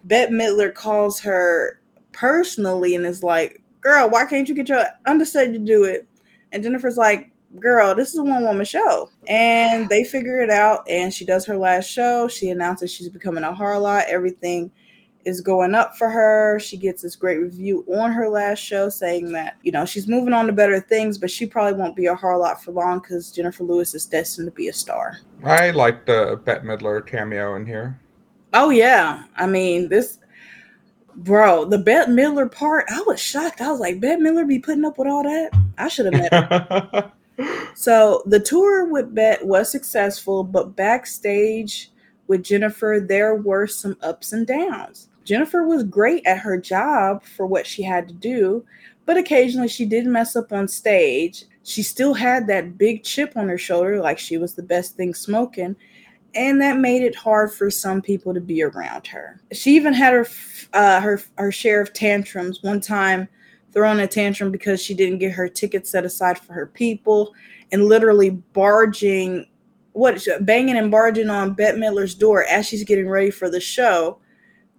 Bette 0.05 0.32
Midler 0.32 0.74
calls 0.74 1.20
her 1.20 1.80
personally 2.11 2.95
and 2.95 3.05
is 3.05 3.22
like, 3.22 3.61
"Girl, 3.82 4.09
why 4.09 4.26
can't 4.26 4.49
you 4.49 4.55
get 4.55 4.70
your 4.70 4.84
understudy 5.05 5.51
to 5.51 5.59
do 5.59 5.84
it?" 5.84 6.07
And 6.51 6.63
Jennifer's 6.63 6.97
like, 6.97 7.32
girl, 7.59 7.95
this 7.95 8.09
is 8.09 8.20
a 8.20 8.24
one 8.24 8.43
woman 8.43 8.66
show. 8.66 9.09
And 9.28 9.88
they 9.89 10.03
figure 10.03 10.41
it 10.41 10.49
out. 10.49 10.89
And 10.89 11.13
she 11.13 11.26
does 11.26 11.45
her 11.45 11.57
last 11.57 11.86
show. 11.86 12.28
She 12.28 12.49
announces 12.49 12.91
she's 12.91 13.09
becoming 13.09 13.43
a 13.43 13.53
harlot. 13.53 14.05
Everything 14.07 14.72
is 15.26 15.41
going 15.41 15.73
up 15.73 15.97
for 15.97 16.09
her. 16.09 16.59
She 16.59 16.78
gets 16.78 17.01
this 17.01 17.15
great 17.15 17.39
review 17.39 17.84
on 17.91 18.11
her 18.11 18.30
last 18.30 18.59
show 18.59 18.89
saying 18.89 19.32
that, 19.32 19.57
you 19.63 19.71
know, 19.71 19.84
she's 19.84 20.07
moving 20.07 20.34
on 20.34 20.45
to 20.45 20.53
better 20.53 20.80
things, 20.80 21.17
but 21.17 21.32
she 21.32 21.47
probably 21.47 21.73
won't 21.73 21.95
be 21.95 22.05
a 22.05 22.15
harlot 22.15 22.59
for 22.59 22.71
long 22.71 22.99
because 22.99 23.32
Jennifer 23.32 23.63
Lewis 23.63 23.95
is 23.95 24.05
destined 24.05 24.47
to 24.47 24.51
be 24.51 24.67
a 24.67 24.73
star. 24.73 25.17
I 25.43 25.71
like 25.71 26.05
the 26.05 26.39
Bette 26.45 26.65
Midler 26.65 27.05
cameo 27.05 27.55
in 27.55 27.65
here. 27.65 27.99
Oh, 28.53 28.69
yeah. 28.69 29.23
I 29.36 29.47
mean, 29.47 29.89
this, 29.89 30.19
bro, 31.15 31.65
the 31.65 31.80
Bette 31.80 32.11
Midler 32.11 32.49
part, 32.49 32.86
I 32.89 33.01
was 33.07 33.19
shocked. 33.19 33.61
I 33.61 33.71
was 33.71 33.80
like, 33.80 33.99
Bette 33.99 34.21
Midler 34.21 34.47
be 34.47 34.59
putting 34.59 34.86
up 34.86 34.99
with 34.99 35.07
all 35.07 35.23
that? 35.23 35.49
I 35.80 35.88
should 35.88 36.13
have 36.13 36.32
met 36.32 36.34
her. 36.34 37.11
so 37.76 38.21
the 38.28 38.39
tour 38.39 38.86
with 38.86 39.13
Bette 39.15 39.43
was 39.43 39.71
successful, 39.71 40.43
but 40.43 40.76
backstage 40.76 41.91
with 42.28 42.43
Jennifer, 42.43 43.03
there 43.05 43.36
were 43.36 43.65
some 43.65 43.97
ups 44.01 44.34
and 44.34 44.45
downs. 44.45 45.09
Jennifer 45.26 45.63
was 45.63 45.84
great 45.84 46.26
at 46.26 46.38
her 46.38 46.57
job 46.57 47.23
for 47.23 47.47
what 47.47 47.65
she 47.65 47.82
had 47.82 48.07
to 48.07 48.13
do, 48.13 48.63
but 49.05 49.17
occasionally 49.17 49.67
she 49.67 49.86
did 49.86 50.05
mess 50.05 50.36
up 50.36 50.53
on 50.53 50.67
stage. 50.67 51.45
She 51.63 51.82
still 51.82 52.13
had 52.13 52.47
that 52.47 52.78
big 52.78 53.03
chip 53.03 53.34
on 53.36 53.49
her 53.49 53.57
shoulder, 53.57 53.99
like 53.99 54.19
she 54.19 54.38
was 54.38 54.53
the 54.53 54.63
best 54.63 54.95
thing 54.95 55.15
smoking, 55.15 55.76
and 56.36 56.61
that 56.61 56.78
made 56.78 57.01
it 57.01 57.15
hard 57.15 57.51
for 57.51 57.71
some 57.71 58.03
people 58.03 58.36
to 58.36 58.39
be 58.39 58.61
around 58.61 59.07
her. 59.07 59.41
She 59.51 59.76
even 59.76 59.93
had 59.93 60.13
her 60.13 60.28
uh, 60.73 61.01
her 61.01 61.19
her 61.38 61.51
share 61.51 61.82
of 61.82 61.91
tantrums. 61.93 62.61
One 62.61 62.80
time, 62.80 63.28
throwing 63.73 63.99
a 63.99 64.07
tantrum 64.07 64.51
because 64.51 64.80
she 64.80 64.93
didn't 64.93 65.19
get 65.19 65.32
her 65.32 65.49
ticket 65.49 65.88
set 65.88 66.05
aside 66.05 66.38
for 66.38 66.53
her 66.53 66.67
people, 66.67 67.34
and 67.71 67.86
literally 67.86 68.30
barging, 68.30 69.47
what 69.93 70.23
banging 70.41 70.78
and 70.78 70.91
barging 70.91 71.32
on 71.32 71.53
Bette 71.53 71.80
Midler's 71.80 72.13
door 72.13 72.43
as 72.43 72.67
she's 72.67 72.84
getting 72.84 73.09
ready 73.09 73.32
for 73.32 73.49
the 73.49 73.59
show 73.59 74.19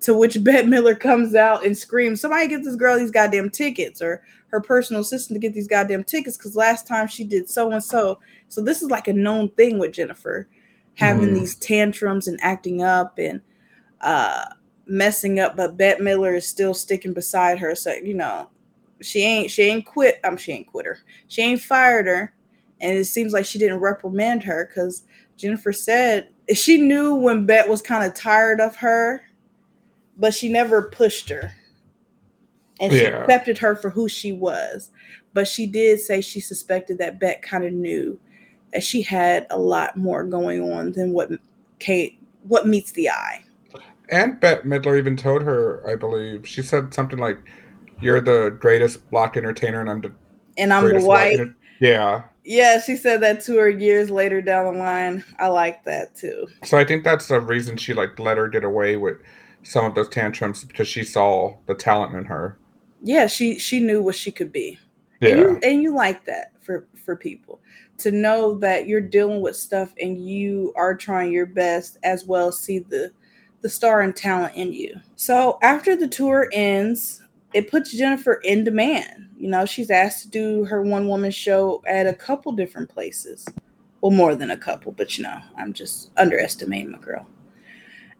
to 0.00 0.14
which 0.14 0.42
Bette 0.42 0.68
Midler 0.68 0.98
comes 0.98 1.34
out 1.34 1.64
and 1.64 1.76
screams, 1.76 2.20
Somebody 2.20 2.48
get 2.48 2.64
this 2.64 2.76
girl 2.76 2.98
these 2.98 3.10
goddamn 3.10 3.50
tickets, 3.50 4.02
or 4.02 4.22
her 4.48 4.60
personal 4.60 5.02
assistant 5.02 5.36
to 5.36 5.40
get 5.40 5.54
these 5.54 5.68
goddamn 5.68 6.04
tickets 6.04 6.36
because 6.36 6.56
last 6.56 6.86
time 6.86 7.06
she 7.08 7.24
did 7.24 7.48
so 7.48 7.70
and 7.70 7.82
so. 7.82 8.18
So 8.48 8.62
this 8.62 8.82
is 8.82 8.90
like 8.90 9.08
a 9.08 9.12
known 9.12 9.48
thing 9.50 9.78
with 9.78 9.92
Jennifer 9.92 10.48
having 10.94 11.30
mm. 11.30 11.34
these 11.34 11.56
tantrums 11.56 12.26
and 12.26 12.38
acting 12.42 12.82
up 12.82 13.18
and 13.18 13.40
uh 14.00 14.44
messing 14.86 15.40
up, 15.40 15.56
but 15.56 15.76
Bette 15.76 16.02
Midler 16.02 16.36
is 16.36 16.48
still 16.48 16.72
sticking 16.72 17.12
beside 17.12 17.58
her. 17.58 17.74
So, 17.74 17.92
you 17.92 18.14
know, 18.14 18.48
she 19.00 19.22
ain't 19.22 19.50
she 19.50 19.62
ain't 19.62 19.86
quit. 19.86 20.20
Um, 20.24 20.36
she 20.36 20.52
ain't 20.52 20.66
quit 20.66 20.86
her. 20.86 20.98
She 21.28 21.42
ain't 21.42 21.60
fired 21.60 22.06
her. 22.06 22.32
And 22.80 22.96
it 22.96 23.06
seems 23.06 23.32
like 23.32 23.46
she 23.46 23.58
didn't 23.58 23.80
reprimand 23.80 24.42
her 24.44 24.66
because 24.66 25.02
Jennifer 25.36 25.72
said 25.72 26.28
she 26.54 26.80
knew 26.80 27.14
when 27.14 27.46
Bette 27.46 27.68
was 27.68 27.82
kind 27.82 28.04
of 28.04 28.14
tired 28.14 28.60
of 28.60 28.76
her 28.76 29.22
but 30.16 30.34
she 30.34 30.48
never 30.48 30.82
pushed 30.82 31.28
her. 31.28 31.52
And 32.80 32.92
she 32.92 33.02
yeah. 33.02 33.22
accepted 33.22 33.58
her 33.58 33.76
for 33.76 33.90
who 33.90 34.08
she 34.08 34.32
was. 34.32 34.90
But 35.32 35.48
she 35.48 35.66
did 35.66 36.00
say 36.00 36.20
she 36.20 36.40
suspected 36.40 36.98
that 36.98 37.18
Bette 37.18 37.40
kind 37.42 37.64
of 37.64 37.72
knew 37.72 38.18
that 38.72 38.82
she 38.82 39.02
had 39.02 39.46
a 39.50 39.58
lot 39.58 39.96
more 39.96 40.24
going 40.24 40.72
on 40.72 40.92
than 40.92 41.12
what 41.12 41.30
Kate 41.78 42.18
what 42.44 42.66
meets 42.66 42.92
the 42.92 43.10
eye. 43.10 43.44
And 44.08 44.38
Bette 44.38 44.62
Midler 44.62 44.98
even 44.98 45.16
told 45.16 45.42
her, 45.42 45.82
I 45.88 45.96
believe, 45.96 46.46
she 46.46 46.62
said 46.62 46.94
something 46.94 47.18
like, 47.18 47.38
"You're 48.00 48.20
the 48.20 48.56
greatest 48.60 49.10
black 49.10 49.36
entertainer, 49.36 49.80
and 49.80 49.90
I'm 49.90 50.00
the 50.00 50.12
and 50.56 50.72
I'm 50.72 50.88
the 50.88 51.04
white." 51.04 51.40
yeah. 51.80 52.22
Yeah, 52.44 52.80
she 52.80 52.96
said 52.96 53.20
that 53.22 53.40
to 53.46 53.56
her 53.56 53.68
years 53.68 54.08
later 54.08 54.40
down 54.40 54.72
the 54.72 54.78
line. 54.78 55.24
I 55.40 55.48
like 55.48 55.82
that 55.84 56.14
too. 56.14 56.46
So 56.62 56.78
I 56.78 56.84
think 56.84 57.02
that's 57.02 57.26
the 57.26 57.40
reason 57.40 57.76
she 57.76 57.92
like 57.92 58.18
let 58.20 58.36
her 58.36 58.46
get 58.48 58.62
away 58.62 58.96
with 58.96 59.18
some 59.66 59.84
of 59.84 59.94
those 59.94 60.08
tantrums 60.08 60.64
because 60.64 60.88
she 60.88 61.02
saw 61.02 61.56
the 61.66 61.74
talent 61.74 62.14
in 62.14 62.24
her. 62.24 62.58
Yeah, 63.02 63.26
she 63.26 63.58
she 63.58 63.80
knew 63.80 64.02
what 64.02 64.14
she 64.14 64.30
could 64.30 64.52
be. 64.52 64.78
Yeah. 65.20 65.30
And 65.30 65.40
you, 65.40 65.60
and 65.62 65.82
you 65.82 65.94
like 65.94 66.24
that 66.26 66.52
for 66.60 66.86
for 67.04 67.16
people 67.16 67.60
to 67.98 68.10
know 68.10 68.58
that 68.58 68.86
you're 68.86 69.00
dealing 69.00 69.40
with 69.40 69.56
stuff 69.56 69.92
and 70.00 70.28
you 70.28 70.72
are 70.76 70.94
trying 70.94 71.32
your 71.32 71.46
best 71.46 71.98
as 72.02 72.24
well 72.24 72.52
see 72.52 72.80
the 72.80 73.10
the 73.62 73.68
star 73.68 74.02
and 74.02 74.14
talent 74.14 74.54
in 74.54 74.72
you. 74.72 74.94
So 75.16 75.58
after 75.62 75.96
the 75.96 76.06
tour 76.06 76.48
ends, 76.52 77.22
it 77.54 77.70
puts 77.70 77.92
Jennifer 77.92 78.34
in 78.44 78.64
demand. 78.64 79.28
You 79.38 79.48
know, 79.48 79.66
she's 79.66 79.90
asked 79.90 80.22
to 80.22 80.28
do 80.28 80.64
her 80.66 80.82
one 80.82 81.08
woman 81.08 81.30
show 81.30 81.82
at 81.86 82.06
a 82.06 82.14
couple 82.14 82.52
different 82.52 82.88
places. 82.88 83.46
Well, 84.00 84.12
more 84.12 84.34
than 84.34 84.50
a 84.50 84.56
couple, 84.56 84.92
but 84.92 85.16
you 85.16 85.24
know, 85.24 85.40
I'm 85.56 85.72
just 85.72 86.10
underestimating 86.16 86.92
my 86.92 86.98
girl. 86.98 87.26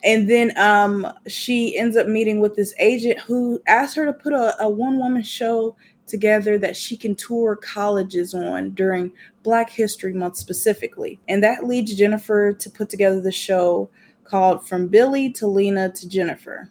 And 0.05 0.29
then 0.29 0.57
um, 0.57 1.11
she 1.27 1.77
ends 1.77 1.97
up 1.97 2.07
meeting 2.07 2.41
with 2.41 2.55
this 2.55 2.75
agent 2.79 3.19
who 3.21 3.61
asked 3.67 3.97
her 3.97 4.07
to 4.07 4.13
put 4.13 4.33
a, 4.33 4.63
a 4.63 4.69
one 4.69 4.99
woman 4.99 5.23
show 5.23 5.77
together 6.07 6.59
that 6.59 6.77
she 6.77 6.97
can 6.97 7.15
tour 7.15 7.57
colleges 7.57 8.35
on 8.35 8.71
during 8.71 9.11
Black 9.43 9.71
History 9.71 10.13
Month 10.13 10.37
specifically. 10.37 11.19
And 11.29 11.43
that 11.43 11.65
leads 11.65 11.95
Jennifer 11.95 12.53
to 12.53 12.71
put 12.71 12.89
together 12.89 13.21
the 13.21 13.33
show 13.33 13.89
called 14.25 14.67
From 14.67 14.89
Billie 14.89 15.33
to 15.33 15.47
Lena 15.47 15.91
to 15.93 16.09
Jennifer. 16.09 16.71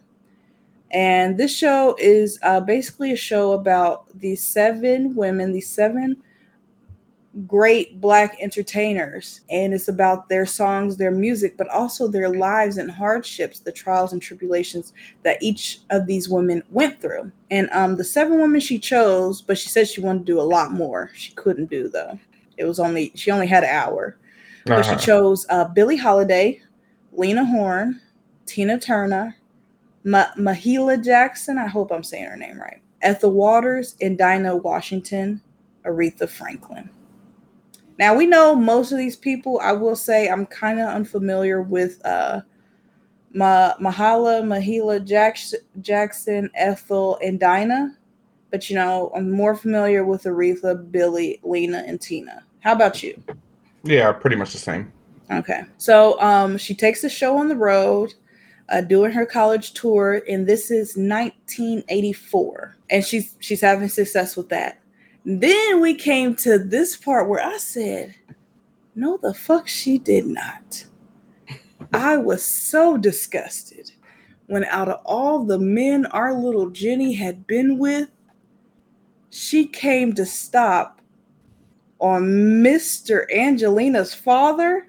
And 0.90 1.36
this 1.36 1.54
show 1.54 1.96
is 1.98 2.38
uh, 2.42 2.60
basically 2.60 3.12
a 3.12 3.16
show 3.16 3.52
about 3.52 4.06
these 4.18 4.42
seven 4.42 5.14
women, 5.14 5.52
these 5.52 5.68
seven 5.68 6.16
great 7.46 8.00
black 8.00 8.38
entertainers 8.40 9.42
and 9.50 9.74
it's 9.74 9.88
about 9.88 10.28
their 10.28 10.46
songs 10.46 10.96
their 10.96 11.10
music 11.10 11.54
but 11.58 11.68
also 11.68 12.08
their 12.08 12.30
lives 12.30 12.78
and 12.78 12.90
hardships 12.90 13.58
the 13.58 13.72
trials 13.72 14.14
and 14.14 14.22
tribulations 14.22 14.94
that 15.22 15.42
each 15.42 15.80
of 15.90 16.06
these 16.06 16.30
women 16.30 16.62
went 16.70 16.98
through 16.98 17.30
and 17.50 17.68
um 17.72 17.96
the 17.96 18.04
seven 18.04 18.40
women 18.40 18.58
she 18.58 18.78
chose 18.78 19.42
but 19.42 19.58
she 19.58 19.68
said 19.68 19.86
she 19.86 20.00
wanted 20.00 20.20
to 20.20 20.24
do 20.24 20.40
a 20.40 20.42
lot 20.42 20.72
more 20.72 21.10
she 21.14 21.32
couldn't 21.32 21.68
do 21.68 21.88
though 21.88 22.18
it 22.56 22.64
was 22.64 22.80
only 22.80 23.12
she 23.14 23.30
only 23.30 23.46
had 23.46 23.64
an 23.64 23.70
hour 23.70 24.16
uh-huh. 24.66 24.76
but 24.76 24.84
she 24.84 24.92
uh-huh. 24.92 25.00
chose 25.00 25.44
uh, 25.50 25.64
billie 25.64 25.96
holiday 25.96 26.58
lena 27.12 27.44
horne 27.44 28.00
tina 28.46 28.78
turner 28.78 29.36
Ma- 30.04 30.32
mahalia 30.38 31.04
jackson 31.04 31.58
i 31.58 31.66
hope 31.66 31.92
i'm 31.92 32.04
saying 32.04 32.24
her 32.24 32.36
name 32.36 32.58
right 32.58 32.80
ethel 33.02 33.32
waters 33.32 33.94
and 34.00 34.16
dinah 34.16 34.56
washington 34.56 35.42
aretha 35.84 36.26
franklin 36.26 36.88
now 37.98 38.14
we 38.14 38.26
know 38.26 38.54
most 38.54 38.92
of 38.92 38.98
these 38.98 39.16
people. 39.16 39.60
I 39.62 39.72
will 39.72 39.96
say 39.96 40.28
I'm 40.28 40.46
kind 40.46 40.80
of 40.80 40.88
unfamiliar 40.88 41.62
with 41.62 42.04
uh, 42.04 42.42
Ma- 43.32 43.74
Mahala, 43.76 44.42
Mahila 44.42 45.04
Jackson, 45.04 45.60
Jackson, 45.80 46.50
Ethel, 46.54 47.18
and 47.22 47.40
Dinah, 47.40 47.96
but 48.50 48.68
you 48.68 48.76
know 48.76 49.10
I'm 49.14 49.30
more 49.30 49.54
familiar 49.54 50.04
with 50.04 50.24
Aretha, 50.24 50.90
Billie, 50.90 51.40
Lena, 51.42 51.84
and 51.86 52.00
Tina. 52.00 52.44
How 52.60 52.72
about 52.72 53.02
you? 53.02 53.22
Yeah, 53.84 54.12
pretty 54.12 54.36
much 54.36 54.52
the 54.52 54.58
same. 54.58 54.92
Okay, 55.30 55.62
so 55.78 56.20
um, 56.20 56.58
she 56.58 56.74
takes 56.74 57.02
the 57.02 57.08
show 57.08 57.36
on 57.36 57.48
the 57.48 57.56
road, 57.56 58.14
uh, 58.68 58.80
doing 58.80 59.12
her 59.12 59.26
college 59.26 59.72
tour, 59.72 60.22
and 60.28 60.46
this 60.46 60.70
is 60.70 60.96
1984, 60.96 62.76
and 62.90 63.04
she's 63.04 63.34
she's 63.40 63.60
having 63.60 63.88
success 63.88 64.36
with 64.36 64.48
that. 64.50 64.80
Then 65.28 65.80
we 65.80 65.94
came 65.96 66.36
to 66.36 66.56
this 66.56 66.96
part 66.96 67.28
where 67.28 67.44
I 67.44 67.56
said, 67.56 68.14
No, 68.94 69.18
the 69.20 69.34
fuck 69.34 69.66
she 69.66 69.98
did 69.98 70.24
not. 70.24 70.86
I 71.92 72.16
was 72.16 72.44
so 72.44 72.96
disgusted 72.96 73.90
when, 74.46 74.64
out 74.66 74.88
of 74.88 75.00
all 75.04 75.44
the 75.44 75.58
men 75.58 76.06
our 76.06 76.32
little 76.32 76.70
Jenny 76.70 77.12
had 77.12 77.44
been 77.48 77.76
with, 77.76 78.08
she 79.30 79.66
came 79.66 80.12
to 80.14 80.24
stop 80.24 81.00
on 81.98 82.22
Mr. 82.62 83.24
Angelina's 83.34 84.14
father. 84.14 84.86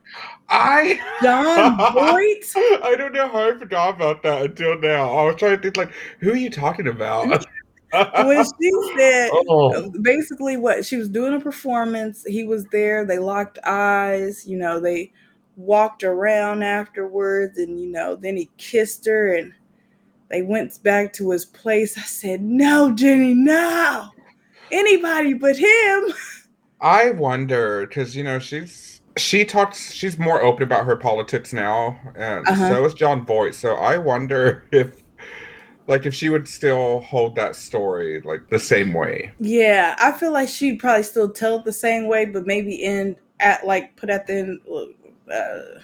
I 0.50 1.00
Jon 1.24 1.78
Voight. 1.94 2.46
I 2.84 2.96
don't 2.96 3.14
know 3.14 3.28
how 3.28 3.50
I 3.50 3.58
forgot 3.58 3.96
about 3.96 4.22
that 4.22 4.44
until 4.44 4.78
now. 4.78 5.18
I 5.18 5.24
was 5.26 5.36
trying 5.38 5.56
to 5.56 5.62
think 5.64 5.78
like, 5.78 5.92
who 6.20 6.34
are 6.34 6.38
you 6.38 6.52
talking 6.52 6.88
about? 6.88 7.44
when 7.92 8.44
she 8.62 8.72
said 8.98 9.30
oh. 9.34 9.92
basically 10.02 10.58
what 10.58 10.86
she 10.86 10.98
was 10.98 11.10
doing 11.10 11.34
a 11.34 11.40
performance, 11.40 12.24
he 12.26 12.44
was 12.44 12.66
there, 12.66 13.06
they 13.06 13.20
locked 13.20 13.60
eyes, 13.64 14.46
you 14.48 14.58
know, 14.58 14.80
they 14.80 15.12
walked 15.56 16.04
around 16.04 16.64
afterwards, 16.64 17.58
and 17.58 17.80
you 17.80 17.88
know, 17.92 18.16
then 18.16 18.38
he 18.38 18.50
kissed 18.58 19.06
her 19.06 19.36
and 19.36 19.54
they 20.30 20.42
went 20.42 20.82
back 20.84 21.14
to 21.14 21.32
his 21.32 21.46
place. 21.46 21.98
I 21.98 22.02
said, 22.02 22.42
No, 22.42 22.94
Jenny, 22.94 23.34
no, 23.34 24.10
anybody 24.72 25.34
but 25.34 25.58
him. 25.58 26.04
I 26.82 27.12
wonder 27.12 27.88
because 27.88 28.16
you 28.16 28.24
know 28.24 28.38
she's 28.38 29.02
she 29.18 29.44
talks 29.46 29.92
she's 29.92 30.20
more 30.20 30.44
open 30.44 30.64
about 30.64 30.86
her 30.86 30.96
politics 30.96 31.54
now, 31.54 32.00
and 32.16 32.48
uh-huh. 32.48 32.70
so 32.70 32.86
is 32.86 32.94
Jon 32.94 33.26
Voight. 33.26 33.56
So 33.56 33.76
I 33.76 33.98
wonder 33.98 34.66
if 34.72 35.04
like 35.88 36.06
if 36.06 36.14
she 36.14 36.30
would 36.30 36.48
still 36.48 37.00
hold 37.02 37.36
that 37.36 37.56
story 37.56 38.22
like 38.22 38.50
the 38.50 38.60
same 38.60 38.94
way. 38.94 39.32
Yeah, 39.40 39.96
I 40.00 40.12
feel 40.12 40.32
like 40.32 40.50
she'd 40.50 40.80
probably 40.80 41.04
still 41.04 41.30
tell 41.30 41.58
it 41.58 41.66
the 41.66 41.74
same 41.74 42.08
way, 42.08 42.26
but 42.26 42.46
maybe 42.46 42.84
end 42.84 43.16
at 43.40 43.66
like 43.66 43.96
put 43.96 44.10
at 44.10 44.28
the 44.28 44.34
end 44.34 44.60
uh, 45.32 45.80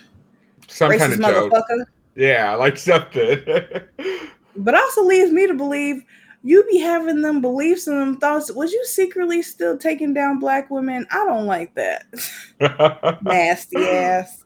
Some 0.67 0.97
kind 0.97 1.13
of 1.13 1.19
joke. 1.19 1.53
Yeah, 2.15 2.55
like 2.55 2.77
something. 2.77 3.41
But 4.55 4.75
also 4.75 5.03
leaves 5.03 5.31
me 5.31 5.47
to 5.47 5.55
believe 5.55 6.03
you 6.43 6.63
be 6.65 6.77
having 6.77 7.21
them 7.21 7.39
beliefs 7.41 7.87
and 7.87 7.99
them 7.99 8.17
thoughts. 8.17 8.51
Was 8.51 8.71
you 8.73 8.83
secretly 8.85 9.41
still 9.41 9.77
taking 9.77 10.13
down 10.13 10.39
black 10.39 10.69
women? 10.69 11.07
I 11.09 11.23
don't 11.25 11.45
like 11.45 11.73
that. 11.75 12.05
Nasty 13.23 13.77
ass. 13.77 14.43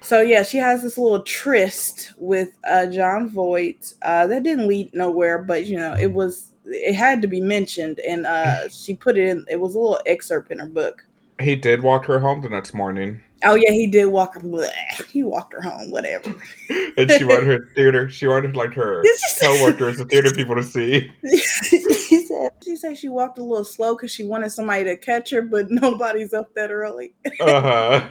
So 0.00 0.22
yeah, 0.22 0.42
she 0.42 0.56
has 0.58 0.82
this 0.82 0.96
little 0.98 1.22
tryst 1.22 2.14
with 2.16 2.50
uh 2.68 2.86
Jon 2.86 3.28
Voight. 3.28 3.92
Uh 4.02 4.26
that 4.26 4.42
didn't 4.42 4.68
lead 4.68 4.92
nowhere, 4.94 5.38
but 5.42 5.66
you 5.66 5.76
know, 5.76 5.94
it 5.94 6.12
was 6.12 6.52
it 6.64 6.94
had 6.94 7.20
to 7.20 7.28
be 7.28 7.42
mentioned 7.42 8.00
and 8.00 8.26
uh 8.26 8.68
she 8.70 8.94
put 8.94 9.18
it 9.18 9.28
in 9.28 9.44
it 9.50 9.60
was 9.60 9.74
a 9.74 9.78
little 9.78 10.00
excerpt 10.06 10.50
in 10.50 10.58
her 10.58 10.66
book. 10.66 11.04
he 11.40 11.54
did 11.54 11.82
walk 11.82 12.06
her 12.06 12.18
home 12.18 12.40
the 12.40 12.48
next 12.48 12.72
morning. 12.72 13.20
Oh 13.44 13.54
yeah, 13.54 13.70
he 13.70 13.86
did 13.86 14.06
walk 14.06 14.34
her 14.34 14.40
bleh, 14.40 14.70
he 15.10 15.22
walked 15.22 15.52
her 15.52 15.60
home, 15.60 15.90
whatever. 15.90 16.34
And 16.96 17.10
she 17.10 17.24
wanted 17.24 17.46
her 17.46 17.68
theater, 17.74 18.08
she 18.08 18.26
wanted 18.26 18.56
like 18.56 18.72
her 18.74 19.02
co-workers, 19.40 19.98
the 19.98 20.04
theater 20.04 20.32
people 20.32 20.54
to 20.54 20.62
see. 20.62 21.10
she 21.28 22.24
said 22.26 22.50
she 22.64 22.76
said 22.76 22.96
she 22.96 23.08
walked 23.08 23.38
a 23.38 23.42
little 23.42 23.64
slow 23.64 23.96
because 23.96 24.12
she 24.12 24.24
wanted 24.24 24.50
somebody 24.50 24.84
to 24.84 24.96
catch 24.96 25.30
her, 25.30 25.42
but 25.42 25.70
nobody's 25.70 26.32
up 26.32 26.54
that 26.54 26.70
early. 26.70 27.12
Uh-huh. 27.40 28.08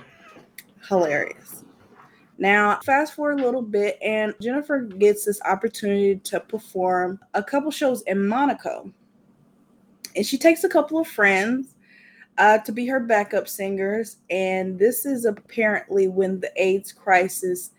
Hilarious. 0.89 1.63
Now, 2.37 2.79
fast 2.85 3.13
forward 3.13 3.39
a 3.39 3.43
little 3.45 3.61
bit, 3.61 3.97
and 4.01 4.33
Jennifer 4.41 4.81
gets 4.81 5.23
this 5.23 5.41
opportunity 5.43 6.17
to 6.17 6.39
perform 6.41 7.19
a 7.33 7.43
couple 7.43 7.71
shows 7.71 8.01
in 8.01 8.27
Monaco. 8.27 8.91
And 10.15 10.25
she 10.25 10.37
takes 10.37 10.63
a 10.63 10.69
couple 10.69 10.99
of 10.99 11.07
friends 11.07 11.72
uh, 12.37 12.57
to 12.59 12.71
be 12.71 12.87
her 12.87 12.99
backup 12.99 13.47
singers. 13.47 14.17
And 14.29 14.79
this 14.79 15.05
is 15.05 15.25
apparently 15.25 16.07
when 16.07 16.39
the 16.39 16.51
AIDS 16.55 16.91
crisis 16.91 17.71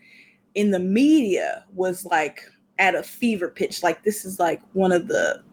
in 0.55 0.71
the 0.71 0.79
media 0.79 1.65
was 1.73 2.05
like 2.05 2.41
at 2.79 2.95
a 2.95 3.03
fever 3.03 3.49
pitch. 3.49 3.83
Like, 3.83 4.03
this 4.03 4.25
is 4.25 4.39
like 4.39 4.61
one 4.73 4.91
of 4.91 5.07
the 5.07 5.43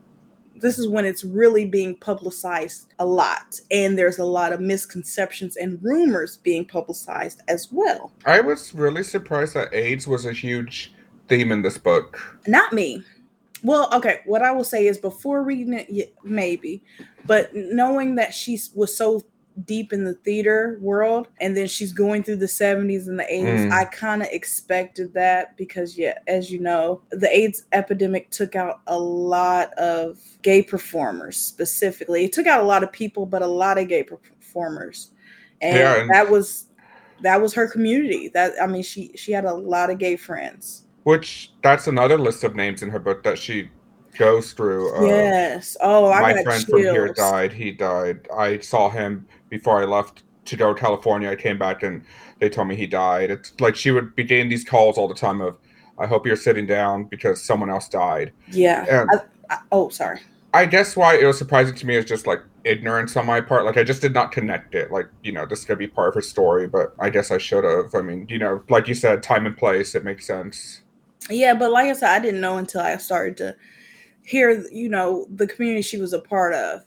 this 0.63 0.79
is 0.79 0.87
when 0.87 1.05
it's 1.05 1.25
really 1.25 1.65
being 1.65 1.97
publicized 1.97 2.95
a 3.01 3.05
lot 3.05 3.61
and 3.71 3.99
there's 3.99 4.19
a 4.19 4.25
lot 4.25 4.53
of 4.53 4.61
misconceptions 4.61 5.57
and 5.57 5.83
rumors 5.83 6.37
being 6.37 6.65
publicized 6.65 7.43
as 7.49 7.69
well 7.73 8.13
I 8.25 8.41
was 8.41 8.73
really 8.73 9.03
surprised 9.03 9.55
that 9.55 9.75
AIDS 9.75 10.07
was 10.07 10.25
a 10.25 10.33
huge 10.33 10.95
theme 11.29 11.51
in 11.51 11.63
this 11.63 11.79
book. 11.79 12.39
not 12.47 12.73
me 12.73 13.03
well 13.63 13.89
okay 13.93 14.21
what 14.27 14.43
i 14.43 14.51
will 14.51 14.65
say 14.65 14.87
is 14.87 14.99
before 14.99 15.43
reading 15.43 15.73
it 15.75 16.15
maybe 16.25 16.83
but 17.27 17.51
knowing 17.55 18.15
that 18.17 18.35
she 18.35 18.59
was 18.75 18.97
so 18.97 19.23
deep 19.67 19.93
in 19.93 20.03
the 20.03 20.15
theater 20.15 20.79
world 20.81 21.29
and 21.41 21.55
then 21.55 21.67
she's 21.69 21.93
going 21.93 22.23
through 22.23 22.37
the 22.37 22.47
70s 22.47 23.07
and 23.07 23.19
the 23.19 23.25
80s 23.25 23.67
Mm. 23.69 23.71
i 23.73 23.85
kind 23.85 24.23
of 24.23 24.29
expected 24.33 25.13
that 25.13 25.55
because 25.59 25.99
yeah 25.99 26.17
as 26.27 26.51
you 26.51 26.59
know 26.59 27.03
the 27.11 27.29
aids 27.31 27.65
epidemic 27.73 28.31
took 28.31 28.57
out 28.57 28.81
a 28.87 28.99
lot 28.99 29.73
of 29.75 30.19
gay 30.41 30.63
performers 30.63 31.37
specifically. 31.37 32.25
It 32.25 32.33
took 32.33 32.47
out 32.47 32.61
a 32.63 32.67
lot 32.67 32.83
of 32.83 32.91
people 32.91 33.27
but 33.27 33.43
a 33.43 33.47
lot 33.47 33.77
of 33.79 33.89
gay 33.89 34.03
performers. 34.03 35.11
And, 35.61 35.77
Yeah, 35.77 36.01
and- 36.01 36.11
that 36.11 36.29
was 36.31 36.67
that 37.21 37.41
was 37.41 37.53
her 37.55 37.69
community. 37.69 38.29
That 38.29 38.55
i 38.61 38.67
mean 38.67 38.83
she 38.83 39.11
she 39.17 39.33
had 39.33 39.45
a 39.45 39.53
lot 39.55 39.91
of 39.91 39.99
gay 39.99 40.17
friends 40.17 40.85
Which 41.05 41.53
that's 41.63 41.87
another 41.87 42.19
list 42.19 42.45
of 42.45 42.55
names 42.55 42.83
in 42.83 42.91
her 42.91 42.99
book 42.99 43.23
that 43.25 43.39
she 43.39 43.71
goes 44.19 44.53
through. 44.53 44.95
Uh, 44.95 45.07
yes 45.07 45.77
oh 45.81 46.11
i 46.11 46.21
my 46.21 46.43
friend 46.43 46.65
from 46.65 46.81
here 46.81 47.13
died. 47.13 47.53
He 47.53 47.73
died. 47.73 48.29
I 48.35 48.59
saw 48.59 48.91
him 48.91 49.27
before 49.49 49.81
I 49.81 49.85
left 49.85 50.23
to 50.45 50.57
go 50.57 50.75
to 50.75 50.81
California. 50.81 51.31
I 51.31 51.37
came 51.37 51.59
back 51.59 51.83
and 51.83 52.05
they 52.39 52.49
told 52.49 52.69
me 52.69 52.77
he 52.77 52.87
died. 52.87 53.31
It's 53.31 53.53
like 53.61 53.77
she 53.77 53.91
would 53.91 54.15
be 54.15 54.25
getting 54.25 54.49
these 54.49 54.65
calls 54.65 54.99
all 54.99 55.09
the 55.09 55.15
time 55.15 55.41
of, 55.41 55.57
"I 55.99 56.07
hope 56.07 56.27
you're 56.27 56.37
sitting 56.37 56.67
down 56.67 57.05
because 57.05 57.43
someone 57.43 57.71
else 57.71 57.89
died." 57.89 58.33
yeah 58.51 58.85
And 58.89 59.11
I, 59.51 59.59
oh 59.71 59.89
sorry 59.89 60.21
I 60.55 60.67
guess 60.67 60.97
why 60.97 61.17
it 61.17 61.25
was 61.25 61.39
surprising 61.39 61.75
to 61.77 61.87
me 61.87 61.97
is 61.97 62.05
just 62.05 62.27
like 62.27 62.43
ignorance 62.65 63.17
on 63.17 63.27
my 63.27 63.41
part. 63.41 63.65
Like 63.65 63.79
I 63.79 63.85
just 63.85 64.03
did 64.03 64.13
not 64.13 64.33
connect 64.33 64.75
it. 64.75 64.91
Like 64.91 65.09
you 65.23 65.33
know, 65.33 65.47
this 65.47 65.65
could 65.65 65.79
be 65.79 65.87
part 65.89 66.09
of 66.09 66.15
her 66.15 66.23
story, 66.23 66.69
but 66.69 66.95
I 66.99 67.11
guess 67.11 67.31
I 67.31 67.39
should 67.39 67.65
have. 67.65 67.95
I 67.95 68.03
mean, 68.03 68.27
you 68.29 68.39
know, 68.39 68.63
like 68.69 68.87
you 68.89 68.95
said, 68.95 69.23
time 69.23 69.47
and 69.47 69.57
place. 69.57 69.95
It 69.95 70.05
makes 70.05 70.27
sense. 70.27 70.82
Yeah, 71.31 71.55
but 71.55 71.70
like 71.70 71.87
I 71.87 71.93
said, 71.93 72.11
I 72.14 72.18
didn't 72.20 72.41
know 72.41 72.59
until 72.59 72.81
I 72.81 72.97
started 72.97 73.37
to 73.39 73.57
hear, 74.23 74.66
you 74.70 74.89
know, 74.89 75.27
the 75.31 75.47
community 75.47 75.83
she 75.83 75.99
was 75.99 76.12
a 76.12 76.18
part 76.18 76.55
of. 76.55 76.83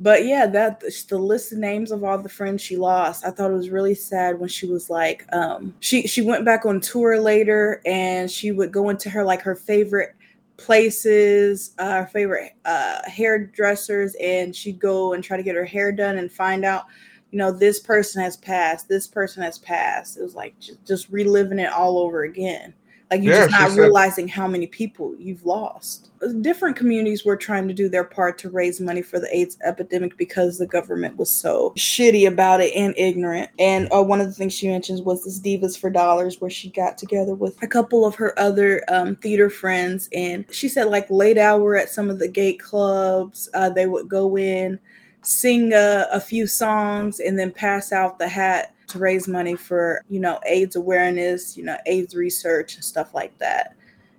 But 0.00 0.26
yeah, 0.26 0.46
that 0.46 0.82
the 1.08 1.18
list 1.18 1.52
of 1.52 1.58
names 1.58 1.90
of 1.90 2.04
all 2.04 2.18
the 2.18 2.28
friends 2.28 2.62
she 2.62 2.76
lost, 2.76 3.24
I 3.26 3.30
thought 3.30 3.50
it 3.50 3.54
was 3.54 3.70
really 3.70 3.94
sad 3.96 4.38
when 4.38 4.48
she 4.48 4.66
was 4.66 4.90
like, 4.90 5.24
um, 5.34 5.74
she 5.80 6.06
she 6.06 6.22
went 6.22 6.44
back 6.44 6.66
on 6.66 6.80
tour 6.80 7.20
later 7.20 7.82
and 7.84 8.30
she 8.30 8.52
would 8.52 8.72
go 8.72 8.90
into 8.90 9.10
her 9.10 9.24
like 9.24 9.42
her 9.42 9.56
favorite 9.56 10.14
places, 10.56 11.72
uh, 11.78 12.02
her 12.02 12.06
favorite 12.06 12.52
uh, 12.64 13.00
hairdressers, 13.08 14.14
and 14.20 14.54
she'd 14.54 14.78
go 14.80 15.14
and 15.14 15.24
try 15.24 15.36
to 15.36 15.42
get 15.42 15.56
her 15.56 15.64
hair 15.64 15.90
done 15.92 16.18
and 16.18 16.30
find 16.30 16.64
out, 16.64 16.84
you 17.32 17.38
know, 17.38 17.50
this 17.52 17.80
person 17.80 18.22
has 18.22 18.36
passed, 18.36 18.88
this 18.88 19.06
person 19.08 19.42
has 19.42 19.58
passed. 19.58 20.16
It 20.16 20.22
was 20.22 20.34
like 20.36 20.58
just, 20.60 20.84
just 20.86 21.08
reliving 21.10 21.58
it 21.58 21.72
all 21.72 21.98
over 21.98 22.22
again. 22.22 22.72
Like 23.10 23.22
you're 23.22 23.32
Yeah, 23.32 23.46
just 23.46 23.52
not 23.52 23.70
said- 23.70 23.78
realizing 23.78 24.28
how 24.28 24.46
many 24.46 24.66
people 24.66 25.14
you've 25.18 25.46
lost. 25.46 26.10
Different 26.42 26.76
communities 26.76 27.24
were 27.24 27.36
trying 27.36 27.66
to 27.68 27.72
do 27.72 27.88
their 27.88 28.04
part 28.04 28.36
to 28.38 28.50
raise 28.50 28.80
money 28.80 29.00
for 29.02 29.18
the 29.18 29.34
AIDS 29.34 29.56
epidemic 29.64 30.16
because 30.18 30.58
the 30.58 30.66
government 30.66 31.16
was 31.16 31.30
so 31.30 31.72
shitty 31.78 32.28
about 32.28 32.60
it 32.60 32.74
and 32.74 32.92
ignorant. 32.98 33.48
And 33.58 33.88
uh, 33.94 34.02
one 34.02 34.20
of 34.20 34.26
the 34.26 34.32
things 34.34 34.52
she 34.52 34.68
mentions 34.68 35.00
was 35.00 35.24
this 35.24 35.40
Divas 35.40 35.78
for 35.78 35.88
Dollars, 35.90 36.40
where 36.40 36.50
she 36.50 36.70
got 36.70 36.98
together 36.98 37.34
with 37.34 37.62
a 37.62 37.66
couple 37.66 38.04
of 38.04 38.14
her 38.16 38.38
other 38.38 38.82
um, 38.88 39.16
theater 39.16 39.48
friends. 39.48 40.08
And 40.12 40.44
she 40.50 40.68
said, 40.68 40.88
like, 40.88 41.08
late 41.08 41.38
hour 41.38 41.76
at 41.76 41.88
some 41.88 42.10
of 42.10 42.18
the 42.18 42.28
gay 42.28 42.54
clubs, 42.54 43.48
uh, 43.54 43.70
they 43.70 43.86
would 43.86 44.08
go 44.08 44.36
in, 44.36 44.78
sing 45.22 45.72
a, 45.72 46.06
a 46.12 46.20
few 46.20 46.46
songs, 46.46 47.20
and 47.20 47.38
then 47.38 47.52
pass 47.52 47.92
out 47.92 48.18
the 48.18 48.28
hat 48.28 48.74
to 48.88 48.98
raise 48.98 49.28
money 49.28 49.56
for 49.56 50.02
you 50.08 50.20
know 50.20 50.40
AIDS 50.46 50.76
awareness, 50.76 51.56
you 51.56 51.64
know 51.64 51.76
AIDS 51.86 52.14
research 52.14 52.74
and 52.74 52.84
stuff 52.84 53.14
like 53.14 53.36
that. 53.38 53.74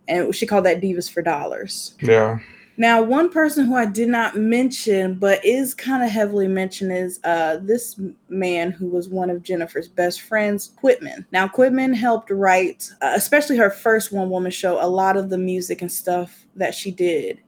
And 0.08 0.34
she 0.34 0.48
called 0.48 0.66
that 0.66 0.82
Divas 0.82 1.10
for 1.12 1.22
Dollars. 1.22 1.94
Yeah. 2.02 2.40
Now, 2.80 3.02
one 3.02 3.30
person 3.30 3.66
who 3.66 3.76
I 3.76 3.86
did 3.86 4.08
not 4.08 4.38
mention 4.38 5.16
but 5.16 5.44
is 5.44 5.74
kind 5.74 6.02
of 6.02 6.10
heavily 6.10 6.48
mentioned 6.48 6.94
is 6.94 7.20
uh, 7.26 7.58
this 7.62 8.00
man 8.30 8.72
who 8.72 8.88
was 8.88 9.10
one 9.10 9.30
of 9.30 9.44
Jennifer's 9.44 9.90
best 9.90 10.22
friends, 10.22 10.72
Quitman. 10.78 11.26
Now, 11.34 11.46
Quitman 11.46 11.94
helped 11.94 12.30
write, 12.30 12.90
uh, 13.02 13.12
especially 13.16 13.58
her 13.58 13.70
first 13.70 14.14
one 14.14 14.30
woman 14.30 14.50
show, 14.50 14.82
a 14.82 14.88
lot 14.88 15.18
of 15.18 15.30
the 15.30 15.38
music 15.38 15.82
and 15.82 15.92
stuff 15.92 16.46
that 16.56 16.74
she 16.74 16.90
did 16.90 17.42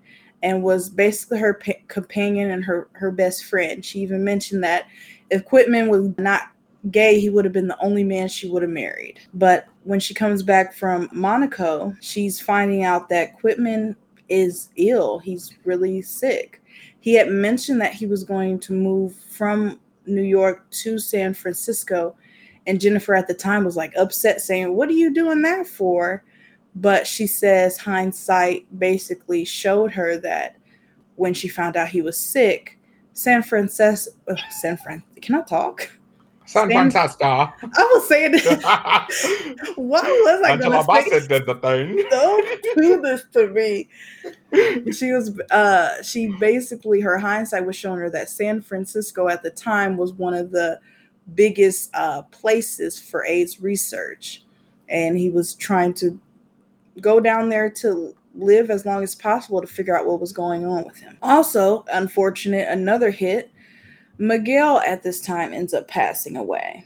and 0.44 0.64
was 0.64 0.90
basically 0.90 1.40
her 1.40 1.54
pa- 1.54 1.74
companion 1.88 2.52
and 2.52 2.66
her, 2.66 2.90
her 2.92 3.10
best 3.10 3.46
friend. 3.46 3.86
She 3.86 4.00
even 4.00 4.26
mentioned 4.26 4.64
that 4.66 4.88
if 5.30 5.46
Quitman 5.46 5.90
was 5.90 6.10
not 6.18 6.50
gay, 6.90 7.20
he 7.20 7.30
would 7.30 7.46
have 7.46 7.54
been 7.54 7.68
the 7.68 7.82
only 7.84 8.04
man 8.04 8.28
she 8.28 8.50
would 8.50 8.64
have 8.64 8.72
married. 8.72 9.20
But 9.34 9.68
when 9.84 10.00
she 10.00 10.14
comes 10.14 10.42
back 10.42 10.74
from 10.74 11.10
Monaco, 11.12 11.96
she's 12.02 12.40
finding 12.40 12.84
out 12.84 13.10
that 13.10 13.40
Quitman 13.40 13.96
is 14.30 14.70
ill. 14.78 15.20
He's 15.20 15.54
really 15.64 16.02
sick. 16.02 16.62
He 17.02 17.14
had 17.14 17.30
mentioned 17.30 17.82
that 17.82 17.94
he 17.94 18.06
was 18.06 18.24
going 18.24 18.60
to 18.60 18.74
move 18.74 19.16
from 19.16 19.80
New 20.06 20.24
York 20.24 20.70
to 20.72 20.98
San 20.98 21.34
Francisco. 21.34 22.16
And 22.68 22.80
Jennifer 22.82 23.14
at 23.16 23.28
the 23.28 23.34
time 23.34 23.64
was 23.64 23.76
like 23.76 23.94
upset, 23.98 24.42
saying, 24.42 24.76
What 24.76 24.90
are 24.90 24.94
you 24.94 25.14
doing 25.14 25.42
that 25.44 25.68
for? 25.68 26.24
But 26.76 27.06
she 27.06 27.28
says 27.28 27.78
hindsight 27.78 28.66
basically 28.80 29.44
showed 29.46 29.92
her 29.92 30.18
that 30.20 30.56
when 31.16 31.34
she 31.34 31.48
found 31.48 31.76
out 31.76 31.90
he 31.90 32.02
was 32.02 32.18
sick, 32.18 32.80
San 33.14 33.44
Francisco, 33.44 34.12
San 34.62 34.78
Fran, 34.78 35.04
can 35.22 35.36
I 35.36 35.42
talk? 35.42 35.92
San 36.52 36.70
Francisco. 36.70 37.26
I 37.26 37.54
was 37.94 38.08
saying, 38.10 38.34
why 39.76 40.02
was 40.02 40.42
I 40.44 40.58
going 40.58 40.72
to 40.72 41.10
say 41.10 41.28
did 41.28 41.46
the 41.46 41.56
thing. 41.56 42.06
don't 42.10 42.64
do 42.76 43.02
this 43.02 43.24
to 43.34 43.48
me. 43.48 43.88
She 44.92 45.14
was 45.14 45.40
uh 45.50 46.04
she 46.04 46.28
basically 46.40 47.00
her 47.00 47.18
hindsight 47.18 47.66
was 47.66 47.76
showing 47.76 48.00
her 48.00 48.10
that 48.10 48.30
San 48.30 48.62
Francisco 48.62 49.30
at 49.30 49.44
the 49.44 49.50
time 49.50 49.96
was 49.96 50.12
one 50.14 50.34
of 50.34 50.52
the 50.52 50.80
biggest 51.36 51.90
uh 51.94 52.24
places 52.24 53.00
for 53.00 53.26
AIDS 53.26 53.62
research. 53.62 54.44
And 54.90 55.18
he 55.18 55.30
was 55.30 55.54
trying 55.56 55.94
to 55.96 56.20
go 57.00 57.22
down 57.22 57.48
there 57.48 57.70
to 57.70 58.14
live 58.36 58.70
as 58.70 58.86
long 58.86 59.04
as 59.04 59.16
possible 59.16 59.62
to 59.62 59.68
figure 59.68 59.98
out 59.98 60.06
what 60.06 60.20
was 60.20 60.34
going 60.34 60.66
on 60.66 60.84
with 60.84 60.98
him. 60.98 61.18
Also, 61.22 61.86
unfortunate, 61.94 62.68
another 62.68 63.10
hit, 63.10 63.52
Miguel 64.22 64.80
at 64.82 65.02
this 65.02 65.20
time 65.20 65.52
ends 65.52 65.74
up 65.74 65.88
passing 65.88 66.38
away. 66.38 66.86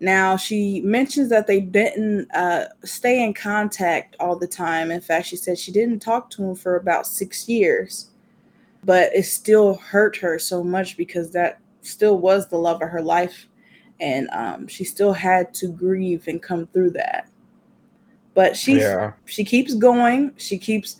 Now, 0.00 0.36
she 0.36 0.80
mentions 0.80 1.30
that 1.30 1.46
they 1.46 1.60
didn't 1.60 2.28
uh, 2.32 2.66
stay 2.84 3.22
in 3.22 3.32
contact 3.32 4.16
all 4.18 4.36
the 4.36 4.48
time. 4.48 4.90
In 4.90 5.00
fact, 5.00 5.28
she 5.28 5.36
said 5.36 5.58
she 5.58 5.70
didn't 5.70 6.00
talk 6.00 6.28
to 6.30 6.44
him 6.44 6.54
for 6.56 6.76
about 6.76 7.06
six 7.06 7.48
years, 7.48 8.10
but 8.84 9.14
it 9.14 9.22
still 9.22 9.74
hurt 9.74 10.16
her 10.16 10.40
so 10.40 10.64
much 10.64 10.96
because 10.96 11.30
that 11.30 11.60
still 11.82 12.18
was 12.18 12.48
the 12.48 12.58
love 12.58 12.82
of 12.82 12.88
her 12.88 13.00
life. 13.00 13.46
And 14.00 14.28
um, 14.32 14.66
she 14.66 14.82
still 14.82 15.12
had 15.12 15.54
to 15.54 15.68
grieve 15.68 16.26
and 16.26 16.42
come 16.42 16.66
through 16.66 16.90
that. 16.90 17.28
But 18.34 18.56
she 18.56 18.80
Yeah. 18.80 19.12
she 19.24 19.44
keeps 19.44 19.72
going. 19.72 20.32
She 20.36 20.58
keeps 20.58 20.96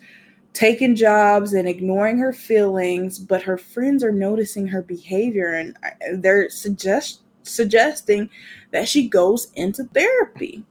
taking 0.57 0.97
jobs 0.97 1.53
and 1.53 1.69
ignoring 1.69 2.17
her 2.17 2.33
feelings, 2.33 3.19
but 3.19 3.43
her 3.43 3.59
friends 3.59 4.03
are 4.03 4.11
noticing 4.11 4.67
her 4.67 4.81
behavior 4.81 5.53
and 5.53 5.77
uh, 5.85 5.91
they're 6.15 6.49
suggest 6.49 7.21
suggesting 7.43 8.31
that 8.73 8.89
she 8.89 9.07
goes 9.07 9.53
into 9.55 9.85
therapy. 9.85 10.65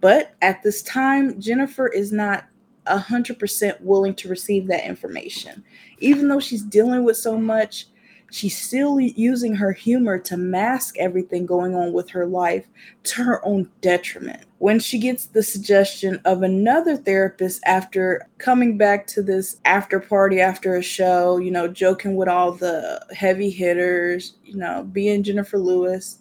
But 0.00 0.36
at 0.42 0.62
this 0.62 0.80
time, 0.82 1.40
Jennifer 1.40 1.88
is 1.88 2.12
not 2.12 2.46
100% 2.86 3.80
willing 3.80 4.14
to 4.14 4.28
receive 4.28 4.68
that 4.68 4.86
information. 4.86 5.64
Even 5.98 6.28
though 6.28 6.38
she's 6.38 6.62
dealing 6.62 7.02
with 7.02 7.16
so 7.16 7.36
much, 7.36 7.86
she's 8.30 8.60
still 8.60 8.98
using 9.00 9.54
her 9.54 9.72
humor 9.72 10.18
to 10.18 10.36
mask 10.36 10.96
everything 10.98 11.46
going 11.46 11.74
on 11.74 11.92
with 11.92 12.10
her 12.10 12.26
life 12.26 12.66
to 13.04 13.22
her 13.22 13.44
own 13.44 13.70
detriment. 13.80 14.42
When 14.58 14.80
she 14.80 14.98
gets 14.98 15.26
the 15.26 15.42
suggestion 15.42 16.20
of 16.24 16.42
another 16.42 16.96
therapist 16.96 17.62
after 17.66 18.28
coming 18.38 18.76
back 18.76 19.06
to 19.08 19.22
this 19.22 19.58
after 19.64 20.00
party 20.00 20.40
after 20.40 20.76
a 20.76 20.82
show, 20.82 21.38
you 21.38 21.50
know, 21.50 21.68
joking 21.68 22.16
with 22.16 22.28
all 22.28 22.52
the 22.52 23.04
heavy 23.14 23.50
hitters, 23.50 24.34
you 24.44 24.56
know, 24.56 24.84
being 24.84 25.22
Jennifer 25.22 25.58
Lewis, 25.58 26.18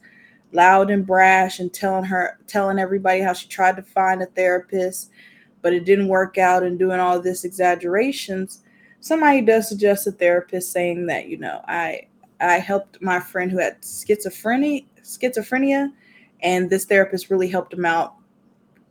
loud 0.52 0.90
and 0.90 1.06
brash 1.06 1.60
and 1.60 1.74
telling 1.74 2.06
her 2.06 2.40
telling 2.48 2.80
everybody 2.80 3.22
how 3.22 3.34
she 3.34 3.48
tried 3.48 3.76
to 3.76 3.84
find 3.84 4.22
a 4.22 4.26
therapist 4.28 5.12
but 5.62 5.74
it 5.74 5.84
didn't 5.84 6.08
work 6.08 6.38
out 6.38 6.64
and 6.64 6.78
doing 6.80 7.00
all 7.00 7.20
this 7.20 7.44
exaggerations 7.44 8.62
somebody 9.00 9.42
does 9.42 9.70
suggest 9.70 10.08
a 10.08 10.12
therapist 10.12 10.72
saying 10.72 11.06
that 11.06 11.28
you 11.28 11.38
know 11.38 11.62
i 11.68 12.02
i 12.40 12.54
helped 12.54 13.02
my 13.02 13.20
friend 13.20 13.52
who 13.52 13.60
had 13.60 13.82
schizophrenia 13.82 14.86
schizophrenia 15.04 15.92
and 16.42 16.70
this 16.70 16.86
therapist 16.86 17.30
really 17.30 17.48
helped 17.48 17.74
him 17.74 17.86
out. 17.86 18.16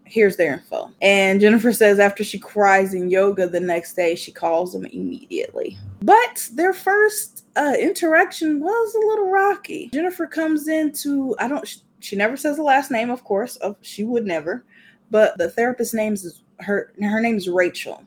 Here's 0.07 0.37
their 0.37 0.53
info. 0.53 0.91
And 1.01 1.41
jennifer 1.41 1.73
says 1.73 1.99
after 1.99 2.23
she 2.23 2.39
cries 2.39 2.93
in 2.93 3.09
yoga 3.09 3.49
the 3.49 3.61
next 3.61 3.95
day 3.95 4.15
she 4.15 4.33
calls 4.33 4.75
him 4.75 4.85
immediately. 4.85 5.79
But 6.03 6.47
their 6.53 6.75
first 6.75 7.47
uh, 7.57 7.75
interaction 7.81 8.61
was 8.61 8.95
a 8.95 9.07
little 9.07 9.31
rocky. 9.31 9.89
Jennifer 9.95 10.27
comes 10.27 10.69
in 10.69 10.93
to 10.93 11.35
i 11.39 11.49
don't 11.49 11.83
she 12.01 12.17
never 12.17 12.37
says 12.37 12.57
the 12.57 12.63
last 12.63 12.91
name 12.91 13.09
of 13.09 13.25
course 13.25 13.57
of 13.57 13.77
she 13.81 14.05
would 14.05 14.27
never. 14.27 14.65
But 15.11 15.39
the 15.39 15.51
therapist's 15.51 15.95
name 15.95 16.13
is 16.13 16.43
her 16.61 16.93
her 17.01 17.21
name's 17.21 17.49
rachel 17.49 18.05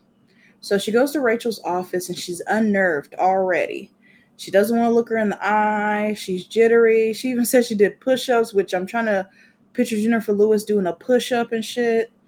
so 0.68 0.78
she 0.78 0.91
goes 0.91 1.11
to 1.13 1.22
Rachel's 1.22 1.61
office 1.63 2.09
and 2.09 2.18
she's 2.18 2.41
unnerved 2.47 3.15
already. 3.15 3.89
She 4.36 4.51
doesn't 4.51 4.78
want 4.78 4.89
to 4.89 4.93
look 4.93 5.07
her 5.09 5.18
in 5.18 5.30
the 5.30 5.39
eye. 5.41 6.13
She's 6.18 6.45
jittery. 6.45 7.13
She 7.13 7.30
even 7.30 7.45
said 7.45 7.65
she 7.65 7.74
did 7.74 7.99
push 8.01 8.28
ups, 8.28 8.53
which 8.53 8.74
I'm 8.74 8.86
trying 8.86 9.05
to 9.05 9.28
picture 9.72 9.95
Jennifer 9.95 10.34
Lewis 10.34 10.65
doing 10.65 10.88
a 10.88 10.93
push 10.93 11.32
up 11.32 11.53
and 11.53 11.63
shit. 11.63 12.11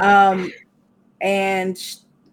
Um, 0.00 0.50
and, 1.20 1.78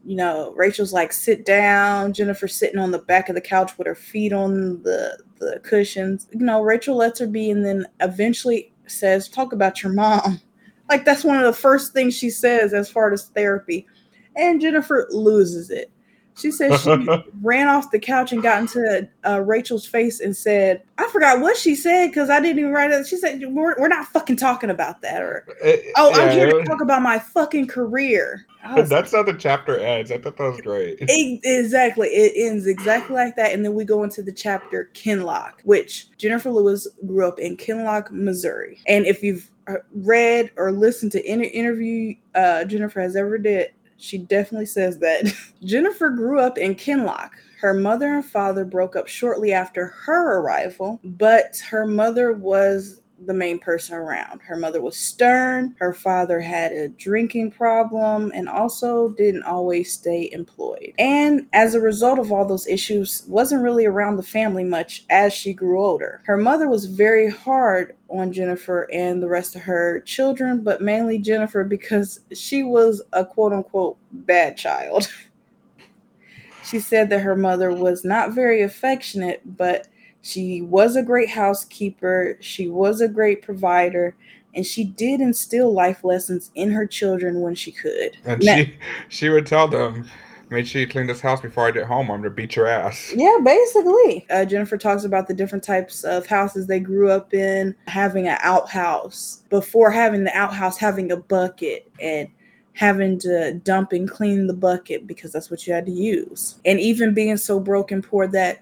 you 0.03 0.15
know, 0.15 0.53
Rachel's 0.55 0.93
like, 0.93 1.13
sit 1.13 1.45
down. 1.45 2.13
Jennifer 2.13 2.47
sitting 2.47 2.80
on 2.80 2.91
the 2.91 2.99
back 2.99 3.30
of 3.30 3.36
the 3.36 3.41
couch 3.41 3.78
with 3.78 3.86
her 3.88 3.95
feet 3.95 4.34
on 4.34 4.82
the, 4.84 5.20
the 5.38 5.59
cushions. 5.63 6.28
You 6.32 6.39
know, 6.39 6.61
Rachel 6.61 6.95
lets 6.95 7.20
her 7.20 7.28
be 7.28 7.51
and 7.51 7.63
then 7.63 7.86
eventually 7.99 8.74
says, 8.88 9.30
talk 9.30 9.53
about 9.53 9.84
your 9.84 9.91
mom. 9.93 10.39
Like, 10.89 11.05
that's 11.05 11.24
one 11.24 11.38
of 11.38 11.43
the 11.43 11.53
first 11.53 11.93
things 11.93 12.17
she 12.17 12.32
says 12.32 12.74
as 12.74 12.89
far 12.89 13.13
as 13.13 13.26
therapy 13.26 13.86
and 14.36 14.61
Jennifer 14.61 15.07
loses 15.11 15.69
it. 15.69 15.91
She 16.38 16.51
says 16.51 16.82
she 16.82 16.89
ran 17.41 17.67
off 17.67 17.91
the 17.91 17.99
couch 17.99 18.32
and 18.32 18.41
got 18.41 18.61
into 18.61 19.09
uh, 19.27 19.41
Rachel's 19.41 19.86
face 19.86 20.21
and 20.21 20.36
said, 20.38 20.82
"I 20.97 21.09
forgot 21.09 21.41
what 21.41 21.57
she 21.57 21.75
said 21.75 22.07
because 22.07 22.30
I 22.30 22.39
didn't 22.39 22.59
even 22.59 22.71
write 22.71 22.91
it." 22.91 23.05
She 23.07 23.17
said, 23.17 23.41
"We're, 23.49 23.75
we're 23.77 23.89
not 23.89 24.07
fucking 24.07 24.38
talking 24.38 24.69
about 24.69 25.01
that." 25.01 25.21
Or, 25.21 25.45
It- 25.61 25.91
"Oh, 25.97 26.13
I'm 26.13 26.30
here 26.32 26.45
to 26.45 26.63
talk 26.65 26.82
about 26.82 27.01
my 27.01 27.19
fucking 27.19 27.67
career." 27.67 28.45
That's 28.89 29.11
how 29.11 29.23
the 29.23 29.34
chapter 29.34 29.77
ends. 29.80 30.11
I 30.11 30.17
thought 30.17 30.38
that 30.38 30.43
was 30.49 30.61
great. 30.61 31.01
E- 31.09 31.41
Exactly. 31.43 32.07
It 32.09 32.34
ends 32.38 32.67
exactly 32.67 33.15
like 33.15 33.36
that. 33.36 33.51
And 33.53 33.63
then 33.65 33.73
we 33.73 33.84
go 33.84 34.03
into 34.03 34.21
the 34.21 34.32
chapter 34.34 34.89
Kinloch, 34.93 35.53
which 35.63 36.07
Jennifer 36.17 36.51
Lewis 36.51 36.88
grew 37.05 37.27
up 37.27 37.39
in 37.39 37.57
Kinloch, 37.57 38.11
Missouri. 38.11 38.80
And 38.88 39.05
if 39.05 39.23
you've 39.23 39.49
uh, 39.67 39.75
read 39.93 40.51
or 40.57 40.71
listened 40.71 41.11
to 41.13 41.25
any 41.25 41.47
interview 41.47 42.15
uh, 42.36 42.63
Jennifer 42.65 42.99
has 43.01 43.15
ever 43.15 43.38
did, 43.38 43.71
she 44.00 44.18
definitely 44.18 44.66
says 44.66 44.97
that 45.00 45.32
Jennifer 45.64 46.10
grew 46.10 46.39
up 46.39 46.58
in 46.58 46.76
Kinloch. 46.76 47.32
Her 47.60 47.74
mother 47.74 48.16
and 48.16 48.26
father 48.26 48.64
broke 48.64 48.95
up 48.95 49.08
shortly 49.08 49.52
after 49.52 49.88
her 49.88 50.39
arrival, 50.39 51.00
but 51.04 51.62
her 51.70 51.86
mother 51.86 52.32
was 52.34 53.02
the 53.26 53.34
main 53.34 53.59
person 53.59 53.95
around. 53.95 54.41
Her 54.41 54.55
mother 54.55 54.82
was 54.82 54.97
stern, 54.97 55.76
her 55.80 55.93
father 55.93 56.39
had 56.39 56.72
a 56.72 56.89
drinking 56.89 57.51
problem, 57.51 58.32
and 58.34 58.47
also 58.47 59.09
didn't 59.09 59.43
always 59.43 59.93
stay 59.93 60.30
employed. 60.32 60.93
And 60.97 61.47
as 61.53 61.76
a 61.76 61.82
result 61.82 62.20
of 62.20 62.32
all 62.32 62.45
those 62.45 62.67
issues, 62.67 63.24
wasn't 63.28 63.63
really 63.63 63.86
around 63.86 64.17
the 64.17 64.24
family 64.24 64.63
much 64.63 65.05
as 65.09 65.34
she 65.34 65.53
grew 65.53 65.84
older. 65.84 66.22
Her 66.26 66.38
mother 66.38 66.70
was 66.70 66.86
very 66.86 67.30
hard 67.30 67.95
on 68.09 68.34
Jennifer 68.34 68.88
and 68.91 69.22
the 69.22 69.28
rest 69.28 69.55
of 69.55 69.61
her 69.61 70.01
children, 70.01 70.61
but 70.61 70.82
mainly 70.82 71.20
Jennifer 71.20 71.63
because 71.63 72.22
she 72.34 72.63
was 72.63 73.01
a 73.13 73.26
quote 73.26 73.53
unquote 73.53 73.97
bad 74.11 74.57
child. 74.57 75.11
she 76.63 76.80
said 76.80 77.09
that 77.09 77.22
her 77.22 77.36
mother 77.36 77.72
was 77.72 78.03
not 78.03 78.34
very 78.34 78.61
affectionate, 78.61 79.41
but 79.57 79.88
she 80.22 80.61
was 80.61 80.95
a 80.95 81.03
great 81.03 81.30
housekeeper, 81.30 82.38
she 82.39 82.67
was 82.70 83.01
a 83.01 83.07
great 83.07 83.41
provider, 83.41 84.15
and 84.55 84.65
she 84.65 84.84
did 84.84 85.22
instill 85.22 85.72
life 85.74 86.03
lessons 86.03 86.51
in 86.55 86.72
her 86.72 86.86
children 86.86 87.41
when 87.41 87.55
she 87.55 87.72
could. 87.72 88.17
And 88.26 88.43
Now- 88.43 88.55
she 88.57 88.74
she 89.09 89.30
would 89.30 89.45
tell 89.45 89.67
them, 89.67 90.09
make 90.49 90.65
sure 90.65 90.82
you 90.82 90.88
clean 90.88 91.07
this 91.07 91.22
house 91.22 91.41
before 91.41 91.67
I 91.67 91.72
get 91.72 91.86
home. 91.86 92.09
I'm 92.09 92.22
gonna 92.22 92.32
beat 92.32 92.55
your 92.55 92.67
ass. 92.67 93.13
Yeah, 93.15 93.38
basically. 93.43 94.26
Uh, 94.30 94.45
Jennifer 94.45 94.78
talks 94.78 95.03
about 95.03 95.28
the 95.28 95.34
different 95.34 95.63
types 95.63 96.03
of 96.03 96.26
houses 96.26 96.67
they 96.67 96.80
grew 96.80 97.09
up 97.11 97.34
in, 97.34 97.76
having 97.88 98.28
an 98.28 98.38
outhouse. 98.41 99.43
Before 99.49 99.91
having 99.91 100.24
the 100.24 100.36
outhouse, 100.36 100.78
having 100.78 101.11
a 101.11 101.17
bucket 101.17 101.89
and 102.01 102.28
having 102.74 103.20
to 103.20 103.53
dump 103.63 103.91
and 103.91 104.09
clean 104.09 104.47
the 104.47 104.53
bucket 104.53 105.05
because 105.05 105.32
that's 105.32 105.51
what 105.51 105.67
you 105.67 105.74
had 105.74 105.86
to 105.86 105.91
use. 105.91 106.55
And 106.65 106.80
even 106.80 107.13
being 107.13 107.38
so 107.38 107.59
broken 107.59 108.01
poor 108.01 108.26
that 108.28 108.59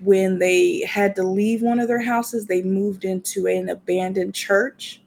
when 0.00 0.38
they 0.38 0.80
had 0.80 1.14
to 1.16 1.22
leave 1.22 1.62
one 1.62 1.80
of 1.80 1.88
their 1.88 2.02
houses, 2.02 2.46
they 2.46 2.62
moved 2.62 3.04
into 3.04 3.46
an 3.46 3.68
abandoned 3.68 4.34
church 4.34 5.00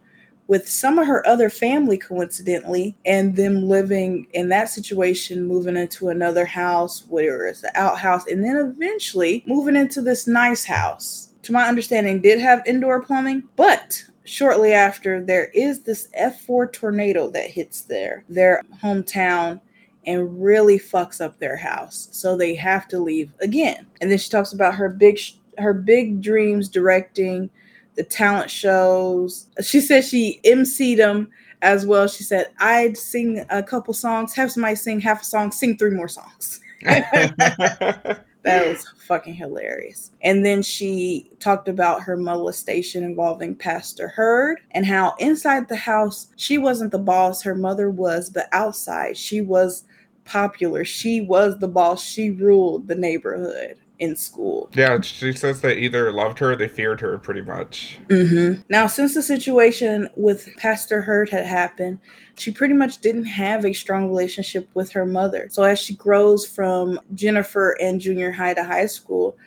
with 0.51 0.67
some 0.67 0.99
of 0.99 1.07
her 1.07 1.25
other 1.25 1.49
family 1.49 1.97
coincidentally 1.97 2.93
and 3.05 3.37
them 3.37 3.69
living 3.69 4.27
in 4.33 4.49
that 4.49 4.69
situation 4.69 5.47
moving 5.47 5.77
into 5.77 6.09
another 6.09 6.45
house 6.45 7.05
where 7.07 7.47
it's 7.47 7.63
an 7.63 7.69
outhouse 7.75 8.27
and 8.27 8.43
then 8.43 8.57
eventually 8.57 9.43
moving 9.47 9.77
into 9.77 10.01
this 10.01 10.27
nice 10.27 10.65
house. 10.65 11.29
To 11.43 11.53
my 11.53 11.69
understanding 11.69 12.21
did 12.21 12.39
have 12.41 12.67
indoor 12.67 13.01
plumbing 13.01 13.43
but 13.55 14.03
shortly 14.25 14.73
after 14.73 15.23
there 15.23 15.45
is 15.53 15.83
this 15.83 16.09
f4 16.19 16.71
tornado 16.73 17.29
that 17.29 17.49
hits 17.49 17.83
their 17.83 18.23
their 18.27 18.61
hometown 18.83 19.61
and 20.05 20.41
really 20.41 20.79
fucks 20.79 21.21
up 21.21 21.37
their 21.39 21.55
house 21.55 22.09
so 22.11 22.35
they 22.35 22.55
have 22.55 22.87
to 22.87 22.99
leave 22.99 23.31
again 23.39 23.85
and 24.01 24.09
then 24.09 24.17
she 24.17 24.29
talks 24.29 24.53
about 24.53 24.73
her 24.73 24.89
big 24.89 25.17
sh- 25.17 25.33
her 25.57 25.73
big 25.73 26.21
dreams 26.21 26.69
directing 26.69 27.49
the 27.95 28.03
talent 28.03 28.49
shows. 28.49 29.47
She 29.61 29.81
said 29.81 30.05
she 30.05 30.39
emceed 30.45 30.97
them 30.97 31.29
as 31.61 31.85
well. 31.85 32.07
She 32.07 32.23
said, 32.23 32.47
I'd 32.59 32.97
sing 32.97 33.45
a 33.49 33.61
couple 33.61 33.93
songs, 33.93 34.33
have 34.33 34.51
somebody 34.51 34.75
sing 34.75 34.99
half 34.99 35.21
a 35.21 35.25
song, 35.25 35.51
sing 35.51 35.77
three 35.77 35.91
more 35.91 36.07
songs. 36.07 36.61
That 38.43 38.67
was 38.67 38.87
fucking 39.05 39.35
hilarious. 39.35 40.11
And 40.23 40.43
then 40.43 40.63
she 40.63 41.29
talked 41.39 41.67
about 41.67 42.01
her 42.01 42.17
molestation 42.17 43.03
involving 43.03 43.55
Pastor 43.55 44.07
Heard 44.07 44.61
and 44.71 44.83
how 44.83 45.13
inside 45.19 45.67
the 45.67 45.75
house, 45.75 46.27
she 46.37 46.57
wasn't 46.57 46.91
the 46.91 46.97
boss, 46.97 47.43
her 47.43 47.53
mother 47.53 47.91
was, 47.91 48.31
but 48.31 48.47
outside, 48.51 49.15
she 49.15 49.41
was 49.41 49.83
popular. 50.31 50.85
She 50.85 51.21
was 51.21 51.57
the 51.57 51.67
boss. 51.67 52.03
She 52.03 52.31
ruled 52.31 52.87
the 52.87 52.95
neighborhood 52.95 53.77
in 53.99 54.15
school. 54.15 54.67
yeah, 54.73 54.99
she 55.01 55.31
says 55.31 55.61
they 55.61 55.77
either 55.77 56.11
loved 56.11 56.39
her 56.39 56.53
or 56.53 56.55
they 56.55 56.67
feared 56.67 56.99
her 57.01 57.19
pretty 57.19 57.41
much. 57.41 57.99
Mm-hmm. 58.07 58.61
Now, 58.67 58.87
since 58.87 59.13
the 59.13 59.21
situation 59.21 60.09
with 60.15 60.49
Pastor 60.57 61.01
Hurt 61.01 61.29
had 61.29 61.45
happened, 61.45 61.99
she 62.35 62.49
pretty 62.51 62.73
much 62.73 62.97
didn't 62.97 63.25
have 63.25 63.63
a 63.63 63.73
strong 63.73 64.07
relationship 64.07 64.67
with 64.73 64.91
her 64.93 65.05
mother. 65.05 65.49
So, 65.51 65.61
as 65.61 65.77
she 65.77 65.93
grows 65.93 66.47
from 66.47 66.99
Jennifer 67.13 67.77
and 67.79 68.01
junior 68.01 68.31
high 68.31 68.55
to 68.55 68.63
high 68.63 68.87
school, 68.87 69.37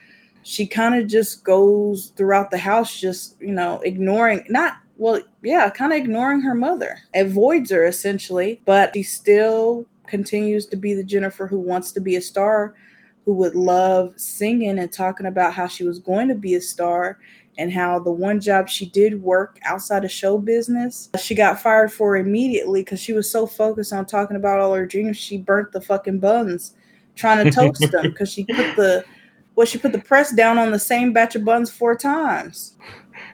she 0.44 0.66
kind 0.68 0.94
of 0.94 1.08
just 1.08 1.42
goes 1.42 2.12
throughout 2.14 2.52
the 2.52 2.58
house, 2.58 3.00
just, 3.00 3.40
you 3.40 3.52
know, 3.52 3.80
ignoring, 3.80 4.44
not 4.48 4.74
well, 4.96 5.20
yeah, 5.42 5.68
kind 5.70 5.92
of 5.92 5.98
ignoring 5.98 6.40
her 6.42 6.54
mother, 6.54 7.00
avoids 7.14 7.72
her 7.72 7.84
essentially, 7.84 8.60
but 8.64 8.94
she 8.94 9.02
still 9.02 9.86
continues 10.06 10.66
to 10.66 10.76
be 10.76 10.94
the 10.94 11.04
Jennifer 11.04 11.46
who 11.46 11.58
wants 11.58 11.92
to 11.92 12.00
be 12.00 12.16
a 12.16 12.20
star, 12.20 12.74
who 13.24 13.32
would 13.34 13.54
love 13.54 14.12
singing 14.16 14.78
and 14.78 14.92
talking 14.92 15.26
about 15.26 15.54
how 15.54 15.66
she 15.66 15.84
was 15.84 15.98
going 15.98 16.28
to 16.28 16.34
be 16.34 16.54
a 16.54 16.60
star 16.60 17.18
and 17.56 17.72
how 17.72 17.98
the 17.98 18.10
one 18.10 18.40
job 18.40 18.68
she 18.68 18.86
did 18.86 19.22
work 19.22 19.58
outside 19.64 20.04
of 20.04 20.10
show 20.10 20.38
business, 20.38 21.08
she 21.20 21.34
got 21.34 21.60
fired 21.60 21.92
for 21.92 22.16
immediately 22.16 22.82
because 22.82 23.00
she 23.00 23.12
was 23.12 23.30
so 23.30 23.46
focused 23.46 23.92
on 23.92 24.04
talking 24.04 24.36
about 24.36 24.58
all 24.58 24.74
her 24.74 24.86
dreams, 24.86 25.16
she 25.16 25.38
burnt 25.38 25.70
the 25.72 25.80
fucking 25.80 26.18
buns 26.18 26.74
trying 27.14 27.44
to 27.44 27.50
toast 27.50 27.80
them 27.92 28.02
because 28.02 28.32
she 28.32 28.44
put 28.44 28.76
the 28.76 29.04
well, 29.54 29.66
she 29.66 29.78
put 29.78 29.92
the 29.92 30.00
press 30.00 30.32
down 30.32 30.58
on 30.58 30.72
the 30.72 30.78
same 30.78 31.12
batch 31.12 31.36
of 31.36 31.44
buns 31.44 31.70
four 31.70 31.94
times. 31.94 32.74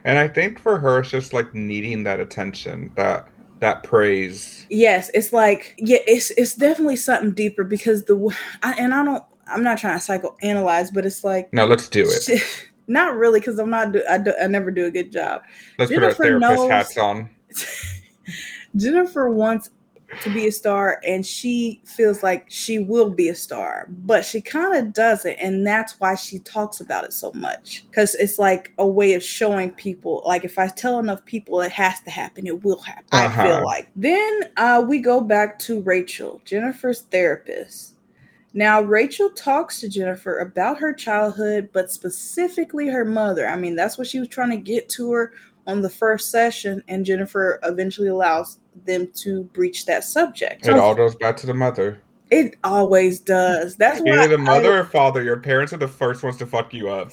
And 0.03 0.19
I 0.19 0.27
think 0.27 0.59
for 0.59 0.77
her, 0.77 0.99
it's 0.99 1.09
just 1.09 1.33
like 1.33 1.53
needing 1.55 2.03
that 2.03 2.19
attention, 2.19 2.91
that 2.95 3.27
that 3.61 3.83
praise. 3.83 4.65
Yes, 4.69 5.09
it's 5.13 5.31
like 5.31 5.75
yeah, 5.77 5.99
it's 6.05 6.31
it's 6.31 6.55
definitely 6.55 6.97
something 6.97 7.31
deeper 7.31 7.63
because 7.63 8.03
the 8.03 8.35
I, 8.61 8.73
and 8.73 8.93
I 8.93 9.05
don't 9.05 9.23
I'm 9.47 9.63
not 9.63 9.77
trying 9.77 9.99
to 9.99 10.05
psychoanalyze, 10.05 10.93
but 10.93 11.05
it's 11.05 11.23
like 11.23 11.51
no, 11.53 11.65
let's 11.65 11.87
do 11.87 12.03
it. 12.03 12.23
She, 12.23 12.39
not 12.87 13.15
really, 13.15 13.39
because 13.39 13.57
I'm 13.59 13.69
not. 13.69 13.95
I, 14.09 14.17
do, 14.17 14.33
I 14.41 14.47
never 14.47 14.71
do 14.71 14.85
a 14.85 14.91
good 14.91 15.11
job. 15.11 15.43
Let's 15.77 15.91
Jennifer 15.91 16.15
put 16.15 16.33
our 16.33 16.39
therapist 16.39 16.59
knows, 16.59 16.69
hats 16.69 16.97
on. 16.97 17.29
Jennifer 18.75 19.29
wants 19.29 19.69
to 20.21 20.33
be 20.33 20.47
a 20.47 20.51
star 20.51 20.99
and 21.07 21.25
she 21.25 21.81
feels 21.85 22.21
like 22.23 22.45
she 22.49 22.79
will 22.79 23.09
be 23.09 23.29
a 23.29 23.35
star 23.35 23.87
but 23.89 24.25
she 24.25 24.41
kind 24.41 24.75
of 24.75 24.93
doesn't 24.93 25.33
and 25.33 25.65
that's 25.65 25.99
why 25.99 26.15
she 26.15 26.39
talks 26.39 26.81
about 26.81 27.03
it 27.03 27.13
so 27.13 27.31
much 27.33 27.85
because 27.89 28.15
it's 28.15 28.37
like 28.37 28.73
a 28.77 28.85
way 28.85 29.13
of 29.13 29.23
showing 29.23 29.71
people 29.71 30.21
like 30.25 30.43
if 30.43 30.59
i 30.59 30.67
tell 30.67 30.99
enough 30.99 31.23
people 31.25 31.61
it 31.61 31.71
has 31.71 31.99
to 32.01 32.09
happen 32.09 32.45
it 32.45 32.63
will 32.63 32.79
happen 32.79 33.05
uh-huh. 33.11 33.41
i 33.41 33.45
feel 33.45 33.63
like 33.63 33.89
then 33.95 34.41
uh, 34.57 34.83
we 34.85 34.99
go 34.99 35.21
back 35.21 35.57
to 35.57 35.81
rachel 35.81 36.41
jennifer's 36.45 37.01
therapist 37.03 37.95
now, 38.53 38.81
Rachel 38.81 39.29
talks 39.29 39.79
to 39.79 39.87
Jennifer 39.87 40.39
about 40.39 40.77
her 40.79 40.91
childhood, 40.93 41.69
but 41.71 41.89
specifically 41.89 42.89
her 42.89 43.05
mother. 43.05 43.47
I 43.47 43.55
mean, 43.55 43.75
that's 43.75 43.97
what 43.97 44.07
she 44.07 44.19
was 44.19 44.27
trying 44.27 44.49
to 44.49 44.57
get 44.57 44.89
to 44.89 45.09
her 45.13 45.33
on 45.67 45.81
the 45.81 45.89
first 45.89 46.31
session, 46.31 46.83
and 46.87 47.05
Jennifer 47.05 47.59
eventually 47.63 48.09
allows 48.09 48.57
them 48.85 49.07
to 49.15 49.43
breach 49.45 49.85
that 49.85 50.03
subject. 50.03 50.65
It 50.65 50.73
all 50.73 50.95
goes 50.95 51.15
back 51.15 51.37
to 51.37 51.47
the 51.47 51.53
mother. 51.53 52.01
It 52.29 52.55
always 52.63 53.19
does. 53.19 53.75
That's 53.75 53.99
why 53.99 54.11
either 54.11 54.29
the 54.29 54.37
mother 54.37 54.73
I, 54.73 54.77
or 54.79 54.85
father. 54.85 55.21
Your 55.23 55.37
parents 55.37 55.73
are 55.73 55.77
the 55.77 55.87
first 55.87 56.23
ones 56.23 56.37
to 56.37 56.45
fuck 56.45 56.73
you 56.73 56.89
up. 56.89 57.11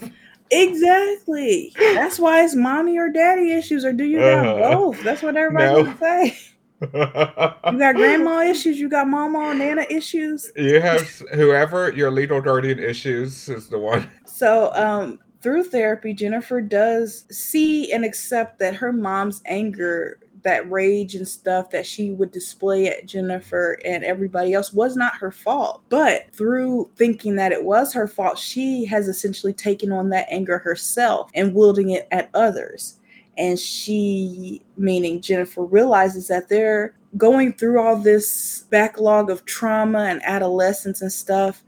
Exactly. 0.50 1.74
That's 1.76 2.18
why 2.18 2.44
it's 2.44 2.54
mommy 2.54 2.98
or 2.98 3.11
daddy 3.11 3.52
issues, 3.52 3.84
or 3.84 3.92
do 3.92 4.04
you 4.04 4.20
uh, 4.20 4.42
got 4.42 4.72
both? 4.72 5.02
That's 5.02 5.22
what 5.22 5.36
everybody 5.36 5.82
no. 5.82 5.96
say 5.96 6.38
you 6.80 7.78
got 7.78 7.94
grandma 7.96 8.42
issues, 8.42 8.78
you 8.78 8.88
got 8.88 9.09
mama 9.09 9.50
and 9.50 9.59
nana 9.59 9.84
issues. 9.90 10.50
You 10.56 10.80
have 10.80 11.02
whoever 11.34 11.92
your 11.92 12.11
legal 12.11 12.40
guardian 12.40 12.78
issues 12.78 13.48
is 13.48 13.68
the 13.68 13.78
one. 13.78 14.11
So, 14.26 14.72
um, 14.74 15.18
through 15.40 15.64
therapy, 15.64 16.14
Jennifer 16.14 16.61
does 16.61 17.24
see 17.30 17.92
and 17.92 18.04
accept 18.04 18.59
that 18.61 18.74
her 18.74 18.92
mom's 18.92 19.42
anger, 19.46 20.18
that 20.43 20.70
rage 20.70 21.14
and 21.14 21.26
stuff 21.26 21.70
that 21.70 21.86
she 21.86 22.11
would 22.11 22.30
display 22.30 22.89
at 22.89 23.07
Jennifer 23.07 23.78
and 23.84 24.05
everybody 24.05 24.55
else 24.55 24.72
was 24.72 24.97
not 24.97 25.16
her 25.16 25.30
fault. 25.30 25.82
But 25.89 26.32
through 26.32 26.91
thinking 26.97 27.36
that 27.36 27.53
it 27.53 27.64
was 27.64 27.93
her 27.93 28.09
fault, 28.09 28.39
she 28.39 28.84
has 28.86 29.09
essentially 29.09 29.53
taken 29.53 29.93
on 29.93 30.11
that 30.11 30.26
anger 30.30 30.59
herself 30.59 31.30
and 31.34 31.55
wielding 31.55 31.91
it 31.91 32.07
at 32.11 32.30
others. 32.34 32.99
And 33.36 33.59
she 33.59 34.62
meaning 34.76 35.20
jennifer 35.20 35.64
realizes 35.64 36.26
that 36.26 36.49
they're 36.49 36.95
going 37.16 37.53
through 37.53 37.80
all 37.80 37.97
this 37.97 38.64
backlog 38.70 39.30
of 39.30 39.45
trauma 39.45 40.01
and 40.01 40.20
adolescence 40.24 41.03
and 41.03 41.12
stuff. 41.12 41.62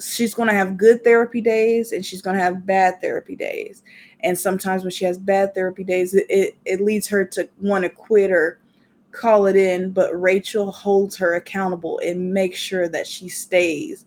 She's 0.00 0.34
going 0.34 0.48
to 0.48 0.54
have 0.54 0.76
good 0.76 1.02
therapy 1.04 1.40
days 1.40 1.92
and 1.92 2.04
she's 2.04 2.22
going 2.22 2.36
to 2.36 2.42
have 2.42 2.66
bad 2.66 3.00
therapy 3.00 3.34
days 3.34 3.82
and 4.20 4.38
sometimes 4.38 4.82
when 4.82 4.90
she 4.90 5.04
has 5.04 5.18
bad 5.18 5.54
therapy 5.54 5.84
days 5.84 6.14
it, 6.14 6.26
it, 6.28 6.56
it 6.64 6.80
leads 6.80 7.06
her 7.06 7.24
to 7.24 7.48
want 7.60 7.82
to 7.82 7.88
quit 7.88 8.30
or 8.30 8.60
call 9.12 9.46
it 9.46 9.56
in 9.56 9.90
but 9.90 10.10
rachel 10.20 10.70
holds 10.70 11.16
her 11.16 11.34
accountable 11.34 12.00
and 12.04 12.32
makes 12.32 12.58
sure 12.58 12.88
that 12.88 13.06
she 13.06 13.28
stays 13.28 14.04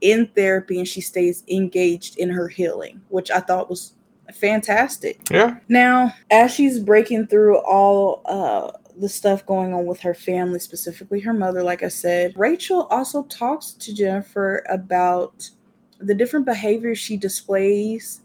in 0.00 0.26
therapy 0.34 0.78
and 0.78 0.88
she 0.88 1.00
stays 1.00 1.44
engaged 1.48 2.18
in 2.18 2.28
her 2.28 2.48
healing 2.48 3.00
which 3.08 3.30
i 3.30 3.40
thought 3.40 3.70
was 3.70 3.94
fantastic. 4.32 5.20
Yeah. 5.30 5.56
Now, 5.68 6.14
as 6.30 6.54
she's 6.54 6.78
breaking 6.78 7.26
through 7.26 7.58
all 7.58 8.22
uh 8.26 8.72
the 8.96 9.08
stuff 9.08 9.46
going 9.46 9.72
on 9.72 9.86
with 9.86 10.00
her 10.00 10.12
family, 10.12 10.58
specifically 10.58 11.20
her 11.20 11.32
mother, 11.32 11.62
like 11.62 11.82
I 11.82 11.88
said, 11.88 12.34
Rachel 12.36 12.82
also 12.90 13.22
talks 13.24 13.72
to 13.72 13.94
Jennifer 13.94 14.62
about 14.68 15.48
the 16.00 16.14
different 16.14 16.44
behaviors 16.44 16.98
she 16.98 17.16
displays 17.16 18.20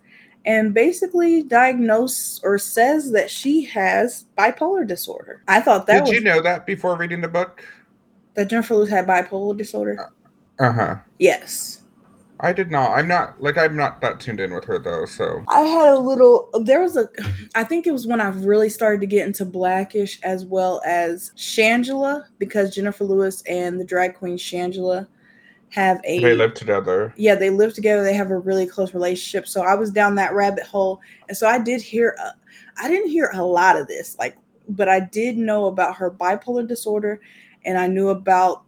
and 0.46 0.74
basically 0.74 1.44
diagnose 1.44 2.40
or 2.44 2.58
says 2.58 3.12
that 3.12 3.30
she 3.30 3.66
has 3.66 4.26
bipolar 4.38 4.88
disorder. 4.88 5.42
I 5.48 5.60
thought 5.60 5.88
that 5.88 5.94
Did 5.94 6.02
was, 6.04 6.12
you 6.12 6.22
know 6.22 6.42
that 6.42 6.66
before 6.66 6.96
reading 6.96 7.22
the 7.22 7.28
book? 7.28 7.64
That 8.36 8.50
Jennifer 8.50 8.76
Lewis 8.76 8.90
had 8.90 9.08
bipolar 9.08 9.58
disorder? 9.58 10.12
Uh-huh. 10.60 10.96
Yes. 11.20 11.82
I 12.42 12.52
did 12.52 12.70
not. 12.70 12.92
I'm 12.92 13.08
not 13.08 13.42
like 13.42 13.58
I'm 13.58 13.78
not 13.78 14.02
that 14.02 14.20
tuned 14.20 14.42
in 14.42 14.54
with 14.54 14.66
her 14.66 14.78
though. 14.78 15.06
So 15.06 15.44
I 15.48 15.62
had 15.62 15.94
a 15.94 15.98
little. 15.98 16.50
There 16.64 16.82
was 16.82 16.98
a. 16.98 17.08
I 17.56 17.64
think 17.64 17.88
it 17.88 17.92
was 17.92 18.08
when 18.08 18.20
I 18.20 18.28
really 18.28 18.68
started 18.70 19.00
to 19.02 19.08
get 19.08 19.26
into 19.26 19.46
Blackish 19.46 20.20
as 20.22 20.44
well 20.44 20.82
as 20.86 21.32
Shangela 21.38 22.26
because 22.38 22.76
Jennifer 22.76 23.06
Lewis 23.06 23.42
and 23.44 23.80
the 23.80 23.86
drag 23.86 24.16
queen 24.16 24.38
Shangela 24.38 25.08
have 25.76 26.00
a. 26.06 26.20
They 26.20 26.34
live 26.36 26.54
together. 26.54 27.14
Yeah, 27.18 27.36
they 27.36 27.50
live 27.50 27.74
together. 27.74 28.02
They 28.02 28.14
have 28.14 28.32
a 28.32 28.38
really 28.38 28.66
close 28.66 28.94
relationship. 28.94 29.46
So 29.46 29.62
I 29.62 29.76
was 29.76 29.92
down 29.92 30.16
that 30.16 30.34
rabbit 30.34 30.64
hole, 30.64 31.02
and 31.28 31.38
so 31.38 31.48
I 31.48 31.60
did 31.60 31.82
hear. 31.82 32.16
Uh, 32.24 32.32
I 32.78 32.88
didn't 32.88 33.10
hear 33.10 33.30
a 33.34 33.44
lot 33.44 33.78
of 33.78 33.88
this, 33.88 34.18
like, 34.18 34.38
but 34.70 34.88
I 34.88 35.02
did 35.02 35.38
know 35.38 35.66
about 35.66 35.96
her 35.98 36.10
bipolar 36.10 36.66
disorder, 36.66 37.20
and 37.66 37.78
I 37.78 37.88
knew 37.88 38.10
about 38.10 38.64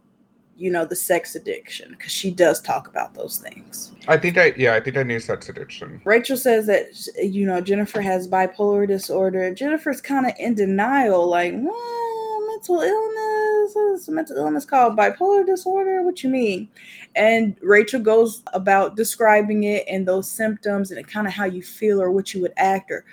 you 0.54 0.70
know 0.70 0.84
the 0.84 0.96
sex 0.96 1.34
addiction 1.34 1.92
because 1.92 2.12
she 2.12 2.30
does 2.30 2.60
talk 2.60 2.88
about 2.88 3.14
those 3.14 3.38
things 3.38 3.92
i 4.08 4.16
think 4.16 4.36
i 4.36 4.52
yeah 4.56 4.74
i 4.74 4.80
think 4.80 4.96
i 4.96 5.04
knew 5.04 5.20
sex 5.20 5.48
addiction 5.48 6.00
rachel 6.04 6.36
says 6.36 6.66
that 6.66 6.88
you 7.22 7.46
know 7.46 7.60
jennifer 7.60 8.00
has 8.00 8.26
bipolar 8.26 8.84
disorder 8.84 9.54
jennifer's 9.54 10.00
kind 10.00 10.26
of 10.26 10.32
in 10.36 10.56
denial 10.56 11.28
like 11.28 11.54
well, 11.56 12.17
mental 12.58 12.80
illness 12.80 14.08
mental 14.08 14.36
illness 14.36 14.64
called 14.64 14.96
bipolar 14.96 15.46
disorder 15.46 16.02
what 16.02 16.22
you 16.22 16.30
mean? 16.30 16.68
And 17.14 17.56
rachel 17.62 18.00
goes 18.00 18.42
about 18.52 18.96
describing 18.96 19.64
it 19.64 19.84
and 19.88 20.06
those 20.06 20.30
symptoms 20.30 20.90
and 20.90 21.06
kind 21.06 21.26
of 21.26 21.32
how 21.32 21.44
you 21.44 21.62
feel 21.62 22.00
or 22.00 22.10
what 22.10 22.34
you 22.34 22.40
would 22.42 22.52
act 22.56 22.90
or 22.90 23.04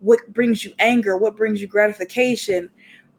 what 0.00 0.20
brings 0.32 0.64
you 0.64 0.72
anger 0.78 1.16
what 1.16 1.36
brings 1.36 1.60
you 1.60 1.66
gratification. 1.66 2.70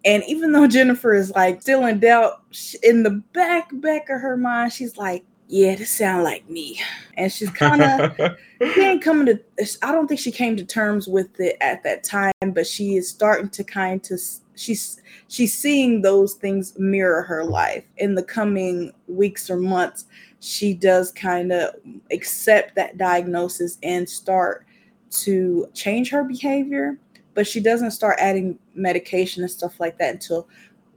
And 0.06 0.24
even 0.28 0.52
though 0.52 0.68
Jennifer 0.68 1.16
is 1.16 1.32
like 1.32 1.64
still 1.64 1.86
in 1.88 2.00
doubt, 2.00 2.44
in 2.84 3.02
the 3.02 3.24
back 3.34 3.70
back 3.74 4.08
of 4.10 4.22
her 4.22 4.38
mind, 4.38 4.72
she's 4.72 4.98
like, 4.98 5.26
"Yeah, 5.48 5.76
this 5.76 5.92
sound 5.92 6.24
like 6.24 6.50
me." 6.50 6.82
And 7.16 7.32
she's 7.32 7.50
kind 7.50 7.82
of 7.82 8.38
she 8.74 8.82
ain't 8.82 9.04
coming 9.04 9.26
to. 9.28 9.40
I 9.82 9.92
don't 9.92 10.08
think 10.08 10.20
she 10.20 10.32
came 10.32 10.56
to 10.58 10.66
terms 10.66 11.08
with 11.08 11.40
it 11.40 11.58
at 11.62 11.84
that 11.84 12.04
time, 12.04 12.34
but 12.48 12.68
she 12.68 12.96
is 12.96 13.10
starting 13.10 13.50
to 13.50 13.64
kind 13.64 14.04
to. 14.04 14.18
She's 14.56 15.02
she's 15.28 15.58
seeing 15.58 16.02
those 16.02 16.36
things 16.36 16.78
mirror 16.80 17.22
her 17.24 17.44
life 17.44 17.84
in 17.98 18.16
the 18.16 18.24
coming 18.24 18.94
weeks 19.08 19.50
or 19.50 19.58
months. 19.58 20.06
She 20.40 20.74
does 20.74 21.12
kind 21.12 21.52
of 21.52 21.76
accept 22.12 22.76
that 22.76 22.98
diagnosis 22.98 23.78
and 23.84 24.08
start 24.08 24.66
to 25.10 25.68
change 25.74 26.10
her 26.10 26.24
behavior 26.24 26.98
but 27.36 27.46
she 27.46 27.60
doesn't 27.60 27.92
start 27.92 28.18
adding 28.20 28.58
medication 28.74 29.44
and 29.44 29.52
stuff 29.52 29.80
like 29.80 30.00
that 30.00 30.14
until 30.14 30.48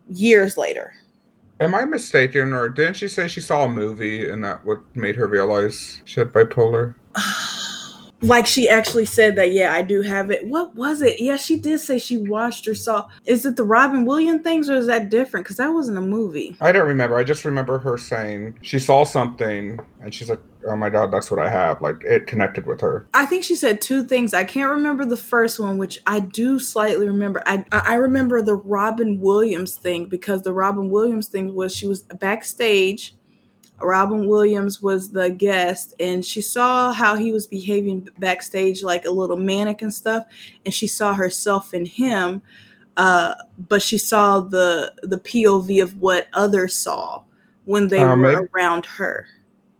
years 0.08 0.56
later. 0.56 0.94
Am 1.60 1.74
I 1.74 1.84
mistaken, 1.84 2.52
or 2.52 2.68
didn't 2.68 2.94
she 2.94 3.08
say 3.08 3.26
she 3.26 3.40
saw 3.40 3.64
a 3.64 3.68
movie 3.68 4.28
and 4.30 4.44
that 4.44 4.64
what 4.64 4.80
made 4.94 5.16
her 5.16 5.26
realize 5.26 6.00
she 6.04 6.20
had 6.20 6.32
bipolar? 6.32 6.94
like 8.22 8.46
she 8.46 8.68
actually 8.68 9.04
said 9.04 9.36
that 9.36 9.52
yeah 9.52 9.72
i 9.72 9.80
do 9.82 10.02
have 10.02 10.30
it. 10.30 10.46
What 10.46 10.74
was 10.74 11.02
it? 11.02 11.20
Yeah 11.20 11.36
she 11.36 11.58
did 11.58 11.80
say 11.80 11.98
she 11.98 12.18
watched 12.18 12.66
or 12.68 12.74
saw. 12.74 13.08
Is 13.26 13.44
it 13.44 13.56
the 13.56 13.64
robin 13.64 14.04
williams 14.04 14.42
things 14.42 14.70
or 14.70 14.74
is 14.74 14.86
that 14.86 15.10
different? 15.10 15.46
Because 15.46 15.56
that 15.56 15.72
wasn't 15.72 15.98
a 15.98 16.02
movie. 16.02 16.56
I 16.60 16.72
don't 16.72 16.86
remember. 16.86 17.16
I 17.16 17.24
just 17.24 17.44
remember 17.44 17.78
her 17.78 17.98
saying 17.98 18.58
she 18.62 18.78
saw 18.78 19.04
something 19.04 19.78
and 20.00 20.14
she's 20.14 20.30
like 20.30 20.40
oh 20.66 20.76
my 20.76 20.90
god 20.90 21.10
that's 21.10 21.30
what 21.30 21.38
i 21.40 21.48
have 21.48 21.80
like 21.80 22.02
it 22.04 22.26
connected 22.26 22.66
with 22.66 22.80
her 22.80 23.06
i 23.14 23.24
think 23.24 23.44
she 23.44 23.54
said 23.54 23.80
two 23.80 24.02
things 24.04 24.34
i 24.34 24.42
can't 24.44 24.70
remember 24.70 25.04
the 25.04 25.16
first 25.16 25.60
one 25.60 25.78
which 25.78 26.00
i 26.06 26.18
do 26.20 26.58
slightly 26.58 27.06
remember 27.06 27.42
i 27.46 27.64
i 27.72 27.94
remember 27.94 28.42
the 28.42 28.54
robin 28.56 29.20
williams 29.20 29.76
thing 29.76 30.06
because 30.06 30.42
the 30.42 30.52
robin 30.52 30.90
williams 30.90 31.28
thing 31.28 31.54
was 31.54 31.74
she 31.74 31.86
was 31.86 32.02
backstage 32.02 33.14
Robin 33.80 34.26
Williams 34.26 34.82
was 34.82 35.08
the 35.10 35.30
guest, 35.30 35.94
and 36.00 36.24
she 36.24 36.40
saw 36.42 36.92
how 36.92 37.14
he 37.14 37.30
was 37.30 37.46
behaving 37.46 38.08
backstage, 38.18 38.82
like 38.82 39.04
a 39.04 39.10
little 39.12 39.36
manic 39.36 39.82
and 39.82 39.94
stuff. 39.94 40.24
And 40.64 40.74
she 40.74 40.88
saw 40.88 41.14
herself 41.14 41.72
in 41.72 41.84
him 41.86 42.42
uh, 42.96 43.34
but 43.68 43.80
she 43.80 43.96
saw 43.96 44.40
the 44.40 44.92
the 45.04 45.18
POV 45.18 45.80
of 45.80 45.96
what 46.00 46.26
others 46.32 46.74
saw 46.74 47.22
when 47.66 47.86
they 47.86 48.00
Uh, 48.00 48.08
were 48.08 48.16
maybe- 48.16 48.48
around 48.52 48.84
her. 48.84 49.26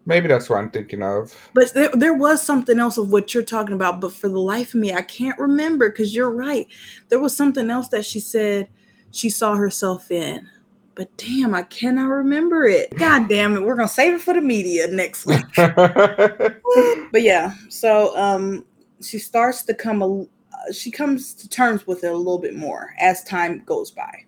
Maybe 0.08 0.26
that's 0.26 0.48
what 0.48 0.58
I'm 0.58 0.70
thinking 0.70 1.02
of. 1.02 1.36
But 1.52 1.74
there, 1.74 1.90
there 1.92 2.14
was 2.14 2.40
something 2.40 2.78
else 2.78 2.96
of 2.96 3.12
what 3.12 3.34
you're 3.34 3.42
talking 3.42 3.74
about, 3.74 4.00
but 4.00 4.14
for 4.14 4.30
the 4.30 4.40
life 4.40 4.72
of 4.72 4.80
me, 4.80 4.94
I 4.94 5.02
can't 5.02 5.38
remember 5.38 5.90
because 5.90 6.14
you're 6.14 6.30
right. 6.30 6.66
There 7.10 7.20
was 7.20 7.36
something 7.36 7.68
else 7.68 7.88
that 7.88 8.06
she 8.06 8.18
said 8.18 8.70
she 9.10 9.28
saw 9.28 9.54
herself 9.54 10.10
in. 10.10 10.48
But 10.94 11.14
damn, 11.18 11.54
I 11.54 11.60
cannot 11.62 12.08
remember 12.08 12.64
it. 12.64 12.96
God 12.96 13.28
damn 13.28 13.54
it. 13.54 13.62
We're 13.62 13.76
gonna 13.76 13.86
save 13.86 14.14
it 14.14 14.22
for 14.22 14.32
the 14.32 14.40
media 14.40 14.86
next 14.86 15.26
week. 15.26 15.44
but 15.56 17.22
yeah, 17.22 17.52
so 17.68 18.16
um 18.16 18.64
she 19.02 19.18
starts 19.18 19.62
to 19.64 19.74
come 19.74 20.00
a 20.00 20.22
uh, 20.22 20.72
she 20.72 20.90
comes 20.90 21.34
to 21.34 21.50
terms 21.50 21.86
with 21.86 22.02
it 22.02 22.10
a 22.10 22.16
little 22.16 22.38
bit 22.38 22.56
more 22.56 22.94
as 22.98 23.22
time 23.24 23.62
goes 23.66 23.90
by. 23.90 24.24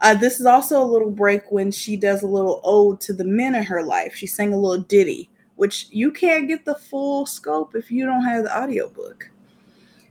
Uh, 0.00 0.14
this 0.14 0.40
is 0.40 0.46
also 0.46 0.82
a 0.82 0.84
little 0.84 1.10
break 1.10 1.50
when 1.50 1.70
she 1.70 1.96
does 1.96 2.22
a 2.22 2.26
little 2.26 2.60
ode 2.64 3.00
to 3.00 3.12
the 3.12 3.24
men 3.24 3.54
in 3.54 3.62
her 3.62 3.82
life. 3.82 4.14
She 4.14 4.26
sang 4.26 4.52
a 4.52 4.58
little 4.58 4.84
ditty, 4.84 5.30
which 5.56 5.86
you 5.90 6.12
can't 6.12 6.48
get 6.48 6.64
the 6.64 6.74
full 6.74 7.26
scope 7.26 7.74
if 7.74 7.90
you 7.90 8.04
don't 8.04 8.24
have 8.24 8.44
the 8.44 8.58
audiobook. 8.58 9.30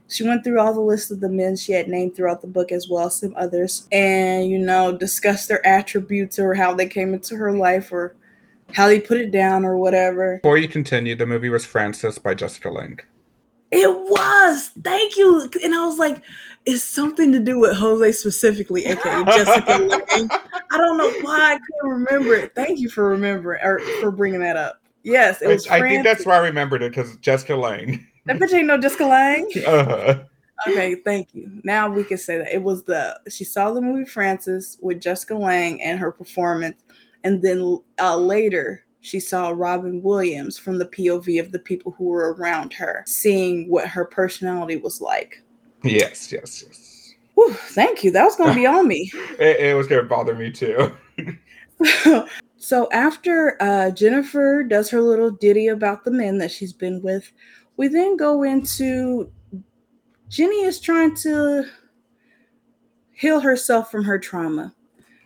She 0.08 0.24
went 0.24 0.44
through 0.44 0.60
all 0.60 0.72
the 0.72 0.80
list 0.80 1.10
of 1.10 1.20
the 1.20 1.28
men 1.28 1.56
she 1.56 1.72
had 1.72 1.88
named 1.88 2.14
throughout 2.14 2.40
the 2.40 2.46
book, 2.46 2.70
as 2.70 2.88
well 2.88 3.06
as 3.06 3.16
some 3.16 3.34
others, 3.36 3.88
and 3.90 4.48
you 4.48 4.58
know, 4.58 4.96
discussed 4.96 5.48
their 5.48 5.66
attributes 5.66 6.38
or 6.38 6.54
how 6.54 6.74
they 6.74 6.86
came 6.86 7.12
into 7.12 7.36
her 7.36 7.52
life 7.52 7.92
or 7.92 8.14
how 8.72 8.86
they 8.86 9.00
put 9.00 9.18
it 9.18 9.30
down 9.30 9.64
or 9.64 9.76
whatever. 9.76 10.38
Before 10.42 10.58
you 10.58 10.68
continue, 10.68 11.16
the 11.16 11.26
movie 11.26 11.48
was 11.48 11.64
Frances 11.64 12.18
by 12.18 12.34
Jessica 12.34 12.70
Lange. 12.70 13.00
It 13.72 13.90
was. 13.90 14.70
Thank 14.82 15.16
you. 15.16 15.50
And 15.62 15.74
I 15.74 15.84
was 15.86 15.98
like, 15.98 16.22
it's 16.66 16.82
something 16.82 17.32
to 17.32 17.38
do 17.38 17.58
with 17.58 17.76
Jose 17.76 18.12
specifically, 18.12 18.84
aka 18.86 19.24
Jessica. 19.24 20.02
I 20.70 20.76
don't 20.76 20.98
know 20.98 21.10
why 21.22 21.54
I 21.54 21.58
couldn't 21.58 22.04
remember 22.04 22.34
it. 22.34 22.54
Thank 22.54 22.80
you 22.80 22.88
for 22.88 23.08
remembering 23.08 23.62
or 23.62 23.78
for 24.00 24.10
bringing 24.10 24.40
that 24.40 24.56
up. 24.56 24.82
Yes, 25.04 25.40
it 25.40 25.48
was. 25.48 25.66
I 25.68 25.80
think 25.80 26.04
that's 26.04 26.26
why 26.26 26.34
I 26.34 26.38
remembered 26.40 26.82
it 26.82 26.90
because 26.90 27.16
Jessica 27.18 27.54
Lange. 27.54 28.06
That 28.26 28.38
bitch 28.38 28.52
ain't 28.52 28.66
no 28.66 28.76
Jessica 28.76 29.06
Lange. 29.06 29.50
Uh, 29.66 30.24
Okay, 30.66 30.96
thank 31.04 31.34
you. 31.34 31.60
Now 31.64 31.88
we 31.90 32.02
can 32.02 32.18
say 32.18 32.38
that 32.38 32.52
it 32.52 32.62
was 32.62 32.82
the 32.82 33.20
she 33.28 33.44
saw 33.44 33.72
the 33.72 33.80
movie 33.80 34.08
Frances 34.08 34.78
with 34.80 35.02
Jessica 35.02 35.34
Lange 35.34 35.80
and 35.82 35.98
her 35.98 36.10
performance, 36.10 36.82
and 37.24 37.42
then 37.42 37.78
uh, 38.00 38.16
later 38.16 38.84
she 39.00 39.20
saw 39.20 39.50
Robin 39.50 40.02
Williams 40.02 40.58
from 40.58 40.78
the 40.78 40.86
POV 40.86 41.38
of 41.38 41.52
the 41.52 41.58
people 41.58 41.92
who 41.92 42.04
were 42.04 42.32
around 42.34 42.72
her, 42.72 43.04
seeing 43.06 43.68
what 43.68 43.86
her 43.86 44.04
personality 44.04 44.76
was 44.76 45.00
like. 45.00 45.42
Yes, 45.88 46.32
yes, 46.32 46.64
yes. 46.66 47.14
Whew, 47.34 47.52
thank 47.52 48.02
you. 48.02 48.10
That 48.10 48.24
was 48.24 48.36
going 48.36 48.50
to 48.50 48.56
be 48.56 48.66
on 48.66 48.88
me. 48.88 49.10
It, 49.38 49.60
it 49.60 49.76
was 49.76 49.86
going 49.86 50.02
to 50.02 50.08
bother 50.08 50.34
me 50.34 50.50
too. 50.50 50.96
so 52.56 52.88
after 52.90 53.56
uh, 53.60 53.90
Jennifer 53.90 54.62
does 54.62 54.88
her 54.88 55.00
little 55.00 55.30
ditty 55.30 55.68
about 55.68 56.04
the 56.04 56.10
men 56.10 56.38
that 56.38 56.50
she's 56.50 56.72
been 56.72 57.02
with, 57.02 57.30
we 57.76 57.88
then 57.88 58.16
go 58.16 58.42
into 58.42 59.30
Jenny 60.28 60.62
is 60.62 60.80
trying 60.80 61.14
to 61.16 61.64
heal 63.12 63.40
herself 63.40 63.90
from 63.90 64.04
her 64.04 64.18
trauma. 64.18 64.74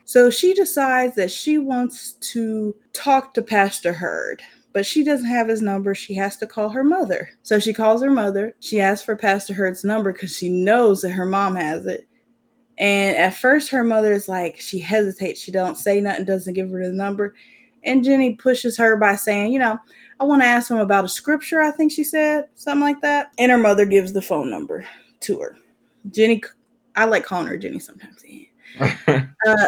So 0.05 0.29
she 0.29 0.55
decides 0.55 1.15
that 1.15 1.31
she 1.31 1.59
wants 1.59 2.15
to 2.33 2.75
talk 2.93 3.33
to 3.35 3.43
Pastor 3.43 3.93
Hurd, 3.93 4.43
but 4.73 4.87
she 4.87 5.03
doesn't 5.03 5.27
have 5.27 5.49
his 5.49 5.63
number. 5.63 5.95
She 5.95 6.15
has 6.15 6.37
to 6.39 6.47
call 6.47 6.69
her 6.69 6.85
mother. 6.85 7.31
So 7.43 7.59
she 7.59 7.73
calls 7.73 8.03
her 8.03 8.11
mother. 8.11 8.55
She 8.61 8.81
asks 8.81 9.05
for 9.05 9.17
Pastor 9.17 9.55
Hurd's 9.55 9.85
number 9.85 10.13
because 10.13 10.37
she 10.37 10.49
knows 10.49 11.03
that 11.03 11.11
her 11.11 11.27
mom 11.27 11.57
has 11.57 11.87
it. 11.87 12.07
And 12.79 13.17
at 13.17 13.35
first, 13.35 13.71
her 13.71 13.85
mother 13.85 14.13
is 14.13 14.29
like, 14.29 14.59
she 14.61 14.79
hesitates. 14.79 15.41
She 15.41 15.53
don't 15.53 15.77
say 15.77 16.01
nothing, 16.01 16.25
doesn't 16.25 16.55
give 16.55 16.71
her 16.71 16.87
the 16.87 16.93
number. 16.93 17.35
And 17.85 18.05
Jenny 18.05 18.37
pushes 18.37 18.77
her 18.79 18.97
by 18.97 19.17
saying, 19.17 19.53
you 19.53 19.59
know, 19.59 19.79
I 20.19 20.25
want 20.25 20.43
to 20.43 20.47
ask 20.47 20.71
him 20.71 20.79
about 20.79 21.05
a 21.05 21.09
scripture, 21.09 21.61
I 21.61 21.71
think 21.71 21.93
she 21.93 22.05
said, 22.05 22.49
something 22.55 22.83
like 22.83 23.01
that. 23.01 23.33
And 23.39 23.51
her 23.51 23.59
mother 23.59 23.87
gives 23.87 24.13
the 24.13 24.23
phone 24.23 24.51
number 24.51 24.87
to 25.21 25.41
her. 25.41 25.57
Jenny, 26.11 26.43
I 26.95 27.07
like 27.07 27.25
calling 27.25 27.47
her 27.47 27.59
Jenny 27.59 27.79
sometimes. 27.79 28.23
Uh, 29.47 29.67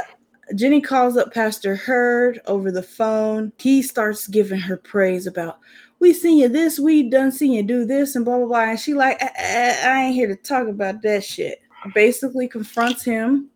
Jenny 0.55 0.81
calls 0.81 1.17
up 1.17 1.33
Pastor 1.33 1.77
Hurd 1.77 2.41
over 2.47 2.71
the 2.71 2.83
phone. 2.83 3.53
He 3.59 3.83
starts 3.83 4.27
giving 4.27 4.61
her 4.61 4.77
praise 4.77 5.27
about, 5.27 5.59
we 5.99 6.13
seen 6.13 6.39
you 6.39 6.49
this, 6.49 6.79
we 6.79 7.09
done 7.09 7.33
seen 7.33 7.53
you 7.53 7.63
do 7.63 7.85
this, 7.85 8.17
and 8.17 8.25
blah, 8.25 8.39
blah, 8.39 8.47
blah. 8.47 8.71
And 8.71 8.81
she 8.81 8.95
like, 8.95 9.23
I, 9.23 9.31
I, 9.39 9.89
I 9.89 10.03
ain't 10.05 10.15
here 10.15 10.29
to 10.29 10.37
talk 10.37 10.69
about 10.69 11.03
that 11.03 11.25
shit. 11.25 11.61
Basically 11.95 12.49
confronts 12.49 13.05
him 13.05 13.49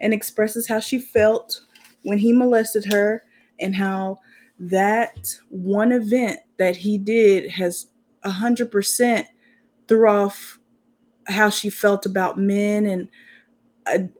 and 0.00 0.14
expresses 0.14 0.66
how 0.68 0.80
she 0.80 0.98
felt 0.98 1.60
when 2.02 2.18
he 2.18 2.32
molested 2.32 2.84
her 2.86 3.24
and 3.60 3.74
how 3.74 4.18
that 4.58 5.34
one 5.48 5.92
event 5.92 6.40
that 6.58 6.76
he 6.76 6.98
did 6.98 7.50
has 7.50 7.88
100% 8.24 9.26
threw 9.86 10.08
off 10.08 10.58
how 11.26 11.50
she 11.50 11.70
felt 11.70 12.06
about 12.06 12.38
men 12.38 12.86
and 12.86 13.08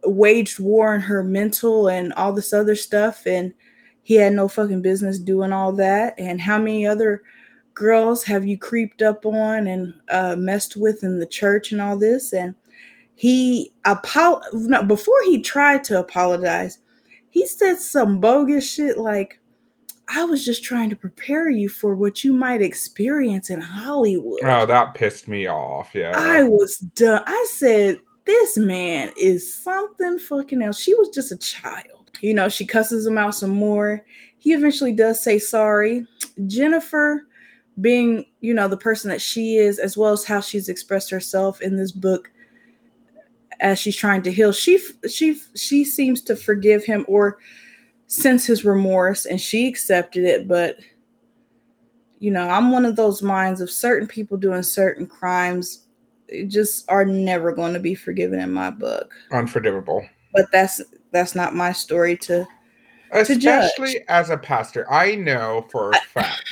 waged 0.04 0.58
war 0.58 0.94
on 0.94 1.00
her 1.00 1.22
mental 1.22 1.88
and 1.88 2.12
all 2.14 2.32
this 2.32 2.52
other 2.52 2.74
stuff 2.74 3.26
and 3.26 3.52
he 4.02 4.14
had 4.14 4.32
no 4.32 4.48
fucking 4.48 4.82
business 4.82 5.18
doing 5.18 5.52
all 5.52 5.72
that 5.72 6.14
and 6.18 6.40
how 6.40 6.58
many 6.58 6.86
other 6.86 7.22
girls 7.74 8.24
have 8.24 8.44
you 8.46 8.58
creeped 8.58 9.02
up 9.02 9.24
on 9.26 9.66
and 9.66 9.94
uh, 10.10 10.34
messed 10.36 10.76
with 10.76 11.04
in 11.04 11.18
the 11.18 11.26
church 11.26 11.72
and 11.72 11.80
all 11.80 11.96
this 11.96 12.32
and 12.32 12.54
he 13.14 13.72
apo- 13.84 14.40
no, 14.52 14.82
before 14.82 15.20
he 15.24 15.40
tried 15.40 15.84
to 15.84 15.98
apologize 15.98 16.78
he 17.30 17.46
said 17.46 17.76
some 17.76 18.18
bogus 18.18 18.68
shit 18.68 18.98
like 18.98 19.38
i 20.08 20.24
was 20.24 20.44
just 20.44 20.64
trying 20.64 20.88
to 20.90 20.96
prepare 20.96 21.50
you 21.50 21.68
for 21.68 21.94
what 21.94 22.24
you 22.24 22.32
might 22.32 22.62
experience 22.62 23.50
in 23.50 23.60
hollywood 23.60 24.40
oh, 24.44 24.66
that 24.66 24.94
pissed 24.94 25.28
me 25.28 25.46
off. 25.48 25.94
Yeah. 25.94 26.12
I 26.16 26.42
was 26.42 26.78
done. 26.78 27.22
I 27.26 27.46
said, 27.50 28.00
this 28.28 28.58
man 28.58 29.10
is 29.16 29.52
something 29.52 30.18
fucking 30.18 30.60
else. 30.60 30.78
She 30.78 30.94
was 30.94 31.08
just 31.08 31.32
a 31.32 31.36
child. 31.38 32.10
You 32.20 32.34
know, 32.34 32.50
she 32.50 32.66
cusses 32.66 33.06
him 33.06 33.16
out 33.16 33.34
some 33.34 33.50
more. 33.50 34.04
He 34.36 34.52
eventually 34.52 34.92
does 34.92 35.18
say 35.18 35.38
sorry. 35.38 36.06
Jennifer, 36.46 37.26
being, 37.80 38.26
you 38.40 38.52
know, 38.52 38.68
the 38.68 38.76
person 38.76 39.08
that 39.08 39.22
she 39.22 39.56
is, 39.56 39.78
as 39.78 39.96
well 39.96 40.12
as 40.12 40.24
how 40.24 40.42
she's 40.42 40.68
expressed 40.68 41.08
herself 41.08 41.62
in 41.62 41.76
this 41.76 41.90
book 41.90 42.30
as 43.60 43.78
she's 43.78 43.96
trying 43.96 44.20
to 44.22 44.30
heal, 44.30 44.52
she 44.52 44.78
she 45.08 45.40
she 45.56 45.82
seems 45.82 46.20
to 46.20 46.36
forgive 46.36 46.84
him 46.84 47.06
or 47.08 47.38
sense 48.08 48.44
his 48.44 48.62
remorse 48.62 49.24
and 49.24 49.40
she 49.40 49.66
accepted 49.66 50.24
it, 50.24 50.46
but 50.46 50.76
you 52.18 52.30
know, 52.30 52.46
I'm 52.46 52.72
one 52.72 52.84
of 52.84 52.96
those 52.96 53.22
minds 53.22 53.62
of 53.62 53.70
certain 53.70 54.06
people 54.06 54.36
doing 54.36 54.62
certain 54.62 55.06
crimes 55.06 55.87
just 56.46 56.90
are 56.90 57.04
never 57.04 57.52
going 57.52 57.72
to 57.74 57.80
be 57.80 57.94
forgiven 57.94 58.40
in 58.40 58.52
my 58.52 58.70
book. 58.70 59.12
Unforgivable. 59.32 60.06
But 60.34 60.46
that's 60.52 60.80
that's 61.12 61.34
not 61.34 61.54
my 61.54 61.72
story 61.72 62.16
to 62.18 62.46
To 63.14 63.36
judge. 63.36 63.70
Especially 63.70 64.04
as 64.08 64.30
a 64.30 64.36
pastor. 64.36 64.90
I 64.92 65.14
know 65.14 65.66
for 65.70 65.90
a 65.92 66.00
fact 66.14 66.42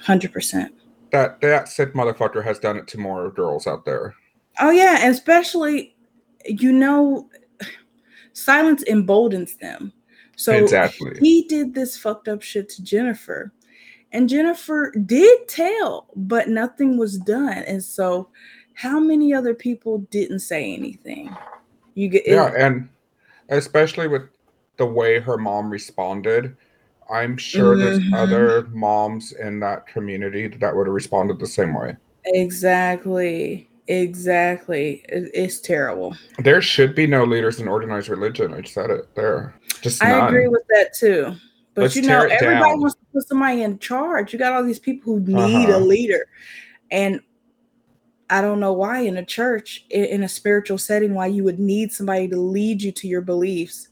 hundred 0.00 0.32
percent. 0.32 0.72
that 1.12 1.40
that 1.42 1.68
sick 1.68 1.92
motherfucker 1.94 2.42
has 2.44 2.58
done 2.58 2.76
it 2.76 2.86
to 2.88 2.98
more 2.98 3.30
girls 3.30 3.66
out 3.66 3.84
there. 3.84 4.14
Oh 4.60 4.70
yeah, 4.70 4.98
and 5.02 5.12
especially 5.12 5.94
you 6.46 6.72
know, 6.72 7.28
silence 8.32 8.82
emboldens 8.84 9.56
them. 9.56 9.92
So 10.36 10.52
Exactly. 10.52 11.18
he 11.20 11.42
did 11.48 11.74
this 11.74 11.96
fucked 11.96 12.28
up 12.28 12.42
shit 12.42 12.68
to 12.70 12.82
Jennifer, 12.82 13.52
and 14.12 14.28
Jennifer 14.28 14.92
did 15.06 15.48
tell, 15.48 16.08
but 16.14 16.48
nothing 16.48 16.98
was 16.98 17.18
done. 17.18 17.64
And 17.66 17.82
so, 17.82 18.28
how 18.76 19.00
many 19.00 19.32
other 19.32 19.54
people 19.54 19.98
didn't 20.10 20.40
say 20.40 20.74
anything? 20.74 21.34
You 21.94 22.08
get 22.08 22.26
Yeah, 22.26 22.52
and 22.56 22.88
especially 23.48 24.06
with 24.06 24.22
the 24.76 24.84
way 24.84 25.18
her 25.18 25.38
mom 25.38 25.70
responded, 25.70 26.54
I'm 27.10 27.38
sure 27.38 27.78
there's 27.78 27.98
Mhm. 27.98 28.12
other 28.14 28.68
moms 28.72 29.32
in 29.32 29.60
that 29.60 29.86
community 29.86 30.48
that 30.48 30.76
would 30.76 30.86
have 30.86 30.94
responded 30.94 31.38
the 31.38 31.46
same 31.46 31.72
way. 31.74 31.96
exactly, 32.26 33.68
exactly. 33.86 35.02
It's 35.08 35.60
terrible. 35.60 36.14
There 36.40 36.60
should 36.60 36.94
be 36.94 37.06
no 37.06 37.24
leaders 37.24 37.60
in 37.60 37.68
organized 37.68 38.08
religion. 38.10 38.52
I 38.52 38.62
said 38.62 38.90
it 38.90 39.14
there. 39.14 39.54
Just 39.80 40.02
I 40.02 40.10
none. 40.10 40.28
agree 40.28 40.48
with 40.48 40.64
that 40.70 40.92
too. 40.92 41.34
But 41.74 41.82
Let's 41.82 41.96
you 41.96 42.02
know, 42.02 42.22
it 42.22 42.32
everybody 42.32 42.72
down. 42.72 42.80
wants 42.80 42.96
to 42.96 43.00
put 43.12 43.28
somebody 43.28 43.62
in 43.62 43.78
charge. 43.78 44.32
You 44.32 44.38
got 44.38 44.52
all 44.52 44.64
these 44.64 44.78
people 44.78 45.14
who 45.14 45.20
need 45.20 45.70
a 45.70 45.76
Uh-huh. 45.76 45.78
leader. 45.78 46.26
And 46.90 47.20
I 48.28 48.40
don't 48.40 48.60
know 48.60 48.72
why 48.72 49.00
in 49.00 49.16
a 49.16 49.24
church, 49.24 49.84
in, 49.90 50.22
a 50.22 50.28
spiritual 50.28 50.78
setting, 50.78 51.14
why 51.14 51.26
you 51.26 51.44
would 51.44 51.60
need 51.60 51.92
somebody 51.92 52.26
to 52.28 52.36
lead 52.36 52.82
you 52.82 52.90
to 52.92 53.06
your 53.06 53.20
beliefs. 53.20 53.88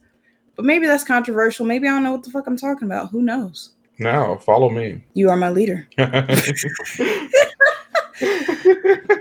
But 0.56 0.64
maybe 0.64 0.86
that's 0.86 1.04
controversial. 1.04 1.66
Maybe 1.66 1.86
I 1.86 1.90
don't 1.90 2.02
know 2.04 2.12
what 2.12 2.24
the 2.24 2.30
fuck 2.30 2.46
I'm 2.46 2.56
talking 2.56 2.86
about. 2.86 3.10
Who 3.10 3.22
knows? 3.22 3.70
no, 3.98 4.36
follow 4.38 4.68
me. 4.70 5.04
You 5.14 5.30
are 5.30 5.36
my 5.36 5.50
leader. 5.50 5.88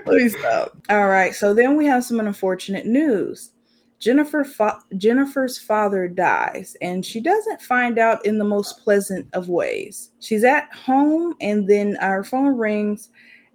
Please 0.06 0.38
stop. 0.38 0.78
All 0.90 1.08
right. 1.08 1.34
So 1.36 1.54
then 1.54 1.76
we 1.76 1.86
have 1.86 2.04
some 2.04 2.20
unfortunate 2.20 2.86
news. 2.86 3.52
Jennifer 4.00 4.44
fa- 4.44 4.82
Jennifer's 4.98 5.58
father 5.58 6.10
dies, 6.10 6.76
and 6.82 7.06
she 7.06 7.22
doesn't 7.22 7.62
find 7.62 7.98
out 7.98 8.26
in 8.26 8.38
the 8.38 8.44
most 8.44 8.84
pleasant 8.84 9.28
of 9.34 9.48
ways. 9.48 10.12
She's 10.20 10.44
at 10.44 10.72
home, 10.74 11.36
and 11.40 11.68
then 11.70 11.96
our 12.02 12.24
phone 12.24 12.58
rings, 12.58 13.10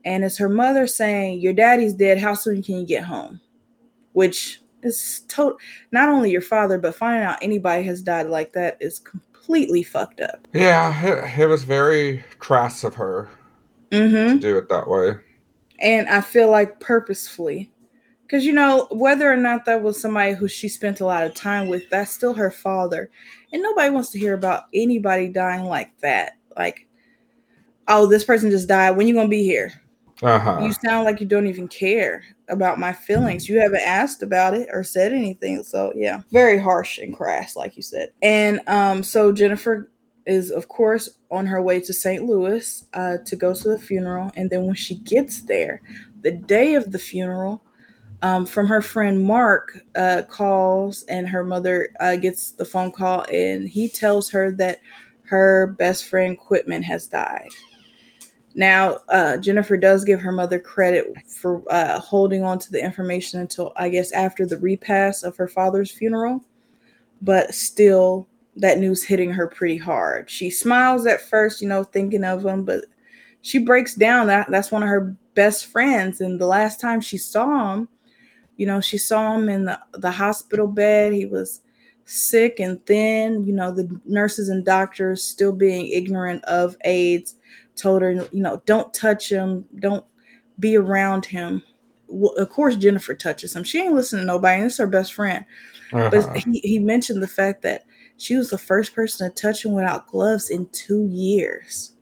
and 0.05 0.25
it's 0.25 0.39
her 0.39 0.49
mother 0.49 0.87
saying, 0.87 1.41
"Your 1.41 1.53
daddy's 1.53 1.95
dead. 1.95 2.19
How 2.19 2.35
soon 2.35 2.63
can 2.63 2.77
you 2.77 2.87
get 2.87 3.05
home?" 3.05 3.41
Which 4.13 4.61
is 4.83 5.23
total. 5.29 5.59
Not 5.93 6.09
only 6.09 6.31
your 6.31 6.41
father, 6.43 6.79
but 6.79 6.95
finding 6.95 7.25
out 7.25 7.39
anybody 7.43 7.83
has 7.85 8.01
died 8.03 8.27
like 8.27 8.53
that 8.53 8.77
is 8.81 8.99
completely 9.01 9.83
fucked 9.83 10.21
up. 10.21 10.47
Yeah, 10.53 10.95
it, 11.05 11.41
it 11.41 11.47
was 11.47 11.65
very 11.65 12.25
crass 12.39 12.85
of 12.85 12.95
her 12.95 13.29
Mm-hmm. 13.91 14.35
to 14.35 14.39
do 14.39 14.59
it 14.59 14.69
that 14.69 14.87
way. 14.87 15.15
and 15.81 16.09
I 16.09 16.21
feel 16.21 16.51
like 16.51 16.79
purposefully, 16.79 17.71
because 18.23 18.45
you 18.45 18.53
know 18.53 18.87
whether 18.91 19.33
or 19.33 19.37
not 19.37 19.65
that 19.65 19.83
was 19.83 19.99
somebody 20.01 20.35
who 20.35 20.47
she 20.47 20.69
spent 20.69 21.01
a 21.01 21.07
lot 21.07 21.25
of 21.25 21.35
time 21.35 21.69
with, 21.69 21.89
that's 21.89 22.11
still 22.11 22.35
her 22.35 22.51
father, 22.51 23.11
and 23.53 23.63
nobody 23.63 23.89
wants 23.91 24.11
to 24.11 24.19
hear 24.19 24.35
about 24.35 24.65
anybody 24.75 25.29
dying 25.29 25.65
like 25.65 25.97
that. 26.01 26.33
Like, 26.57 26.87
oh, 27.89 28.07
this 28.07 28.25
person 28.25 28.51
just 28.51 28.69
died. 28.69 28.91
When 28.91 29.09
you 29.09 29.15
gonna 29.15 29.29
be 29.29 29.43
here? 29.43 29.73
Uh 30.23 30.39
huh. 30.39 30.61
You 30.63 30.73
sound 30.73 31.05
like 31.05 31.21
you 31.21 31.27
don't 31.27 31.47
even 31.47 31.69
care 31.69 32.25
about 32.49 32.79
my 32.79 32.93
feelings. 32.93 33.49
You 33.49 33.61
haven't 33.61 33.83
asked 33.83 34.23
about 34.23 34.55
it 34.55 34.69
or 34.73 34.83
said 34.83 35.13
anything. 35.13 35.63
So 35.63 35.93
yeah, 35.95 36.23
very 36.33 36.59
harsh 36.59 36.99
and 36.99 37.17
crass, 37.17 37.55
like 37.55 37.77
you 37.77 37.83
said. 37.83 38.11
And 38.23 38.61
um, 38.67 39.03
so 39.03 39.31
Jennifer 39.33 39.91
is 40.27 40.51
of 40.51 40.69
course 40.69 41.09
on 41.31 41.47
her 41.47 41.63
way 41.63 41.81
to 41.81 41.93
St. 41.93 42.25
Louis 42.25 42.85
uh, 42.95 43.19
to 43.25 43.37
go 43.37 43.55
to 43.55 43.69
the 43.69 43.79
funeral. 43.79 44.31
And 44.37 44.51
then 44.51 44.67
when 44.67 44.75
she 44.75 44.97
gets 44.97 45.43
there, 45.43 45.83
the 46.23 46.33
day 46.33 46.75
of 46.75 46.91
the 46.91 46.99
funeral, 46.99 47.63
um, 48.23 48.45
from 48.45 48.67
her 48.67 48.83
friend 48.83 49.23
Mark 49.23 49.79
uh, 49.95 50.23
calls 50.29 51.05
and 51.05 51.29
her 51.29 51.45
mother 51.45 51.91
uh, 52.01 52.17
gets 52.17 52.51
the 52.51 52.65
phone 52.65 52.91
call 52.91 53.25
and 53.33 53.69
he 53.69 53.89
tells 53.89 54.29
her 54.31 54.51
that 54.53 54.81
her 55.23 55.69
best 55.79 56.07
friend 56.07 56.37
Quitman 56.37 56.83
has 56.83 57.07
died. 57.07 57.51
Now, 58.55 58.99
uh, 59.09 59.37
Jennifer 59.37 59.77
does 59.77 60.05
give 60.05 60.21
her 60.21 60.33
mother 60.33 60.59
credit 60.59 61.07
for 61.29 61.63
uh, 61.73 62.01
holding 62.01 62.43
on 62.43 62.59
to 62.61 62.73
the 62.73 62.83
information 62.83 63.41
until 63.41 63.73
I 63.77 63.89
guess 63.89 64.11
after 64.13 64.47
the 64.47 64.59
repass 64.59 65.23
of 65.23 65.37
her 65.37 65.49
father's 65.49 65.91
funeral, 65.91 66.43
but 67.23 67.55
still, 67.55 68.27
that 68.57 68.79
news 68.79 69.05
hitting 69.05 69.31
her 69.31 69.47
pretty 69.47 69.77
hard. 69.77 70.29
She 70.29 70.51
smiles 70.51 71.07
at 71.07 71.21
first, 71.21 71.63
you 71.63 71.69
know, 71.69 71.85
thinking 71.85 72.25
of 72.25 72.45
him, 72.45 72.65
but 72.65 72.87
she 73.43 73.59
breaks 73.59 73.95
down. 73.95 74.27
That 74.27 74.51
that's 74.51 74.73
one 74.73 74.83
of 74.83 74.89
her 74.89 75.17
best 75.35 75.67
friends, 75.67 76.21
and 76.21 76.41
the 76.41 76.47
last 76.47 76.81
time 76.81 77.01
she 77.01 77.19
saw 77.19 77.75
him, 77.75 77.89
you 78.57 78.67
know, 78.67 78.81
she 78.81 78.99
saw 78.99 79.37
him 79.37 79.49
in 79.49 79.65
the, 79.65 79.79
the 79.93 80.11
hospital 80.11 80.67
bed. 80.67 81.13
He 81.13 81.27
was 81.27 81.61
sick 82.05 82.59
and 82.59 82.85
thin. 82.87 83.47
You 83.47 83.53
know, 83.53 83.71
the 83.71 83.89
nurses 84.05 84.49
and 84.49 84.65
doctors 84.65 85.23
still 85.23 85.53
being 85.53 85.87
ignorant 85.87 86.45
of 86.45 86.77
AIDS 86.85 87.37
told 87.79 88.03
her, 88.03 88.13
you 88.13 88.29
know, 88.33 88.63
don't 88.67 88.93
touch 88.93 89.31
him, 89.31 89.65
don't 89.79 90.05
be 90.59 90.77
around 90.77 91.25
him. 91.25 91.63
Well, 92.09 92.33
of 92.35 92.51
course, 92.51 92.77
Jennifer 92.77 93.15
touches 93.15 93.55
him. 93.55 93.65
She 93.65 93.81
ain't 93.81 93.95
listening 93.95 94.23
to 94.23 94.27
nobody. 94.27 94.57
And 94.57 94.67
it's 94.67 94.79
her 94.79 94.87
best 94.87 95.15
friend. 95.15 95.45
Uh-huh. 95.93 96.11
But 96.11 96.37
he, 96.39 96.61
he 96.61 96.79
mentioned 96.79 97.23
the 97.23 97.29
fact 97.29 97.63
that 97.63 97.85
she 98.17 98.35
was 98.35 98.51
the 98.51 98.59
first 98.59 98.95
person 98.95 99.29
to 99.29 99.35
touch 99.35 99.65
him 99.65 99.73
without 99.73 100.09
gloves 100.09 100.51
in 100.51 100.69
two 100.73 101.07
years. 101.07 101.93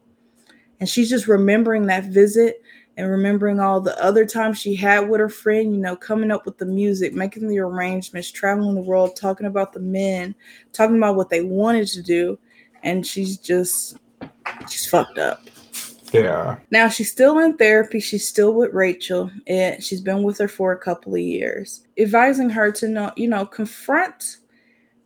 And 0.80 0.88
she's 0.88 1.10
just 1.10 1.26
remembering 1.26 1.86
that 1.86 2.04
visit 2.04 2.62
and 2.96 3.10
remembering 3.10 3.60
all 3.60 3.80
the 3.80 4.02
other 4.02 4.24
times 4.24 4.58
she 4.58 4.74
had 4.74 5.08
with 5.08 5.20
her 5.20 5.28
friend, 5.28 5.74
you 5.74 5.80
know, 5.80 5.96
coming 5.96 6.30
up 6.30 6.46
with 6.46 6.56
the 6.56 6.66
music, 6.66 7.12
making 7.12 7.48
the 7.48 7.58
arrangements, 7.58 8.30
traveling 8.30 8.74
the 8.74 8.80
world, 8.80 9.16
talking 9.16 9.46
about 9.46 9.72
the 9.72 9.80
men, 9.80 10.34
talking 10.72 10.96
about 10.96 11.16
what 11.16 11.28
they 11.28 11.42
wanted 11.42 11.88
to 11.88 12.02
do. 12.02 12.38
And 12.82 13.06
she's 13.06 13.36
just, 13.36 13.98
she's 14.68 14.86
fucked 14.86 15.18
up. 15.18 15.42
Yeah. 16.20 16.56
Now 16.70 16.88
she's 16.88 17.10
still 17.10 17.38
in 17.38 17.56
therapy. 17.56 18.00
She's 18.00 18.28
still 18.28 18.54
with 18.54 18.72
Rachel, 18.72 19.30
and 19.46 19.82
she's 19.82 20.00
been 20.00 20.22
with 20.22 20.38
her 20.38 20.48
for 20.48 20.72
a 20.72 20.78
couple 20.78 21.14
of 21.14 21.20
years, 21.20 21.86
advising 21.98 22.50
her 22.50 22.70
to 22.72 22.88
know, 22.88 23.12
you 23.16 23.28
know, 23.28 23.46
confront 23.46 24.38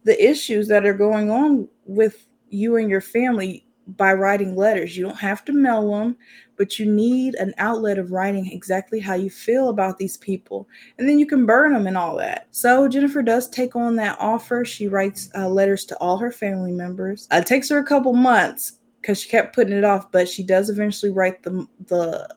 the 0.04 0.22
issues 0.22 0.68
that 0.68 0.86
are 0.86 0.94
going 0.94 1.30
on 1.30 1.68
with 1.84 2.26
you 2.48 2.76
and 2.76 2.88
your 2.90 3.00
family 3.00 3.66
by 3.96 4.12
writing 4.12 4.56
letters. 4.56 4.96
You 4.96 5.04
don't 5.04 5.18
have 5.18 5.44
to 5.46 5.52
mail 5.52 5.90
them, 5.90 6.16
but 6.56 6.78
you 6.78 6.86
need 6.86 7.34
an 7.36 7.54
outlet 7.58 7.98
of 7.98 8.12
writing 8.12 8.50
exactly 8.52 9.00
how 9.00 9.14
you 9.14 9.30
feel 9.30 9.68
about 9.68 9.98
these 9.98 10.16
people, 10.16 10.68
and 10.98 11.08
then 11.08 11.18
you 11.18 11.26
can 11.26 11.46
burn 11.46 11.72
them 11.72 11.86
and 11.86 11.96
all 11.96 12.16
that. 12.16 12.48
So 12.50 12.88
Jennifer 12.88 13.22
does 13.22 13.48
take 13.48 13.76
on 13.76 13.96
that 13.96 14.18
offer. 14.20 14.64
She 14.64 14.88
writes 14.88 15.30
uh, 15.34 15.48
letters 15.48 15.84
to 15.86 15.96
all 15.98 16.18
her 16.18 16.32
family 16.32 16.72
members. 16.72 17.26
Uh, 17.32 17.36
it 17.36 17.46
takes 17.46 17.68
her 17.68 17.78
a 17.78 17.84
couple 17.84 18.12
months 18.12 18.74
because 19.00 19.20
she 19.20 19.28
kept 19.28 19.54
putting 19.54 19.76
it 19.76 19.84
off, 19.84 20.10
but 20.12 20.28
she 20.28 20.42
does 20.42 20.70
eventually 20.70 21.12
write 21.12 21.42
the 21.42 21.66
the 21.86 22.28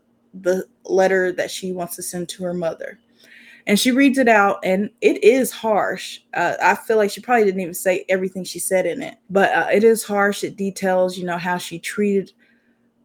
the 0.42 0.66
letter 0.86 1.32
that 1.32 1.52
she 1.52 1.72
wants 1.72 1.96
to 1.96 2.04
send 2.04 2.28
to 2.30 2.44
her 2.44 2.54
mother. 2.54 3.00
And 3.66 3.80
she 3.80 3.92
reads 3.92 4.18
it 4.18 4.28
out, 4.28 4.60
and 4.64 4.90
it 5.00 5.24
is 5.24 5.50
harsh. 5.50 6.20
Uh, 6.34 6.56
I 6.62 6.76
feel 6.76 6.98
like 6.98 7.12
she 7.12 7.22
probably 7.22 7.46
didn't 7.46 7.62
even 7.62 7.74
say 7.74 8.04
everything 8.10 8.44
she 8.44 8.60
said 8.60 8.86
in 8.86 9.02
it, 9.02 9.16
but 9.30 9.54
uh, 9.54 9.68
it 9.72 9.86
is 9.86 10.04
harsh. 10.04 10.44
It 10.44 10.58
details, 10.58 11.18
you 11.18 11.26
know, 11.26 11.38
how 11.38 11.58
she 11.58 11.80
treated 11.80 12.34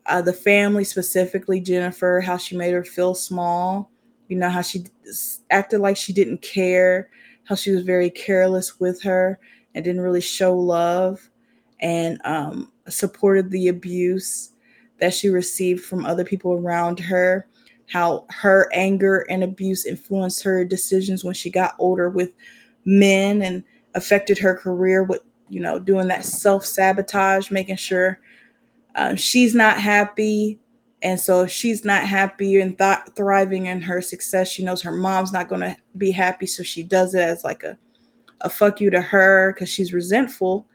uh, 0.06 0.20
the 0.20 0.32
family, 0.32 0.82
specifically 0.82 1.60
Jennifer, 1.60 2.20
how 2.20 2.36
she 2.36 2.56
made 2.56 2.72
her 2.72 2.84
feel 2.84 3.14
small, 3.14 3.92
you 4.28 4.36
know, 4.36 4.50
how 4.50 4.62
she 4.62 4.84
acted 5.50 5.80
like 5.80 5.96
she 5.96 6.12
didn't 6.12 6.42
care, 6.42 7.08
how 7.44 7.54
she 7.54 7.70
was 7.70 7.84
very 7.84 8.10
careless 8.10 8.80
with 8.80 9.00
her 9.02 9.38
and 9.74 9.84
didn't 9.84 10.00
really 10.00 10.20
show 10.20 10.56
love, 10.56 11.30
and 11.80 12.20
um, 12.24 12.72
supported 12.88 13.50
the 13.50 13.68
abuse 13.68 14.52
that 15.00 15.14
she 15.14 15.28
received 15.28 15.84
from 15.84 16.04
other 16.04 16.24
people 16.24 16.52
around 16.52 16.98
her 16.98 17.46
how 17.88 18.26
her 18.28 18.68
anger 18.74 19.26
and 19.30 19.42
abuse 19.42 19.86
influenced 19.86 20.42
her 20.42 20.64
decisions 20.64 21.24
when 21.24 21.34
she 21.34 21.50
got 21.50 21.74
older 21.78 22.10
with 22.10 22.30
men 22.84 23.42
and 23.42 23.64
affected 23.94 24.38
her 24.38 24.54
career 24.54 25.02
with 25.02 25.22
you 25.48 25.60
know 25.60 25.78
doing 25.78 26.08
that 26.08 26.24
self-sabotage 26.24 27.50
making 27.50 27.76
sure 27.76 28.20
uh, 28.94 29.14
she's 29.14 29.54
not 29.54 29.78
happy. 29.78 30.58
And 31.02 31.20
so 31.20 31.42
if 31.42 31.52
she's 31.52 31.84
not 31.84 32.02
happy 32.02 32.60
and 32.60 32.76
th- 32.76 32.98
thriving 33.14 33.66
in 33.66 33.80
her 33.80 34.02
success 34.02 34.50
she 34.50 34.64
knows 34.64 34.82
her 34.82 34.92
mom's 34.92 35.32
not 35.32 35.48
going 35.48 35.60
to 35.60 35.76
be 35.96 36.10
happy 36.10 36.46
so 36.46 36.62
she 36.62 36.82
does 36.82 37.14
it 37.14 37.20
as 37.20 37.44
like 37.44 37.62
a, 37.62 37.78
a 38.40 38.50
fuck 38.50 38.80
you 38.80 38.90
to 38.90 39.00
her 39.00 39.52
because 39.52 39.68
she's 39.68 39.92
resentful 39.92 40.66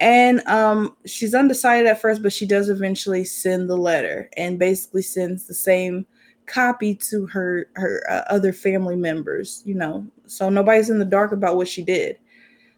and 0.00 0.46
um, 0.46 0.96
she's 1.06 1.34
undecided 1.34 1.86
at 1.86 2.00
first 2.00 2.22
but 2.22 2.32
she 2.32 2.46
does 2.46 2.68
eventually 2.68 3.24
send 3.24 3.68
the 3.68 3.76
letter 3.76 4.30
and 4.36 4.58
basically 4.58 5.02
sends 5.02 5.46
the 5.46 5.54
same 5.54 6.06
copy 6.46 6.94
to 6.94 7.26
her 7.26 7.68
her 7.74 8.02
uh, 8.10 8.22
other 8.30 8.52
family 8.52 8.96
members 8.96 9.62
you 9.64 9.74
know? 9.74 10.06
So 10.26 10.48
nobody's 10.48 10.90
in 10.90 10.98
the 10.98 11.04
dark 11.04 11.32
about 11.32 11.56
what 11.56 11.68
she 11.68 11.82
did. 11.82 12.18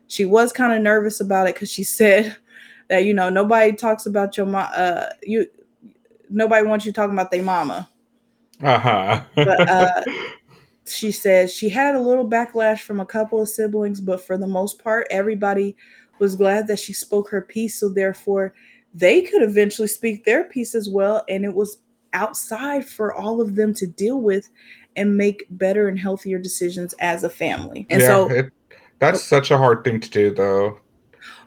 She 0.08 0.24
was 0.24 0.52
kind 0.52 0.72
of 0.72 0.82
nervous 0.82 1.20
about 1.20 1.48
it 1.48 1.54
because 1.54 1.70
she 1.70 1.84
said 1.98 2.36
that 2.88 3.04
you 3.04 3.14
know 3.14 3.30
nobody 3.30 3.72
talks 3.72 4.06
about 4.06 4.36
your 4.36 4.46
mom 4.46 4.68
uh 4.74 5.06
you 5.22 5.46
nobody 6.28 6.66
wants 6.66 6.84
you 6.84 6.92
talking 6.92 7.14
about 7.14 7.30
their 7.30 7.42
mama. 7.42 7.88
Uh-huh. 8.62 9.22
but 9.36 9.68
uh 9.68 10.02
she 10.86 11.12
says 11.12 11.52
she 11.52 11.68
had 11.68 11.94
a 11.94 12.00
little 12.00 12.28
backlash 12.28 12.80
from 12.80 13.00
a 13.00 13.06
couple 13.06 13.40
of 13.40 13.48
siblings 13.48 14.00
but 14.00 14.24
for 14.26 14.36
the 14.36 14.46
most 14.46 14.82
part 14.82 15.06
everybody 15.10 15.76
was 16.20 16.36
glad 16.36 16.66
that 16.66 16.78
she 16.78 16.92
spoke 16.92 17.28
her 17.30 17.40
piece 17.42 17.78
so 17.80 17.88
therefore 17.88 18.54
they 18.94 19.22
could 19.22 19.42
eventually 19.42 19.88
speak 19.88 20.24
their 20.24 20.44
piece 20.44 20.74
as 20.74 20.88
well 20.88 21.24
and 21.28 21.44
it 21.44 21.54
was 21.54 21.78
outside 22.12 22.84
for 22.84 23.14
all 23.14 23.40
of 23.40 23.54
them 23.54 23.72
to 23.74 23.86
deal 23.86 24.20
with 24.20 24.48
and 24.96 25.16
make 25.16 25.46
better 25.50 25.88
and 25.88 25.98
healthier 25.98 26.38
decisions 26.38 26.92
as 27.00 27.24
a 27.24 27.30
family 27.30 27.86
and 27.90 28.00
yeah, 28.00 28.06
so 28.06 28.30
it, 28.30 28.52
that's 29.00 29.24
such 29.24 29.50
a 29.50 29.58
hard 29.58 29.82
thing 29.82 29.98
to 29.98 30.10
do, 30.10 30.32
though. 30.32 30.78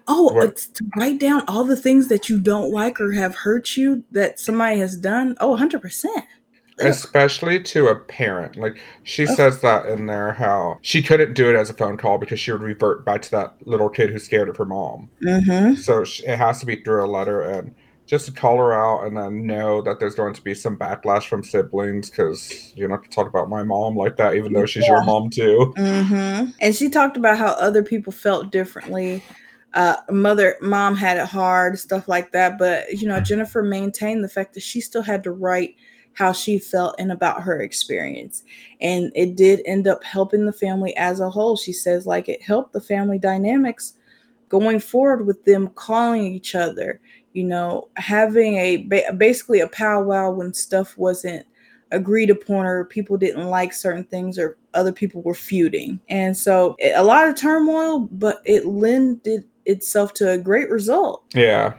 Oh, 0.08 0.34
What- 0.34 0.50
it's 0.50 0.68
to 0.68 0.84
write 0.98 1.20
down 1.20 1.44
all 1.48 1.64
the 1.64 1.78
things 1.78 2.10
that 2.10 2.28
you 2.28 2.40
don't 2.40 2.72
like 2.72 3.00
or 3.00 3.14
have 3.14 3.36
hurt 3.36 3.78
you 3.78 4.04
that 4.12 4.40
somebody 4.40 4.80
has 4.80 4.98
done. 4.98 5.38
Oh, 5.40 5.56
100%. 5.56 6.08
Especially 6.80 7.62
to 7.62 7.88
a 7.88 7.96
parent. 7.96 8.56
Like, 8.56 8.78
she 9.04 9.28
Oh. 9.28 9.36
says 9.36 9.62
that 9.62 9.86
in 9.86 10.06
there 10.08 10.34
how 10.34 10.80
she 10.82 11.02
couldn't 11.02 11.34
do 11.34 11.50
it 11.50 11.56
as 11.56 11.70
a 11.70 11.74
phone 11.74 11.98
call 11.98 12.18
because 12.18 12.40
she 12.40 12.52
would 12.52 12.62
revert 12.62 13.06
back 13.06 13.22
to 13.24 13.32
that 13.32 13.54
little 13.66 13.90
kid 13.90 14.10
who's 14.10 14.24
scared 14.24 14.50
of 14.50 14.58
her 14.58 14.66
mom. 14.66 15.10
Mm-hmm. 15.24 15.76
So 15.76 16.04
sh- 16.04 16.22
it 16.26 16.38
has 16.38 16.60
to 16.62 16.66
be 16.66 16.78
through 16.78 17.06
a 17.06 17.08
letter 17.08 17.42
and 17.42 17.76
just 18.06 18.26
to 18.26 18.32
call 18.32 18.58
her 18.58 18.74
out 18.74 19.06
and 19.06 19.16
then 19.16 19.46
know 19.48 19.82
that 19.82 20.00
there's 20.00 20.16
going 20.16 20.34
to 20.34 20.42
be 20.42 20.54
some 20.54 20.76
backlash 20.78 21.28
from 21.28 21.42
siblings 21.44 22.10
because 22.10 22.74
you're 22.76 22.90
not 22.90 23.04
to 23.04 23.10
talk 23.10 23.28
about 23.28 23.50
my 23.50 23.64
mom 23.64 23.96
like 23.96 24.18
that, 24.18 24.36
even 24.36 24.52
though 24.52 24.66
she's 24.66 24.86
your 24.88 25.04
mom 25.06 25.30
too. 25.30 25.74
Mm-hmm. 25.78 26.50
And 26.60 26.76
she 26.76 26.90
talked 26.90 27.16
about 27.18 27.38
how 27.38 27.54
other 27.54 27.82
people 27.82 28.12
felt 28.12 28.52
differently. 28.52 29.24
Uh, 29.74 29.96
mother, 30.12 30.58
mom 30.62 30.96
had 30.96 31.18
it 31.18 31.26
hard, 31.26 31.80
stuff 31.80 32.08
like 32.08 32.32
that. 32.34 32.58
But 32.60 32.92
you 32.92 33.08
know, 33.08 33.20
Jennifer 33.20 33.64
maintained 33.64 34.24
the 34.24 34.30
fact 34.30 34.54
that 34.56 34.64
she 34.64 34.82
still 34.82 35.02
had 35.02 35.24
to 35.24 35.32
write 35.32 35.76
how 36.14 36.32
she 36.32 36.60
felt 36.60 36.96
and 37.00 37.12
about 37.12 37.42
her 37.42 37.62
experience. 37.62 38.44
And 38.82 39.12
it 39.16 39.36
did 39.36 39.62
end 39.66 39.88
up 39.88 40.04
helping 40.04 40.46
the 40.46 40.54
family 40.54 40.96
as 40.96 41.20
a 41.20 41.30
whole. 41.30 41.58
She 41.58 41.74
says, 41.74 42.06
like, 42.06 42.30
it 42.30 42.42
helped 42.42 42.74
the 42.74 42.82
family 42.82 43.18
dynamics 43.18 43.94
going 44.50 44.80
forward 44.80 45.26
with 45.26 45.44
them 45.46 45.70
calling 45.70 46.24
each 46.24 46.54
other, 46.54 47.02
you 47.34 47.44
know, 47.44 47.90
having 47.96 48.56
a 48.58 48.78
basically 49.18 49.62
a 49.62 49.68
powwow 49.70 50.30
when 50.30 50.54
stuff 50.54 50.96
wasn't 50.98 51.46
agreed 51.92 52.30
upon 52.30 52.66
or 52.66 52.86
people 52.86 53.18
didn't 53.18 53.48
like 53.48 53.74
certain 53.74 54.04
things 54.04 54.38
or 54.38 54.58
other 54.74 54.92
people 54.92 55.22
were 55.24 55.34
feuding. 55.34 56.00
And 56.10 56.36
so 56.38 56.76
a 56.80 57.04
lot 57.04 57.28
of 57.28 57.36
turmoil, 57.36 58.02
but 58.12 58.42
it 58.46 58.66
lended 58.66 59.46
itself 59.66 60.14
to 60.16 60.32
a 60.32 60.38
great 60.38 60.70
result. 60.70 61.24
Yeah. 61.34 61.74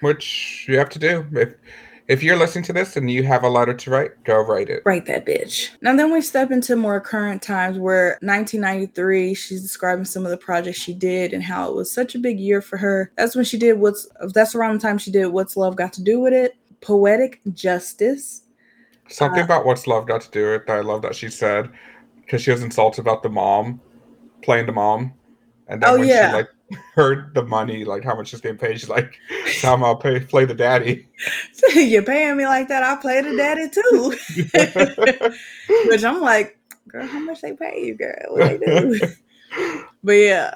Which 0.00 0.66
you 0.68 0.76
have 0.78 0.90
to 0.90 0.98
do. 0.98 1.26
If 1.32 1.54
if 2.08 2.22
you're 2.22 2.36
listening 2.36 2.64
to 2.64 2.72
this 2.72 2.96
and 2.96 3.10
you 3.10 3.24
have 3.24 3.42
a 3.42 3.48
letter 3.48 3.74
to 3.74 3.90
write, 3.90 4.24
go 4.24 4.38
write 4.40 4.68
it. 4.68 4.82
Write 4.84 5.06
that 5.06 5.26
bitch. 5.26 5.70
Now 5.82 5.94
then 5.96 6.12
we 6.12 6.20
step 6.20 6.50
into 6.50 6.76
more 6.76 7.00
current 7.00 7.42
times 7.42 7.78
where 7.78 8.18
1993, 8.20 9.34
she's 9.34 9.62
describing 9.62 10.04
some 10.04 10.24
of 10.24 10.30
the 10.30 10.36
projects 10.36 10.78
she 10.78 10.94
did 10.94 11.32
and 11.32 11.42
how 11.42 11.68
it 11.68 11.74
was 11.74 11.90
such 11.90 12.14
a 12.14 12.18
big 12.18 12.38
year 12.38 12.62
for 12.62 12.76
her. 12.76 13.12
That's 13.16 13.34
when 13.34 13.44
she 13.44 13.58
did 13.58 13.78
what's 13.78 14.06
that's 14.32 14.54
around 14.54 14.74
the 14.74 14.80
time 14.80 14.98
she 14.98 15.10
did 15.10 15.26
What's 15.26 15.56
Love 15.56 15.76
Got 15.76 15.92
to 15.94 16.02
Do 16.02 16.20
with 16.20 16.32
It, 16.32 16.56
Poetic 16.80 17.40
Justice. 17.52 18.42
Something 19.08 19.42
uh, 19.42 19.44
about 19.44 19.66
What's 19.66 19.86
Love 19.86 20.06
Got 20.06 20.20
to 20.22 20.30
Do 20.30 20.44
with 20.46 20.62
It 20.62 20.66
that 20.68 20.76
I 20.76 20.80
love 20.80 21.02
that 21.02 21.16
she 21.16 21.28
said 21.28 21.70
because 22.20 22.42
she 22.42 22.50
was 22.50 22.62
insulted 22.62 23.00
about 23.00 23.22
the 23.22 23.28
mom 23.28 23.80
playing 24.42 24.66
the 24.66 24.72
mom. 24.72 25.12
And 25.68 25.82
then 25.82 25.90
oh, 25.90 25.98
when 25.98 26.08
yeah. 26.08 26.30
she 26.30 26.36
like 26.36 26.48
heard 26.94 27.34
the 27.34 27.42
money, 27.42 27.84
like 27.84 28.04
how 28.04 28.14
much 28.14 28.28
she's 28.28 28.40
getting 28.40 28.58
paid. 28.58 28.80
She's 28.80 28.88
like, 28.88 29.18
"Time 29.60 29.84
I'll 29.84 29.96
pay 29.96 30.20
play 30.20 30.44
the 30.44 30.54
daddy." 30.54 31.06
You're 31.74 32.02
paying 32.02 32.36
me 32.36 32.44
like 32.46 32.68
that. 32.68 32.82
I 32.82 32.96
play 32.96 33.20
the 33.20 33.36
daddy 33.36 33.68
too. 33.68 34.14
Which 35.88 36.04
I'm 36.04 36.20
like, 36.20 36.58
girl, 36.88 37.06
how 37.06 37.20
much 37.20 37.40
they 37.40 37.52
pay 37.52 37.84
you, 37.86 37.94
girl? 37.94 38.16
What 38.30 38.60
they 38.60 38.66
do? 38.66 39.00
but 40.04 40.12
yeah. 40.12 40.54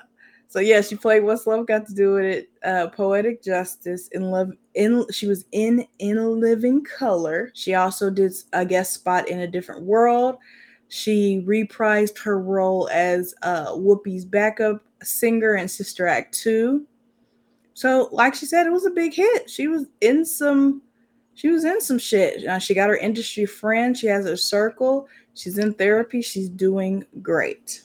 So 0.49 0.59
yeah, 0.59 0.81
she 0.81 0.97
played 0.97 1.23
What's 1.23 1.47
Love 1.47 1.67
Got 1.67 1.87
to 1.87 1.95
Do 1.95 2.15
with 2.15 2.25
It, 2.25 2.51
uh, 2.65 2.89
Poetic 2.89 3.41
Justice 3.41 4.09
in 4.09 4.33
Love 4.33 4.51
in 4.75 5.07
she 5.13 5.29
was 5.29 5.45
in 5.53 5.87
In 6.01 6.19
a 6.19 6.29
Living 6.29 6.85
Color. 6.85 7.53
She 7.55 7.75
also 7.75 8.11
did 8.11 8.33
a 8.53 8.65
guest 8.65 8.95
spot 8.95 9.29
in 9.29 9.41
A 9.41 9.47
Different 9.47 9.83
World. 9.83 10.39
She 10.91 11.43
reprised 11.47 12.19
her 12.19 12.39
role 12.39 12.89
as 12.93 13.35
uh, 13.43 13.69
Whoopi's 13.69 14.25
backup 14.25 14.83
singer 15.03 15.55
in 15.55 15.69
Sister 15.69 16.07
Act 16.07 16.37
2. 16.39 16.85
So, 17.75 18.09
like 18.13 18.35
she 18.35 18.45
said, 18.45 18.67
it 18.67 18.73
was 18.73 18.85
a 18.85 18.91
big 18.91 19.15
hit. 19.15 19.49
She 19.49 19.69
was 19.69 19.87
in 20.01 20.25
some 20.27 20.83
she 21.35 21.49
was 21.49 21.65
in 21.65 21.81
some 21.81 21.99
shit. 21.99 22.47
Uh, 22.47 22.59
she 22.59 22.75
got 22.75 22.91
her 22.91 22.99
industry 22.99 23.47
friend. 23.47 23.97
She 23.97 24.09
has 24.09 24.27
her 24.27 24.37
circle. 24.37 25.09
She's 25.33 25.57
in 25.57 25.73
therapy. 25.73 26.21
She's 26.21 26.51
doing 26.51 27.07
great. 27.23 27.81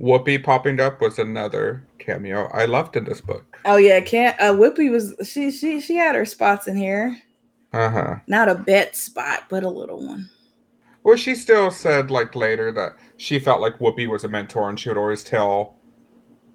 Whoopi 0.00 0.42
popping 0.42 0.80
up 0.80 1.02
was 1.02 1.18
another 1.18 1.86
cameo 1.98 2.48
I 2.54 2.64
loved 2.64 2.96
in 2.96 3.04
this 3.04 3.20
book. 3.20 3.58
Oh 3.66 3.76
yeah, 3.76 4.00
can't 4.00 4.40
uh, 4.40 4.52
Whoopi 4.54 4.90
was 4.90 5.14
she 5.28 5.50
she 5.50 5.80
she 5.80 5.96
had 5.96 6.14
her 6.14 6.24
spots 6.24 6.68
in 6.68 6.76
here. 6.76 7.20
Uh 7.74 7.90
huh. 7.90 8.14
Not 8.28 8.48
a 8.48 8.54
Bette 8.54 8.94
spot, 8.94 9.44
but 9.50 9.62
a 9.62 9.68
little 9.68 10.06
one. 10.06 10.30
Well, 11.06 11.14
she 11.14 11.36
still 11.36 11.70
said 11.70 12.10
like 12.10 12.34
later 12.34 12.72
that 12.72 12.96
she 13.16 13.38
felt 13.38 13.60
like 13.60 13.78
Whoopi 13.78 14.08
was 14.08 14.24
a 14.24 14.28
mentor, 14.28 14.68
and 14.68 14.78
she 14.78 14.88
would 14.88 14.98
always 14.98 15.22
tell 15.22 15.76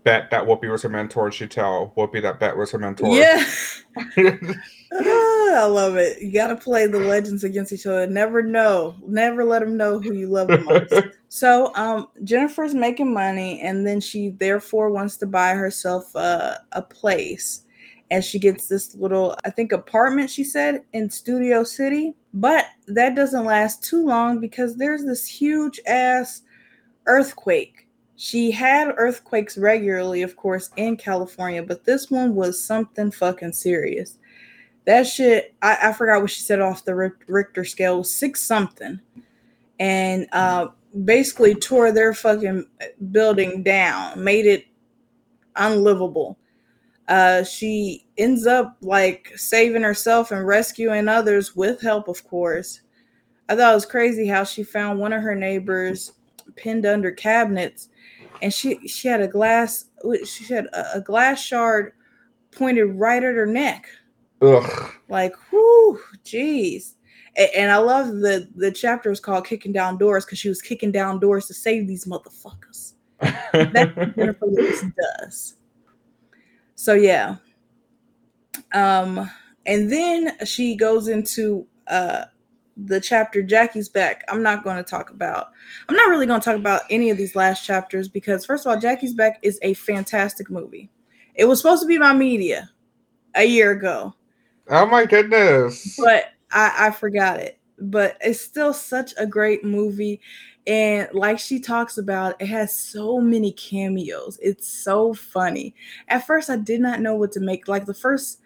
Bette 0.03 0.28
that 0.30 0.44
Whoopi 0.44 0.69
was 0.69 0.82
her 0.82 0.90
mentor, 0.90 1.28
and 1.28 1.34
she'd 1.34 1.52
tell 1.52 1.94
Whoopi 1.95 2.22
that 2.22 2.41
Bette 2.41 2.57
was 2.57 2.69
her 2.72 2.78
mentor. 2.78 3.15
Yeah. 3.15 3.45
oh, 4.91 5.56
I 5.57 5.65
love 5.68 5.95
it. 5.95 6.22
You 6.22 6.34
got 6.34 6.48
to 6.48 6.57
play 6.57 6.86
the 6.86 6.99
legends 6.99 7.45
against 7.45 7.72
each 7.72 7.86
other. 7.86 8.06
Never 8.07 8.44
know. 8.44 8.98
Never 9.07 9.45
let 9.45 9.60
them 9.60 9.78
know 9.78 10.02
who 10.02 10.14
you 10.14 10.28
love 10.28 10.49
the 10.49 10.57
most. 10.57 11.15
so, 11.30 11.73
um, 11.76 12.10
Jennifer's 12.26 12.76
making 12.76 13.14
money, 13.14 13.61
and 13.61 13.88
then 13.88 14.02
she 14.02 14.32
therefore 14.32 14.90
wants 14.90 15.15
to 15.19 15.28
buy 15.28 15.53
herself 15.53 16.14
uh, 16.14 16.57
a 16.73 16.82
place 16.82 17.61
and 18.11 18.23
she 18.23 18.38
gets 18.38 18.67
this 18.67 18.93
little 18.93 19.35
i 19.45 19.49
think 19.49 19.71
apartment 19.71 20.29
she 20.29 20.43
said 20.43 20.83
in 20.93 21.09
studio 21.09 21.63
city. 21.63 22.13
But 22.33 22.65
that 22.88 23.15
doesn't 23.15 23.43
last 23.43 23.83
too 23.83 24.05
long 24.05 24.39
because 24.39 24.77
there's 24.77 25.03
this 25.03 25.25
huge 25.25 25.81
ass 25.85 26.43
earthquake. 27.05 27.88
She 28.15 28.51
had 28.51 28.93
earthquakes 28.97 29.57
regularly 29.57 30.21
of 30.21 30.35
course 30.35 30.69
in 30.75 30.97
california 30.97 31.63
but 31.63 31.85
this 31.85 32.11
one 32.11 32.35
was 32.35 32.63
something 32.63 33.09
fucking 33.09 33.53
serious. 33.53 34.17
That 34.85 35.07
shit 35.07 35.55
i, 35.61 35.77
I 35.89 35.93
forgot 35.93 36.21
what 36.21 36.29
she 36.31 36.41
said 36.41 36.59
off 36.59 36.85
the 36.85 37.13
richter 37.27 37.63
scale 37.63 38.03
six 38.03 38.41
something. 38.41 38.99
And 39.79 40.27
uh 40.33 40.67
basically 41.05 41.55
tore 41.55 41.93
their 41.93 42.13
fucking 42.13 42.65
building 43.11 43.63
down 43.63 44.21
made 44.21 44.45
it 44.45 44.65
unlivable 45.55 46.38
uh, 47.11 47.43
she 47.43 48.07
ends 48.17 48.47
up 48.47 48.77
like 48.79 49.33
saving 49.35 49.83
herself 49.83 50.31
and 50.31 50.47
rescuing 50.47 51.09
others 51.09 51.57
with 51.57 51.81
help, 51.81 52.07
of 52.07 52.23
course. 52.23 52.79
I 53.49 53.55
thought 53.57 53.73
it 53.73 53.75
was 53.75 53.85
crazy 53.85 54.25
how 54.25 54.45
she 54.45 54.63
found 54.63 54.97
one 54.97 55.11
of 55.11 55.21
her 55.21 55.35
neighbors 55.35 56.13
pinned 56.55 56.85
under 56.85 57.11
cabinets, 57.11 57.89
and 58.41 58.53
she 58.53 58.88
she 58.88 59.09
had 59.09 59.19
a 59.19 59.27
glass 59.27 59.88
she 60.23 60.45
had 60.53 60.67
a, 60.67 60.99
a 60.99 61.01
glass 61.01 61.43
shard 61.43 61.91
pointed 62.49 62.85
right 62.85 63.21
at 63.21 63.35
her 63.35 63.45
neck. 63.45 63.88
Ugh. 64.41 64.91
Like, 65.09 65.35
whoo, 65.51 65.99
jeez. 66.23 66.93
And, 67.35 67.49
and 67.57 67.71
I 67.73 67.77
love 67.77 68.07
the 68.07 68.47
the 68.55 68.71
chapter 68.71 69.11
is 69.11 69.19
called 69.19 69.45
"Kicking 69.45 69.73
Down 69.73 69.97
Doors" 69.97 70.23
because 70.23 70.39
she 70.39 70.47
was 70.47 70.61
kicking 70.61 70.93
down 70.93 71.19
doors 71.19 71.47
to 71.47 71.53
save 71.53 71.89
these 71.89 72.05
motherfuckers. 72.05 72.93
That's 73.19 73.97
what 73.97 74.15
Jennifer 74.15 74.45
Lewis 74.45 74.85
does. 75.19 75.57
So 76.81 76.95
yeah. 76.95 77.35
Um, 78.73 79.29
and 79.67 79.91
then 79.91 80.35
she 80.47 80.75
goes 80.75 81.09
into 81.09 81.67
uh 81.85 82.25
the 82.75 82.99
chapter 82.99 83.43
Jackie's 83.43 83.87
back. 83.87 84.23
I'm 84.27 84.41
not 84.41 84.63
going 84.63 84.77
to 84.77 84.83
talk 84.83 85.11
about. 85.11 85.49
I'm 85.87 85.95
not 85.95 86.09
really 86.09 86.25
going 86.25 86.41
to 86.41 86.43
talk 86.43 86.55
about 86.55 86.81
any 86.89 87.11
of 87.11 87.17
these 87.17 87.35
last 87.35 87.63
chapters 87.63 88.07
because 88.07 88.47
first 88.47 88.65
of 88.65 88.71
all, 88.71 88.79
Jackie's 88.79 89.13
back 89.13 89.37
is 89.43 89.59
a 89.61 89.75
fantastic 89.75 90.49
movie. 90.49 90.89
It 91.35 91.45
was 91.45 91.61
supposed 91.61 91.83
to 91.83 91.87
be 91.87 91.99
my 91.99 92.13
media 92.13 92.71
a 93.35 93.43
year 93.43 93.69
ago. 93.69 94.15
Oh 94.67 94.87
my 94.87 95.05
goodness! 95.05 95.95
But 95.99 96.31
I, 96.51 96.87
I 96.87 96.91
forgot 96.91 97.39
it. 97.39 97.59
But 97.77 98.17
it's 98.21 98.41
still 98.41 98.73
such 98.73 99.13
a 99.19 99.27
great 99.27 99.63
movie. 99.63 100.19
And 100.67 101.07
like 101.13 101.39
she 101.39 101.59
talks 101.59 101.97
about, 101.97 102.39
it 102.39 102.47
has 102.47 102.77
so 102.77 103.19
many 103.19 103.51
cameos. 103.53 104.38
It's 104.41 104.67
so 104.67 105.13
funny. 105.13 105.73
At 106.07 106.27
first, 106.27 106.49
I 106.49 106.57
did 106.57 106.81
not 106.81 107.01
know 107.01 107.15
what 107.15 107.31
to 107.33 107.39
make. 107.39 107.67
Like 107.67 107.85
the 107.85 107.93
first 107.93 108.39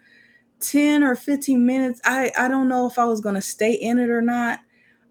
10 0.60 1.02
or 1.02 1.14
15 1.14 1.64
minutes, 1.64 2.00
I, 2.04 2.32
I 2.38 2.48
don't 2.48 2.68
know 2.68 2.86
if 2.86 2.98
I 2.98 3.04
was 3.04 3.20
going 3.20 3.34
to 3.34 3.42
stay 3.42 3.72
in 3.72 3.98
it 3.98 4.08
or 4.08 4.22
not. 4.22 4.60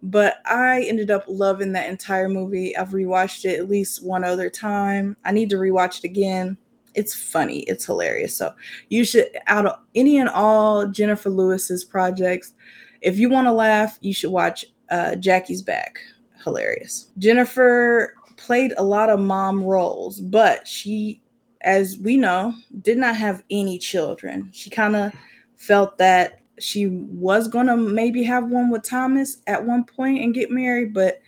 But 0.04 0.36
I 0.46 0.84
ended 0.84 1.10
up 1.10 1.24
loving 1.28 1.72
that 1.72 1.90
entire 1.90 2.30
movie. 2.30 2.78
I've 2.78 2.90
rewatched 2.90 3.46
it 3.46 3.58
at 3.58 3.70
least 3.70 4.06
one 4.06 4.24
other 4.24 4.52
time. 4.52 5.18
I 5.26 5.32
need 5.32 5.50
to 5.50 5.56
rewatch 5.56 6.00
it 6.00 6.04
again. 6.04 6.58
It's 6.94 7.16
funny. 7.16 7.60
It's 7.62 7.86
hilarious. 7.86 8.36
So 8.36 8.54
you 8.90 9.04
should, 9.04 9.30
out 9.48 9.66
of 9.66 9.80
any 9.96 10.20
and 10.20 10.30
all 10.30 10.88
Jennifer 10.88 11.30
Lewis's 11.30 11.84
projects, 11.84 12.54
if 13.02 13.18
you 13.18 13.30
want 13.30 13.48
to 13.48 13.52
laugh, 13.52 13.98
you 14.02 14.14
should 14.14 14.32
watch 14.32 14.66
uh, 14.90 15.16
Jackie's 15.16 15.64
Back 15.64 16.00
hilarious. 16.46 17.08
Jennifer 17.18 18.14
played 18.38 18.74
a 18.78 18.84
lot 18.84 19.10
of 19.10 19.20
mom 19.20 19.64
roles, 19.64 20.22
but 20.22 20.66
she, 20.66 21.22
as 21.62 21.98
we 21.98 22.16
know, 22.16 22.54
did 22.82 22.98
not 22.98 23.18
have 23.18 23.44
any 23.50 23.78
children. 23.78 24.50
She 24.54 24.70
kind 24.70 24.96
of 24.96 25.14
felt 25.58 25.98
that 25.98 26.40
she 26.60 26.88
was 26.88 27.50
going 27.50 27.68
to 27.68 27.76
maybe 27.76 28.24
have 28.24 28.46
one 28.46 28.70
with 28.70 28.84
Thomas 28.84 29.38
at 29.48 29.66
one 29.66 29.84
point 29.84 30.24
and 30.24 30.34
get 30.34 30.52
married, 30.52 30.94
but 30.94 31.20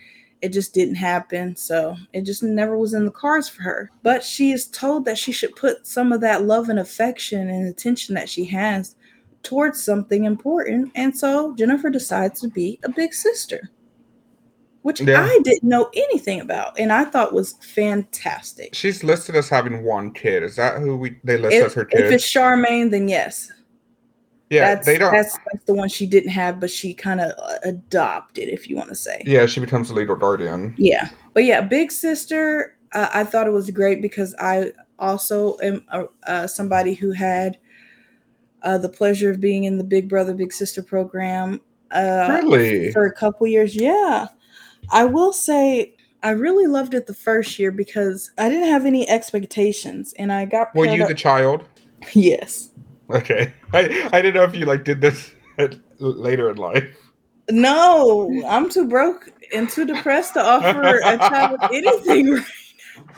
it 0.42 0.50
just 0.50 0.74
didn't 0.74 0.96
happen. 0.96 1.56
So 1.56 1.98
it 2.14 2.22
just 2.22 2.44
never 2.44 2.78
was 2.78 2.94
in 2.94 3.06
the 3.06 3.12
cards 3.12 3.50
for 3.50 3.64
her. 3.64 3.92
But 4.04 4.24
she 4.24 4.52
is 4.52 4.68
told 4.68 5.04
that 5.06 5.18
she 5.18 5.32
should 5.32 5.56
put 5.56 5.88
some 5.88 6.14
of 6.14 6.22
that 6.22 6.44
love 6.44 6.70
and 6.70 6.80
affection 6.80 7.50
and 7.50 7.68
attention 7.68 8.16
that 8.16 8.30
she 8.30 8.46
has 8.46 8.96
towards 9.44 9.84
something 9.84 10.26
important. 10.26 10.92
And 10.96 11.18
so 11.18 11.56
Jennifer 11.56 11.90
decides 11.90 12.40
to 12.42 12.50
be 12.50 12.80
a 12.84 12.90
big 12.90 13.14
sister 13.14 13.72
which 14.82 15.02
yeah. 15.02 15.24
I 15.24 15.40
didn't 15.44 15.68
know 15.68 15.90
anything 15.94 16.40
about, 16.40 16.80
and 16.80 16.94
I 16.94 17.04
thought 17.06 17.34
was 17.34 17.54
fantastic. 17.62 18.74
She's 18.74 19.04
listed 19.04 19.36
as 19.36 19.50
having 19.50 19.84
one 19.84 20.12
kid. 20.14 20.44
Is 20.44 20.56
that 20.56 20.80
who 20.80 20.96
we 20.96 21.20
they 21.24 21.38
list 21.38 21.56
if, 21.56 21.66
as 21.66 21.74
her 21.74 21.86
kid? 21.86 22.06
If 22.06 22.12
it's 22.12 22.32
Charmaine, 22.32 22.90
then 22.92 23.08
yes. 23.08 23.52
Yeah, 24.50 24.76
that's, 24.76 24.86
they 24.86 24.98
don't. 24.98 25.12
That's, 25.12 25.38
that's 25.52 25.66
the 25.66 25.74
one 25.74 25.90
she 25.90 26.06
didn't 26.06 26.30
have, 26.30 26.62
but 26.62 26.72
she 26.72 26.94
kind 26.94 27.20
of 27.20 27.32
uh, 27.38 27.58
adopted, 27.64 28.48
if 28.48 28.70
you 28.70 28.78
want 28.78 28.88
to 28.88 28.96
say. 28.96 29.22
Yeah, 29.26 29.46
she 29.46 29.60
becomes 29.60 29.90
the 29.90 29.96
legal 29.96 30.16
guardian. 30.16 30.74
Yeah, 30.78 31.10
but 31.34 31.44
yeah, 31.44 31.60
Big 31.60 31.92
Sister. 31.92 32.78
Uh, 32.94 33.10
I 33.14 33.26
thought 33.26 33.48
it 33.48 33.52
was 33.52 33.70
great 33.70 34.02
because 34.02 34.34
I 34.40 34.72
also 35.00 35.58
am 35.62 35.84
uh, 36.26 36.48
somebody 36.48 36.94
who 36.94 37.12
had 37.12 37.58
uh, 38.62 38.78
the 38.78 38.88
pleasure 38.88 39.30
of 39.30 39.42
being 39.42 39.66
in 39.66 39.78
the 39.78 39.84
Big 39.84 40.08
Brother 40.08 40.34
Big 40.34 40.54
Sister 40.54 40.82
program 40.82 41.60
Uh, 41.92 42.42
really? 42.44 42.92
for 42.92 43.06
a 43.06 43.14
couple 43.14 43.48
years. 43.48 43.76
Yeah. 43.76 44.28
I 44.92 45.06
will 45.06 45.34
say 45.34 45.96
I 46.24 46.32
really 46.32 46.68
loved 46.68 46.94
it 46.94 47.08
the 47.08 47.14
first 47.14 47.60
year 47.60 47.72
because 47.72 48.32
I 48.38 48.50
didn't 48.50 48.70
have 48.70 48.86
any 48.86 49.08
expectations 49.08 50.14
and 50.18 50.32
I 50.32 50.46
got 50.46 50.74
Were 50.76 50.86
you 50.86 51.04
up- 51.04 51.10
the 51.10 51.16
child? 51.16 51.66
Yes. 52.14 52.70
Okay. 53.10 53.52
I, 53.74 54.10
I 54.14 54.22
didn't 54.22 54.36
know 54.36 54.44
if 54.44 54.56
you 54.56 54.66
like 54.66 54.84
did 54.84 55.02
this 55.02 55.32
at, 55.58 55.76
later 56.00 56.52
in 56.52 56.58
life. 56.58 56.86
No, 57.50 58.30
I'm 58.48 58.70
too 58.70 58.88
broke 58.88 59.32
and 59.54 59.68
too 59.70 59.86
depressed 59.86 60.34
to 60.34 60.44
offer 60.44 61.00
a 61.00 61.18
child 61.18 61.60
anything 61.74 62.34
right 62.34 62.46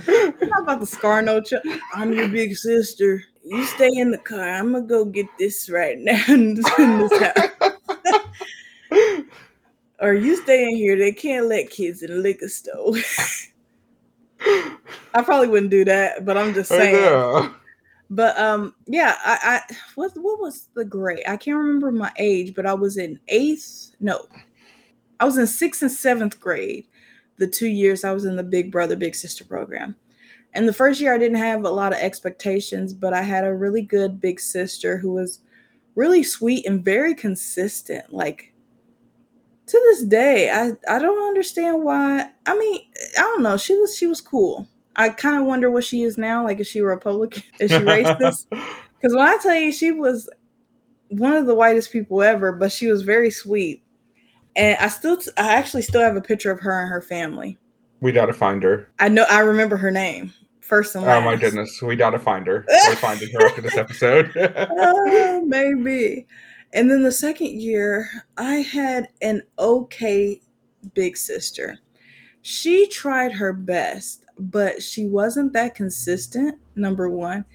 now. 0.08 0.34
I'm 0.42 0.50
not 0.50 0.64
about 0.64 0.80
to 0.80 0.86
scar 0.86 1.22
no 1.22 1.42
child. 1.42 1.64
I'm 1.94 2.14
your 2.14 2.30
big 2.30 2.56
sister. 2.56 3.24
You 3.44 3.66
stay 3.66 3.90
in 3.92 4.12
the 4.12 4.18
car. 4.18 4.48
I'm 4.48 4.72
gonna 4.72 4.86
go 4.86 5.04
get 5.04 5.26
this 5.40 5.70
right 5.70 5.98
now 6.00 6.24
in 6.28 6.54
this 6.54 6.70
house. 6.70 7.12
Or 10.02 10.14
you 10.14 10.38
stay 10.38 10.64
in 10.64 10.76
here. 10.76 10.98
They 10.98 11.12
can't 11.12 11.48
let 11.48 11.70
kids 11.70 12.04
in 12.04 12.12
the 12.12 12.18
liquor 12.18 12.48
store. 12.48 12.96
I 15.14 15.22
probably 15.24 15.48
wouldn't 15.48 15.72
do 15.72 15.84
that, 15.86 16.26
but 16.26 16.38
I'm 16.38 16.54
just 16.54 16.70
saying. 16.70 17.54
But 18.10 18.38
um, 18.40 18.74
yeah, 18.88 19.16
I, 19.24 19.38
I 19.70 19.76
what 19.96 20.12
what 20.16 20.40
was 20.40 20.68
the 20.74 20.86
grade? 20.86 21.24
I 21.28 21.38
can't 21.38 21.58
remember 21.58 21.92
my 21.92 22.12
age, 22.18 22.56
but 22.56 22.66
I 22.66 22.74
was 22.74 22.98
in 22.98 23.20
eighth. 23.28 23.92
No, 24.00 24.26
I 25.20 25.26
was 25.26 25.38
in 25.38 25.46
sixth 25.46 25.82
and 25.82 25.92
seventh 25.92 26.40
grade. 26.40 26.86
The 27.38 27.48
two 27.48 27.68
years 27.68 28.04
I 28.04 28.12
was 28.12 28.26
in 28.26 28.36
the 28.36 28.44
Big 28.44 28.72
Brother 28.72 28.96
Big 28.96 29.16
Sister 29.16 29.44
program, 29.44 29.96
and 30.54 30.68
the 30.68 30.74
first 30.74 31.00
year 31.00 31.14
I 31.14 31.20
didn't 31.20 31.38
have 31.38 31.64
a 31.66 31.70
lot 31.70 31.94
of 31.94 32.00
expectations, 32.00 32.94
but 32.94 33.14
I 33.14 33.22
had 33.22 33.46
a 33.46 33.54
really 33.54 33.84
good 33.84 34.20
big 34.20 34.40
sister 34.40 34.98
who 34.98 35.14
was 35.14 35.42
really 35.96 36.24
sweet 36.24 36.66
and 36.66 36.84
very 36.84 37.14
consistent. 37.14 38.12
Like 38.12 38.54
to 39.70 39.82
this 39.90 40.04
day, 40.04 40.50
I 40.50 40.72
I 40.88 41.00
don't 41.00 41.28
understand 41.28 41.84
why. 41.84 42.30
I 42.46 42.58
mean, 42.58 42.82
I 43.18 43.22
don't 43.22 43.44
know. 43.44 43.58
She 43.58 43.76
was 43.76 43.96
she 43.96 44.08
was 44.08 44.22
cool. 44.22 44.68
I 44.96 45.10
kind 45.10 45.40
of 45.40 45.46
wonder 45.46 45.72
what 45.72 45.86
she 45.86 46.04
is 46.04 46.18
now. 46.18 46.44
Like, 46.44 46.60
is 46.60 46.68
she 46.68 46.82
Republican? 46.82 47.44
Is 47.60 47.72
she 47.72 47.78
racist? 47.78 48.46
Because 49.02 49.16
when 49.16 49.26
I 49.26 49.38
tell 49.42 49.56
you, 49.56 49.72
she 49.72 49.92
was 49.92 50.30
one 51.08 51.32
of 51.32 51.46
the 51.46 51.56
whitest 51.56 51.94
people 51.94 52.22
ever, 52.22 52.52
but 52.52 52.70
she 52.70 52.88
was 52.88 53.02
very 53.02 53.30
sweet. 53.30 53.82
And 54.58 54.78
I 54.78 54.90
still, 54.90 55.18
I 55.38 55.54
actually 55.54 55.84
still 55.84 56.02
have 56.02 56.18
a 56.18 56.22
picture 56.22 56.52
of 56.52 56.60
her 56.60 56.82
and 56.82 56.90
her 56.90 57.02
family. 57.02 57.58
we 58.02 58.12
gotta 58.12 58.34
find 58.34 58.62
her. 58.64 58.90
I 59.00 59.08
know, 59.08 59.26
I 59.30 59.40
remember 59.40 59.78
her 59.78 59.90
name 59.90 60.34
first 60.60 60.96
and 60.96 61.06
last. 61.06 61.18
Oh 61.18 61.22
my 61.22 61.38
goodness. 61.38 61.82
We 61.82 61.96
gotta 61.96 62.20
find 62.20 62.46
her. 62.48 62.66
We're 62.88 62.96
finding 62.98 63.30
her 63.32 63.46
after 63.46 63.62
this 63.62 63.78
episode. 63.78 64.36
Uh, 64.36 65.40
maybe. 65.46 66.28
And 66.74 66.90
then 66.90 67.04
the 67.04 67.12
second 67.12 67.60
year, 67.60 68.10
I 68.38 68.56
had 68.56 69.10
an 69.22 69.42
okay 69.58 70.42
big 70.94 71.18
sister. 71.18 71.80
She 72.42 72.88
tried 72.88 73.32
her 73.32 73.54
best, 73.54 74.26
but 74.38 74.82
she 74.82 75.06
wasn't 75.06 75.54
that 75.54 75.76
consistent. 75.76 76.58
Number 76.76 77.10
one. 77.10 77.46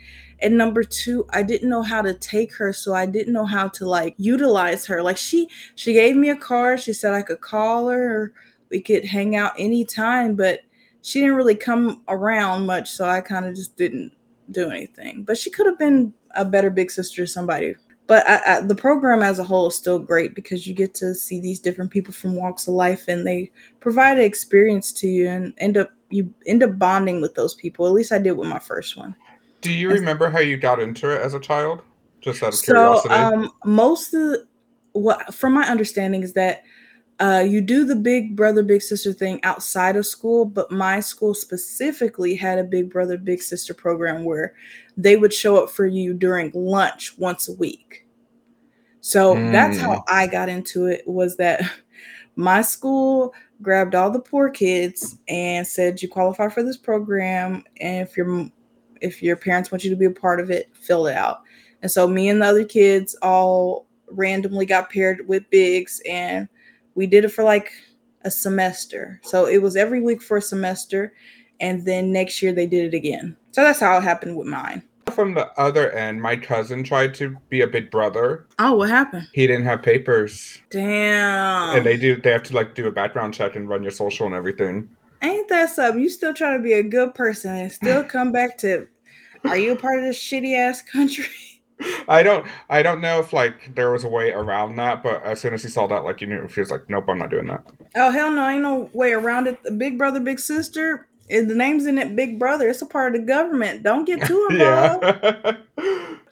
And 0.41 0.59
number 0.59 0.83
two, 0.83 1.25
I 1.31 1.43
didn't 1.43 1.71
know 1.71 1.83
how 1.83 2.03
to 2.03 2.13
take 2.13 2.53
her, 2.55 2.73
so 2.73 2.93
I 2.93 3.07
didn't 3.07 3.33
know 3.33 3.47
how 3.47 3.69
to 3.69 3.89
like 3.89 4.15
utilize 4.19 4.85
her. 4.87 5.03
Like 5.03 5.17
she 5.17 5.49
she 5.75 5.93
gave 5.93 6.17
me 6.17 6.31
a 6.31 6.37
card. 6.37 6.81
She 6.81 6.93
said 6.93 7.15
I 7.15 7.23
could 7.23 7.41
call 7.41 7.89
her 7.89 8.17
or 8.17 8.33
we 8.71 8.81
could 8.81 9.05
hang 9.05 9.37
out 9.37 9.53
anytime, 9.59 10.35
but 10.35 10.61
she 11.03 11.21
didn't 11.21 11.37
really 11.37 11.55
come 11.55 12.03
around 12.09 12.67
much, 12.67 12.91
so 12.91 13.07
I 13.07 13.21
kind 13.21 13.47
of 13.47 13.55
just 13.55 13.77
didn't 13.77 14.13
do 14.51 14.71
anything. 14.71 15.23
But 15.23 15.39
she 15.39 15.51
could 15.51 15.67
have 15.67 15.79
been 15.79 16.13
a 16.35 16.45
better 16.45 16.71
big 16.71 16.91
sister 16.91 17.23
to 17.25 17.27
somebody. 17.27 17.77
But 18.07 18.29
I, 18.29 18.59
I, 18.59 18.61
the 18.61 18.75
program 18.75 19.23
as 19.23 19.39
a 19.39 19.45
whole 19.45 19.69
is 19.69 19.77
still 19.77 19.99
great 19.99 20.35
because 20.35 20.67
you 20.67 20.75
get 20.75 20.95
to 20.97 21.15
see 21.15 21.41
these 21.41 21.59
different 21.59 21.91
people 21.91 22.13
from 22.13 22.35
walks 22.37 22.69
of 22.69 22.75
life, 22.75 23.09
and 23.09 23.27
they 23.27 23.51
provide 23.81 24.19
an 24.19 24.25
experience 24.25 24.93
to 24.93 25.09
you, 25.09 25.29
and 25.29 25.55
end 25.59 25.79
up 25.79 25.91
you 26.11 26.33
end 26.47 26.63
up 26.63 26.79
bonding 26.79 27.21
with 27.21 27.35
those 27.35 27.55
people. 27.55 27.87
At 27.87 27.93
least 27.93 28.13
I 28.13 28.19
did 28.19 28.33
with 28.33 28.49
my 28.49 28.59
first 28.59 28.97
one. 28.97 29.17
Do 29.63 29.73
you 29.73 29.91
remember 29.91 30.29
how 30.29 30.41
you 30.41 30.59
got 30.59 30.81
into 30.81 31.11
it 31.11 31.23
as 31.23 31.33
a 31.33 31.41
child? 31.41 31.81
Just 32.21 32.43
out 32.43 32.49
of 32.49 32.55
So, 32.57 32.75
curiosity. 32.75 33.15
um, 33.15 33.51
most 33.65 34.13
of 34.13 34.21
the, 34.21 34.47
what, 34.93 35.35
from 35.35 35.55
my 35.55 35.67
understanding, 35.67 36.23
is 36.23 36.35
that 36.35 36.65
uh, 37.21 37.45
you 37.47 37.61
do 37.61 37.85
the 37.85 37.95
big 37.95 38.35
brother, 38.35 38.63
big 38.63 38.83
sister 38.83 39.13
thing 39.13 39.41
outside 39.45 39.97
of 39.97 40.07
school, 40.07 40.45
but 40.45 40.71
my 40.71 41.01
school 41.01 41.33
specifically 41.33 42.35
had 42.35 42.59
a 42.59 42.65
big 42.65 42.91
brother, 42.91 43.17
big 43.17 43.41
sister 43.41 43.73
program 43.73 44.25
where 44.25 44.55
they 44.97 45.17
would 45.17 45.33
show 45.33 45.63
up 45.63 45.71
for 45.71 45.87
you 45.87 46.13
during 46.13 46.51
lunch 46.55 47.17
once 47.19 47.49
a 47.49 47.53
week. 47.55 48.07
So 49.01 49.35
that's 49.35 49.79
how 49.79 50.03
I 50.09 50.27
got 50.27 50.49
into 50.49 50.87
it. 50.87 51.07
Was 51.07 51.37
that 51.37 51.61
my 52.37 52.63
school 52.63 53.35
grabbed 53.63 53.95
all 53.95 54.11
the 54.11 54.19
poor 54.19 54.51
kids 54.51 55.19
and 55.29 55.67
said 55.67 56.03
you 56.03 56.09
qualify 56.09 56.49
for 56.49 56.63
this 56.63 56.79
program, 56.79 57.63
and 57.81 58.09
if 58.09 58.17
your 58.17 58.49
if 59.01 59.23
your 59.23 59.37
parents 59.37 59.71
want 59.71 59.85
you 59.85 59.91
to 59.91 59.97
be 59.97 60.07
a 60.07 60.11
part 60.11 60.41
of 60.41 60.51
it, 60.51 60.71
fill 60.75 61.07
it 61.07 61.15
out. 61.15 61.43
And 61.83 61.91
so 61.91 62.09
me 62.09 62.31
and 62.31 62.41
the 62.41 62.47
other 62.47 62.65
kids 62.65 63.15
all 63.21 63.87
randomly 64.11 64.65
got 64.65 64.91
paired 64.91 65.29
with 65.29 65.49
Biggs 65.51 66.01
and 66.09 66.49
we 66.95 67.07
did 67.07 67.25
it 67.25 67.31
for 67.31 67.45
like 67.45 67.73
a 68.23 68.31
semester. 68.31 69.21
So 69.23 69.47
it 69.47 69.63
was 69.63 69.77
every 69.77 70.01
week 70.01 70.23
for 70.23 70.39
a 70.39 70.43
semester 70.43 71.13
and 71.61 71.85
then 71.85 72.13
next 72.13 72.43
year 72.43 72.53
they 72.53 72.67
did 72.67 72.93
it 72.93 72.97
again. 72.97 73.37
So 73.53 73.63
that's 73.63 73.81
how 73.81 73.97
it 73.99 74.03
happened 74.03 74.37
with 74.37 74.47
mine. 74.47 74.83
From 75.11 75.35
the 75.35 75.49
other 75.61 75.93
end, 75.93 76.21
my 76.21 76.35
cousin 76.35 76.83
tried 76.83 77.15
to 77.15 77.37
be 77.49 77.61
a 77.61 77.67
big 77.67 77.91
brother. 77.91 78.47
Oh, 78.59 78.75
what 78.75 78.89
happened? 78.89 79.29
He 79.33 79.47
didn't 79.47 79.65
have 79.65 79.83
papers. 79.83 80.59
Damn. 80.71 81.77
And 81.77 81.87
they 81.87 81.97
do 81.97 82.17
they 82.21 82.33
have 82.33 82.43
to 82.45 82.55
like 82.55 82.75
do 82.75 82.87
a 82.87 82.91
background 82.91 83.35
check 83.35 83.55
and 83.55 83.69
run 83.69 83.83
your 83.83 83.93
social 83.93 84.27
and 84.27 84.35
everything. 84.35 84.89
Ain't 85.23 85.49
that 85.49 85.71
something? 85.71 86.03
You 86.03 86.09
still 86.09 86.35
trying 86.35 86.59
to 86.59 86.63
be 86.63 86.73
a 86.73 86.83
good 86.83 87.15
person 87.15 87.55
and 87.55 87.71
still 87.71 88.03
come 88.17 88.33
back 88.33 88.59
to 88.59 88.89
are 89.45 89.59
you 89.59 89.73
a 89.73 89.77
part 89.77 89.99
of 89.99 90.05
this 90.05 90.19
shitty 90.19 90.57
ass 90.57 90.83
country? 90.83 91.27
I 92.09 92.23
don't 92.23 92.47
I 92.71 92.83
don't 92.83 93.01
know 93.01 93.19
if 93.19 93.33
like 93.33 93.75
there 93.75 93.91
was 93.91 94.05
a 94.05 94.09
way 94.09 94.31
around 94.31 94.77
that, 94.77 95.03
but 95.03 95.23
as 95.25 95.41
soon 95.41 95.55
as 95.55 95.63
he 95.63 95.69
saw 95.69 95.87
that, 95.89 96.05
like 96.05 96.21
you 96.21 96.27
knew 96.27 96.47
he 96.47 96.61
was 96.61 96.71
like, 96.71 96.89
Nope, 96.89 97.05
I'm 97.09 97.19
not 97.19 97.31
doing 97.31 97.47
that. 97.49 97.65
Oh 97.97 98.11
hell 98.11 98.31
no, 98.31 98.49
ain't 98.49 98.63
no 98.63 98.91
way 98.93 99.13
around 99.13 99.47
it. 99.47 99.63
The 99.63 99.71
big 99.71 99.99
brother, 99.99 100.21
big 100.21 100.39
sister, 100.39 101.09
is 101.29 101.49
the 101.49 101.55
name's 101.55 101.87
in 101.87 101.99
it 101.99 102.15
big 102.15 102.39
brother. 102.39 102.69
It's 102.69 102.83
a 102.83 102.87
part 102.87 103.15
of 103.15 103.23
the 103.23 103.27
government. 103.27 103.83
Don't 103.83 104.05
get 104.05 104.27
too 104.27 104.47
involved. 104.51 105.59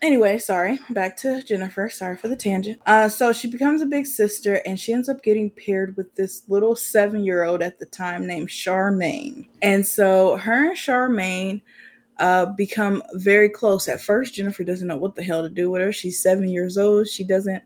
anyway, 0.03 0.39
sorry. 0.39 0.79
Back 0.91 1.17
to 1.19 1.43
Jennifer. 1.43 1.89
Sorry 1.89 2.17
for 2.17 2.29
the 2.29 2.37
tangent. 2.37 2.81
Uh, 2.87 3.09
so 3.09 3.33
she 3.33 3.49
becomes 3.49 3.81
a 3.81 3.87
big 3.87 4.07
sister, 4.07 4.57
and 4.67 4.79
she 4.79 4.93
ends 4.93 5.09
up 5.09 5.23
getting 5.23 5.51
paired 5.51 5.97
with 5.97 6.15
this 6.15 6.43
little 6.49 6.77
seven-year-old 6.77 7.63
at 7.63 7.79
the 7.79 7.87
time 7.87 8.27
named 8.27 8.49
Charmaine. 8.49 9.49
And 9.63 9.87
so 9.87 10.37
her 10.37 10.69
and 10.69 10.77
Charmaine 10.77 11.63
uh, 12.23 12.47
become 12.47 13.03
very 13.15 13.49
close. 13.49 13.89
At 13.89 14.01
first, 14.01 14.35
Jennifer 14.35 14.63
doesn't 14.63 14.87
know 14.87 14.97
what 14.97 15.17
the 15.17 15.23
hell 15.25 15.43
to 15.43 15.51
do 15.51 15.71
with 15.71 15.83
her. 15.83 15.93
She's 15.93 16.23
seven 16.23 16.49
years 16.49 16.79
old. 16.79 17.09
She 17.09 17.25
doesn't. 17.25 17.63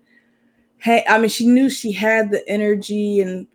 Hey, 0.79 1.05
I 1.09 1.19
mean, 1.19 1.29
she 1.29 1.47
knew 1.47 1.69
she 1.69 1.93
had 1.93 2.31
the 2.31 2.47
energy 2.49 3.21
and 3.21 3.47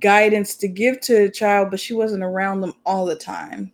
guidance 0.00 0.54
to 0.56 0.68
give 0.68 1.00
to 1.02 1.24
a 1.24 1.30
child, 1.30 1.70
but 1.70 1.80
she 1.80 1.92
wasn't 1.92 2.22
around 2.22 2.60
them 2.60 2.72
all 2.86 3.04
the 3.04 3.16
time. 3.16 3.72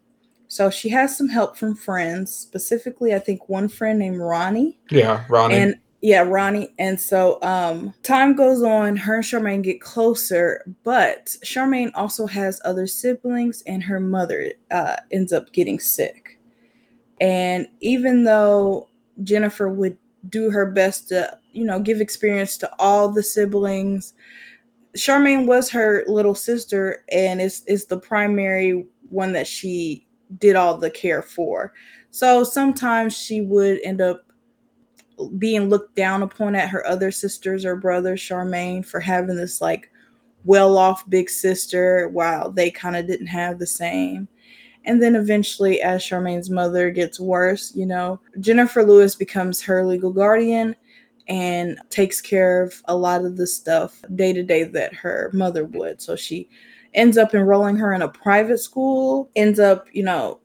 So 0.49 0.71
she 0.71 0.89
has 0.89 1.17
some 1.17 1.29
help 1.29 1.57
from 1.57 1.77
friends, 1.77 2.35
specifically, 2.35 3.15
I 3.15 3.19
think 3.19 3.49
one 3.49 3.69
friend 3.69 3.99
named 3.99 4.19
Ronnie. 4.19 4.79
yeah, 4.91 5.25
Ronnie. 5.29 5.57
And 5.57 5.75
yeah, 6.03 6.23
Ronnie. 6.23 6.75
And 6.79 6.99
so 6.99 7.39
um 7.43 7.93
time 8.03 8.35
goes 8.35 8.63
on, 8.63 8.97
her 8.97 9.17
and 9.17 9.25
Charmaine 9.25 9.63
get 9.63 9.81
closer, 9.83 10.65
but 10.83 11.27
Charmaine 11.45 11.91
also 11.95 12.27
has 12.27 12.61
other 12.65 12.87
siblings, 12.87 13.63
and 13.67 13.83
her 13.83 14.01
mother 14.01 14.53
uh 14.71 14.97
ends 15.11 15.33
up 15.33 15.53
getting 15.53 15.79
sick. 15.79 16.30
And 17.21 17.69
even 17.81 18.25
though 18.25 18.89
Jennifer 19.23 19.69
would 19.69 19.97
do 20.29 20.51
her 20.51 20.67
best 20.67 21.09
to, 21.09 21.39
you 21.53 21.65
know, 21.65 21.79
give 21.79 22.01
experience 22.01 22.57
to 22.59 22.71
all 22.79 23.11
the 23.11 23.23
siblings, 23.23 24.15
Charmaine 24.97 25.47
was 25.47 25.71
her 25.71 26.05
little 26.09 26.35
sister 26.35 27.05
and 27.13 27.41
is 27.41 27.63
is 27.67 27.87
the 27.87 27.99
primary 27.99 28.87
one 29.09 29.33
that 29.33 29.47
she 29.47 30.07
did 30.39 30.57
all 30.57 30.77
the 30.77 30.91
care 30.91 31.23
for. 31.23 31.73
So 32.11 32.43
sometimes 32.45 33.17
she 33.17 33.41
would 33.41 33.81
end 33.85 34.01
up 34.01 34.23
being 35.39 35.69
looked 35.69 35.95
down 35.97 36.23
upon 36.23 36.55
at 36.55 36.69
her 36.69 36.87
other 36.87 37.11
sisters 37.11 37.65
or 37.65 37.77
brothers, 37.77 38.21
Charmaine, 38.21 38.85
for 38.85 39.01
having 39.01 39.37
this 39.37 39.61
like 39.61 39.91
well 40.45 40.79
off 40.79 41.09
big 41.09 41.29
sister 41.29 42.09
while 42.09 42.51
they 42.51 42.71
kind 42.71 42.97
of 42.97 43.07
didn't 43.07 43.27
have 43.27 43.59
the 43.59 43.67
same. 43.67 44.27
And 44.85 45.03
then 45.03 45.15
eventually, 45.15 45.81
as 45.83 46.03
Charmaine's 46.03 46.51
mother 46.51 46.91
gets 46.91 47.21
worse, 47.21 47.75
you 47.75 47.87
know, 47.87 48.21
Jennifer 48.41 48.83
Lewis 48.83 49.15
becomes 49.15 49.61
her 49.63 49.85
legal 49.85 50.13
guardian 50.13 50.75
and 51.29 51.79
takes 51.91 52.21
care 52.21 52.63
of 52.63 52.83
a 52.87 52.97
lot 52.97 53.25
of 53.25 53.37
the 53.37 53.47
stuff 53.47 54.03
day 54.15 54.33
to 54.33 54.43
day 54.43 54.65
that 54.65 54.95
her 54.95 55.31
mother 55.33 55.65
would. 55.65 56.01
So 56.01 56.17
she 56.17 56.49
ends 56.95 57.19
up 57.19 57.35
enrolling 57.35 57.77
her 57.77 57.93
in 57.93 58.03
a 58.03 58.09
private 58.09 58.59
school, 58.59 59.31
ends 59.37 59.61
up, 59.61 59.87
you 59.93 60.03
know, 60.03 60.41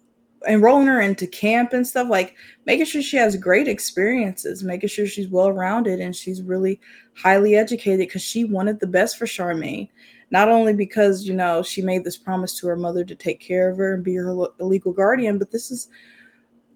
enrolling 0.48 0.88
her 0.88 1.02
into 1.02 1.28
camp 1.28 1.74
and 1.74 1.88
stuff 1.88 2.08
like 2.10 2.36
making 2.66 2.86
sure 2.86 3.02
she 3.02 3.18
has 3.18 3.36
great 3.36 3.68
experiences 3.68 4.64
making 4.64 4.90
sure 4.90 5.08
she's 5.08 5.28
well 5.28 5.52
rounded 5.52 6.00
and 6.00 6.16
she's 6.16 6.42
really 6.42 6.80
highly 7.16 7.56
educated 7.56 8.00
because 8.00 8.22
she 8.22 8.44
wanted 8.44 8.80
the 8.80 8.88
best 8.88 9.18
for 9.18 9.26
charmaine 9.26 9.90
not 10.32 10.50
only 10.50 10.74
because 10.74 11.26
you 11.26 11.34
know 11.34 11.62
she 11.62 11.82
made 11.82 12.04
this 12.04 12.18
promise 12.18 12.58
to 12.60 12.68
her 12.68 12.76
mother 12.76 13.04
to 13.04 13.16
take 13.16 13.40
care 13.40 13.70
of 13.70 13.78
her 13.78 13.94
and 13.94 14.04
be 14.04 14.16
her 14.16 14.34
legal 14.60 14.92
guardian 14.92 15.38
but 15.38 15.52
this 15.52 15.72
is 15.72 15.88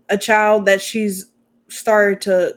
a 0.09 0.17
child 0.17 0.65
that 0.65 0.81
she's 0.81 1.31
started 1.67 2.21
to 2.21 2.55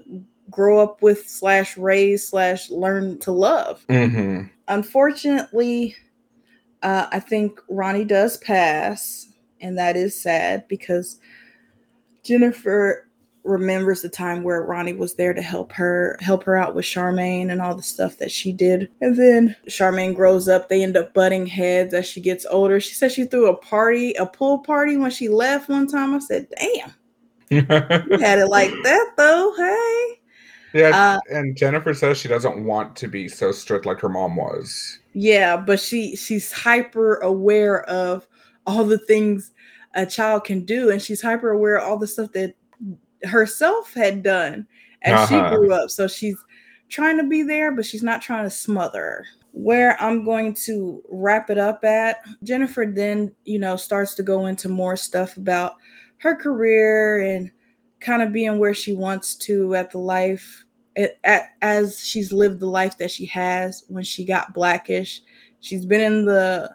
grow 0.50 0.78
up 0.78 1.02
with 1.02 1.28
slash 1.28 1.76
raise 1.76 2.28
slash 2.28 2.70
learn 2.70 3.18
to 3.18 3.32
love 3.32 3.84
mm-hmm. 3.88 4.46
unfortunately 4.68 5.94
uh, 6.82 7.06
i 7.12 7.20
think 7.20 7.60
ronnie 7.68 8.04
does 8.04 8.36
pass 8.38 9.28
and 9.60 9.78
that 9.78 9.96
is 9.96 10.20
sad 10.20 10.66
because 10.68 11.18
jennifer 12.22 13.08
remembers 13.44 14.02
the 14.02 14.08
time 14.08 14.42
where 14.42 14.62
Ronnie 14.62 14.92
was 14.92 15.14
there 15.14 15.34
to 15.34 15.42
help 15.42 15.72
her 15.72 16.16
help 16.20 16.44
her 16.44 16.56
out 16.56 16.74
with 16.74 16.84
Charmaine 16.84 17.50
and 17.50 17.60
all 17.60 17.74
the 17.74 17.82
stuff 17.82 18.18
that 18.18 18.30
she 18.30 18.52
did. 18.52 18.90
And 19.00 19.16
then 19.16 19.56
Charmaine 19.68 20.14
grows 20.14 20.48
up, 20.48 20.68
they 20.68 20.82
end 20.82 20.96
up 20.96 21.12
butting 21.14 21.46
heads 21.46 21.94
as 21.94 22.06
she 22.06 22.20
gets 22.20 22.46
older. 22.46 22.80
She 22.80 22.94
said 22.94 23.12
she 23.12 23.24
threw 23.24 23.48
a 23.48 23.56
party, 23.56 24.12
a 24.14 24.26
pool 24.26 24.58
party 24.58 24.96
when 24.96 25.10
she 25.10 25.28
left 25.28 25.68
one 25.68 25.86
time. 25.86 26.14
I 26.14 26.18
said, 26.20 26.48
"Damn." 26.58 26.94
you 27.50 27.62
had 27.68 28.38
it 28.38 28.48
like 28.48 28.70
that 28.84 29.12
though. 29.16 29.54
Hey. 29.56 30.18
Yeah, 30.74 30.88
uh, 30.88 31.20
and 31.30 31.54
Jennifer 31.54 31.92
says 31.92 32.16
she 32.16 32.28
doesn't 32.28 32.64
want 32.64 32.96
to 32.96 33.08
be 33.08 33.28
so 33.28 33.52
strict 33.52 33.84
like 33.84 34.00
her 34.00 34.08
mom 34.08 34.36
was. 34.36 35.00
Yeah, 35.12 35.56
but 35.56 35.78
she 35.78 36.16
she's 36.16 36.50
hyper 36.50 37.16
aware 37.16 37.82
of 37.84 38.26
all 38.66 38.84
the 38.84 38.98
things 38.98 39.50
a 39.94 40.06
child 40.06 40.44
can 40.44 40.64
do 40.64 40.90
and 40.90 41.02
she's 41.02 41.20
hyper 41.20 41.50
aware 41.50 41.76
of 41.76 41.86
all 41.86 41.98
the 41.98 42.06
stuff 42.06 42.32
that 42.32 42.54
herself 43.24 43.92
had 43.94 44.22
done 44.22 44.66
as 45.02 45.14
uh-huh. 45.14 45.50
she 45.50 45.56
grew 45.56 45.72
up. 45.72 45.90
So 45.90 46.06
she's 46.06 46.36
trying 46.88 47.16
to 47.18 47.24
be 47.24 47.42
there, 47.42 47.72
but 47.72 47.86
she's 47.86 48.02
not 48.02 48.22
trying 48.22 48.44
to 48.44 48.50
smother 48.50 49.00
her. 49.00 49.26
Where 49.52 50.00
I'm 50.00 50.24
going 50.24 50.54
to 50.66 51.02
wrap 51.10 51.50
it 51.50 51.58
up 51.58 51.84
at, 51.84 52.20
Jennifer 52.42 52.86
then, 52.86 53.34
you 53.44 53.58
know, 53.58 53.76
starts 53.76 54.14
to 54.14 54.22
go 54.22 54.46
into 54.46 54.68
more 54.68 54.96
stuff 54.96 55.36
about 55.36 55.74
her 56.18 56.34
career 56.34 57.20
and 57.20 57.50
kind 58.00 58.22
of 58.22 58.32
being 58.32 58.58
where 58.58 58.72
she 58.72 58.94
wants 58.94 59.34
to 59.36 59.74
at 59.74 59.90
the 59.90 59.98
life 59.98 60.64
at, 60.96 61.18
at, 61.24 61.50
as 61.60 62.00
she's 62.04 62.32
lived 62.32 62.60
the 62.60 62.66
life 62.66 62.96
that 62.98 63.10
she 63.10 63.26
has 63.26 63.84
when 63.88 64.04
she 64.04 64.24
got 64.24 64.54
blackish. 64.54 65.22
She's 65.60 65.84
been 65.84 66.00
in 66.00 66.24
the 66.24 66.74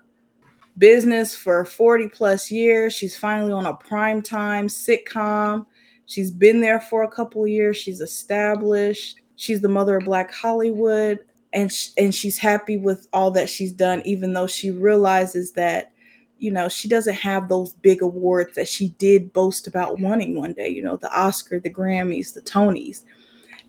business 0.77 1.35
for 1.35 1.65
40 1.65 2.09
plus 2.09 2.51
years. 2.51 2.93
She's 2.93 3.17
finally 3.17 3.51
on 3.51 3.65
a 3.65 3.73
prime 3.73 4.21
time 4.21 4.67
sitcom 4.67 5.65
She's 6.07 6.31
been 6.31 6.61
there 6.61 6.79
for 6.79 7.03
a 7.03 7.11
couple 7.11 7.45
years. 7.47 7.77
She's 7.77 8.01
established. 8.01 9.19
She's 9.35 9.61
the 9.61 9.69
mother 9.69 9.97
of 9.97 10.05
Black 10.05 10.33
Hollywood, 10.33 11.19
and 11.53 11.71
sh- 11.71 11.89
and 11.97 12.15
she's 12.15 12.37
happy 12.37 12.77
with 12.77 13.07
all 13.13 13.29
that 13.31 13.49
she's 13.49 13.71
done, 13.71 14.01
even 14.03 14.33
though 14.33 14.47
she 14.47 14.71
realizes 14.71 15.51
that, 15.51 15.91
you 16.39 16.49
know, 16.49 16.69
she 16.69 16.87
doesn't 16.87 17.13
have 17.13 17.49
those 17.49 17.73
big 17.73 18.01
awards 18.01 18.55
that 18.55 18.67
she 18.67 18.89
did 18.97 19.31
boast 19.33 19.67
about 19.67 19.99
wanting 19.99 20.35
one 20.35 20.53
day. 20.53 20.69
You 20.69 20.81
know, 20.81 20.97
the 20.97 21.13
Oscar, 21.15 21.59
the 21.59 21.69
Grammys, 21.69 22.33
the 22.33 22.41
Tonys, 22.41 23.03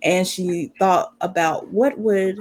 and 0.03 0.27
she 0.27 0.73
thought 0.79 1.13
about 1.21 1.69
what 1.69 1.99
would, 1.99 2.39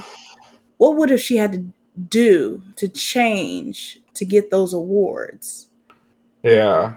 what 0.78 0.96
would 0.96 1.12
if 1.12 1.22
she 1.22 1.36
had 1.36 1.52
to 1.54 1.66
do 2.08 2.62
to 2.76 2.88
change 2.88 4.00
to 4.14 4.26
get 4.26 4.52
those 4.52 4.74
awards. 4.74 5.68
Yeah. 6.44 6.96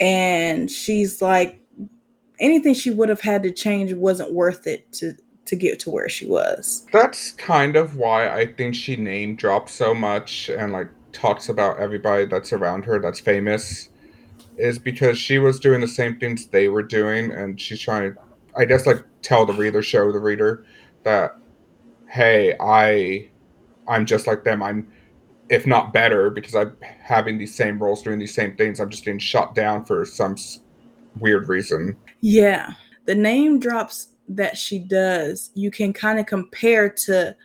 And 0.00 0.70
she's 0.70 1.22
like, 1.22 1.61
anything 2.42 2.74
she 2.74 2.90
would 2.90 3.08
have 3.08 3.20
had 3.20 3.42
to 3.44 3.50
change 3.50 3.94
wasn't 3.94 4.32
worth 4.32 4.66
it 4.66 4.92
to 4.92 5.14
to 5.44 5.56
get 5.56 5.80
to 5.80 5.90
where 5.90 6.08
she 6.08 6.26
was. 6.26 6.86
That's 6.92 7.32
kind 7.32 7.74
of 7.76 7.96
why 7.96 8.28
I 8.28 8.46
think 8.46 8.74
she 8.74 8.96
name 8.96 9.34
drops 9.34 9.72
so 9.72 9.94
much 9.94 10.50
and 10.50 10.72
like 10.72 10.88
talks 11.12 11.48
about 11.48 11.78
everybody 11.78 12.26
that's 12.26 12.52
around 12.52 12.84
her 12.84 12.98
that's 13.00 13.20
famous 13.20 13.88
is 14.56 14.78
because 14.78 15.18
she 15.18 15.38
was 15.38 15.58
doing 15.58 15.80
the 15.80 15.88
same 15.88 16.18
things 16.18 16.46
they 16.46 16.68
were 16.68 16.82
doing 16.82 17.32
and 17.32 17.60
she's 17.60 17.80
trying 17.80 18.12
to 18.12 18.20
I 18.56 18.66
guess 18.66 18.86
like 18.86 19.02
tell 19.22 19.46
the 19.46 19.52
reader, 19.54 19.82
show 19.82 20.12
the 20.12 20.20
reader 20.20 20.64
that 21.04 21.36
hey, 22.08 22.54
I 22.60 23.30
I'm 23.88 24.06
just 24.06 24.26
like 24.26 24.44
them. 24.44 24.62
I'm 24.62 24.92
if 25.48 25.66
not 25.66 25.92
better 25.92 26.30
because 26.30 26.54
I'm 26.54 26.76
having 27.02 27.36
these 27.36 27.54
same 27.54 27.82
roles 27.82 28.02
doing 28.02 28.18
these 28.18 28.34
same 28.34 28.56
things. 28.56 28.80
I'm 28.80 28.90
just 28.90 29.04
getting 29.04 29.18
shut 29.18 29.54
down 29.54 29.84
for 29.84 30.04
some 30.04 30.36
weird 31.18 31.48
reason. 31.48 31.96
Yeah. 32.22 32.72
The 33.04 33.14
name 33.14 33.58
drops 33.58 34.08
that 34.28 34.56
she 34.56 34.78
does, 34.78 35.50
you 35.54 35.70
can 35.70 35.92
kind 35.92 36.18
of 36.18 36.26
compare 36.26 36.88
to 36.88 37.36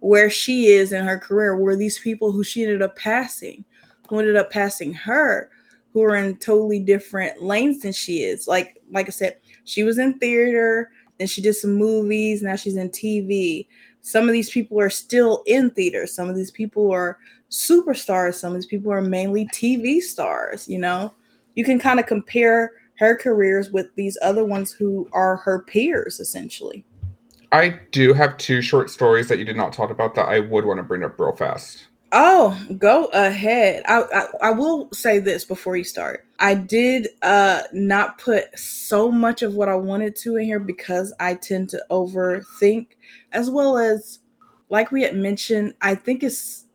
where 0.00 0.30
she 0.30 0.66
is 0.66 0.92
in 0.92 1.04
her 1.04 1.18
career, 1.18 1.56
where 1.56 1.74
these 1.74 1.98
people 1.98 2.30
who 2.30 2.44
she 2.44 2.62
ended 2.62 2.82
up 2.82 2.96
passing, 2.96 3.64
who 4.08 4.18
ended 4.18 4.36
up 4.36 4.50
passing 4.50 4.92
her, 4.92 5.50
who 5.92 6.02
are 6.02 6.14
in 6.14 6.36
totally 6.36 6.78
different 6.78 7.42
lanes 7.42 7.80
than 7.80 7.92
she 7.92 8.22
is. 8.22 8.46
Like, 8.46 8.80
like 8.92 9.08
I 9.08 9.10
said, 9.10 9.38
she 9.64 9.82
was 9.82 9.98
in 9.98 10.18
theater, 10.18 10.90
then 11.18 11.26
she 11.26 11.40
did 11.40 11.54
some 11.54 11.72
movies, 11.74 12.42
now 12.42 12.56
she's 12.56 12.76
in 12.76 12.90
TV. 12.90 13.66
Some 14.02 14.28
of 14.28 14.32
these 14.32 14.50
people 14.50 14.78
are 14.78 14.90
still 14.90 15.42
in 15.46 15.70
theater. 15.70 16.06
Some 16.06 16.28
of 16.30 16.36
these 16.36 16.50
people 16.50 16.90
are 16.92 17.18
superstars. 17.50 18.34
Some 18.34 18.52
of 18.52 18.56
these 18.56 18.66
people 18.66 18.92
are 18.92 19.02
mainly 19.02 19.46
TV 19.48 20.00
stars, 20.00 20.68
you 20.68 20.78
know. 20.78 21.12
You 21.54 21.64
can 21.64 21.78
kind 21.78 22.00
of 22.00 22.06
compare 22.06 22.72
her 23.00 23.16
careers 23.16 23.70
with 23.70 23.92
these 23.96 24.18
other 24.20 24.44
ones 24.44 24.70
who 24.70 25.08
are 25.12 25.38
her 25.38 25.62
peers 25.62 26.20
essentially. 26.20 26.84
I 27.50 27.80
do 27.90 28.12
have 28.12 28.36
two 28.36 28.60
short 28.60 28.90
stories 28.90 29.26
that 29.28 29.38
you 29.38 29.44
did 29.46 29.56
not 29.56 29.72
talk 29.72 29.90
about 29.90 30.14
that 30.14 30.28
I 30.28 30.40
would 30.40 30.66
want 30.66 30.76
to 30.78 30.82
bring 30.82 31.02
up 31.02 31.18
real 31.18 31.34
fast. 31.34 31.86
Oh, 32.12 32.60
go 32.76 33.06
ahead. 33.06 33.84
I, 33.86 34.02
I, 34.02 34.48
I 34.48 34.50
will 34.50 34.90
say 34.92 35.18
this 35.18 35.46
before 35.46 35.76
you 35.76 35.84
start. 35.84 36.26
I 36.40 36.54
did 36.54 37.08
uh 37.22 37.62
not 37.72 38.18
put 38.18 38.56
so 38.58 39.10
much 39.10 39.40
of 39.40 39.54
what 39.54 39.70
I 39.70 39.76
wanted 39.76 40.14
to 40.16 40.36
in 40.36 40.44
here 40.44 40.60
because 40.60 41.14
I 41.18 41.34
tend 41.34 41.70
to 41.70 41.82
overthink 41.90 42.88
as 43.32 43.50
well 43.50 43.78
as 43.78 44.18
like 44.68 44.92
we 44.92 45.02
had 45.02 45.16
mentioned, 45.16 45.72
I 45.80 45.94
think 45.94 46.22
it's 46.22 46.66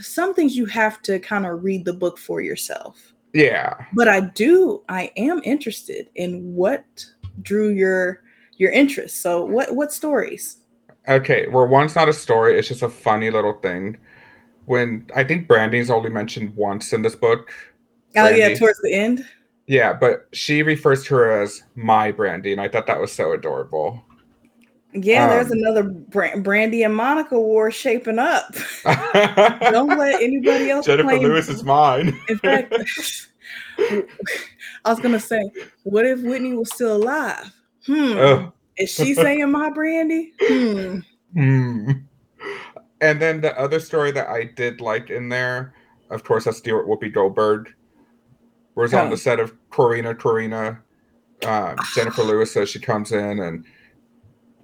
some 0.00 0.32
things 0.32 0.56
you 0.56 0.66
have 0.66 1.02
to 1.02 1.18
kind 1.18 1.44
of 1.44 1.64
read 1.64 1.84
the 1.84 1.92
book 1.92 2.18
for 2.18 2.40
yourself. 2.40 3.12
Yeah. 3.32 3.74
But 3.94 4.08
I 4.08 4.20
do 4.20 4.82
I 4.88 5.10
am 5.16 5.40
interested 5.44 6.08
in 6.14 6.54
what 6.54 6.84
drew 7.42 7.70
your 7.70 8.22
your 8.56 8.70
interest. 8.70 9.22
So 9.22 9.44
what 9.44 9.74
what 9.74 9.92
stories? 9.92 10.58
Okay, 11.08 11.46
well 11.48 11.66
one's 11.66 11.96
not 11.96 12.08
a 12.08 12.12
story, 12.12 12.58
it's 12.58 12.68
just 12.68 12.82
a 12.82 12.88
funny 12.88 13.30
little 13.30 13.54
thing. 13.54 13.96
When 14.66 15.06
I 15.16 15.24
think 15.24 15.48
Brandy's 15.48 15.90
only 15.90 16.10
mentioned 16.10 16.54
once 16.54 16.92
in 16.92 17.02
this 17.02 17.16
book. 17.16 17.50
Oh 18.16 18.28
Brandy. 18.28 18.40
yeah, 18.40 18.54
towards 18.54 18.80
the 18.82 18.92
end. 18.92 19.26
Yeah, 19.66 19.92
but 19.92 20.28
she 20.32 20.62
refers 20.62 21.04
to 21.04 21.14
her 21.14 21.42
as 21.42 21.62
my 21.74 22.12
Brandy, 22.12 22.52
and 22.52 22.60
I 22.60 22.68
thought 22.68 22.86
that 22.86 23.00
was 23.00 23.12
so 23.12 23.32
adorable. 23.32 24.04
Yeah, 24.94 25.24
um, 25.24 25.30
there's 25.30 25.50
another 25.50 25.82
Brandy 25.82 26.82
and 26.82 26.94
Monica 26.94 27.38
war 27.40 27.70
shaping 27.70 28.18
up. 28.18 28.54
Don't 28.84 29.98
let 29.98 30.20
anybody 30.20 30.70
else. 30.70 30.86
Jennifer. 30.86 31.18
Lewis 31.18 31.48
is 31.48 31.64
mine. 31.64 32.18
In 32.28 32.38
fact, 32.38 32.74
I 33.78 34.04
was 34.84 35.00
gonna 35.00 35.20
say, 35.20 35.50
what 35.84 36.04
if 36.04 36.20
Whitney 36.20 36.54
was 36.54 36.72
still 36.74 36.96
alive? 36.96 37.52
Hmm. 37.86 38.12
Oh. 38.16 38.52
Is 38.76 38.90
she 38.90 39.14
saying 39.14 39.50
my 39.50 39.70
Brandy? 39.70 40.32
Hmm. 40.40 40.98
Hmm. 41.34 41.92
And 43.00 43.20
then 43.20 43.40
the 43.40 43.58
other 43.58 43.80
story 43.80 44.12
that 44.12 44.28
I 44.28 44.44
did 44.44 44.80
like 44.80 45.10
in 45.10 45.28
there, 45.28 45.74
of 46.10 46.24
course, 46.24 46.44
that's 46.44 46.58
Stewart 46.58 46.86
Whoopi 46.86 47.12
Goldberg, 47.12 47.72
was 48.74 48.92
oh. 48.94 48.98
on 48.98 49.10
the 49.10 49.16
set 49.16 49.40
of 49.40 49.54
Corrina 49.70 50.14
Corrina. 50.14 50.78
Uh, 51.44 51.74
Jennifer 51.94 52.22
Lewis 52.24 52.52
says 52.52 52.68
she 52.68 52.78
comes 52.78 53.12
in 53.12 53.40
and 53.40 53.64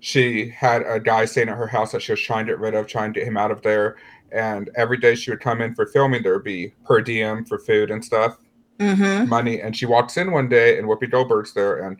she 0.01 0.49
had 0.49 0.83
a 0.83 1.01
guy 1.01 1.25
staying 1.25 1.49
at 1.49 1.57
her 1.57 1.67
house 1.67 1.93
that 1.93 2.03
she 2.03 2.13
was 2.13 2.21
trying 2.21 2.47
to 2.47 2.53
get 2.53 2.61
rid 2.61 2.75
of, 2.75 2.87
trying 2.87 3.13
to 3.13 3.21
get 3.21 3.29
him 3.29 3.37
out 3.37 3.51
of 3.51 3.63
there. 3.63 3.97
And 4.31 4.71
every 4.77 4.99
day 4.99 5.15
she 5.15 5.31
would 5.31 5.41
come 5.41 5.61
in 5.61 5.75
for 5.75 5.87
filming, 5.87 6.23
there 6.23 6.35
would 6.35 6.45
be 6.45 6.75
per 6.85 7.01
diem 7.01 7.45
for 7.45 7.59
food 7.59 7.91
and 7.91 8.05
stuff, 8.05 8.39
mm-hmm. 8.79 9.29
money. 9.29 9.61
And 9.61 9.77
she 9.77 9.87
walks 9.87 10.17
in 10.17 10.31
one 10.31 10.49
day, 10.49 10.79
and 10.79 10.87
Whoopi 10.87 11.11
Goldberg's 11.11 11.55
there, 11.55 11.87
and 11.87 11.97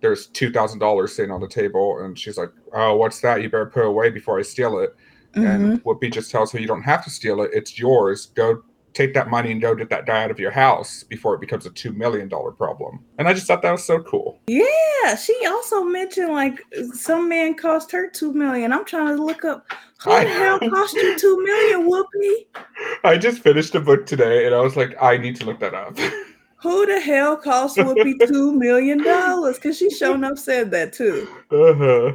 there's 0.00 0.26
two 0.28 0.50
thousand 0.52 0.78
dollars 0.78 1.14
sitting 1.14 1.30
on 1.30 1.40
the 1.40 1.48
table, 1.48 2.00
and 2.00 2.18
she's 2.18 2.38
like, 2.38 2.50
"Oh, 2.72 2.96
what's 2.96 3.20
that? 3.20 3.42
You 3.42 3.48
better 3.48 3.66
put 3.66 3.84
it 3.84 3.88
away 3.88 4.10
before 4.10 4.38
I 4.38 4.42
steal 4.42 4.78
it." 4.78 4.94
Mm-hmm. 5.34 5.46
And 5.46 5.84
Whoopi 5.84 6.12
just 6.12 6.30
tells 6.30 6.52
her, 6.52 6.60
"You 6.60 6.66
don't 6.66 6.82
have 6.82 7.04
to 7.04 7.10
steal 7.10 7.42
it; 7.42 7.50
it's 7.52 7.78
yours. 7.78 8.26
Go 8.26 8.62
take 8.94 9.14
that 9.14 9.28
money 9.28 9.52
and 9.52 9.60
go 9.60 9.74
get 9.74 9.90
that 9.90 10.06
guy 10.06 10.24
out 10.24 10.30
of 10.30 10.38
your 10.38 10.50
house 10.50 11.02
before 11.02 11.34
it 11.34 11.40
becomes 11.40 11.66
a 11.66 11.70
two 11.70 11.92
million 11.92 12.28
dollar 12.28 12.52
problem. 12.52 13.04
And 13.18 13.28
I 13.28 13.32
just 13.32 13.46
thought 13.46 13.62
that 13.62 13.72
was 13.72 13.84
so 13.84 14.00
cool. 14.02 14.40
Yeah, 14.46 15.16
she 15.16 15.36
also 15.46 15.82
mentioned 15.84 16.32
like 16.32 16.60
some 16.92 17.28
man 17.28 17.54
cost 17.54 17.90
her 17.92 18.08
two 18.08 18.32
million. 18.32 18.72
I'm 18.72 18.84
trying 18.84 19.16
to 19.16 19.22
look 19.22 19.44
up 19.44 19.66
who 20.02 20.10
the 20.10 20.28
hell 20.28 20.58
cost 20.58 20.94
you 20.94 21.18
two 21.18 21.42
million, 21.42 21.88
Whoopi? 21.88 22.46
I 23.04 23.16
just 23.16 23.40
finished 23.40 23.74
a 23.74 23.80
book 23.80 24.04
today 24.04 24.46
and 24.46 24.54
I 24.54 24.60
was 24.60 24.76
like, 24.76 25.00
I 25.00 25.16
need 25.16 25.36
to 25.36 25.46
look 25.46 25.60
that 25.60 25.74
up. 25.74 25.96
Who 26.62 26.86
the 26.86 27.00
hell 27.00 27.36
cost 27.36 27.76
Whoopi 27.76 28.24
two 28.28 28.52
million 28.52 29.02
dollars? 29.02 29.56
Because 29.56 29.76
she 29.76 29.90
shown 29.90 30.22
up 30.22 30.38
said 30.38 30.70
that 30.70 30.92
too. 30.92 31.28
Uh-huh. 31.50 32.12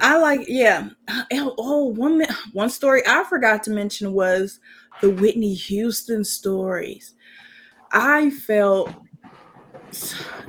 I 0.00 0.18
like, 0.18 0.40
yeah. 0.48 0.88
Oh, 1.32 1.86
one 1.96 2.24
one 2.52 2.68
story 2.68 3.02
I 3.06 3.24
forgot 3.24 3.62
to 3.64 3.70
mention 3.70 4.12
was 4.12 4.58
the 5.00 5.10
Whitney 5.10 5.54
Houston 5.54 6.24
stories. 6.24 7.14
I 7.92 8.30
felt 8.30 8.90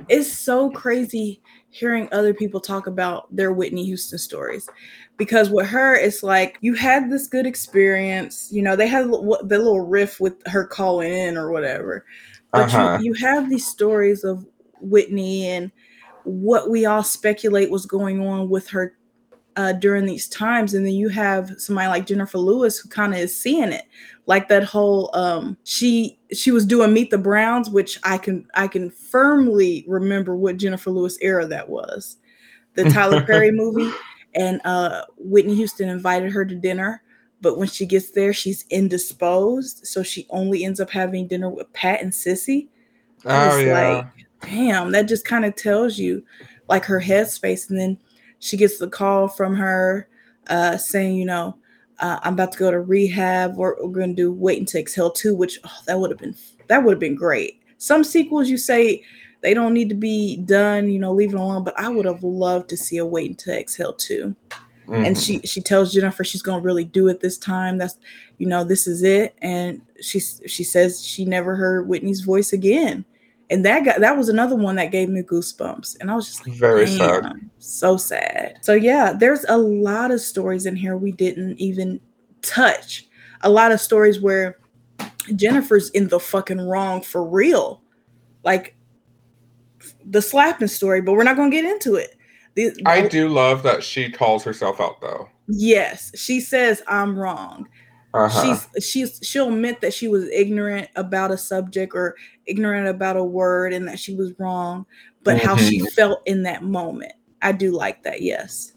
it's 0.10 0.32
so 0.34 0.70
crazy 0.72 1.42
hearing 1.70 2.10
other 2.12 2.34
people 2.34 2.60
talk 2.60 2.88
about 2.88 3.34
their 3.36 3.52
Whitney 3.52 3.86
Houston 3.86 4.18
stories 4.18 4.68
because 5.18 5.50
with 5.50 5.68
her 5.68 5.96
it's 5.96 6.24
like 6.24 6.58
you 6.62 6.74
had 6.74 7.10
this 7.10 7.28
good 7.28 7.46
experience 7.46 8.50
you 8.52 8.62
know 8.62 8.76
they 8.76 8.88
had 8.88 9.06
the 9.06 9.58
little 9.58 9.82
riff 9.82 10.20
with 10.20 10.36
her 10.48 10.66
calling 10.66 11.12
in 11.12 11.38
or 11.38 11.52
whatever 11.52 12.06
but 12.52 12.74
uh-huh. 12.74 12.98
you, 13.02 13.08
you 13.08 13.14
have 13.14 13.50
these 13.50 13.66
stories 13.66 14.24
of 14.24 14.46
whitney 14.80 15.48
and 15.48 15.72
what 16.24 16.70
we 16.70 16.86
all 16.86 17.04
speculate 17.04 17.72
was 17.72 17.86
going 17.86 18.26
on 18.26 18.50
with 18.50 18.68
her 18.70 18.96
uh, 19.56 19.74
during 19.74 20.06
these 20.06 20.28
times 20.28 20.76
and 20.76 20.86
then 20.86 20.94
you 20.94 21.10
have 21.10 21.52
somebody 21.58 21.88
like 21.88 22.06
jennifer 22.06 22.38
lewis 22.38 22.78
who 22.78 22.88
kind 22.90 23.14
of 23.14 23.20
is 23.20 23.36
seeing 23.36 23.72
it 23.72 23.86
like 24.28 24.48
that 24.48 24.64
whole 24.64 25.10
um 25.14 25.58
she 25.64 26.20
she 26.32 26.52
was 26.52 26.66
doing 26.66 26.94
meet 26.94 27.10
the 27.10 27.18
browns 27.18 27.70
which 27.70 27.98
i 28.04 28.18
can 28.18 28.46
i 28.54 28.68
can 28.68 28.90
firmly 28.92 29.84
remember 29.88 30.36
what 30.36 30.58
jennifer 30.58 30.92
lewis 30.92 31.18
era 31.22 31.48
that 31.48 31.68
was 31.68 32.18
the 32.76 32.84
tyler 32.90 33.22
perry 33.26 33.52
movie 33.52 33.92
and 34.38 34.62
uh, 34.66 35.04
Whitney 35.18 35.56
Houston 35.56 35.90
invited 35.90 36.32
her 36.32 36.46
to 36.46 36.56
dinner. 36.56 37.02
But 37.42 37.58
when 37.58 37.68
she 37.68 37.86
gets 37.86 38.12
there, 38.12 38.34
she's 38.34 38.66
indisposed, 38.70 39.86
so 39.86 40.02
she 40.02 40.26
only 40.30 40.64
ends 40.64 40.80
up 40.80 40.90
having 40.90 41.28
dinner 41.28 41.50
with 41.50 41.72
Pat 41.74 42.02
and 42.02 42.14
Cissy. 42.14 42.70
Oh 43.26 43.58
yeah. 43.58 43.90
Like, 43.98 44.08
damn, 44.42 44.92
that 44.92 45.08
just 45.08 45.26
kind 45.26 45.46
of 45.46 45.56
tells 45.56 45.98
you 46.00 46.24
like 46.68 46.84
her 46.86 47.00
headspace. 47.00 47.70
And 47.70 47.80
then 47.80 47.98
she 48.40 48.58
gets 48.58 48.80
the 48.80 48.88
call 48.88 49.28
from 49.28 49.56
her 49.56 50.08
uh, 50.48 50.78
saying, 50.78 51.16
you 51.16 51.26
know, 51.26 51.58
uh, 52.00 52.20
I'm 52.24 52.34
about 52.34 52.52
to 52.54 52.60
go 52.60 52.72
to 52.72 52.80
rehab. 52.80 53.56
We're, 53.56 53.76
we're 53.82 53.92
going 53.92 54.10
to 54.10 54.16
do 54.16 54.32
Waiting 54.32 54.66
to 54.68 54.80
Exhale 54.80 55.12
2, 55.12 55.36
which 55.36 55.60
oh, 55.64 55.78
that 55.86 56.00
would 56.00 56.12
have 56.12 56.20
been 56.20 56.36
that 56.68 56.84
would 56.84 56.92
have 56.92 57.00
been 57.00 57.16
great. 57.16 57.62
Some 57.78 58.04
sequels 58.04 58.50
you 58.50 58.58
say 58.58 59.04
they 59.42 59.54
don't 59.54 59.74
need 59.74 59.90
to 59.90 59.96
be 59.96 60.38
done, 60.38 60.90
you 60.90 61.00
know, 61.00 61.14
leave 61.14 61.34
it 61.34 61.40
alone. 61.40 61.64
But 61.64 61.80
I 61.80 61.90
would 61.90 62.06
have 62.06 62.24
loved 62.24 62.70
to 62.70 62.78
see 62.78 62.98
a 62.98 63.06
waiting 63.06 63.36
to 63.38 63.58
exhale 63.58 63.94
too. 63.94 64.36
Mm-hmm. 64.88 65.06
And 65.06 65.18
she 65.18 65.40
she 65.42 65.62
tells 65.62 65.94
Jennifer 65.94 66.24
she's 66.24 66.42
gonna 66.42 66.62
really 66.62 66.86
do 66.86 67.08
it 67.08 67.20
this 67.20 67.38
time. 67.38 67.78
That's 67.78 67.98
you 68.38 68.48
know, 68.48 68.64
this 68.64 68.88
is 68.88 69.04
it. 69.04 69.36
And 69.42 69.82
she 70.02 70.20
she 70.20 70.64
says 70.64 71.04
she 71.04 71.26
never 71.26 71.56
heard 71.56 71.88
Whitney's 71.88 72.22
voice 72.22 72.54
again. 72.54 73.06
And 73.50 73.64
that 73.66 73.86
got 73.86 74.00
that 74.02 74.18
was 74.18 74.30
another 74.30 74.56
one 74.56 74.76
that 74.76 74.92
gave 74.92 75.10
me 75.10 75.22
goosebumps. 75.22 75.98
And 76.00 76.12
I 76.12 76.16
was 76.16 76.28
just 76.28 76.46
like, 76.46 76.58
very 76.58 76.86
sad. 76.86 77.50
So 77.60 77.96
sad. 77.96 78.58
So 78.62 78.74
yeah, 78.74 79.14
there's 79.14 79.46
a 79.48 79.58
lot 79.58 80.12
of 80.12 80.20
stories 80.20 80.66
in 80.66 80.76
here 80.76 80.98
we 80.98 81.14
didn't 81.14 81.58
even 81.58 82.00
touch. 82.42 83.08
A 83.42 83.50
lot 83.50 83.72
of 83.72 83.80
stories 83.80 84.20
where 84.20 84.58
Jennifer's 85.36 85.90
in 85.92 86.10
the 86.10 86.20
fucking 86.20 86.60
wrong 86.60 87.02
for 87.02 87.24
real. 87.24 87.82
Like 88.44 88.76
the 90.06 90.22
slapping 90.22 90.68
story, 90.68 91.02
but 91.02 91.14
we're 91.14 91.24
not 91.24 91.36
going 91.36 91.52
to 91.52 91.56
get 91.56 91.66
into 91.66 91.96
it. 91.96 92.16
The, 92.56 92.74
I 92.86 93.08
do 93.08 93.30
love 93.30 93.62
that 93.64 93.84
she 93.84 94.10
calls 94.10 94.44
herself 94.44 94.82
out 94.82 95.00
though. 95.00 95.30
Yes, 95.48 96.12
she 96.16 96.42
says 96.42 96.82
I'm 96.88 97.18
wrong. 97.18 97.68
Uh-huh. 98.14 98.58
She's 98.74 98.90
she's 98.90 99.20
she'll 99.22 99.50
admit 99.50 99.82
that 99.82 99.94
she 99.94 100.08
was 100.08 100.28
ignorant 100.30 100.90
about 100.96 101.32
a 101.32 101.38
subject 101.38 101.94
or 101.94 102.16
ignorant 102.46 102.88
about 102.88 103.18
a 103.18 103.24
word 103.24 103.74
and 103.74 103.88
that 103.88 104.00
she 104.00 104.16
was 104.16 104.34
wrong, 104.40 104.86
but 105.24 105.38
mm-hmm. 105.38 105.48
how 105.48 105.56
she 105.58 105.80
mm-hmm. 105.80 105.88
felt 105.88 106.22
in 106.26 106.44
that 106.44 106.64
moment. 106.64 107.14
I 107.42 107.52
do 107.52 107.72
like 107.72 108.04
that. 108.04 108.22
Yes. 108.22 108.74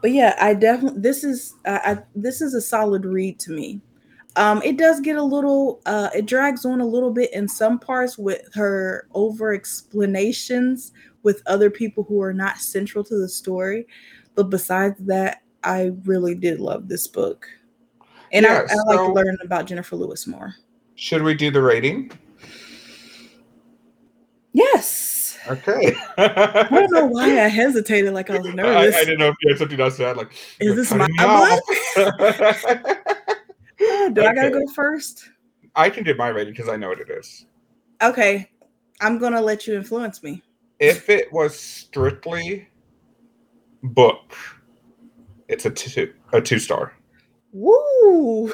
But 0.00 0.12
yeah, 0.12 0.36
I 0.40 0.54
definitely 0.54 1.00
this 1.00 1.24
is 1.24 1.54
uh, 1.64 1.80
I, 1.84 1.98
this 2.14 2.40
is 2.40 2.54
a 2.54 2.60
solid 2.60 3.04
read 3.04 3.38
to 3.40 3.52
me. 3.52 3.80
Um, 4.36 4.60
it 4.62 4.76
does 4.76 5.00
get 5.00 5.16
a 5.16 5.22
little, 5.22 5.80
uh, 5.86 6.10
it 6.14 6.26
drags 6.26 6.66
on 6.66 6.82
a 6.82 6.86
little 6.86 7.10
bit 7.10 7.32
in 7.32 7.48
some 7.48 7.78
parts 7.78 8.18
with 8.18 8.42
her 8.54 9.08
over 9.14 9.54
explanations 9.54 10.92
with 11.22 11.42
other 11.46 11.70
people 11.70 12.04
who 12.04 12.20
are 12.20 12.34
not 12.34 12.58
central 12.58 13.02
to 13.04 13.18
the 13.18 13.30
story. 13.30 13.86
But 14.34 14.50
besides 14.50 14.96
that, 15.06 15.42
I 15.64 15.92
really 16.04 16.34
did 16.34 16.60
love 16.60 16.86
this 16.86 17.08
book. 17.08 17.48
And 18.32 18.44
yeah, 18.44 18.66
I, 18.68 18.72
I 18.72 18.76
so 18.76 19.06
like 19.06 19.14
learning 19.14 19.38
about 19.42 19.66
Jennifer 19.66 19.96
Lewis 19.96 20.26
more. 20.26 20.54
Should 20.94 21.22
we 21.22 21.34
do 21.34 21.50
the 21.50 21.62
rating? 21.62 22.10
Yes. 24.52 25.38
Okay. 25.48 25.94
I 26.18 26.66
don't 26.70 26.92
know 26.92 27.06
why 27.06 27.44
I 27.44 27.48
hesitated 27.48 28.12
like 28.14 28.30
I 28.30 28.38
was 28.38 28.54
nervous. 28.54 28.94
I, 28.96 29.00
I 29.00 29.04
didn't 29.04 29.18
know 29.18 29.28
if 29.28 29.36
you 29.42 29.50
had 29.50 29.58
something 29.58 29.80
else 29.80 29.96
to 29.98 30.06
add. 30.06 30.16
Like, 30.16 30.32
is 30.60 30.74
this 30.74 30.92
my 30.92 31.08
book? 31.18 32.96
Uh, 33.78 34.08
do 34.08 34.22
okay. 34.22 34.30
I 34.30 34.34
gotta 34.34 34.50
go 34.50 34.66
first? 34.74 35.28
I 35.74 35.90
can 35.90 36.02
do 36.02 36.14
my 36.14 36.28
rating 36.28 36.54
because 36.54 36.70
I 36.70 36.76
know 36.76 36.88
what 36.88 36.98
it 36.98 37.10
is. 37.10 37.44
Okay. 38.02 38.48
I'm 39.02 39.18
gonna 39.18 39.40
let 39.40 39.66
you 39.66 39.74
influence 39.74 40.22
me. 40.22 40.42
If 40.80 41.10
it 41.10 41.30
was 41.30 41.58
strictly 41.58 42.68
book, 43.82 44.34
it's 45.48 45.66
a 45.66 45.70
two 45.70 46.12
a 46.32 46.40
two 46.40 46.58
star. 46.58 46.94
Woo! 47.52 48.52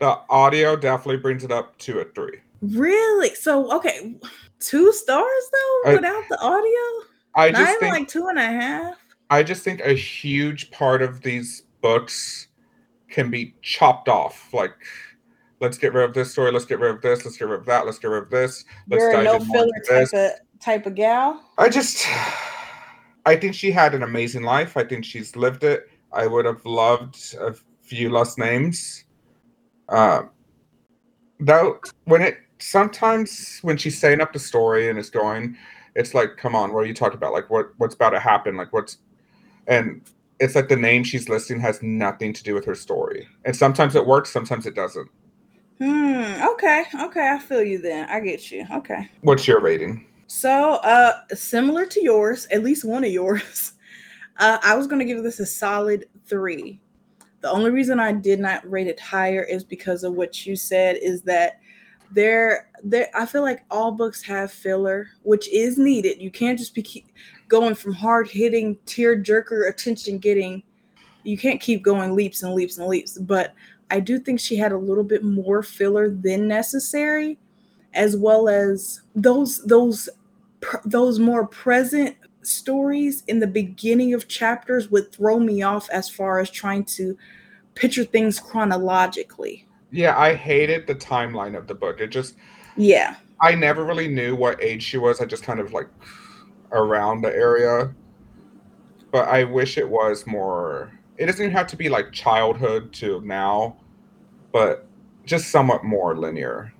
The 0.00 0.20
audio 0.30 0.76
definitely 0.76 1.18
brings 1.18 1.44
it 1.44 1.52
up 1.52 1.78
to 1.78 2.00
a 2.00 2.04
three. 2.04 2.40
Really? 2.62 3.34
So 3.34 3.72
okay, 3.76 4.16
two 4.60 4.92
stars 4.92 5.50
though 5.52 5.94
without 5.94 6.24
the 6.28 6.40
audio. 6.40 7.06
I 7.34 7.50
just 7.50 7.62
Not 7.62 7.80
think, 7.80 7.92
like 7.92 8.08
two 8.08 8.26
and 8.28 8.38
a 8.38 8.46
half. 8.46 8.96
I 9.30 9.42
just 9.42 9.62
think 9.62 9.80
a 9.80 9.92
huge 9.92 10.70
part 10.70 11.02
of 11.02 11.20
these 11.20 11.62
books 11.80 12.48
can 13.08 13.30
be 13.30 13.54
chopped 13.62 14.08
off. 14.08 14.52
Like, 14.52 14.74
let's 15.60 15.78
get 15.78 15.92
rid 15.92 16.04
of 16.04 16.14
this 16.14 16.32
story. 16.32 16.50
Let's 16.50 16.64
get 16.64 16.80
rid 16.80 16.94
of 16.94 17.02
this. 17.02 17.24
Let's 17.24 17.36
get 17.36 17.48
rid 17.48 17.60
of 17.60 17.66
that. 17.66 17.86
Let's 17.86 17.98
get 17.98 18.08
rid 18.08 18.24
of 18.24 18.30
this. 18.30 18.64
Let's 18.88 19.02
You're 19.02 19.12
dive 19.12 19.24
no 19.24 19.40
filler 19.40 19.68
type 19.88 20.12
of 20.12 20.30
type 20.60 20.86
of 20.86 20.94
gal. 20.94 21.42
I 21.58 21.68
just, 21.68 22.06
I 23.26 23.36
think 23.36 23.54
she 23.54 23.70
had 23.70 23.94
an 23.94 24.02
amazing 24.02 24.42
life. 24.42 24.76
I 24.76 24.84
think 24.84 25.04
she's 25.04 25.36
lived 25.36 25.64
it. 25.64 25.88
I 26.12 26.26
would 26.26 26.44
have 26.44 26.64
loved 26.64 27.36
a 27.38 27.54
few 27.88 28.10
less 28.10 28.38
names. 28.38 29.04
Uh, 29.88 30.22
though, 31.40 31.80
when 32.04 32.22
it 32.22 32.38
sometimes 32.58 33.58
when 33.62 33.76
she's 33.76 33.98
saying 33.98 34.20
up 34.20 34.32
the 34.32 34.38
story 34.38 34.88
and 34.90 34.98
it's 34.98 35.10
going, 35.10 35.56
it's 35.94 36.14
like, 36.14 36.36
come 36.36 36.54
on, 36.54 36.72
what 36.72 36.84
are 36.84 36.86
you 36.86 36.94
talking 36.94 37.16
about? 37.16 37.32
Like, 37.32 37.50
what 37.50 37.70
what's 37.78 37.94
about 37.94 38.10
to 38.10 38.20
happen? 38.20 38.56
Like, 38.56 38.72
what's 38.72 38.98
and 39.66 40.02
it's 40.40 40.54
like 40.54 40.68
the 40.68 40.76
name 40.76 41.04
she's 41.04 41.28
listing 41.28 41.60
has 41.60 41.82
nothing 41.82 42.32
to 42.32 42.42
do 42.44 42.54
with 42.54 42.64
her 42.64 42.74
story. 42.74 43.26
And 43.44 43.56
sometimes 43.56 43.96
it 43.96 44.06
works, 44.06 44.30
sometimes 44.30 44.66
it 44.66 44.74
doesn't. 44.74 45.08
Hmm. 45.78 46.42
Okay. 46.52 46.84
Okay. 47.02 47.28
I 47.28 47.38
feel 47.38 47.62
you 47.62 47.78
then. 47.78 48.08
I 48.08 48.20
get 48.20 48.50
you. 48.50 48.66
Okay. 48.72 49.08
What's 49.22 49.46
your 49.46 49.60
rating? 49.60 50.06
So, 50.26 50.74
uh, 50.74 51.20
similar 51.34 51.86
to 51.86 52.02
yours, 52.02 52.46
at 52.50 52.62
least 52.62 52.84
one 52.84 53.04
of 53.04 53.10
yours. 53.10 53.72
Uh, 54.40 54.56
I 54.62 54.76
was 54.76 54.86
going 54.86 55.00
to 55.00 55.04
give 55.04 55.24
this 55.24 55.40
a 55.40 55.46
solid 55.46 56.04
three. 56.26 56.80
The 57.40 57.50
only 57.50 57.70
reason 57.70 58.00
I 58.00 58.12
did 58.12 58.40
not 58.40 58.68
rate 58.68 58.88
it 58.88 58.98
higher 58.98 59.42
is 59.42 59.62
because 59.62 60.02
of 60.04 60.14
what 60.14 60.44
you 60.46 60.56
said. 60.56 60.96
Is 60.96 61.22
that 61.22 61.60
there? 62.10 62.70
There. 62.82 63.08
I 63.14 63.26
feel 63.26 63.42
like 63.42 63.64
all 63.70 63.92
books 63.92 64.22
have 64.22 64.50
filler, 64.50 65.08
which 65.22 65.48
is 65.48 65.78
needed. 65.78 66.20
You 66.20 66.30
can't 66.30 66.58
just 66.58 66.74
be 66.74 67.04
going 67.48 67.74
from 67.74 67.92
hard 67.92 68.28
hitting, 68.28 68.76
tear 68.86 69.16
jerker, 69.20 69.68
attention 69.68 70.18
getting. 70.18 70.62
You 71.22 71.38
can't 71.38 71.60
keep 71.60 71.82
going 71.82 72.14
leaps 72.14 72.42
and 72.42 72.54
leaps 72.54 72.78
and 72.78 72.88
leaps. 72.88 73.18
But 73.18 73.54
I 73.90 74.00
do 74.00 74.18
think 74.18 74.40
she 74.40 74.56
had 74.56 74.72
a 74.72 74.78
little 74.78 75.04
bit 75.04 75.24
more 75.24 75.62
filler 75.62 76.10
than 76.10 76.48
necessary, 76.48 77.38
as 77.94 78.16
well 78.16 78.48
as 78.48 79.02
those 79.14 79.64
those 79.64 80.08
those 80.84 81.18
more 81.18 81.46
present 81.46 82.16
stories 82.48 83.22
in 83.28 83.40
the 83.40 83.46
beginning 83.46 84.14
of 84.14 84.28
chapters 84.28 84.90
would 84.90 85.12
throw 85.12 85.38
me 85.38 85.62
off 85.62 85.88
as 85.90 86.08
far 86.08 86.40
as 86.40 86.50
trying 86.50 86.84
to 86.84 87.16
picture 87.74 88.04
things 88.04 88.40
chronologically. 88.40 89.66
Yeah, 89.90 90.18
I 90.18 90.34
hated 90.34 90.86
the 90.86 90.94
timeline 90.94 91.56
of 91.56 91.66
the 91.66 91.74
book. 91.74 92.00
It 92.00 92.08
just 92.08 92.34
yeah. 92.76 93.16
I 93.40 93.54
never 93.54 93.84
really 93.84 94.08
knew 94.08 94.34
what 94.34 94.62
age 94.62 94.82
she 94.82 94.98
was. 94.98 95.20
I 95.20 95.24
just 95.24 95.42
kind 95.42 95.60
of 95.60 95.72
like 95.72 95.88
around 96.72 97.22
the 97.22 97.34
area. 97.34 97.94
But 99.10 99.28
I 99.28 99.44
wish 99.44 99.78
it 99.78 99.88
was 99.88 100.26
more. 100.26 100.92
It 101.16 101.26
doesn't 101.26 101.42
even 101.42 101.56
have 101.56 101.66
to 101.68 101.76
be 101.76 101.88
like 101.88 102.12
childhood 102.12 102.92
to 102.94 103.20
now, 103.22 103.76
but 104.52 104.86
just 105.24 105.50
somewhat 105.50 105.84
more 105.84 106.16
linear. 106.16 106.72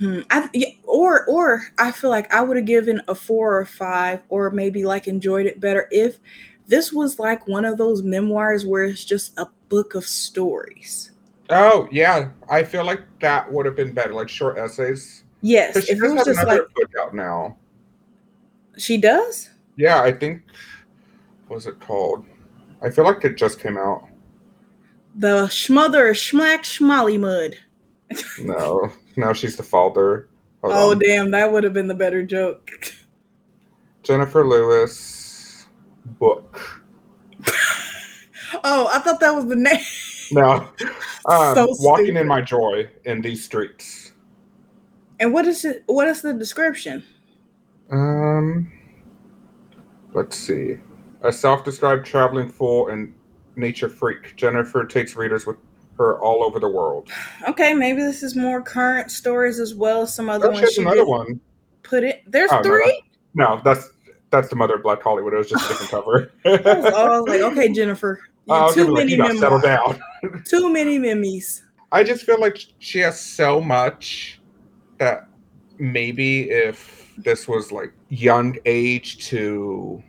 Hmm. 0.00 0.20
I, 0.30 0.48
yeah, 0.54 0.70
or 0.84 1.26
or 1.26 1.62
I 1.78 1.92
feel 1.92 2.08
like 2.08 2.32
I 2.32 2.40
would 2.40 2.56
have 2.56 2.64
given 2.64 3.02
a 3.06 3.14
four 3.14 3.58
or 3.58 3.66
five, 3.66 4.20
or 4.30 4.50
maybe 4.50 4.84
like 4.84 5.06
enjoyed 5.06 5.44
it 5.44 5.60
better 5.60 5.88
if 5.90 6.18
this 6.66 6.90
was 6.90 7.18
like 7.18 7.46
one 7.46 7.66
of 7.66 7.76
those 7.76 8.02
memoirs 8.02 8.64
where 8.64 8.84
it's 8.84 9.04
just 9.04 9.38
a 9.38 9.46
book 9.68 9.94
of 9.94 10.06
stories. 10.06 11.10
Oh 11.50 11.86
yeah, 11.92 12.30
I 12.48 12.64
feel 12.64 12.84
like 12.84 13.02
that 13.20 13.52
would 13.52 13.66
have 13.66 13.76
been 13.76 13.92
better, 13.92 14.14
like 14.14 14.30
short 14.30 14.56
essays. 14.56 15.24
Yes, 15.42 15.84
she 15.84 15.92
if 15.92 15.98
it 15.98 16.00
does 16.00 16.12
was 16.12 16.24
just 16.24 16.40
another 16.40 16.62
like 16.62 16.74
book 16.74 16.90
out 16.98 17.14
now. 17.14 17.58
she 18.78 18.96
does. 18.96 19.50
Yeah, 19.76 20.00
I 20.00 20.12
think. 20.12 20.42
What 21.48 21.56
was 21.56 21.66
it 21.66 21.78
called? 21.80 22.24
I 22.80 22.88
feel 22.88 23.04
like 23.04 23.22
it 23.24 23.36
just 23.36 23.60
came 23.60 23.76
out. 23.76 24.08
The 25.16 25.46
Schmother 25.46 26.12
Schmack 26.12 26.60
Schmolly 26.60 27.20
Mud. 27.20 27.56
No, 28.40 28.92
now 29.16 29.32
she's 29.32 29.56
the 29.56 29.62
father. 29.62 30.28
Hold 30.62 30.74
Oh 30.74 30.90
on. 30.92 30.98
damn, 30.98 31.30
that 31.32 31.50
would 31.50 31.64
have 31.64 31.72
been 31.72 31.86
the 31.88 31.94
better 31.94 32.22
joke. 32.22 32.70
Jennifer 34.02 34.46
Lewis 34.46 35.66
book. 36.18 36.82
Oh, 38.64 38.90
I 38.92 38.98
thought 38.98 39.20
that 39.20 39.30
was 39.34 39.46
the 39.46 39.54
name. 39.54 39.78
No, 40.32 40.68
um, 41.26 41.54
So 41.54 41.68
walking 41.78 42.16
in 42.16 42.26
my 42.26 42.40
joy 42.40 42.90
in 43.04 43.20
these 43.22 43.44
streets. 43.44 44.12
And 45.20 45.32
what 45.32 45.46
is 45.46 45.64
it? 45.64 45.84
What 45.86 46.08
is 46.08 46.20
the 46.20 46.32
description? 46.34 47.04
Um, 47.90 48.70
let's 50.14 50.36
see. 50.36 50.78
A 51.22 51.32
self-described 51.32 52.04
traveling 52.04 52.48
fool 52.50 52.88
and 52.88 53.14
nature 53.56 53.88
freak, 53.88 54.34
Jennifer 54.36 54.84
takes 54.84 55.14
readers 55.14 55.46
with 55.46 55.56
her 56.00 56.18
all 56.20 56.42
over 56.42 56.58
the 56.58 56.68
world. 56.68 57.08
Okay, 57.48 57.74
maybe 57.74 58.00
this 58.00 58.22
is 58.22 58.34
more 58.34 58.62
current 58.62 59.10
stories 59.10 59.60
as 59.60 59.74
well 59.74 60.02
as 60.02 60.14
some 60.14 60.28
other 60.28 60.48
Oh, 60.48 60.52
ones. 60.52 60.78
another 60.78 61.04
one. 61.04 61.40
Put 61.82 62.04
it. 62.04 62.22
There's 62.26 62.50
Oh, 62.50 62.56
no, 62.56 62.62
three. 62.62 63.02
No, 63.34 63.60
that's 63.64 63.90
that's 64.30 64.48
the 64.48 64.56
mother 64.56 64.74
of 64.76 64.82
Black 64.82 65.02
Hollywood. 65.02 65.34
It 65.34 65.38
was 65.38 65.50
just 65.50 65.64
a 65.64 65.68
different 65.68 65.90
cover. 65.90 66.32
I 66.44 66.50
was, 66.50 66.84
I 66.94 67.08
was 67.20 67.28
like, 67.28 67.40
okay, 67.52 67.72
Jennifer, 67.72 68.20
Oh, 68.48 68.72
too 68.72 68.82
okay, 68.82 68.90
like, 68.90 69.06
many 69.08 69.32
you 69.32 69.38
settle 69.38 69.60
down. 69.60 70.00
Too 70.44 70.72
many 70.72 70.98
memes. 70.98 71.62
I 71.92 72.02
just 72.04 72.24
feel 72.24 72.40
like 72.40 72.58
she 72.78 73.00
has 73.00 73.20
so 73.20 73.60
much 73.60 74.40
that 74.98 75.26
maybe 75.78 76.50
if 76.50 77.12
this 77.18 77.46
was 77.48 77.70
like 77.72 77.92
young 78.08 78.56
age 78.64 79.26
to 79.28 80.02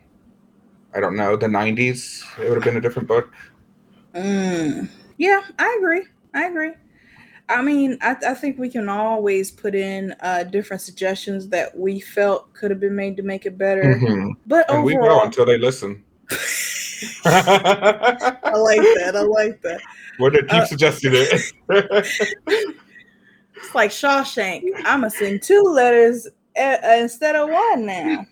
I 0.94 1.00
don't 1.00 1.16
know, 1.16 1.36
the 1.36 1.46
90s, 1.46 2.22
it 2.38 2.48
would 2.48 2.54
have 2.56 2.64
been 2.64 2.76
a 2.76 2.80
different 2.80 3.08
book. 3.08 3.32
Mm. 4.14 4.88
Yeah, 5.18 5.42
I 5.58 5.76
agree. 5.78 6.02
I 6.34 6.46
agree. 6.46 6.72
I 7.48 7.60
mean, 7.60 7.98
I, 8.00 8.16
I 8.26 8.34
think 8.34 8.58
we 8.58 8.70
can 8.70 8.88
always 8.88 9.50
put 9.50 9.74
in 9.74 10.14
uh, 10.20 10.44
different 10.44 10.80
suggestions 10.80 11.48
that 11.48 11.76
we 11.76 12.00
felt 12.00 12.52
could 12.54 12.70
have 12.70 12.80
been 12.80 12.96
made 12.96 13.16
to 13.18 13.22
make 13.22 13.46
it 13.46 13.58
better. 13.58 13.82
Mhm. 13.82 14.32
But 14.46 14.70
And 14.70 14.84
we 14.84 14.96
will 14.96 15.22
until 15.22 15.44
they 15.44 15.58
listen. 15.58 16.02
I 17.24 18.56
like 18.56 18.80
that. 18.94 19.12
I 19.16 19.22
like 19.22 19.60
that. 19.62 19.80
We're 20.18 20.30
gonna 20.30 20.46
keep 20.46 20.62
Uh, 20.62 20.66
suggesting 20.66 21.12
it. 21.14 21.52
It's 23.56 23.74
like 23.74 23.90
Shawshank. 23.90 24.64
I'm 24.84 25.00
gonna 25.00 25.10
send 25.10 25.42
two 25.42 25.62
letters 25.62 26.26
uh, 26.58 26.76
uh, 26.84 26.96
instead 27.00 27.36
of 27.36 27.48
one 27.48 27.86
now. 27.86 28.26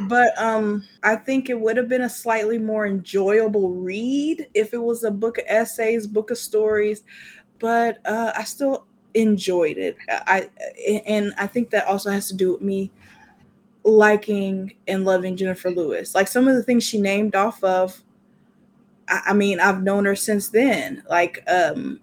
But 0.00 0.36
um, 0.38 0.84
I 1.02 1.16
think 1.16 1.48
it 1.48 1.58
would 1.58 1.76
have 1.76 1.88
been 1.88 2.02
a 2.02 2.08
slightly 2.08 2.58
more 2.58 2.86
enjoyable 2.86 3.70
read 3.70 4.48
if 4.54 4.74
it 4.74 4.82
was 4.82 5.04
a 5.04 5.10
book 5.10 5.38
of 5.38 5.44
essays, 5.46 6.06
book 6.06 6.30
of 6.30 6.38
stories. 6.38 7.02
But 7.60 7.98
uh, 8.04 8.32
I 8.36 8.44
still 8.44 8.86
enjoyed 9.14 9.78
it. 9.78 9.96
I 10.08 10.48
and 11.06 11.32
I 11.38 11.46
think 11.46 11.70
that 11.70 11.86
also 11.86 12.10
has 12.10 12.28
to 12.28 12.34
do 12.34 12.52
with 12.52 12.60
me 12.62 12.90
liking 13.84 14.74
and 14.88 15.04
loving 15.04 15.36
Jennifer 15.36 15.70
Lewis. 15.70 16.14
Like 16.14 16.28
some 16.28 16.48
of 16.48 16.56
the 16.56 16.62
things 16.62 16.84
she 16.84 17.00
named 17.00 17.34
off 17.34 17.62
of. 17.62 18.02
I, 19.08 19.22
I 19.26 19.32
mean, 19.34 19.60
I've 19.60 19.82
known 19.82 20.04
her 20.06 20.16
since 20.16 20.48
then. 20.48 21.02
Like, 21.08 21.42
um, 21.48 22.00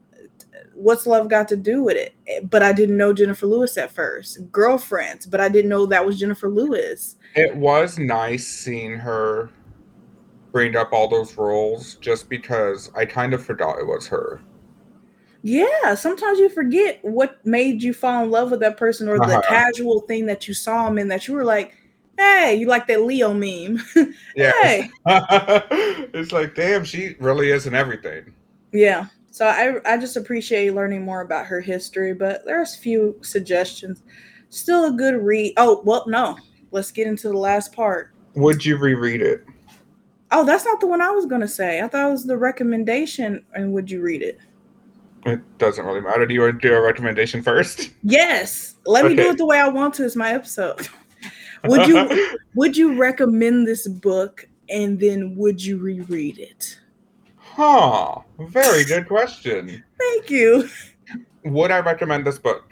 what's 0.81 1.05
love 1.07 1.29
got 1.29 1.47
to 1.49 1.55
do 1.55 1.83
with 1.83 1.97
it? 1.97 2.15
But 2.49 2.63
I 2.63 2.73
didn't 2.73 2.97
know 2.97 3.13
Jennifer 3.13 3.45
Lewis 3.47 3.77
at 3.77 3.91
first. 3.91 4.39
Girlfriends, 4.51 5.25
but 5.25 5.39
I 5.39 5.49
didn't 5.49 5.69
know 5.69 5.85
that 5.85 6.05
was 6.05 6.19
Jennifer 6.19 6.49
Lewis. 6.49 7.15
it 7.35 7.55
was 7.55 7.97
nice 7.97 8.47
seeing 8.47 8.93
her 8.97 9.49
bring 10.51 10.75
up 10.75 10.91
all 10.91 11.07
those 11.07 11.37
roles 11.37 11.95
just 11.95 12.27
because 12.29 12.91
I 12.95 13.05
kind 13.05 13.33
of 13.33 13.45
forgot 13.45 13.79
it 13.79 13.87
was 13.87 14.05
her. 14.07 14.41
Yeah, 15.43 15.95
sometimes 15.95 16.39
you 16.39 16.49
forget 16.49 16.99
what 17.03 17.43
made 17.45 17.81
you 17.81 17.93
fall 17.93 18.23
in 18.23 18.29
love 18.31 18.51
with 18.51 18.59
that 18.59 18.77
person 18.77 19.07
or 19.07 19.17
the 19.17 19.23
Uh-huh. 19.37 19.41
casual 19.47 20.01
thing 20.01 20.25
that 20.25 20.47
you 20.47 20.53
saw 20.53 20.87
him 20.87 20.97
in 20.97 21.07
that 21.07 21.27
you 21.27 21.33
were 21.33 21.43
like, 21.45 21.73
hey, 22.17 22.53
you 22.55 22.67
like 22.67 22.85
that 22.87 23.03
Leo 23.03 23.33
meme. 23.33 23.81
Yeah. 24.35 24.51
hey. 24.61 24.89
it's 26.13 26.31
like, 26.31 26.53
damn, 26.53 26.83
she 26.83 27.15
really 27.19 27.49
is 27.51 27.65
in 27.65 27.73
everything. 27.73 28.33
Yeah. 28.71 29.05
So 29.31 29.47
I 29.47 29.79
I 29.85 29.97
just 29.97 30.17
appreciate 30.17 30.75
learning 30.75 31.03
more 31.03 31.21
about 31.21 31.45
her 31.47 31.61
history, 31.61 32.13
but 32.13 32.45
there's 32.45 32.75
a 32.75 32.79
few 32.79 33.17
suggestions. 33.21 34.03
Still 34.49 34.85
a 34.85 34.91
good 34.91 35.15
read. 35.15 35.53
Oh, 35.55 35.81
well, 35.85 36.03
no. 36.07 36.37
Let's 36.71 36.91
get 36.91 37.07
into 37.07 37.29
the 37.29 37.37
last 37.37 37.73
part. 37.73 38.13
Would 38.35 38.65
you 38.65 38.77
reread 38.77 39.21
it? 39.21 39.45
Oh, 40.31 40.45
that's 40.45 40.65
not 40.65 40.79
the 40.79 40.87
one 40.87 41.01
I 41.01 41.11
was 41.11 41.25
gonna 41.25 41.47
say. 41.47 41.81
I 41.81 41.87
thought 41.87 42.09
it 42.09 42.11
was 42.11 42.25
the 42.25 42.37
recommendation 42.37 43.43
and 43.53 43.73
would 43.73 43.89
you 43.89 44.01
read 44.01 44.21
it? 44.21 44.39
It 45.25 45.39
doesn't 45.57 45.85
really 45.85 46.01
matter. 46.01 46.25
Do 46.25 46.33
you 46.33 46.41
want 46.41 46.61
to 46.61 46.67
do 46.67 46.73
a 46.73 46.81
recommendation 46.81 47.41
first? 47.41 47.91
Yes. 48.03 48.75
Let 48.85 49.05
me 49.05 49.15
do 49.15 49.29
it 49.29 49.37
the 49.37 49.45
way 49.45 49.59
I 49.59 49.67
want 49.67 49.93
to. 49.95 50.05
It's 50.05 50.15
my 50.15 50.33
episode. 50.33 50.87
Would 51.65 51.87
you 51.87 52.37
would 52.55 52.75
you 52.75 52.97
recommend 52.97 53.67
this 53.67 53.87
book 53.87 54.47
and 54.67 54.99
then 54.99 55.35
would 55.35 55.63
you 55.63 55.77
reread 55.77 56.39
it? 56.39 56.79
Huh. 57.56 58.22
Very 58.40 58.84
good 58.84 59.07
question. 59.07 59.84
Thank 59.98 60.30
you. 60.30 60.69
Would 61.45 61.72
I 61.72 61.80
recommend 61.80 62.26
this 62.26 62.40
book? 62.40 62.72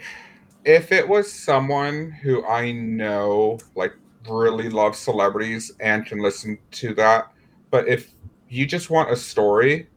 If 0.66 0.92
it 0.92 1.08
was 1.08 1.32
someone 1.32 2.12
who 2.12 2.46
I 2.46 2.72
know, 2.72 3.60
like, 3.76 3.94
really 4.28 4.70
loves 4.70 5.00
celebrities 5.00 5.72
and 5.80 6.06
can 6.06 6.20
listen 6.20 6.60
to 6.72 6.94
that, 6.96 7.32
but 7.72 7.88
if 7.88 8.14
you 8.50 8.66
just 8.66 8.90
want 8.90 9.12
a 9.12 9.16
story, 9.16 9.88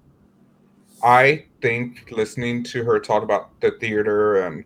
I 1.02 1.46
think 1.60 2.10
listening 2.10 2.62
to 2.64 2.84
her 2.84 3.00
talk 3.00 3.22
about 3.22 3.60
the 3.60 3.72
theater 3.72 4.46
and 4.46 4.64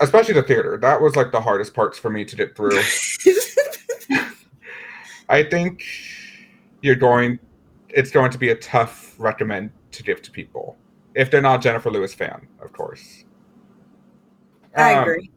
especially 0.00 0.34
the 0.34 0.42
theater, 0.42 0.78
that 0.78 1.00
was 1.00 1.16
like 1.16 1.32
the 1.32 1.40
hardest 1.40 1.74
parts 1.74 1.98
for 1.98 2.10
me 2.10 2.24
to 2.24 2.36
get 2.36 2.56
through. 2.56 2.80
I 5.28 5.42
think 5.42 5.84
you're 6.82 6.96
going 6.96 7.38
it's 7.94 8.10
going 8.10 8.30
to 8.30 8.38
be 8.38 8.50
a 8.50 8.54
tough 8.56 9.14
recommend 9.18 9.70
to 9.92 10.02
give 10.02 10.22
to 10.22 10.30
people 10.30 10.76
if 11.14 11.30
they're 11.30 11.42
not 11.42 11.60
a 11.60 11.62
Jennifer 11.62 11.90
Lewis 11.90 12.14
fan, 12.14 12.46
of 12.62 12.72
course. 12.72 13.24
I 14.76 14.92
Um, 14.92 15.02
agree. 15.02 15.30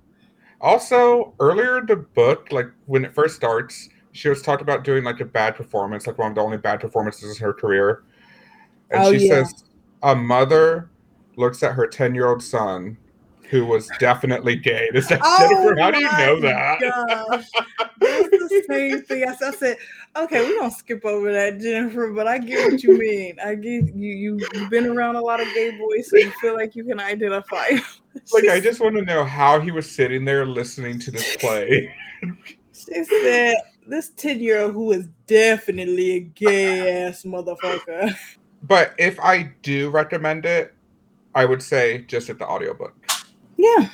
Also, 0.61 1.34
earlier 1.39 1.80
in 1.80 1.85
the 1.88 1.95
book, 1.95 2.47
like 2.51 2.67
when 2.85 3.03
it 3.05 3.13
first 3.13 3.35
starts, 3.35 3.89
she 4.11 4.30
was 4.30 4.41
talking 4.41 4.63
about 4.63 4.84
doing 4.84 5.03
like 5.03 5.19
a 5.19 5.25
bad 5.25 5.55
performance, 5.55 6.05
like 6.07 6.17
one 6.17 6.30
of 6.30 6.35
the 6.35 6.41
only 6.41 6.57
bad 6.57 6.80
performances 6.80 7.38
in 7.38 7.43
her 7.45 7.53
career. 7.53 8.03
And 8.91 9.03
Oh, 9.03 9.11
she 9.11 9.17
yeah. 9.27 9.43
says 9.43 9.65
a 10.03 10.15
mother 10.15 10.89
looks 11.35 11.63
at 11.63 11.73
her 11.73 11.88
10 11.88 12.13
year 12.13 12.27
old 12.27 12.43
son 12.43 12.97
who 13.49 13.65
was 13.65 13.89
definitely 13.99 14.55
gay. 14.55 14.89
Is 14.93 15.07
that 15.09 15.21
oh 15.23 15.37
Jennifer? 15.39 15.79
How 15.79 15.91
do 15.91 15.99
you 15.99 16.09
Oh 16.11 16.17
know 16.17 16.39
that? 16.41 16.79
Gosh. 16.79 17.45
That's 17.99 18.29
the 18.29 18.63
same 18.67 19.01
thing. 19.03 19.27
I, 19.27 19.47
I 19.47 19.51
said, 19.51 19.77
okay, 20.15 20.41
we're 20.41 20.59
gonna 20.59 20.71
skip 20.71 21.05
over 21.05 21.31
that, 21.31 21.59
Jennifer, 21.59 22.11
but 22.11 22.27
I 22.27 22.37
get 22.37 22.71
what 22.71 22.83
you 22.83 22.97
mean. 22.99 23.37
I 23.43 23.55
get 23.55 23.93
you 23.95 24.13
you 24.13 24.47
you've 24.53 24.69
been 24.69 24.87
around 24.87 25.15
a 25.15 25.21
lot 25.21 25.39
of 25.39 25.47
gay 25.53 25.77
boys, 25.77 26.09
so 26.09 26.17
you 26.17 26.31
feel 26.41 26.55
like 26.55 26.75
you 26.75 26.83
can 26.83 26.99
identify. 26.99 27.69
like, 28.33 28.47
I 28.49 28.59
just 28.59 28.79
want 28.79 28.95
to 28.95 29.03
know 29.03 29.23
how 29.23 29.59
he 29.59 29.71
was 29.71 29.89
sitting 29.89 30.25
there 30.25 30.45
listening 30.45 30.99
to 30.99 31.11
this 31.11 31.35
play. 31.37 31.93
She 32.73 33.03
said, 33.03 33.55
this 33.87 34.09
10 34.11 34.39
year 34.39 34.61
old 34.61 34.73
who 34.73 34.91
is 34.91 35.07
definitely 35.27 36.11
a 36.11 36.19
gay 36.19 37.03
ass 37.03 37.23
motherfucker. 37.23 38.15
but 38.63 38.93
if 38.97 39.19
I 39.19 39.53
do 39.61 39.89
recommend 39.89 40.45
it, 40.45 40.73
I 41.35 41.45
would 41.45 41.61
say 41.61 41.99
just 42.07 42.27
get 42.27 42.39
the 42.39 42.47
audiobook. 42.47 42.93
Yeah, 43.64 43.88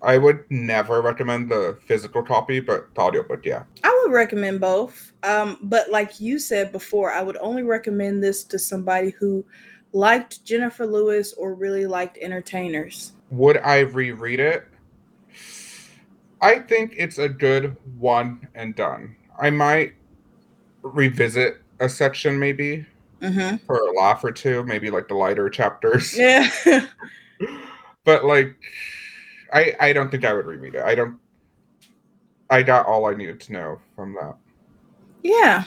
I 0.00 0.16
would 0.16 0.44
never 0.48 1.02
recommend 1.02 1.50
the 1.50 1.76
physical 1.86 2.22
copy, 2.22 2.60
but 2.60 2.94
the 2.94 3.00
audiobook, 3.00 3.44
yeah. 3.44 3.64
I 3.82 4.02
would 4.04 4.12
recommend 4.14 4.60
both. 4.60 5.12
Um, 5.24 5.58
but 5.62 5.90
like 5.90 6.20
you 6.20 6.38
said 6.38 6.70
before, 6.70 7.10
I 7.12 7.22
would 7.22 7.36
only 7.38 7.64
recommend 7.64 8.22
this 8.22 8.44
to 8.44 8.58
somebody 8.58 9.10
who 9.18 9.44
liked 9.92 10.44
Jennifer 10.44 10.86
Lewis 10.86 11.32
or 11.32 11.54
really 11.54 11.86
liked 11.86 12.16
entertainers. 12.18 13.12
Would 13.30 13.56
I 13.58 13.80
reread 13.80 14.38
it? 14.38 14.68
I 16.40 16.60
think 16.60 16.94
it's 16.96 17.18
a 17.18 17.28
good 17.28 17.76
one 17.98 18.46
and 18.54 18.76
done. 18.76 19.16
I 19.40 19.50
might 19.50 19.94
revisit 20.82 21.60
a 21.80 21.88
section 21.88 22.38
maybe 22.38 22.86
Mm-hmm. 23.20 23.56
for 23.66 23.78
a 23.78 23.92
laugh 23.98 24.22
or 24.22 24.30
two, 24.30 24.62
maybe 24.62 24.90
like 24.92 25.08
the 25.08 25.14
lighter 25.14 25.50
chapters. 25.50 26.16
Yeah. 26.16 26.48
But 28.04 28.24
like 28.24 28.56
I 29.52 29.74
I 29.80 29.92
don't 29.92 30.10
think 30.10 30.24
I 30.24 30.32
would 30.32 30.46
reread 30.46 30.74
it. 30.74 30.82
I 30.82 30.94
don't 30.94 31.18
I 32.50 32.62
got 32.62 32.86
all 32.86 33.06
I 33.06 33.14
needed 33.14 33.40
to 33.40 33.52
know 33.52 33.80
from 33.94 34.14
that. 34.14 34.36
yeah. 35.22 35.64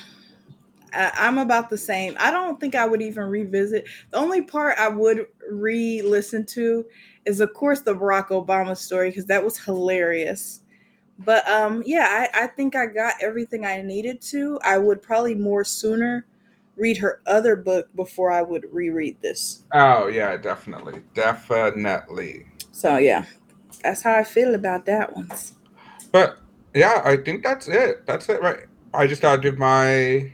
I, 0.94 1.12
I'm 1.16 1.38
about 1.38 1.70
the 1.70 1.78
same. 1.78 2.16
I 2.20 2.32
don't 2.32 2.60
think 2.60 2.76
I 2.76 2.86
would 2.86 3.02
even 3.02 3.24
revisit. 3.26 3.86
The 4.12 4.18
only 4.18 4.42
part 4.42 4.78
I 4.78 4.90
would 4.90 5.28
re 5.50 6.02
listen 6.02 6.46
to 6.48 6.86
is 7.26 7.40
of 7.40 7.54
course 7.54 7.82
the 7.82 7.94
Barack 7.96 8.30
Obama 8.30 8.76
story 8.76 9.10
because 9.10 9.26
that 9.26 9.44
was 9.44 9.58
hilarious. 9.58 10.62
But 11.20 11.48
um, 11.48 11.84
yeah, 11.86 12.28
I, 12.34 12.46
I 12.46 12.48
think 12.48 12.76
I 12.76 12.88
got 12.88 13.16
everything 13.22 13.66
I 13.66 13.82
needed 13.82 14.22
to. 14.24 14.60
I 14.64 14.78
would 14.80 15.02
probably 15.02 15.36
more 15.36 15.64
sooner 15.64 16.26
read 16.76 16.98
her 16.98 17.22
other 17.28 17.56
book 17.56 17.90
before 17.96 18.32
I 18.32 18.42
would 18.42 18.66
reread 18.72 19.22
this. 19.22 19.64
Oh 19.74 20.08
yeah, 20.08 20.36
definitely, 20.38 21.04
definitely. 21.14 22.48
So 22.72 22.98
yeah, 22.98 23.26
that's 23.82 24.02
how 24.02 24.14
I 24.14 24.24
feel 24.24 24.56
about 24.56 24.86
that 24.86 25.16
one. 25.16 25.30
But 26.12 26.38
yeah, 26.74 27.02
I 27.04 27.18
think 27.18 27.44
that's 27.44 27.68
it. 27.68 28.06
That's 28.06 28.30
it, 28.30 28.42
right? 28.42 28.66
I 28.94 29.08
just 29.08 29.22
gotta 29.22 29.42
do 29.42 29.56
my 29.58 30.34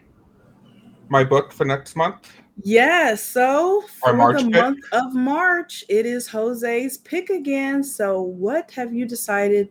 my 1.09 1.23
book 1.23 1.51
for 1.51 1.65
next 1.65 1.95
month. 1.95 2.31
Yeah, 2.63 3.13
so 3.15 3.81
for 3.81 4.33
the 4.33 4.43
pick? 4.43 4.51
month 4.51 4.83
of 4.91 5.13
March, 5.13 5.83
it 5.89 6.05
is 6.05 6.27
Jose's 6.27 6.97
pick 6.97 7.29
again. 7.29 7.83
So 7.83 8.21
what 8.21 8.71
have 8.71 8.93
you 8.93 9.05
decided 9.05 9.69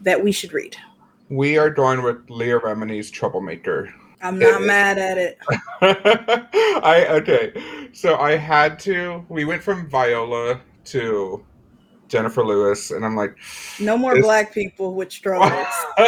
that 0.00 0.22
we 0.22 0.32
should 0.32 0.52
read? 0.52 0.76
We 1.28 1.58
are 1.58 1.70
going 1.70 2.02
with 2.02 2.28
Leah 2.30 2.60
Remini's 2.60 3.10
Troublemaker. 3.10 3.92
I'm 4.22 4.38
not 4.38 4.62
mad 4.62 4.98
at 4.98 5.18
it. 5.18 5.38
I 6.82 7.06
okay. 7.10 7.88
So 7.92 8.16
I 8.16 8.36
had 8.36 8.78
to. 8.80 9.24
We 9.28 9.44
went 9.44 9.62
from 9.62 9.88
Viola 9.88 10.60
to 10.86 11.44
Jennifer 12.10 12.44
Lewis, 12.44 12.90
and 12.90 13.06
I'm 13.06 13.16
like, 13.16 13.36
No 13.78 13.96
more 13.96 14.20
black 14.20 14.52
people 14.52 14.94
with 14.94 15.10
struggles. 15.10 15.66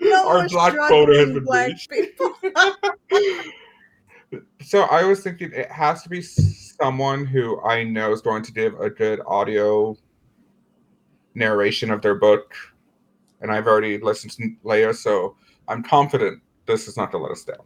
No 0.00 0.28
our 0.28 0.38
more 0.38 0.48
black 0.48 0.74
quota 0.88 1.18
has 1.18 1.32
been 1.32 1.44
black 1.44 1.72
people. 1.88 2.34
so 4.62 4.82
I 4.82 5.04
was 5.04 5.22
thinking 5.22 5.52
it 5.52 5.70
has 5.70 6.02
to 6.02 6.08
be 6.08 6.20
someone 6.20 7.24
who 7.24 7.62
I 7.62 7.84
know 7.84 8.12
is 8.12 8.20
going 8.20 8.42
to 8.42 8.52
give 8.52 8.78
a 8.80 8.90
good 8.90 9.20
audio 9.26 9.96
narration 11.34 11.90
of 11.90 12.02
their 12.02 12.14
book, 12.14 12.54
and 13.40 13.50
I've 13.50 13.66
already 13.66 13.98
listened 13.98 14.32
to 14.32 14.54
Leah, 14.64 14.94
so 14.94 15.36
I'm 15.68 15.82
confident 15.82 16.42
this 16.66 16.88
is 16.88 16.96
not 16.96 17.10
to 17.12 17.18
let 17.18 17.32
us 17.32 17.44
down. 17.44 17.64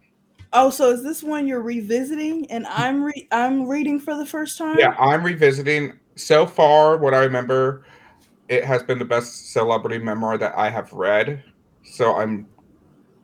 Oh, 0.53 0.71
so 0.71 0.91
is 0.91 1.03
this 1.03 1.23
one 1.23 1.47
you're 1.47 1.63
revisiting 1.63 2.51
and 2.51 2.67
I'm 2.69 3.05
re- 3.05 3.29
I'm 3.33 3.69
reading 3.69 3.99
for 4.01 4.17
the 4.17 4.27
first 4.27 4.57
time? 4.59 4.79
Yeah, 4.79 4.95
I'm 4.99 5.23
revisiting. 5.23 5.99
So 6.15 6.47
far, 6.47 6.97
what 6.97 7.13
I 7.15 7.19
remember, 7.19 7.85
it 8.49 8.65
has 8.65 8.83
been 8.83 8.99
the 8.99 9.05
best 9.05 9.53
celebrity 9.53 9.99
memoir 9.99 10.39
that 10.39 10.57
I 10.57 10.71
have 10.71 10.93
read. 10.93 11.43
So 11.85 12.17
I'm 12.17 12.47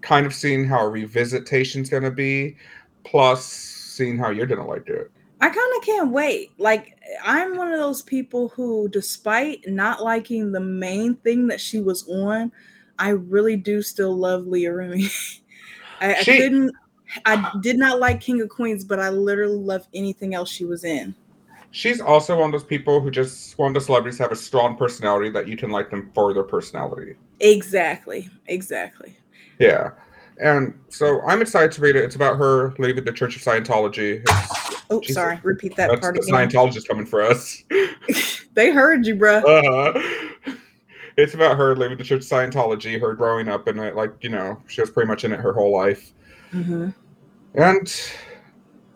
kind 0.02 0.26
of 0.26 0.34
seeing 0.34 0.66
how 0.66 0.86
a 0.86 0.90
revisitation's 0.90 1.88
going 1.88 2.02
to 2.02 2.10
be, 2.10 2.56
plus 3.04 3.44
seeing 3.46 4.18
how 4.18 4.30
you're 4.30 4.46
going 4.46 4.60
to 4.60 4.66
like 4.66 4.88
it. 4.88 5.10
I 5.40 5.48
kind 5.48 5.72
of 5.76 5.82
can't 5.84 6.10
wait. 6.12 6.52
Like 6.58 6.98
I'm 7.24 7.56
one 7.56 7.72
of 7.72 7.80
those 7.80 8.02
people 8.02 8.48
who 8.50 8.88
despite 8.88 9.66
not 9.66 10.02
liking 10.02 10.52
the 10.52 10.60
main 10.60 11.16
thing 11.16 11.46
that 11.48 11.60
she 11.60 11.80
was 11.80 12.08
on, 12.08 12.52
I 12.98 13.10
really 13.10 13.56
do 13.56 13.82
still 13.82 14.16
love 14.16 14.46
Leah 14.46 14.74
Remy. 14.74 15.08
I, 16.00 16.14
I 16.14 16.22
She- 16.22 16.36
couldn't 16.36 16.72
I 17.24 17.50
did 17.60 17.78
not 17.78 18.00
like 18.00 18.20
King 18.20 18.40
of 18.40 18.48
Queens, 18.48 18.84
but 18.84 19.00
I 19.00 19.10
literally 19.10 19.56
love 19.56 19.86
anything 19.94 20.34
else 20.34 20.50
she 20.50 20.64
was 20.64 20.84
in. 20.84 21.14
She's 21.70 22.00
also 22.00 22.38
one 22.38 22.46
of 22.46 22.52
those 22.52 22.64
people 22.64 23.00
who 23.00 23.10
just 23.10 23.58
want 23.58 23.74
the 23.74 23.80
celebrities 23.80 24.18
have 24.18 24.30
a 24.32 24.36
strong 24.36 24.76
personality 24.76 25.30
that 25.30 25.48
you 25.48 25.56
can 25.56 25.70
like 25.70 25.90
them 25.90 26.10
for 26.14 26.34
their 26.34 26.42
personality. 26.42 27.14
Exactly. 27.40 28.28
Exactly. 28.46 29.16
Yeah. 29.58 29.90
And 30.42 30.78
so 30.88 31.22
I'm 31.22 31.40
excited 31.40 31.72
to 31.72 31.80
read 31.80 31.96
it. 31.96 32.04
It's 32.04 32.16
about 32.16 32.36
her 32.36 32.74
leaving 32.78 33.04
the 33.04 33.12
Church 33.12 33.36
of 33.36 33.42
Scientology. 33.42 34.22
It's, 34.22 34.72
Oh, 34.90 35.00
Jesus. 35.00 35.14
sorry. 35.14 35.40
Repeat 35.42 35.74
that 35.76 35.88
that's 35.88 36.00
part 36.00 36.16
the 36.16 36.20
again. 36.20 36.50
Scientologist 36.50 36.86
coming 36.86 37.06
for 37.06 37.22
us. 37.22 37.64
they 38.54 38.70
heard 38.70 39.06
you, 39.06 39.16
bruh. 39.16 39.42
Uh-huh. 39.42 40.52
It's 41.16 41.32
about 41.34 41.56
her 41.56 41.74
leaving 41.74 41.96
the 41.96 42.04
Church 42.04 42.22
of 42.22 42.28
Scientology, 42.28 43.00
her 43.00 43.14
growing 43.14 43.48
up 43.48 43.66
and 43.68 43.78
like, 43.94 44.12
you 44.20 44.28
know, 44.28 44.62
she 44.66 44.82
was 44.82 44.90
pretty 44.90 45.08
much 45.08 45.24
in 45.24 45.32
it 45.32 45.40
her 45.40 45.52
whole 45.52 45.72
life. 45.72 46.12
hmm 46.50 46.90
And 47.54 47.92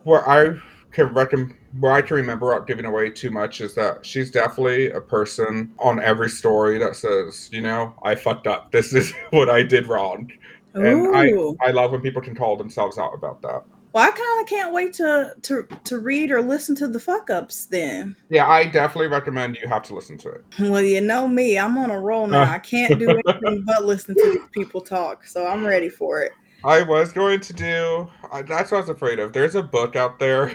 what 0.03 0.27
I 0.27 0.55
can 0.91 1.13
recommend, 1.13 1.55
what 1.79 1.91
I 1.91 2.01
can 2.01 2.15
remember 2.15 2.47
without 2.47 2.65
giving 2.65 2.85
away 2.85 3.09
too 3.09 3.29
much 3.29 3.61
is 3.61 3.75
that 3.75 4.05
she's 4.05 4.31
definitely 4.31 4.91
a 4.91 5.01
person 5.01 5.73
on 5.79 6.01
every 6.01 6.29
story 6.29 6.77
that 6.79 6.95
says, 6.95 7.49
you 7.51 7.61
know, 7.61 7.93
I 8.03 8.15
fucked 8.15 8.47
up. 8.47 8.71
This 8.71 8.93
is 8.93 9.13
what 9.29 9.49
I 9.49 9.63
did 9.63 9.87
wrong. 9.87 10.31
And 10.73 11.15
I, 11.15 11.27
Ooh. 11.29 11.57
I 11.61 11.71
love 11.71 11.91
when 11.91 12.01
people 12.01 12.21
can 12.21 12.35
call 12.35 12.55
themselves 12.55 12.97
out 12.97 13.13
about 13.13 13.41
that. 13.41 13.63
Well, 13.93 14.07
I 14.07 14.11
kind 14.11 14.41
of 14.41 14.47
can't 14.47 14.73
wait 14.73 14.93
to 14.95 15.33
to 15.41 15.67
to 15.85 15.99
read 15.99 16.29
or 16.29 16.39
listen 16.41 16.75
to 16.75 16.87
the 16.87 16.99
fuck 16.99 17.31
ups 17.31 17.65
then. 17.65 18.15
Yeah, 18.29 18.47
I 18.47 18.65
definitely 18.65 19.07
recommend 19.07 19.57
you 19.59 19.67
have 19.67 19.81
to 19.83 19.95
listen 19.95 20.19
to 20.19 20.29
it. 20.29 20.43
Well, 20.59 20.83
you 20.83 21.01
know 21.01 21.27
me, 21.27 21.57
I'm 21.57 21.77
on 21.79 21.89
a 21.89 21.99
roll 21.99 22.27
now. 22.27 22.43
Uh. 22.43 22.47
I 22.47 22.59
can't 22.59 22.99
do 22.99 23.09
anything 23.09 23.63
but 23.65 23.85
listen 23.85 24.13
to 24.13 24.31
these 24.33 24.49
people 24.51 24.81
talk, 24.81 25.25
so 25.25 25.47
I'm 25.47 25.65
ready 25.65 25.89
for 25.89 26.21
it. 26.21 26.31
I 26.63 26.81
was 26.83 27.11
going 27.11 27.39
to 27.41 27.53
do. 27.53 28.09
I 28.31 28.41
that's 28.41 28.71
what 28.71 28.77
I 28.77 28.81
was 28.81 28.89
afraid 28.89 29.19
of. 29.19 29.33
There's 29.33 29.55
a 29.55 29.63
book 29.63 29.95
out 29.95 30.19
there, 30.19 30.49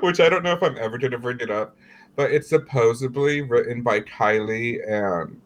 which 0.00 0.20
I 0.20 0.28
don't 0.28 0.42
know 0.42 0.52
if 0.52 0.62
I'm 0.62 0.76
ever 0.78 0.98
going 0.98 1.12
to 1.12 1.18
bring 1.18 1.40
it 1.40 1.50
up, 1.50 1.76
but 2.16 2.30
it's 2.32 2.48
supposedly 2.48 3.42
written 3.42 3.82
by 3.82 4.00
Kylie 4.00 4.78
and 4.90 5.40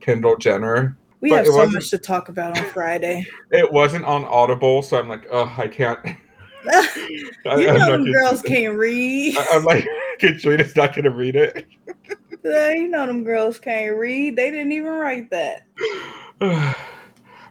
Kendall 0.00 0.36
Jenner. 0.36 0.96
We 1.20 1.30
But 1.30 1.44
have 1.44 1.46
so 1.54 1.66
much 1.68 1.90
to 1.90 1.98
talk 1.98 2.28
about 2.28 2.56
on 2.58 2.64
Friday. 2.66 3.26
It 3.50 3.70
wasn't 3.72 4.04
on 4.04 4.24
Audible, 4.24 4.82
so 4.82 4.98
I'm 4.98 5.08
like, 5.08 5.26
oh, 5.30 5.52
I 5.58 5.66
can't. 5.68 5.98
You 6.04 7.30
I'm 7.46 7.60
know 7.60 7.90
them 7.92 8.00
gonna- 8.04 8.12
girls 8.12 8.42
can't 8.42 8.76
read. 8.76 9.36
I- 9.36 9.46
I'm 9.52 9.64
like, 9.64 9.86
Katrina's 10.18 10.74
not 10.76 10.94
going 10.94 11.04
to 11.04 11.10
read 11.10 11.34
it. 11.36 11.66
Uh, 12.44 12.68
you 12.70 12.88
know 12.88 13.06
them 13.06 13.24
girls 13.24 13.58
can't 13.58 13.96
read. 13.96 14.36
They 14.36 14.50
didn't 14.50 14.72
even 14.72 14.92
write 14.92 15.30
that. 15.30 15.66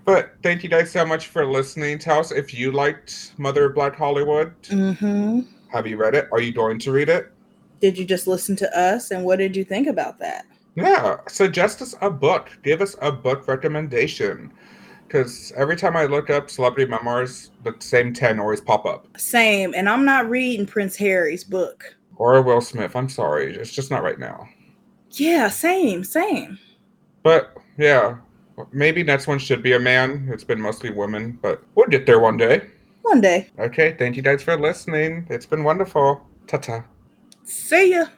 But 0.08 0.32
thank 0.42 0.64
you 0.64 0.70
guys 0.70 0.90
so 0.90 1.06
much 1.06 1.28
for 1.28 1.46
listening. 1.46 2.00
Tell 2.00 2.20
us 2.22 2.32
if 2.32 2.54
you 2.54 2.72
liked 2.72 3.34
Mother 3.38 3.66
of 3.66 3.76
Black 3.76 3.94
Hollywood. 3.94 4.54
hmm 4.70 5.42
Have 5.68 5.86
you 5.86 5.98
read 5.98 6.16
it? 6.16 6.30
Are 6.32 6.40
you 6.40 6.54
going 6.54 6.80
to 6.80 6.94
read 6.94 7.10
it? 7.10 7.34
Did 7.82 7.98
you 7.98 8.06
just 8.06 8.26
listen 8.26 8.56
to 8.56 8.80
us, 8.80 9.12
and 9.12 9.26
what 9.26 9.38
did 9.38 9.54
you 9.56 9.66
think 9.66 9.86
about 9.88 10.18
that? 10.20 10.46
Yeah, 10.76 11.18
suggest 11.28 11.82
us 11.82 11.94
a 12.02 12.10
book. 12.10 12.58
Give 12.64 12.82
us 12.82 12.96
a 13.02 13.12
book 13.12 13.50
recommendation. 13.50 14.54
Because 15.06 15.52
every 15.58 15.76
time 15.76 15.98
I 15.98 16.06
look 16.06 16.30
up 16.30 16.50
celebrity 16.50 16.90
memoirs, 16.90 17.52
the 17.64 17.76
same 17.80 18.14
10 18.14 18.40
always 18.40 18.62
pop 18.62 18.86
up. 18.86 19.08
Same, 19.18 19.74
and 19.76 19.90
I'm 19.90 20.06
not 20.06 20.30
reading 20.30 20.66
Prince 20.66 20.96
Harry's 20.96 21.44
book. 21.44 21.84
Or 22.16 22.42
Will 22.42 22.62
Smith. 22.62 22.96
I'm 22.96 23.10
sorry. 23.10 23.56
It's 23.58 23.74
just 23.74 23.92
not 23.92 24.04
right 24.04 24.20
now. 24.20 24.48
Yeah, 25.12 25.50
same, 25.50 26.06
same. 26.06 26.58
But 27.24 27.58
yeah, 27.78 28.18
maybe 28.72 29.04
next 29.04 29.28
one 29.28 29.40
should 29.40 29.62
be 29.64 29.74
a 29.74 29.80
man. 29.80 30.30
It's 30.32 30.44
been 30.44 30.62
mostly 30.62 30.90
women, 30.90 31.40
but 31.42 31.64
we'll 31.76 31.88
get 31.88 32.06
there 32.06 32.20
one 32.20 32.38
day. 32.38 32.68
One 33.04 33.22
day. 33.22 33.50
Okay, 33.60 33.96
thank 33.98 34.16
you 34.16 34.22
guys 34.22 34.44
for 34.44 34.58
listening. 34.60 35.28
It's 35.30 35.46
been 35.46 35.64
wonderful. 35.64 36.22
Ta 36.48 36.58
ta. 36.58 36.84
See 37.44 37.92
ya. 37.92 38.06